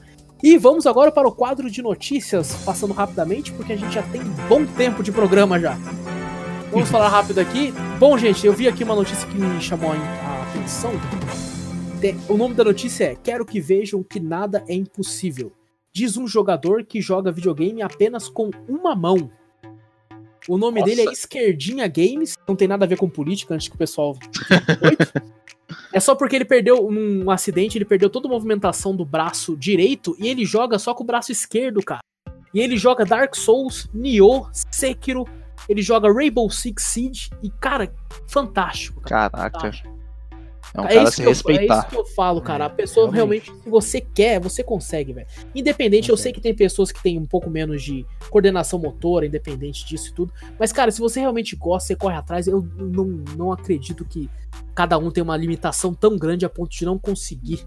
E 0.43 0.57
vamos 0.57 0.85
agora 0.85 1.11
para 1.11 1.27
o 1.27 1.31
quadro 1.31 1.69
de 1.69 1.81
notícias, 1.81 2.53
passando 2.63 2.93
rapidamente, 2.93 3.51
porque 3.53 3.73
a 3.73 3.75
gente 3.75 3.93
já 3.93 4.03
tem 4.03 4.21
bom 4.47 4.65
tempo 4.65 5.01
de 5.01 5.11
programa 5.11 5.59
já. 5.59 5.75
Vamos 6.71 6.89
falar 6.89 7.09
rápido 7.09 7.39
aqui. 7.39 7.73
Bom, 7.99 8.17
gente, 8.17 8.45
eu 8.45 8.53
vi 8.53 8.67
aqui 8.67 8.83
uma 8.83 8.95
notícia 8.95 9.27
que 9.27 9.35
me 9.37 9.61
chamou 9.61 9.91
a 9.91 10.43
atenção. 10.49 10.91
Te- 11.99 12.15
O 12.29 12.37
nome 12.37 12.53
da 12.53 12.63
notícia 12.63 13.05
é: 13.05 13.15
Quero 13.15 13.45
que 13.45 13.59
vejam 13.59 14.03
que 14.03 14.19
nada 14.19 14.63
é 14.67 14.75
impossível. 14.75 15.51
Diz 15.91 16.15
um 16.17 16.27
jogador 16.27 16.83
que 16.85 17.01
joga 17.01 17.31
videogame 17.31 17.81
apenas 17.81 18.29
com 18.29 18.51
uma 18.67 18.95
mão. 18.95 19.31
O 20.47 20.57
nome 20.57 20.79
Nossa. 20.81 20.95
dele 20.95 21.09
é 21.09 21.11
Esquerdinha 21.11 21.87
Games. 21.87 22.35
Não 22.47 22.55
tem 22.55 22.67
nada 22.67 22.85
a 22.85 22.87
ver 22.87 22.97
com 22.97 23.09
política, 23.09 23.55
antes 23.55 23.67
que 23.67 23.75
o 23.75 23.77
pessoal. 23.77 24.15
É 25.91 25.99
só 25.99 26.15
porque 26.15 26.35
ele 26.35 26.45
perdeu 26.45 26.89
num 26.91 27.29
acidente, 27.29 27.77
ele 27.77 27.85
perdeu 27.85 28.09
toda 28.09 28.27
a 28.27 28.31
movimentação 28.31 28.95
do 28.95 29.03
braço 29.05 29.55
direito 29.57 30.15
e 30.19 30.27
ele 30.27 30.45
joga 30.45 30.79
só 30.79 30.93
com 30.93 31.03
o 31.03 31.05
braço 31.05 31.31
esquerdo, 31.31 31.81
cara. 31.83 31.99
E 32.53 32.59
ele 32.61 32.77
joga 32.77 33.03
Dark 33.05 33.35
Souls, 33.35 33.89
Nioh, 33.93 34.47
Sekiro, 34.71 35.25
ele 35.67 35.81
joga 35.81 36.11
Rainbow 36.11 36.49
Six 36.49 36.83
Siege 36.83 37.29
e, 37.43 37.49
cara, 37.49 37.93
fantástico. 38.27 39.01
Cara. 39.01 39.29
Caraca. 39.29 39.59
fantástico. 39.59 39.97
É 40.73 40.81
um 40.81 40.85
É 40.85 40.87
cara 40.89 40.99
a 40.99 41.03
isso, 41.03 41.11
se 41.13 41.17
que 41.17 41.21
eu, 41.23 41.25
é 41.25 41.33
respeitar. 41.33 41.77
isso 41.79 41.87
que 41.87 41.95
eu 41.97 42.05
falo, 42.05 42.41
cara. 42.41 42.65
A 42.65 42.67
É, 42.67 42.69
pessoa 42.69 43.11
realmente. 43.11 43.45
realmente, 43.47 43.63
se 43.63 43.69
você 43.69 44.01
quer, 44.01 44.39
você 44.39 44.63
consegue, 44.63 45.13
velho. 45.13 45.27
Independente, 45.55 46.09
eu 46.09 46.13
Consegue. 46.15 46.23
sei 46.23 46.33
que 46.33 46.41
tem 46.41 46.53
pessoas 46.55 46.91
que 46.91 47.01
têm 47.01 47.17
um 47.17 47.25
pouco 47.25 47.49
menos 47.49 47.81
de 47.83 48.05
coordenação 48.29 48.77
motora, 48.79 49.25
independente 49.25 49.85
disso 49.85 50.09
e 50.09 50.13
tudo. 50.13 50.33
Mas, 50.59 50.71
cara, 50.73 50.91
se 50.91 50.99
você 50.99 51.19
realmente 51.21 51.55
gosta, 51.55 51.87
você 51.87 51.95
corre 51.95 52.15
atrás. 52.15 52.47
Eu 52.47 52.61
não, 52.77 53.05
não 53.37 53.51
acredito 53.51 54.03
que 54.05 54.29
cada 54.77 54.95
um 54.99 55.09
tem 55.09 55.23
uma 55.23 55.35
limitação 55.35 55.91
tão 55.91 56.15
grande 56.15 56.45
a 56.45 56.49
ponto 56.49 56.69
de 56.69 56.85
não 56.85 56.99
conseguir 56.99 57.65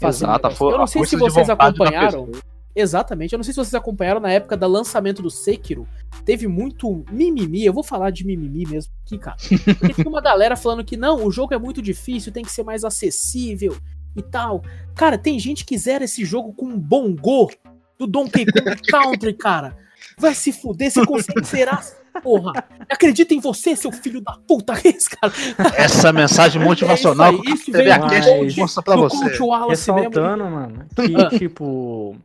fazer. 0.00 0.26
um 0.26 0.30
Exato, 0.30 0.50
foi 0.50 0.72
eu 0.72 0.78
não 0.78 0.86
sei 0.88 1.06
se 1.06 1.16
vocês 1.16 1.48
acompanharam. 1.48 2.32
Exatamente. 2.74 3.32
Eu 3.32 3.36
não 3.36 3.44
sei 3.44 3.54
se 3.54 3.58
vocês 3.60 3.74
acompanharam 3.76 4.18
na 4.18 4.32
época 4.32 4.56
do 4.56 4.66
lançamento 4.66 5.22
do 5.22 5.30
Sekiro. 5.30 5.86
Teve 6.24 6.48
muito 6.48 7.04
mimimi. 7.12 7.64
Eu 7.64 7.72
vou 7.72 7.84
falar 7.84 8.10
de 8.10 8.26
mimimi 8.26 8.66
mesmo 8.66 8.92
aqui, 9.04 9.16
cara. 9.18 9.36
Porque 9.78 9.94
tinha 9.94 10.08
uma 10.08 10.20
galera 10.20 10.56
falando 10.56 10.84
que 10.84 10.96
não, 10.96 11.24
o 11.24 11.30
jogo 11.30 11.54
é 11.54 11.58
muito 11.58 11.80
difícil, 11.80 12.32
tem 12.32 12.42
que 12.42 12.50
ser 12.50 12.64
mais 12.64 12.82
acessível 12.82 13.76
e 14.16 14.20
tal. 14.20 14.64
Cara, 14.96 15.16
tem 15.16 15.38
gente 15.38 15.64
que 15.64 15.78
zera 15.78 16.04
esse 16.06 16.24
jogo 16.24 16.52
com 16.52 16.66
um 16.66 16.78
bongo 16.78 17.52
do 17.96 18.04
Donkey 18.04 18.46
Kong 18.46 18.82
Country, 18.90 19.32
cara. 19.32 19.76
Vai 20.18 20.34
se 20.34 20.52
fuder, 20.52 20.90
você 20.90 21.06
consegue 21.06 21.46
zerar. 21.46 21.86
Porra, 22.22 22.52
acredita 22.90 23.34
em 23.34 23.40
você, 23.40 23.74
seu 23.76 23.90
filho 23.92 24.20
da 24.20 24.32
puta. 24.46 24.74
Esse 24.84 25.10
cara. 25.10 25.32
Essa 25.76 26.12
mensagem 26.12 26.62
motivacional 26.62 27.32
É 27.46 28.18
isso 28.18 28.30
aí, 28.30 28.46
isso 28.46 28.60
mostra 28.60 28.82
pra 28.82 28.96
você. 28.96 29.42
Wallace 29.42 29.92
mesmo. 29.92 30.08
Ressaltando, 30.08 30.44
mano, 30.44 30.86
Ah. 30.96 31.28
que 31.30 31.38
tipo. 31.38 32.16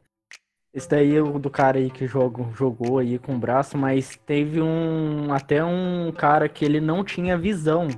Esse 0.73 0.87
daí 0.89 1.15
é 1.17 1.21
o 1.21 1.37
do 1.37 1.49
cara 1.49 1.79
aí 1.79 1.89
que 1.89 2.07
joga, 2.07 2.45
jogou 2.57 2.97
aí 2.99 3.19
com 3.19 3.35
o 3.35 3.37
braço, 3.37 3.77
mas 3.77 4.17
teve 4.25 4.61
um. 4.61 5.33
Até 5.33 5.63
um 5.63 6.11
cara 6.15 6.47
que 6.47 6.63
ele 6.63 6.79
não 6.79 7.03
tinha 7.03 7.37
visão. 7.37 7.89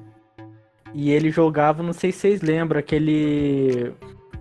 E 0.93 1.09
ele 1.11 1.29
jogava, 1.31 1.81
não 1.83 1.93
sei 1.93 2.11
se 2.11 2.19
vocês 2.19 2.41
lembram, 2.41 2.79
aquele. 2.79 3.93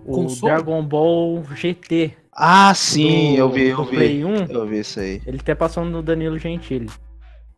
O 0.05 0.15
Console? 0.15 0.51
Dragon 0.53 0.83
Ball 0.83 1.43
GT. 1.55 2.13
Ah, 2.35 2.73
sim, 2.73 3.33
do- 3.33 3.37
eu 3.39 3.49
vi, 3.51 3.67
eu 3.69 3.83
vi. 3.85 3.95
Play 3.95 4.25
1. 4.25 4.35
Eu 4.49 4.65
vi 4.65 4.79
isso 4.79 4.99
aí. 4.99 5.21
Ele 5.25 5.37
até 5.39 5.53
passou 5.53 5.85
no 5.85 6.01
Danilo 6.01 6.37
Gentili. 6.39 6.89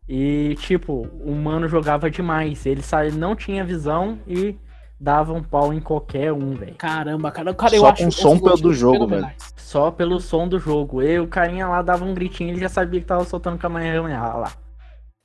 E, 0.07 0.55
tipo, 0.59 1.07
o 1.23 1.31
mano 1.33 1.67
jogava 1.67 2.09
demais. 2.11 2.65
Ele 2.65 2.81
sa- 2.81 3.03
não 3.05 3.35
tinha 3.35 3.63
visão 3.65 4.19
e 4.27 4.55
dava 4.99 5.33
um 5.33 5.41
pau 5.43 5.73
em 5.73 5.79
qualquer 5.79 6.31
um, 6.31 6.53
velho. 6.53 6.75
Caramba, 6.75 7.31
cara. 7.31 7.53
cara 7.53 7.75
eu 7.75 7.81
Só 7.81 7.87
acho 7.89 8.03
com 8.03 8.09
o 8.09 8.11
som 8.11 8.39
pelo 8.39 8.57
do 8.57 8.73
jogo, 8.73 8.93
fenomenais. 9.05 9.53
Só 9.57 9.89
pelo 9.91 10.19
som 10.19 10.47
do 10.47 10.59
jogo. 10.59 11.01
E 11.01 11.19
o 11.19 11.27
carinha 11.27 11.67
lá 11.67 11.81
dava 11.81 12.05
um 12.05 12.13
gritinho, 12.13 12.51
ele 12.51 12.59
já 12.61 12.69
sabia 12.69 12.99
que 12.99 13.05
tava 13.07 13.25
soltando 13.25 13.57
Kamehameha 13.57 14.19
lá. 14.21 14.51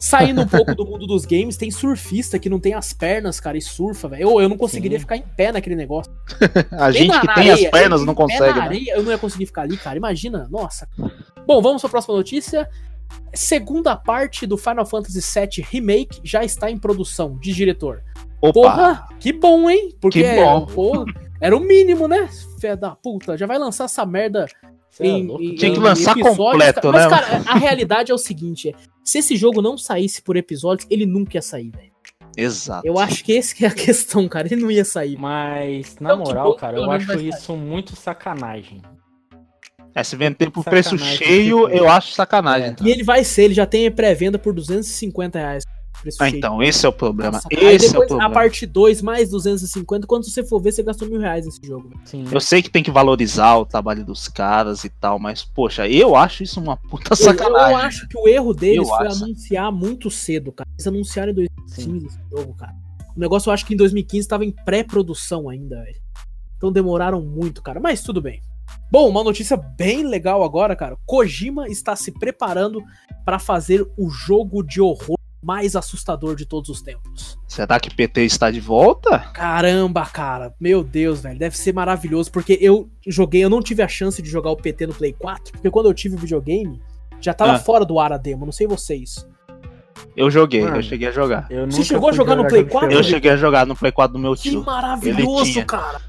Saindo 0.03 0.41
um 0.41 0.47
pouco 0.49 0.74
do 0.74 0.87
mundo 0.87 1.07
dos 1.07 1.26
games, 1.26 1.59
tem 1.59 1.70
surfista 1.70 2.39
que 2.39 2.49
não 2.49 2.59
tem 2.59 2.72
as 2.72 2.95
pernas, 2.95 3.39
cara, 3.39 3.59
e 3.59 3.61
surfa, 3.61 4.09
velho. 4.09 4.22
Eu, 4.22 4.41
eu 4.41 4.49
não 4.49 4.57
conseguiria 4.57 4.97
Sim. 4.97 5.03
ficar 5.03 5.16
em 5.18 5.22
pé 5.37 5.53
naquele 5.53 5.76
negócio. 5.76 6.11
A 6.72 6.89
Nem 6.91 7.03
gente 7.03 7.09
na- 7.12 7.20
que 7.20 7.26
na 7.26 7.35
tem 7.35 7.51
areia, 7.51 7.66
as 7.66 7.70
pernas 7.70 8.05
não 8.07 8.14
consegue, 8.14 8.49
na 8.55 8.55
né? 8.57 8.62
areia, 8.62 8.95
Eu 8.97 9.03
não 9.03 9.12
ia 9.12 9.18
conseguir 9.18 9.45
ficar 9.45 9.62
ali, 9.62 9.76
cara. 9.76 9.99
Imagina, 9.99 10.49
nossa. 10.51 10.89
Bom, 11.47 11.61
vamos 11.61 11.83
pra 11.83 11.91
próxima 11.91 12.16
notícia. 12.16 12.66
Segunda 13.35 13.97
parte 13.97 14.47
do 14.47 14.57
Final 14.57 14.85
Fantasy 14.87 15.21
VII 15.21 15.67
Remake 15.71 16.21
já 16.25 16.45
está 16.45 16.71
em 16.71 16.77
produção, 16.79 17.39
de 17.39 17.53
diretor. 17.53 18.03
Opa, 18.43 18.53
Porra, 18.53 19.07
que 19.21 19.33
bom, 19.33 19.69
hein? 19.69 19.95
Porque 20.01 20.23
Que 20.23 20.35
bom. 20.37 20.67
pô, 20.67 21.05
era 21.41 21.57
o 21.57 21.61
mínimo, 21.61 22.09
né? 22.09 22.29
Fé 22.61 22.75
da 22.75 22.91
puta, 22.97 23.37
já 23.37 23.47
vai 23.47 23.59
lançar 23.59 23.85
essa 23.85 24.05
merda 24.07 24.47
é 24.99 25.07
em- 25.07 25.29
em- 25.31 25.55
Tinha 25.55 25.73
que 25.73 25.79
em 25.79 25.83
lançar 25.83 26.15
completo, 26.19 26.81
cara. 26.81 26.93
Mas, 26.93 27.05
né? 27.05 27.11
cara, 27.11 27.43
a 27.51 27.57
realidade 27.59 28.11
é 28.11 28.15
o 28.15 28.19
seguinte: 28.19 28.71
é, 28.71 28.75
se 29.05 29.19
esse 29.19 29.37
jogo 29.37 29.61
não 29.63 29.77
saísse 29.79 30.21
por 30.23 30.37
episódios, 30.37 30.87
ele 30.91 31.07
nunca 31.07 31.37
ia 31.37 31.43
sair, 31.43 31.71
velho. 31.71 31.91
exato. 32.37 32.87
Eu 32.87 32.99
acho 32.99 33.23
que 33.25 33.33
esse 33.33 33.55
que 33.55 33.65
é 33.65 33.69
a 33.69 33.75
questão, 33.75 34.27
cara. 34.29 34.49
Ele 34.51 34.61
não 34.63 34.71
ia 34.71 34.85
sair. 34.85 35.17
Mas, 35.19 35.97
na 36.01 36.15
Então, 36.15 36.25
moral, 36.25 36.51
bom, 36.53 36.57
cara, 36.57 36.77
eu 36.79 36.91
acho 36.91 37.21
isso 37.21 37.55
muito 37.57 37.95
sacanagem. 37.95 38.81
É, 39.95 40.05
se 40.05 40.16
vender 40.16 40.51
por 40.51 40.64
preço 40.64 40.91
Sacanagem, 40.91 41.18
cheio, 41.18 41.64
tipo, 41.66 41.76
eu 41.76 41.88
acho 41.88 42.12
sacanagem. 42.12 42.68
é. 42.68 42.72
tá? 42.72 42.84
E 42.86 42.91
ele 42.91 43.03
vai 43.03 43.24
ser, 43.24 43.45
ele 43.45 43.55
já 43.55 43.66
tem 43.66 43.91
pré-venda 43.91 44.38
por 44.38 44.55
250 44.55 45.38
reais. 45.38 45.64
preço 46.01 46.16
Ah, 46.22 46.28
cheio. 46.28 46.38
então, 46.38 46.62
esse 46.62 46.86
é 46.86 46.88
o 46.88 46.93
problema. 46.93 47.32
Nossa, 47.32 47.49
esse 47.51 47.62
é 47.64 47.88
o 47.88 47.93
depois, 47.93 48.09
problema. 48.09 48.24
a 48.24 48.30
parte 48.30 48.64
2 48.66 49.03
mais 49.03 49.30
250, 49.30 50.07
quando 50.07 50.24
você 50.24 50.43
for 50.45 50.61
ver, 50.61 50.72
você 50.72 50.82
gastou 50.82 51.09
mil 51.09 51.20
reais 51.20 51.45
nesse 51.45 51.61
jogo. 51.64 51.88
velho. 51.88 52.01
Sim. 52.05 52.24
Eu 52.30 52.41
sei 52.41 52.62
que 52.62 52.70
tem 52.70 52.82
que 52.82 52.91
valorizar 52.91 53.57
o 53.59 53.66
trabalho 53.66 54.05
dos 54.05 54.26
caras 54.28 54.84
e 54.84 54.88
tal, 54.88 55.18
mas, 55.18 55.43
poxa, 55.45 55.86
eu 55.88 56.14
acho 56.16 56.43
isso 56.43 56.61
uma 56.61 56.76
puta 56.76 57.12
Eu, 57.12 57.16
sacanagem. 57.16 57.70
eu 57.72 57.76
acho 57.76 58.09
que 58.09 58.16
o 58.18 58.28
erro 58.28 58.55
deles 58.55 58.78
Eu 58.78 58.84
foi 58.97 59.07
acho. 59.09 59.24
anunciar 59.24 59.70
muito 59.72 60.11
cedo, 60.11 60.53
cara. 60.53 60.68
Eles 60.78 60.86
anunciaram 60.86 61.32
em 61.32 61.34
2015 61.34 61.82
Sim. 61.82 62.07
esse 62.07 62.18
jogo, 62.30 62.55
cara. 62.55 62.74
O 63.16 63.20
negócio 63.20 63.51
eu 63.51 63.53
acho 63.53 63.66
que 63.66 63.74
em 63.74 63.76
2015 63.76 64.20
estava 64.20 64.45
em 64.45 64.53
pré-produção 64.64 65.49
ainda, 65.51 65.82
velho. 65.82 66.01
Então 66.57 66.70
demoraram 66.72 67.20
muito, 67.20 67.61
cara. 67.62 67.80
Mas 67.80 68.03
tudo 68.03 68.22
bem. 68.22 68.41
Bom, 68.91 69.09
uma 69.09 69.23
notícia 69.25 69.57
bem 69.57 70.05
legal 70.07 70.43
agora, 70.43 70.75
cara. 70.77 70.97
Kojima 71.07 71.68
está 71.68 71.95
se 71.97 72.11
preparando 72.12 72.83
para 73.25 73.39
fazer 73.39 73.87
o 73.97 74.11
jogo 74.11 74.62
de 74.62 74.81
horror 74.81 75.16
mais 75.43 75.75
assustador 75.75 76.37
de 76.37 76.45
todos 76.45 76.68
os 76.68 76.83
tempos. 76.83 77.39
Será 77.49 77.81
que 77.81 77.89
PT 77.95 78.25
está 78.25 78.51
de 78.51 78.61
volta? 78.61 79.18
Caramba, 79.33 80.05
cara. 80.05 80.55
Meu 80.61 80.85
Deus, 80.85 81.23
velho. 81.23 81.39
Deve 81.39 81.57
ser 81.57 81.73
maravilhoso. 81.73 82.31
Porque 82.31 82.59
eu 82.61 82.91
joguei, 83.07 83.43
eu 83.43 83.49
não 83.49 83.62
tive 83.62 83.83
a 83.83 83.89
chance 83.89 84.21
de 84.21 84.29
jogar 84.29 84.51
o 84.51 84.57
PT 84.57 84.87
no 84.89 84.95
Play 84.95 85.14
4. 85.14 85.53
Porque 85.53 85.71
quando 85.71 85.87
eu 85.87 85.95
tive 85.95 86.16
o 86.16 86.18
videogame, 86.18 86.81
já 87.21 87.33
tava 87.33 87.53
Ah. 87.53 87.59
fora 87.59 87.87
do 87.87 87.99
ar 87.99 88.12
a 88.12 88.18
demo. 88.18 88.45
Não 88.45 88.53
sei 88.53 88.66
vocês. 88.66 89.27
Eu 90.16 90.31
joguei, 90.31 90.62
Mano, 90.62 90.77
eu 90.77 90.83
cheguei 90.83 91.09
a 91.09 91.11
jogar. 91.12 91.49
Você 91.71 91.85
chegou 91.85 92.09
a 92.09 92.12
fui 92.12 92.16
jogar 92.18 92.37
no 92.37 92.43
Play 92.47 92.61
jogo 92.61 92.66
de 92.66 92.73
4? 92.73 92.93
Eu 92.93 93.03
cheguei 93.03 93.31
a 93.31 93.37
jogar 93.37 93.66
no 93.66 93.77
Play 93.77 93.93
4 93.93 94.12
do 94.12 94.18
meu 94.18 94.35
Que 94.35 94.51
tio. 94.51 94.64
maravilhoso, 94.64 95.43
Ele 95.45 95.53
tinha. 95.53 95.64
cara. 95.64 96.01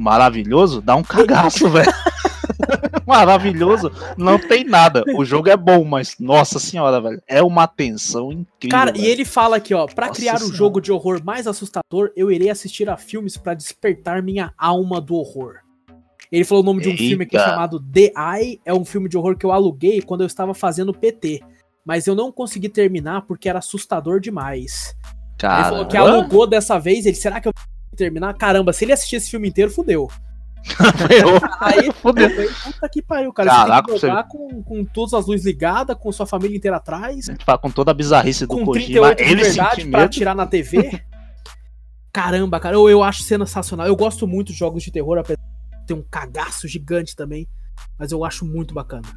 Maravilhoso? 0.00 0.80
Dá 0.80 0.96
um 0.96 1.02
cagaço, 1.02 1.68
velho. 1.70 1.92
Maravilhoso, 3.06 3.90
não 4.16 4.38
tem 4.38 4.64
nada. 4.64 5.02
O 5.14 5.24
jogo 5.24 5.48
é 5.50 5.56
bom, 5.56 5.84
mas 5.84 6.16
nossa 6.18 6.58
senhora, 6.58 7.00
velho. 7.00 7.20
É 7.26 7.42
uma 7.42 7.66
tensão 7.66 8.30
incrível. 8.32 8.70
Cara, 8.70 8.92
e 8.96 9.04
ele 9.06 9.24
fala 9.24 9.56
aqui, 9.56 9.74
ó, 9.74 9.86
Pra 9.86 10.08
Nossa 10.08 10.18
criar 10.20 10.38
Senhora. 10.38 10.56
jogo 10.56 10.80
de 10.80 10.92
horror 10.92 11.20
mais 11.24 11.46
assustador, 11.46 12.10
eu 12.16 12.30
irei 12.30 12.48
assistir 12.50 12.88
a 12.88 12.96
filmes 12.96 13.36
pra 13.36 13.52
despertar 13.54 14.22
minha 14.22 14.52
alma 14.56 15.00
do 15.00 15.14
horror. 15.14 15.56
Ele 16.30 16.44
falou 16.44 16.62
o 16.62 16.66
nome 16.66 16.80
de 16.82 16.88
um 16.90 16.96
filme 16.96 17.24
aqui 17.24 17.36
Eita. 17.36 17.48
chamado 17.48 17.80
The 17.80 18.12
Eye, 18.16 18.60
é 18.64 18.72
um 18.72 18.84
filme 18.84 19.08
de 19.08 19.18
horror 19.18 19.36
que 19.36 19.44
eu 19.44 19.50
aluguei 19.50 20.00
quando 20.00 20.20
eu 20.20 20.26
estava 20.28 20.54
fazendo 20.54 20.94
PT, 20.94 21.40
mas 21.84 22.06
eu 22.06 22.14
não 22.14 22.30
consegui 22.30 22.68
terminar 22.68 23.22
porque 23.22 23.48
era 23.48 23.58
assustador 23.58 24.20
demais. 24.20 24.94
ele 25.02 25.36
Cara, 25.38 25.64
falou 25.64 25.86
que 25.86 25.96
alugou 25.96 26.46
dessa 26.46 26.78
vez, 26.78 27.04
ele, 27.04 27.16
será 27.16 27.40
que 27.40 27.48
eu 27.48 27.52
terminar? 27.96 28.34
Caramba, 28.34 28.72
se 28.72 28.84
ele 28.84 28.92
assistir 28.92 29.16
esse 29.16 29.30
filme 29.30 29.48
inteiro, 29.48 29.70
fudeu. 29.70 30.08
Aí, 31.60 31.90
Fudeu. 32.02 32.28
fudeu. 32.30 32.50
Puta 32.64 32.88
que 32.88 33.00
pariu, 33.00 33.32
cara. 33.32 33.48
Caraca, 33.50 33.72
você 33.72 33.82
tem 33.82 33.94
que 33.94 34.00
você- 34.00 34.06
jogar 34.08 34.24
com, 34.24 34.62
com 34.62 34.84
todas 34.84 35.14
as 35.14 35.26
luzes 35.26 35.46
ligadas, 35.46 35.96
com 35.98 36.12
sua 36.12 36.26
família 36.26 36.56
inteira 36.56 36.76
atrás, 36.76 37.28
A 37.28 37.32
gente 37.32 37.44
fala 37.44 37.56
com 37.58 37.70
toda 37.70 37.90
a 37.90 37.94
bizarrice 37.94 38.44
do 38.46 38.48
com 38.58 38.64
Kojima, 38.66 39.14
38 39.14 39.16
de 39.16 39.22
ele 39.32 39.42
verdade 39.42 39.80
pra 39.86 40.00
medo. 40.00 40.06
atirar 40.08 40.34
na 40.34 40.46
TV. 40.46 41.02
Caramba, 42.12 42.60
cara, 42.60 42.74
eu, 42.76 42.90
eu 42.90 43.02
acho 43.02 43.22
sensacional. 43.22 43.86
Eu 43.86 43.96
gosto 43.96 44.26
muito 44.26 44.48
de 44.52 44.58
jogos 44.58 44.82
de 44.82 44.90
terror, 44.90 45.16
apesar 45.18 45.38
de 45.80 45.86
ter 45.86 45.94
um 45.94 46.02
cagaço 46.02 46.68
gigante 46.68 47.14
também. 47.16 47.48
Mas 47.98 48.12
eu 48.12 48.22
acho 48.24 48.44
muito 48.44 48.74
bacana. 48.74 49.08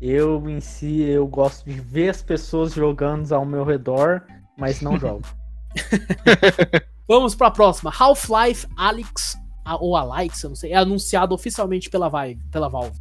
Eu 0.00 0.48
em 0.48 0.60
si, 0.60 1.02
eu 1.02 1.26
gosto 1.26 1.68
de 1.68 1.78
ver 1.80 2.08
as 2.08 2.22
pessoas 2.22 2.72
jogando 2.72 3.30
ao 3.32 3.44
meu 3.44 3.64
redor 3.64 4.22
mas 4.56 4.80
não 4.80 4.96
jogo. 4.98 5.22
Vamos 7.08 7.34
pra 7.34 7.50
próxima. 7.50 7.90
Half-Life 7.98 8.66
Alyx, 8.76 9.36
a- 9.64 9.76
ou 9.76 9.96
Alyx, 9.96 10.42
eu 10.42 10.50
não 10.50 10.56
sei, 10.56 10.72
é 10.72 10.76
anunciado 10.76 11.34
oficialmente 11.34 11.88
pela, 11.88 12.08
Vive, 12.08 12.40
pela 12.50 12.68
Valve. 12.68 12.98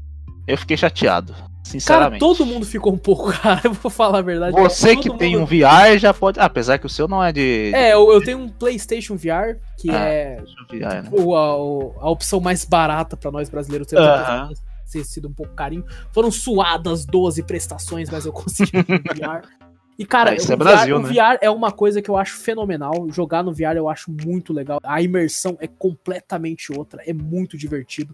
Eu 0.48 0.58
fiquei 0.58 0.78
chateado, 0.78 1.34
Cara, 1.34 1.50
sinceramente. 1.66 2.20
todo 2.22 2.46
mundo 2.46 2.66
ficou 2.66 2.94
um 2.94 2.98
pouco, 2.98 3.30
cara, 3.38 3.60
eu 3.66 3.74
vou 3.74 3.92
falar 3.92 4.20
a 4.20 4.22
verdade. 4.22 4.56
Você 4.62 4.96
Todo 4.96 5.02
que 5.04 5.18
tem 5.18 5.34
mundo- 5.36 5.44
um 5.44 5.46
VR 5.46 5.98
já 6.00 6.14
pode. 6.14 6.40
Ah, 6.40 6.46
apesar 6.46 6.78
que 6.78 6.86
o 6.86 6.90
seu 6.90 7.06
não 7.06 7.22
é 7.22 7.34
de. 7.34 7.72
É, 7.76 7.94
eu, 7.94 8.10
eu 8.14 8.24
tenho 8.24 8.38
um 8.40 8.48
PlayStation 8.48 9.16
VR, 9.18 9.58
que 9.78 9.90
Ah, 9.92 10.00
é 10.06 10.38
VR, 10.72 11.04
né? 11.04 11.10
o- 11.12 11.36
a, 11.36 11.58
o- 11.58 11.94
a 12.00 12.10
opção 12.10 12.40
mais 12.40 12.64
barata 12.64 13.18
pra 13.18 13.30
nós 13.30 13.50
brasileiros 13.50 13.88
ter 13.90 13.98
Aham. 13.98 14.52
ter 14.90 15.04
sido 15.04 15.28
um 15.28 15.34
pouco 15.34 15.54
carinho. 15.54 15.84
Foram 16.14 16.32
suadas 16.32 17.06
12 17.06 17.44
prestações, 17.44 18.10
mas 18.10 18.26
eu 18.26 18.32
consegui 18.32 18.72
um 18.78 18.82
VR. 19.20 19.42
E, 19.98 20.06
cara, 20.06 20.32
Ah, 20.32 20.36
o, 20.50 20.52
é 20.54 20.56
Brasil, 20.56 20.98
VR, 20.98 21.04
né? 21.04 21.10
o 21.10 21.14
VR 21.14 21.38
é 21.42 21.50
uma 21.50 21.72
coisa 21.72 22.02
que 22.02 22.10
eu 22.10 22.18
acho 22.18 22.38
fenomenal. 22.38 23.08
Jogar 23.10 23.44
no 23.44 23.52
VR 23.54 23.76
eu 23.78 23.90
acho 23.90 24.12
muito 24.12 24.54
legal. 24.54 24.80
A 24.84 25.02
imersão 25.02 25.58
é 25.60 25.68
completamente 25.68 26.72
outra. 26.72 27.02
É 27.06 27.14
muito 27.14 27.58
divertido. 27.58 28.14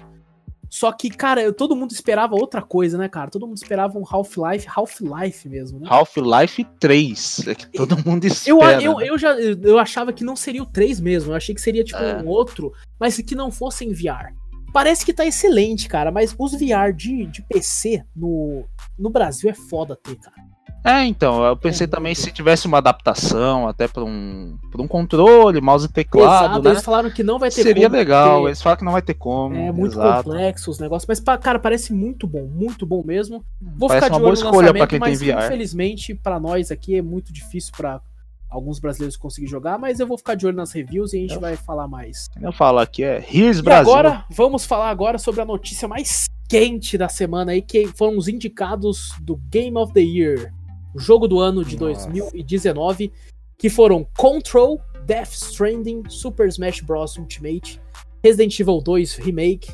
Só 0.70 0.92
que, 0.92 1.10
cara, 1.10 1.40
eu- 1.44 1.54
todo 1.54 1.76
mundo 1.76 1.92
esperava 1.92 2.34
outra 2.36 2.60
coisa, 2.62 2.98
né, 2.98 3.08
cara? 3.08 3.30
Todo 3.30 3.46
mundo 3.46 3.58
esperava 3.58 4.00
um 4.00 4.04
Half-Life, 4.10 4.66
Half-Life 4.76 5.48
mesmo, 5.48 5.80
né? 5.80 5.88
Half-Life 5.90 6.66
3. 6.80 7.48
É 7.48 7.54
que 7.54 7.68
todo 7.68 7.96
mundo 8.04 8.24
Eu, 8.26 8.32
espera. 8.32 8.82
eu, 8.82 8.98
né? 8.98 9.10
eu 9.10 9.18
já 9.18 9.34
eu 9.40 9.78
achava 9.78 10.12
que 10.12 10.24
não 10.24 10.36
seria 10.36 10.64
o 10.64 10.66
3 10.66 11.00
mesmo. 11.00 11.32
Eu 11.32 11.36
achei 11.36 11.54
que 11.54 11.62
seria 11.62 11.84
tipo 11.84 12.02
É. 12.02 12.18
um 12.24 12.28
outro, 12.28 12.74
mas 13.00 13.18
que 13.18 13.36
não 13.36 13.52
fosse 13.52 13.86
em 13.86 13.94
VR. 13.94 14.34
Parece 14.74 15.06
que 15.06 15.14
tá 15.14 15.24
excelente, 15.24 15.88
cara, 15.88 16.12
mas 16.12 16.34
os 16.40 16.54
VR 16.54 16.92
de, 16.96 17.28
de 17.28 17.44
PC 17.44 18.04
no, 18.16 18.64
no 18.98 19.12
Brasil 19.12 19.48
é 19.52 19.54
foda 19.54 19.96
ter, 19.96 20.16
cara. 20.16 20.36
É, 20.84 21.06
então, 21.06 21.44
eu 21.46 21.56
pensei 21.56 21.86
É, 21.86 21.88
também 21.88 22.14
se 22.14 22.30
tivesse 22.32 22.68
uma 22.68 22.80
adaptação 22.80 23.68
até 23.70 23.88
pra 23.88 24.04
um, 24.04 24.58
pra 24.70 24.82
um 24.82 24.88
controle, 24.88 25.62
mouse 25.62 25.86
e 25.86 25.90
teclado, 25.90 26.46
Exato, 26.46 26.62
né? 26.64 26.70
eles 26.72 26.84
falaram 26.84 27.10
que 27.10 27.24
não 27.24 27.40
vai 27.40 27.50
ter 27.50 27.64
Seria 27.64 27.88
como, 27.88 27.96
legal, 27.98 28.32
porque 28.34 28.48
eles 28.50 28.62
falam 28.62 28.78
que 28.78 28.84
não 28.86 28.92
vai 28.92 29.02
ter 29.02 29.14
como. 29.14 29.56
É 29.56 29.72
muito 29.72 29.94
exato. 29.94 30.24
complexo 30.26 30.70
os 30.72 30.80
negócios, 30.80 31.08
mas, 31.08 31.38
cara, 31.40 31.58
parece 31.58 31.94
muito 31.94 32.28
bom, 32.28 32.46
muito 32.48 32.86
bom 32.86 33.02
mesmo. 33.06 33.46
Vou 33.62 33.88
Parece 33.88 34.08
ficar 34.08 34.18
de 34.18 34.24
olho 34.26 34.40
no 34.40 34.46
lançamento, 34.52 34.88
quem 34.90 35.00
tem 35.00 35.00
mas 35.00 35.22
VR. 35.22 35.46
infelizmente 35.46 36.14
pra 36.16 36.38
nós 36.40 36.70
aqui 36.70 36.96
é 36.98 37.02
muito 37.02 37.32
difícil 37.32 37.72
pra 37.78 38.02
alguns 38.50 38.78
brasileiros 38.78 39.16
conseguir 39.18 39.48
jogar, 39.48 39.80
mas 39.80 40.00
eu 40.02 40.06
vou 40.06 40.18
ficar 40.18 40.36
de 40.36 40.46
olho 40.46 40.56
nas 40.58 40.72
reviews 40.74 41.14
e 41.14 41.18
a 41.18 41.22
gente 41.22 41.34
Eu- 41.36 41.40
vai 41.42 41.56
falar 41.56 41.88
mais. 41.88 42.30
Eu 42.42 42.52
falo 42.52 42.80
aqui 42.80 43.04
é 43.04 43.24
E 43.32 43.42
Brasil. 43.62 43.92
agora, 43.94 44.26
vamos 44.30 44.66
falar 44.66 44.90
agora 44.90 45.18
sobre 45.18 45.42
a 45.42 45.46
notícia 45.46 45.88
mais 45.88 46.28
quente 46.50 46.98
da 46.98 47.08
semana 47.08 47.54
aí, 47.54 47.62
que 47.62 47.88
foram 47.88 48.18
os 48.18 48.28
indicados 48.28 49.14
do 49.22 49.38
Game 49.50 49.76
of 49.78 49.92
the 49.94 50.02
Year, 50.02 50.54
jogo 50.96 51.28
do 51.28 51.39
ano 51.39 51.64
de 51.64 51.78
Nossa. 51.78 52.10
2019, 52.10 53.12
que 53.58 53.70
foram 53.70 54.06
Control, 54.18 54.80
Death 55.06 55.34
Stranding, 55.34 56.04
Super 56.08 56.48
Smash 56.48 56.82
Bros. 56.82 57.18
Ultimate, 57.18 57.80
Resident 58.24 58.60
Evil 58.60 58.82
2 58.82 59.16
Remake, 59.16 59.72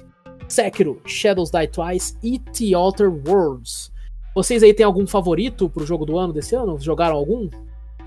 Sekiro, 0.47 0.99
Shadows 1.05 1.51
Die 1.51 1.67
Twice 1.67 2.17
e 2.23 2.39
The 2.39 2.75
Outer 2.75 3.11
Worlds. 3.11 3.91
Vocês 4.33 4.63
aí 4.63 4.73
têm 4.73 4.85
algum 4.85 5.05
favorito 5.05 5.69
pro 5.69 5.85
jogo 5.85 6.05
do 6.05 6.17
ano 6.17 6.33
desse 6.33 6.55
ano? 6.55 6.79
Jogaram 6.79 7.15
algum? 7.15 7.49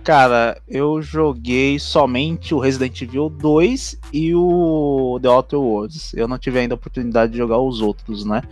Cara, 0.03 0.61
eu 0.67 1.01
joguei 1.01 1.79
somente 1.79 2.53
o 2.53 2.59
Resident 2.59 3.01
Evil 3.03 3.29
2 3.29 4.01
e 4.13 4.35
o 4.35 5.19
The 5.23 5.29
Outer 5.29 5.61
Worlds. 5.61 6.13
Eu 6.15 6.27
não 6.27 6.39
tive 6.39 6.59
ainda 6.59 6.75
a 6.75 6.77
oportunidade 6.77 7.33
de 7.33 7.39
jogar 7.39 7.59
os 7.61 7.81
outros, 7.81 8.25
né? 8.25 8.43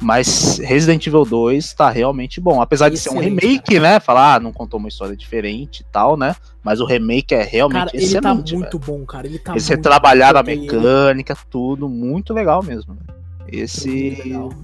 Mas 0.00 0.58
Resident 0.58 1.06
Evil 1.06 1.24
2 1.24 1.72
tá 1.74 1.88
realmente 1.88 2.40
bom. 2.40 2.60
Apesar 2.60 2.88
de 2.88 2.98
ser 2.98 3.10
um 3.10 3.20
Excelente, 3.22 3.40
remake, 3.46 3.78
né? 3.80 4.00
Falar, 4.00 4.34
ah, 4.34 4.40
não 4.40 4.52
contou 4.52 4.78
uma 4.78 4.88
história 4.88 5.16
diferente 5.16 5.80
e 5.80 5.84
tal, 5.84 6.16
né? 6.16 6.34
Mas 6.62 6.80
o 6.80 6.84
remake 6.84 7.34
é 7.34 7.42
realmente 7.42 7.78
Cara, 7.78 7.90
ele 7.94 8.04
excelente. 8.04 8.22
tá 8.22 8.34
velho. 8.34 8.58
muito 8.58 8.78
bom, 8.78 9.04
cara. 9.06 9.26
Ele 9.26 9.38
tá 9.38 9.52
Eles 9.52 9.68
retrabalharam 9.68 10.40
a 10.40 10.42
ele. 10.50 10.62
mecânica, 10.62 11.36
tudo, 11.50 11.88
muito 11.88 12.34
legal 12.34 12.62
mesmo. 12.62 12.96
Esse 13.46 14.16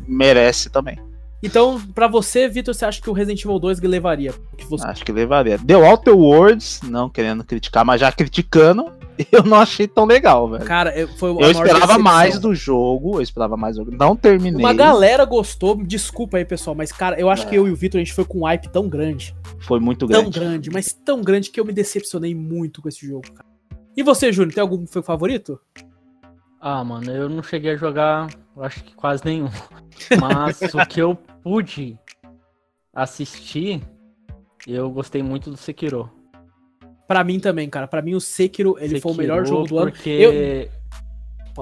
merece 0.08 0.68
também. 0.70 0.98
Então, 1.42 1.80
pra 1.94 2.06
você, 2.06 2.46
Vitor, 2.48 2.74
você 2.74 2.84
acha 2.84 3.00
que 3.00 3.08
o 3.08 3.14
Resident 3.14 3.42
Evil 3.44 3.58
2 3.58 3.80
levaria? 3.80 4.34
Que 4.58 4.66
você... 4.66 4.86
Acho 4.86 5.04
que 5.04 5.10
levaria. 5.12 5.58
The 5.58 5.74
Outer 5.74 6.14
Worlds, 6.16 6.80
não 6.84 7.08
querendo 7.08 7.42
criticar, 7.44 7.82
mas 7.84 7.98
já 8.00 8.12
criticando, 8.12 8.92
eu 9.32 9.42
não 9.42 9.56
achei 9.58 9.88
tão 9.88 10.04
legal, 10.04 10.50
velho. 10.50 10.64
Cara, 10.66 10.94
eu- 10.98 11.08
foi 11.08 11.30
Eu 11.30 11.50
esperava 11.50 11.72
decepção. 11.80 11.98
mais 12.02 12.38
do 12.38 12.54
jogo, 12.54 13.14
eu 13.16 13.22
esperava 13.22 13.56
mais 13.56 13.76
do 13.76 13.84
jogo. 13.86 13.96
Não 13.96 14.14
terminei. 14.14 14.60
Uma 14.62 14.74
galera 14.74 15.24
gostou, 15.24 15.82
desculpa 15.82 16.36
aí, 16.36 16.44
pessoal, 16.44 16.76
mas, 16.76 16.92
cara, 16.92 17.18
eu 17.18 17.30
acho 17.30 17.46
É. 17.46 17.48
que 17.48 17.56
eu 17.56 17.66
e 17.66 17.70
o 17.70 17.76
Vitor, 17.76 17.98
a 17.98 18.04
gente 18.04 18.12
foi 18.14 18.26
com 18.26 18.40
um 18.40 18.44
hype 18.44 18.68
tão 18.68 18.86
grande, 18.86 19.34
Foi 19.60 19.80
muito 19.80 20.06
tão 20.06 20.20
grande. 20.22 20.38
grande, 20.38 20.70
mas 20.70 20.92
tão 20.92 21.22
grande 21.22 21.50
que 21.50 21.58
eu 21.58 21.64
me 21.64 21.72
decepcionei 21.72 22.34
muito 22.34 22.82
com 22.82 22.88
esse 22.90 23.06
jogo, 23.06 23.32
cara. 23.32 23.48
E 23.96 24.02
você, 24.02 24.30
Júnior, 24.30 24.52
tem 24.54 24.60
algum 24.62 24.86
foi 24.86 25.02
favorito? 25.02 25.58
Ah, 26.60 26.84
mano, 26.84 27.10
eu 27.10 27.28
não 27.30 27.42
cheguei 27.42 27.70
a 27.72 27.76
jogar, 27.76 28.28
eu 28.60 28.64
acho 28.66 28.84
que 28.84 28.94
quase 28.94 29.24
nenhum. 29.24 29.48
Mas 30.20 30.60
o 30.74 30.86
que 30.86 31.00
eu 31.00 31.16
pude 31.42 31.98
assistir, 32.94 33.82
eu 34.66 34.90
gostei 34.90 35.22
muito 35.22 35.50
do 35.50 35.56
Sekiro. 35.56 36.10
Pra 37.08 37.24
mim 37.24 37.40
também, 37.40 37.68
cara. 37.68 37.88
Pra 37.88 38.02
mim, 38.02 38.14
o 38.14 38.20
Sekiro, 38.20 38.76
ele 38.78 39.00
foi 39.00 39.12
o 39.12 39.16
melhor 39.16 39.38
Sekiro, 39.44 39.56
jogo 39.56 39.68
do 39.68 39.78
ano. 39.78 39.90
Porque 39.90 40.10
Eu- 40.10 40.70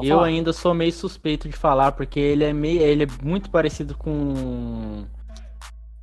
eu 0.05 0.21
ainda 0.21 0.53
sou 0.53 0.75
meio 0.75 0.93
suspeito 0.93 1.49
de 1.49 1.57
falar, 1.57 1.93
porque 1.93 2.21
ele 2.21 2.45
é 2.45 2.53
meio. 2.53 2.83
Ele 2.83 3.05
é 3.05 3.07
muito 3.23 3.51
parecido 3.51 3.97
com. 3.97 5.05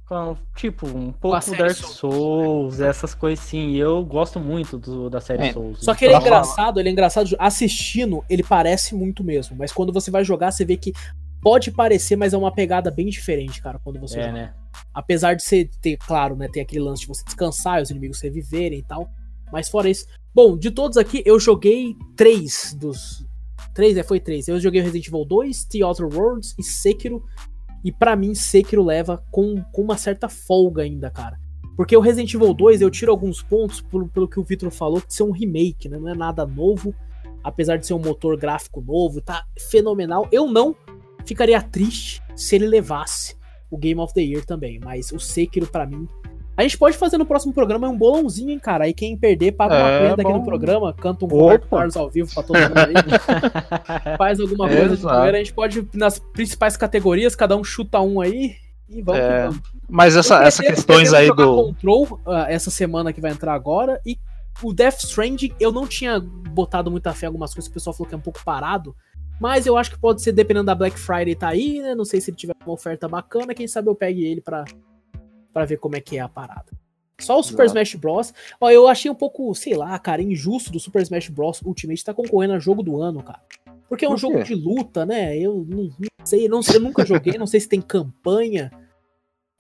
Com 0.08 0.38
tipo, 0.56 0.86
um 0.88 1.12
pouco 1.12 1.40
Dark 1.58 1.72
Souls. 1.76 1.96
Souls, 1.96 2.80
essas 2.80 3.14
coisas 3.16 3.44
sim. 3.44 3.70
E 3.70 3.80
eu 3.80 4.04
gosto 4.06 4.40
muito 4.40 4.78
do, 4.78 5.10
da 5.10 5.20
série 5.20 5.48
É, 5.48 5.54
Souls. 5.54 5.80
Só 5.84 5.96
que 5.96 6.06
ele 6.06 6.14
é 6.14 6.18
engraçado, 6.18 6.80
ele 6.80 6.90
é 6.90 6.92
engraçado. 6.92 7.36
Assistindo, 7.40 8.24
ele 8.30 8.44
parece 8.44 8.94
muito 8.96 9.24
mesmo. 9.24 9.56
Mas 9.58 9.72
quando 9.72 9.92
você 9.92 10.12
vai 10.12 10.24
jogar, 10.24 10.52
você 10.52 10.64
vê 10.64 10.78
que 10.78 10.94
pode 11.42 11.72
parecer, 11.72 12.16
mas 12.16 12.34
é 12.34 12.38
uma 12.38 12.52
pegada 12.52 12.90
bem 12.92 13.08
diferente, 13.08 13.62
cara, 13.62 13.80
quando 13.84 14.00
você 14.00 14.20
É, 14.20 14.24
joga. 14.24 14.34
né? 14.34 14.54
Apesar 14.94 15.36
de 15.36 15.44
ser, 15.44 15.70
ter, 15.82 15.98
claro, 15.98 16.36
né, 16.36 16.48
ter 16.52 16.62
aquele 16.62 16.82
lance 16.82 17.02
de 17.02 17.08
você 17.08 17.24
descansar 17.24 17.80
e 17.80 17.84
os 17.84 17.90
inimigos 17.90 18.20
reviverem 18.22 18.80
e 18.80 18.84
tal. 18.84 19.10
Mas 19.52 19.70
fora 19.70 19.90
isso. 19.90 20.06
Bom, 20.34 20.58
de 20.58 20.70
todos 20.72 20.98
aqui, 20.98 21.22
eu 21.26 21.40
joguei 21.40 21.96
três 22.16 22.76
dos. 22.80 23.26
Três, 23.74 23.98
é, 23.98 24.04
foi 24.04 24.20
três. 24.20 24.48
Eu 24.48 24.60
joguei 24.60 24.82
Resident 24.82 25.08
Evil 25.08 25.26
2, 25.26 25.66
The 25.66 25.84
Outer 25.86 26.08
Worlds 26.08 26.56
e 26.58 26.64
Sekiro. 26.64 27.24
E 27.86 27.92
pra 27.92 28.16
mim, 28.16 28.34
Sekiro 28.34 28.84
leva 28.84 29.24
com, 29.30 29.64
com 29.72 29.84
uma 29.84 29.96
certa 29.96 30.28
folga 30.28 30.82
ainda, 30.82 31.12
cara. 31.12 31.40
Porque 31.78 31.96
o 31.96 32.00
Resident 32.00 32.34
Evil 32.34 32.52
2, 32.52 32.82
eu 32.82 32.90
tiro 32.90 33.12
alguns 33.12 33.44
pontos 33.44 33.80
pelo, 33.80 34.08
pelo 34.08 34.28
que 34.28 34.40
o 34.40 34.44
Victor 34.44 34.72
falou, 34.72 35.00
de 35.00 35.14
ser 35.14 35.22
um 35.22 35.30
remake, 35.30 35.88
né? 35.88 36.00
Não 36.00 36.10
é 36.10 36.16
nada 36.16 36.48
novo. 36.48 36.96
Apesar 37.44 37.78
de 37.78 37.86
ser 37.86 37.94
um 37.94 38.00
motor 38.00 38.36
gráfico 38.38 38.82
novo, 38.82 39.22
tá 39.22 39.46
fenomenal. 39.70 40.28
Eu 40.32 40.48
não 40.48 40.76
ficaria 41.28 41.62
triste 41.62 42.24
se 42.36 42.56
ele 42.56 42.66
levasse 42.66 43.38
o 43.70 43.78
Game 43.78 44.02
of 44.02 44.16
the 44.16 44.22
Year 44.22 44.44
também. 44.44 44.80
Mas 44.84 45.12
o 45.12 45.20
Sekiro, 45.20 45.68
pra 45.68 45.86
mim. 45.86 46.08
A 46.58 46.62
gente 46.64 46.78
pode 46.78 46.98
fazer 46.98 47.18
no 47.18 47.26
próximo 47.26 47.54
programa 47.54 47.90
um 47.90 47.98
bolãozinho, 47.98 48.50
hein, 48.52 48.60
cara. 48.60 48.86
Aí 48.86 48.94
quem 48.94 49.18
perder, 49.18 49.52
paga 49.54 49.76
uma 49.76 49.90
É, 49.90 50.00
prenda 50.00 50.22
aqui 50.22 50.32
bom. 50.32 50.38
no 50.40 50.46
programa, 50.46 50.94
canta 50.94 51.26
um. 51.26 51.28
Roberto 51.28 51.68
Carlos 51.68 51.98
ao 51.98 52.10
vivo 52.10 52.34
pra 52.34 52.44
todo 52.44 52.58
mundo 52.58 52.78
aí. 52.78 52.94
Faz 54.18 54.40
alguma 54.40 54.68
coisa 54.68 54.88
de 54.88 54.94
Exato. 54.94 55.16
zoeira. 55.18 55.38
A 55.38 55.40
gente 55.40 55.54
pode, 55.54 55.88
nas 55.94 56.18
principais 56.20 56.78
categorias, 56.78 57.36
cada 57.36 57.56
um 57.58 57.64
chuta 57.64 58.00
um 58.00 58.22
aí. 58.22 58.56
E 58.90 59.02
vamos 59.02 59.22
que 59.22 59.28
É, 59.28 59.44
vamos. 59.48 59.62
Mas 59.90 60.16
essa, 60.16 60.40
pretendo- 60.42 60.68
questões 60.70 61.14
aí 61.14 61.28
do. 61.28 61.56
Control 61.56 62.20
ah, 62.26 62.46
essa 62.50 62.70
semana 62.72 63.12
que 63.12 63.20
vai 63.20 63.32
entrar 63.32 63.54
agora. 63.54 64.00
E 64.06 64.18
o 64.64 64.72
Death 64.74 65.00
Stranding, 65.04 65.52
eu 65.60 65.72
não 65.72 65.86
tinha 65.86 66.20
botado 66.20 66.90
muita 66.90 67.14
fé 67.14 67.26
em 67.26 67.28
algumas 67.28 67.54
coisas 67.54 67.70
o 67.70 67.74
pessoal 67.74 67.94
falou 67.94 68.08
que 68.08 68.16
é 68.16 68.18
um 68.18 68.22
pouco 68.22 68.40
parado. 68.46 68.96
Mas 69.42 69.66
eu 69.66 69.76
acho 69.76 69.92
que 69.92 70.00
pode 70.00 70.22
ser, 70.22 70.32
dependendo 70.32 70.68
da 70.68 70.76
Black 70.76 70.98
Friday, 70.98 71.36
tá 71.36 71.50
aí, 71.50 71.82
né? 71.82 71.94
Não 71.94 72.06
sei 72.06 72.22
se 72.22 72.30
ele 72.30 72.38
tiver 72.38 72.54
uma 72.66 72.74
oferta 72.74 73.06
bacana. 73.10 73.54
Quem 73.54 73.68
sabe 73.68 73.90
eu 73.90 73.96
pegue 73.96 74.24
ele 74.24 74.40
pra, 74.40 74.64
pra 75.56 75.64
ver 75.64 75.78
como 75.78 75.96
é 75.96 76.02
que 76.02 76.18
é 76.18 76.20
a 76.20 76.28
parada. 76.28 76.66
Só 77.18 77.40
o 77.40 77.44
Super 77.44 77.64
Exato. 77.64 77.80
Smash 77.80 77.96
Bros. 77.96 78.34
Ó, 78.60 78.70
eu 78.70 78.90
achei 78.90 79.10
um 79.10 79.16
pouco, 79.16 79.56
sei 79.56 79.74
lá, 79.74 79.98
cara, 79.98 80.22
injusto 80.22 80.70
do 80.70 80.82
Super 80.82 81.02
Smash 81.02 81.30
Bros. 81.30 81.62
Ultimate 81.62 82.04
tá 82.04 82.14
concorrendo 82.14 82.56
a 82.56 82.60
jogo 82.60 82.84
do 82.84 83.02
ano, 83.02 83.24
cara. 83.24 83.40
Porque 83.88 84.04
é 84.04 84.08
um 84.10 84.12
Por 84.12 84.20
jogo 84.20 84.44
de 84.44 84.54
luta, 84.54 85.06
né? 85.06 85.38
Eu 85.38 85.66
não, 85.66 85.84
não 85.84 86.26
sei, 86.26 86.50
não 86.50 86.62
sei, 86.62 86.76
eu 86.76 86.82
nunca 86.82 87.06
joguei, 87.06 87.38
não 87.38 87.48
sei 87.48 87.62
se 87.62 87.70
tem 87.70 87.80
campanha. 87.80 88.70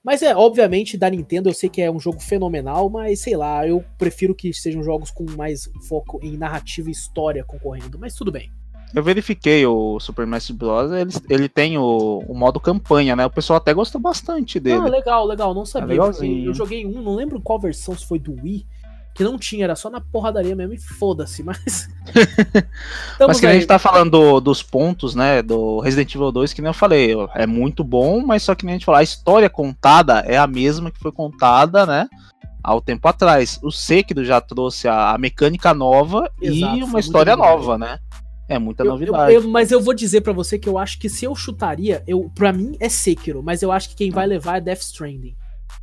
Mas 0.03 0.21
é, 0.21 0.35
obviamente, 0.35 0.97
da 0.97 1.09
Nintendo 1.09 1.47
eu 1.47 1.53
sei 1.53 1.69
que 1.69 1.81
é 1.81 1.89
um 1.89 1.99
jogo 1.99 2.19
fenomenal, 2.19 2.89
mas 2.89 3.21
sei 3.21 3.37
lá, 3.37 3.65
eu 3.65 3.81
prefiro 3.97 4.35
que 4.35 4.53
sejam 4.53 4.83
jogos 4.83 5.11
com 5.11 5.25
mais 5.31 5.71
foco 5.87 6.19
em 6.21 6.35
narrativa 6.35 6.89
e 6.89 6.91
história 6.91 7.45
concorrendo, 7.45 7.97
mas 7.97 8.15
tudo 8.15 8.33
bem. 8.33 8.51
Eu 8.95 9.03
verifiquei 9.03 9.65
o 9.65 9.99
Super 9.99 10.23
Smash 10.23 10.51
Bros. 10.51 10.91
Ele, 10.91 11.11
ele 11.29 11.49
tem 11.49 11.77
o, 11.77 12.23
o 12.27 12.33
modo 12.33 12.59
campanha, 12.61 13.15
né? 13.15 13.25
O 13.25 13.29
pessoal 13.29 13.57
até 13.57 13.73
gostou 13.73 13.99
bastante 13.99 14.59
dele. 14.59 14.87
Ah, 14.87 14.89
legal, 14.89 15.25
legal, 15.25 15.53
não 15.53 15.65
sabia. 15.65 15.89
legalzinho. 15.89 16.49
eu 16.49 16.53
joguei 16.53 16.85
um, 16.85 17.01
não 17.01 17.15
lembro 17.15 17.41
qual 17.41 17.59
versão, 17.59 17.93
se 17.95 18.05
foi 18.05 18.17
do 18.19 18.31
Wii, 18.41 18.65
que 19.13 19.23
não 19.23 19.37
tinha, 19.37 19.65
era 19.65 19.75
só 19.75 19.89
na 19.89 19.99
porradaria 19.99 20.55
mesmo 20.55 20.73
e 20.73 20.77
foda-se, 20.77 21.43
mas. 21.43 21.89
Mas 23.19 23.39
que 23.39 23.45
nem 23.45 23.51
a 23.51 23.53
aí. 23.53 23.59
gente 23.59 23.67
tá 23.67 23.79
falando 23.79 24.11
do- 24.11 24.39
dos 24.39 24.61
pontos, 24.61 25.15
né, 25.15 25.41
do 25.41 25.79
Resident 25.79 26.13
Evil 26.13 26.31
2, 26.31 26.53
que 26.53 26.61
nem 26.61 26.69
eu 26.69 26.73
falei, 26.73 27.13
é 27.33 27.45
muito 27.47 27.83
bom, 27.83 28.21
mas 28.25 28.43
só 28.43 28.53
que 28.53 28.65
nem 28.65 28.75
a 28.75 28.77
gente 28.77 28.85
falou, 28.85 28.99
a 28.99 29.03
história 29.03 29.49
contada 29.49 30.19
é 30.27 30.37
a 30.37 30.45
mesma 30.45 30.91
que 30.91 30.99
foi 30.99 31.11
contada, 31.11 31.85
né, 31.85 32.07
há 32.63 32.75
um 32.75 32.81
tempo 32.81 33.07
atrás. 33.07 33.59
O 33.63 33.71
Sekiro 33.71 34.23
já 34.25 34.41
trouxe 34.41 34.87
a, 34.87 35.11
a 35.11 35.17
mecânica 35.17 35.73
nova 35.73 36.29
Exato, 36.41 36.77
e 36.77 36.83
uma 36.83 36.99
história 36.99 37.35
nova, 37.35 37.77
né? 37.77 37.99
É 38.47 38.59
muita 38.59 38.83
Eu- 38.83 38.91
novidade. 38.91 39.33
eu- 39.33 39.41
eu- 39.41 39.49
mas 39.49 39.71
eu 39.71 39.81
vou 39.81 39.93
dizer 39.93 40.21
pra 40.21 40.31
você 40.33 40.59
que 40.59 40.69
eu 40.69 40.77
acho 40.77 40.99
que 40.99 41.09
se 41.09 41.25
eu 41.25 41.35
chutaria, 41.35 42.03
eu, 42.07 42.29
pra 42.35 42.53
mim 42.53 42.75
é 42.79 42.87
Sekiro, 42.89 43.41
mas 43.43 43.61
eu 43.63 43.71
acho 43.71 43.89
que 43.89 43.95
quem 43.95 44.11
vai 44.11 44.27
levar 44.27 44.57
é 44.57 44.61
Death 44.61 44.81
Stranding. 44.81 45.35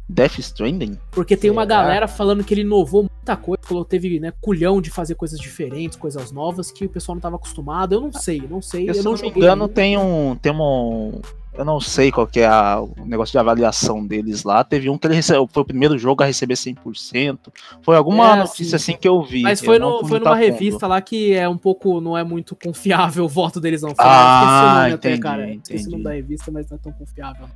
Death 0.09 0.39
Stranding? 0.39 0.99
Porque 1.11 1.37
tem 1.37 1.51
uma 1.51 1.63
Será? 1.63 1.83
galera 1.83 2.09
falando 2.09 2.45
que 2.45 2.53
ele 2.55 2.61
inovou 2.63 3.03
muita 3.05 3.37
coisa, 3.37 3.63
falou 3.63 3.85
teve 3.85 4.21
né, 4.21 4.33
culhão 4.41 4.81
de 4.81 4.91
fazer 4.91 5.15
coisas 5.15 5.39
diferentes, 5.39 5.97
coisas 5.97 6.31
novas 6.31 6.71
que 6.71 6.85
o 6.85 6.89
pessoal 6.89 7.15
não 7.17 7.21
tava 7.21 7.37
acostumado. 7.37 7.95
Eu 7.95 8.01
não 8.01 8.13
sei, 8.13 8.43
não 8.49 8.61
sei. 8.61 8.85
Eu, 8.85 8.89
Eu, 8.89 8.95
se 8.95 9.03
não 9.05 9.13
não 9.15 9.21
me 9.23 9.29
engano, 9.29 9.63
ainda. 9.65 9.75
tem 9.75 9.97
um. 9.99 10.37
Tem 10.37 10.53
um. 10.53 11.21
Eu 11.55 11.67
não 11.67 11.79
sei 11.81 12.11
qual 12.11 12.27
que 12.27 12.41
é 12.41 12.47
a- 12.47 12.81
o 12.81 13.05
negócio 13.05 13.33
de 13.33 13.39
avaliação 13.39 14.07
deles 14.07 14.43
lá. 14.43 14.65
Teve 14.65 14.89
um 14.89 14.97
que 14.97 15.07
ele 15.07 15.15
recebeu, 15.17 15.47
foi 15.53 15.63
o 15.63 15.67
primeiro 15.67 15.99
jogo 15.99 16.23
a 16.23 16.27
receber 16.27 16.57
100%. 16.57 17.53
Foi 17.83 17.95
alguma 17.95 18.33
É, 18.33 18.37
notícia 18.37 18.79
sim. 18.79 18.93
assim 18.93 18.97
que 19.01 19.07
eu 19.07 19.23
vi. 19.23 19.43
Mas 19.43 19.61
foi, 19.61 19.79
no, 19.79 20.01
foi 20.07 20.19
numa 20.19 20.31
fundo. 20.33 20.41
revista 20.41 20.87
lá 20.87 21.01
que 21.03 21.33
é 21.35 21.47
um 21.49 21.59
pouco. 21.59 22.01
Não 22.01 22.17
é 22.17 22.25
muito 22.25 22.57
confiável 22.57 23.25
o 23.27 23.29
voto 23.29 23.61
deles, 23.61 23.83
não. 23.83 23.91
Foi, 23.91 23.97
Ah, 23.99 24.09
esqueci 24.09 24.63
o 24.65 24.75
nome 24.83 24.93
até, 24.95 25.09
entendi, 25.09 25.21
cara. 25.23 25.51
Esqueci 25.51 25.73
o 25.73 25.77
entendi. 25.77 25.91
nome 25.91 26.05
da 26.05 26.11
revista, 26.13 26.51
mas 26.51 26.71
não 26.71 26.77
é 26.77 26.81
tão 26.81 26.93
confiável. 26.93 27.47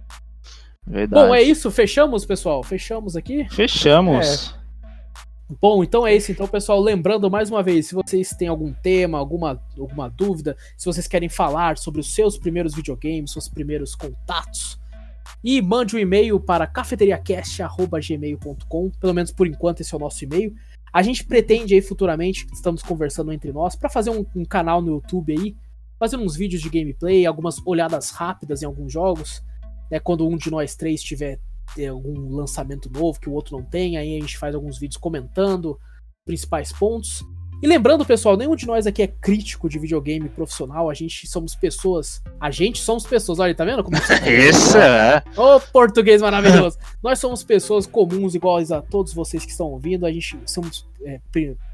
Verdade. 0.87 1.29
Bom, 1.29 1.35
é 1.35 1.43
isso. 1.43 1.71
Fechamos, 1.71 2.25
pessoal? 2.25 2.63
Fechamos 2.63 3.17
aqui? 3.17 3.47
Fechamos. 3.51 4.55
Bom, 5.49 5.85
então 5.85 6.05
é 6.05 6.13
isso. 6.15 6.33
Então, 6.33 6.49
pessoal, 6.49 6.81
lembrando 6.81 7.31
mais 7.31 7.49
uma 7.51 7.63
vez, 7.63 7.87
se 7.87 7.95
vocês 7.95 8.31
têm 8.31 8.49
algum 8.49 8.73
tema, 8.73 9.17
alguma, 9.17 9.63
alguma 9.79 10.09
dúvida, 10.09 10.57
se 10.77 10.87
vocês 10.87 11.07
querem 11.07 11.29
falar 11.29 11.79
sobre 11.79 12.01
os 12.01 12.13
seus 12.13 12.37
primeiros 12.37 12.75
videogames, 12.75 13.31
seus 13.31 13.49
primeiros 13.49 13.95
contatos, 13.95 14.77
e 15.45 15.63
mande 15.63 15.95
um 15.95 16.01
e-mail 16.01 16.41
para 16.41 16.67
cafeteriacast.gmail.com, 16.67 18.91
pelo 18.91 19.15
menos 19.15 19.31
por 19.31 19.47
enquanto 19.47 19.83
esse 19.83 19.95
é 19.95 19.97
o 19.97 20.01
nosso 20.01 20.25
e-mail. 20.25 20.53
A 20.93 21.01
gente 21.03 21.25
pretende 21.25 21.75
aí 21.75 21.81
futuramente, 21.81 22.45
estamos 22.53 22.83
conversando 22.83 23.33
entre 23.33 23.53
nós, 23.53 23.77
para 23.77 23.89
fazer 23.89 24.11
um, 24.11 24.27
um 24.35 24.45
canal 24.45 24.83
no 24.83 24.95
YouTube 24.95 25.33
aí, 25.33 25.55
fazendo 25.97 26.25
uns 26.25 26.35
vídeos 26.35 26.61
de 26.61 26.69
gameplay, 26.69 27.25
algumas 27.25 27.65
olhadas 27.65 28.11
rápidas 28.11 28.63
em 28.63 28.67
alguns 28.67 28.93
jogos, 28.93 29.45
né, 29.91 29.99
quando 30.01 30.27
um 30.27 30.37
de 30.37 30.51
nós 30.51 30.75
três 30.75 31.01
tiver 31.03 31.39
ter 31.75 31.89
algum 31.89 32.31
lançamento 32.35 32.91
novo 32.91 33.21
que 33.21 33.29
o 33.29 33.33
outro 33.33 33.57
não 33.57 33.65
tem, 33.65 33.97
aí 33.97 34.17
a 34.17 34.21
gente 34.21 34.39
faz 34.39 34.55
alguns 34.55 34.79
vídeos 34.79 34.97
comentando 34.97 35.79
principais 36.25 36.73
pontos. 36.73 37.25
E 37.63 37.67
lembrando, 37.67 38.05
pessoal, 38.05 38.37
nenhum 38.37 38.55
de 38.55 38.67
nós 38.67 38.87
aqui 38.87 39.03
é 39.03 39.07
crítico 39.07 39.67
de 39.69 39.79
videogame 39.79 40.29
profissional, 40.29 40.91
a 40.91 40.95
gente 40.95 41.27
somos 41.27 41.55
pessoas, 41.55 42.23
a 42.39 42.51
gente 42.51 42.81
somos 42.81 43.07
pessoas, 43.07 43.39
olha, 43.39 43.55
tá 43.55 43.65
vendo 43.65 43.83
como 43.83 43.97
Esse 44.27 44.77
é. 44.77 45.23
Ô, 45.35 45.59
português 45.73 46.21
maravilhoso! 46.21 46.79
Nós 47.03 47.19
somos 47.19 47.43
pessoas 47.43 47.87
comuns, 47.87 48.35
iguais 48.35 48.71
a 48.71 48.83
todos 48.83 49.15
vocês 49.15 49.45
que 49.45 49.51
estão 49.53 49.69
ouvindo. 49.69 50.05
A 50.05 50.13
gente 50.13 50.39
somos. 50.45 50.87
é, 51.03 51.19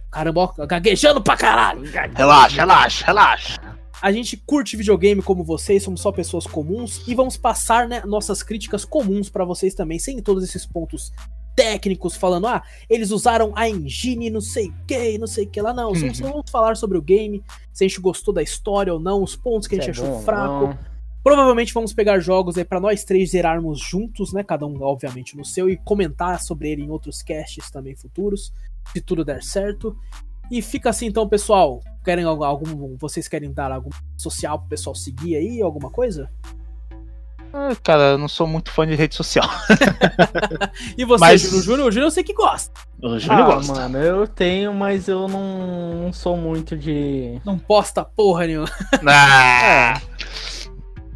caramba, 0.08 0.52
gaguejando 0.68 1.20
pra 1.20 1.36
caralho! 1.36 1.82
Relaxa, 2.14 2.56
relaxa, 2.56 3.06
relaxa. 3.06 3.81
A 4.02 4.10
gente 4.10 4.36
curte 4.36 4.76
videogame 4.76 5.22
como 5.22 5.44
vocês, 5.44 5.84
somos 5.84 6.00
só 6.00 6.10
pessoas 6.10 6.44
comuns 6.46 7.06
e 7.06 7.14
vamos 7.14 7.36
passar 7.36 7.86
né, 7.88 8.02
nossas 8.04 8.42
críticas 8.42 8.84
comuns 8.84 9.30
pra 9.30 9.44
vocês 9.44 9.74
também, 9.74 9.98
sem 9.98 10.20
todos 10.20 10.42
esses 10.42 10.66
pontos 10.66 11.12
técnicos 11.54 12.16
falando, 12.16 12.46
ah, 12.48 12.62
eles 12.90 13.10
usaram 13.10 13.52
a 13.54 13.68
engine, 13.68 14.28
não 14.30 14.40
sei 14.40 14.68
o 14.70 14.74
que, 14.86 15.18
não 15.18 15.26
sei 15.26 15.44
o 15.44 15.48
que 15.50 15.60
lá. 15.60 15.72
Não, 15.72 15.90
Uhum. 15.92 16.14
só 16.14 16.24
vamos 16.30 16.50
falar 16.50 16.76
sobre 16.76 16.98
o 16.98 17.02
game, 17.02 17.42
se 17.72 17.84
a 17.84 17.88
gente 17.88 18.00
gostou 18.00 18.34
da 18.34 18.42
história 18.42 18.92
ou 18.92 18.98
não, 18.98 19.22
os 19.22 19.36
pontos 19.36 19.68
que 19.68 19.76
a 19.76 19.78
gente 19.78 19.88
é 19.88 19.90
achou 19.92 20.06
bom 20.06 20.22
fraco. 20.22 20.66
não. 20.66 20.92
Provavelmente 21.22 21.72
vamos 21.72 21.92
pegar 21.92 22.18
jogos 22.18 22.58
aí 22.58 22.64
pra 22.64 22.80
nós 22.80 23.04
três 23.04 23.30
zerarmos 23.30 23.78
juntos, 23.80 24.32
né? 24.32 24.42
Cada 24.42 24.66
um, 24.66 24.82
obviamente, 24.82 25.36
no 25.36 25.44
seu, 25.44 25.70
e 25.70 25.76
comentar 25.76 26.40
sobre 26.42 26.68
ele 26.72 26.82
em 26.82 26.90
outros 26.90 27.22
casts 27.22 27.70
também 27.70 27.94
futuros, 27.94 28.52
se 28.92 29.00
tudo 29.00 29.24
der 29.24 29.40
certo. 29.40 29.96
E 30.50 30.60
fica 30.62 30.90
assim 30.90 31.06
então, 31.06 31.28
pessoal. 31.28 31.80
Querem 32.04 32.24
algum- 32.24 32.44
algum. 32.44 32.96
Vocês 32.98 33.28
querem 33.28 33.52
dar 33.52 33.70
algum 33.72 33.90
social 34.16 34.58
pro 34.58 34.68
pessoal 34.68 34.94
seguir 34.94 35.36
aí, 35.36 35.62
alguma 35.62 35.88
coisa? 35.90 36.28
Ah, 37.54 37.76
Cara, 37.82 38.02
eu 38.12 38.18
não 38.18 38.28
sou 38.28 38.46
muito 38.46 38.70
fã 38.70 38.86
de 38.86 38.94
rede 38.94 39.14
social. 39.14 39.44
E 40.96 41.04
você, 41.04 41.20
Mas- 41.20 41.42
Júnior? 41.42 41.62
Júnior, 41.62 41.88
o 41.88 41.92
Júnior 41.92 42.06
eu 42.08 42.10
sei 42.10 42.24
que 42.24 42.32
gosta. 42.34 42.72
O 43.02 43.18
Júnior 43.18 43.40
Ah, 43.42 43.54
gosta. 43.54 43.72
mano, 43.74 43.98
eu 43.98 44.26
tenho, 44.26 44.72
mas 44.74 45.06
eu 45.08 45.28
não, 45.28 46.04
não 46.04 46.12
sou 46.12 46.36
muito 46.36 46.76
de. 46.76 47.40
Não 47.44 47.58
posta 47.58 48.04
porra 48.04 48.46
nenhuma. 48.46 48.68
Ah. 49.06 50.00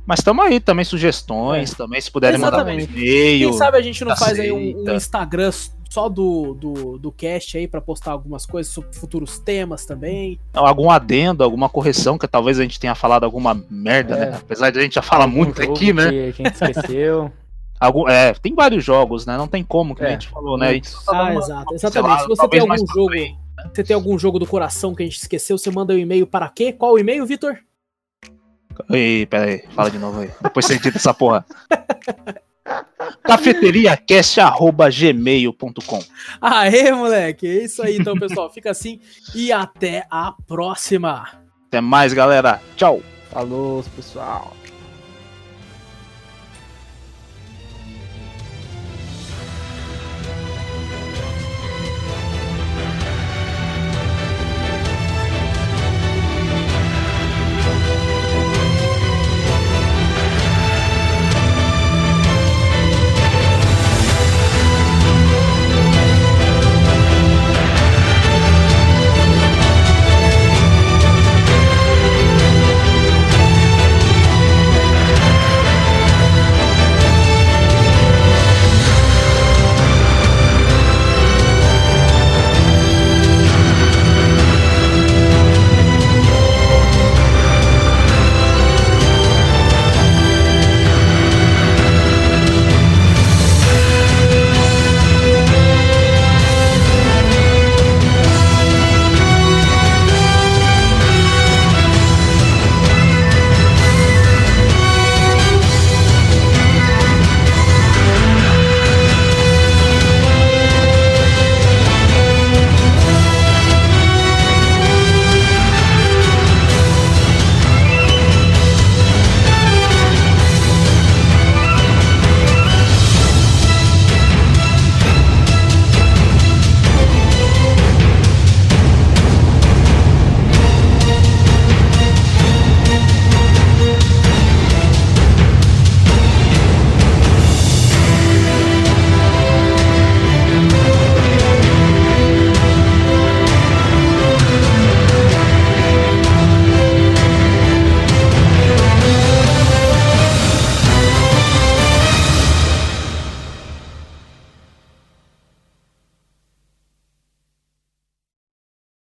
Mas 0.06 0.20
tamo 0.20 0.40
aí 0.40 0.60
também, 0.60 0.84
sugestões, 0.84 1.74
também, 1.74 2.00
se 2.00 2.10
puderem 2.12 2.38
mandar 2.38 2.58
um 2.58 2.68
Exatamente. 2.68 2.92
e-mail. 2.92 3.48
Quem 3.50 3.58
sabe 3.58 3.76
a 3.76 3.82
gente 3.82 4.04
não 4.04 4.16
faz 4.16 4.38
aí 4.38 4.52
um, 4.52 4.84
um. 4.88 4.94
Instagram 4.94 5.50
só 5.96 6.10
do, 6.10 6.52
do, 6.52 6.98
do 6.98 7.10
cast 7.10 7.56
aí 7.56 7.66
pra 7.66 7.80
postar 7.80 8.12
algumas 8.12 8.44
coisas 8.44 8.70
sobre 8.70 8.94
futuros 8.94 9.38
temas 9.38 9.86
também. 9.86 10.38
algum 10.52 10.90
adendo, 10.90 11.42
alguma 11.42 11.70
correção, 11.70 12.18
que 12.18 12.28
talvez 12.28 12.60
a 12.60 12.62
gente 12.64 12.78
tenha 12.78 12.94
falado 12.94 13.24
alguma 13.24 13.54
merda, 13.70 14.14
É. 14.14 14.30
né? 14.30 14.36
Apesar 14.42 14.68
de 14.68 14.78
a 14.78 14.82
gente 14.82 14.94
já 14.96 15.00
falar 15.00 15.24
algum 15.24 15.36
muito 15.38 15.58
jogo 15.62 15.74
aqui, 15.74 15.94
né? 15.94 16.10
Que 16.32 16.42
a 16.42 16.48
gente 16.50 16.62
esqueceu. 16.62 17.32
Algum, 17.80 18.08
é, 18.08 18.32
tem 18.34 18.54
vários 18.54 18.82
jogos, 18.84 19.24
né? 19.26 19.36
Não 19.38 19.46
tem 19.48 19.62
como, 19.64 19.94
que 19.94 20.02
É. 20.02 20.06
a 20.06 20.10
gente 20.10 20.28
falou, 20.28 20.56
né? 20.58 20.72
Gente 20.74 20.90
tá 20.92 21.00
Ah, 21.08 21.22
uma- 21.30 21.40
exato. 21.40 21.64
uma 21.70 21.74
Exatamente. 21.74 22.20
Se 22.22 22.28
você 22.28 22.48
tem 22.48 22.60
algum 22.60 22.76
jogo, 22.76 23.08
frente. 23.10 23.36
você 23.74 23.84
tem 23.84 23.94
algum 23.94 24.18
jogo 24.18 24.38
do 24.38 24.46
coração 24.46 24.94
que 24.94 25.02
a 25.02 25.06
gente 25.06 25.16
esqueceu, 25.18 25.56
você 25.58 25.70
manda 25.70 25.92
um 25.94 25.98
e-mail 25.98 26.26
para 26.26 26.48
quê? 26.50 26.72
Qual 26.72 26.92
o 26.92 26.98
e-mail, 26.98 27.24
Vitor? 27.26 27.56
Ei, 28.90 29.24
pera 29.26 29.44
aí, 29.50 29.62
fala 29.74 29.90
de 29.90 29.98
novo 29.98 30.20
aí. 30.20 30.30
Depois 30.42 30.64
você 30.66 30.74
edita 30.74 30.96
essa 30.98 31.12
porra. 31.14 31.44
cafeteriacast.gmail.com 33.26 36.04
Aê, 36.40 36.92
moleque. 36.92 37.46
É 37.46 37.64
isso 37.64 37.82
aí, 37.82 37.96
então, 37.96 38.18
pessoal. 38.18 38.50
Fica 38.50 38.70
assim 38.70 39.00
e 39.34 39.52
até 39.52 40.06
a 40.10 40.32
próxima. 40.46 41.28
Até 41.68 41.80
mais, 41.80 42.12
galera. 42.12 42.60
Tchau. 42.76 43.00
Falou, 43.30 43.82
pessoal. 43.94 44.54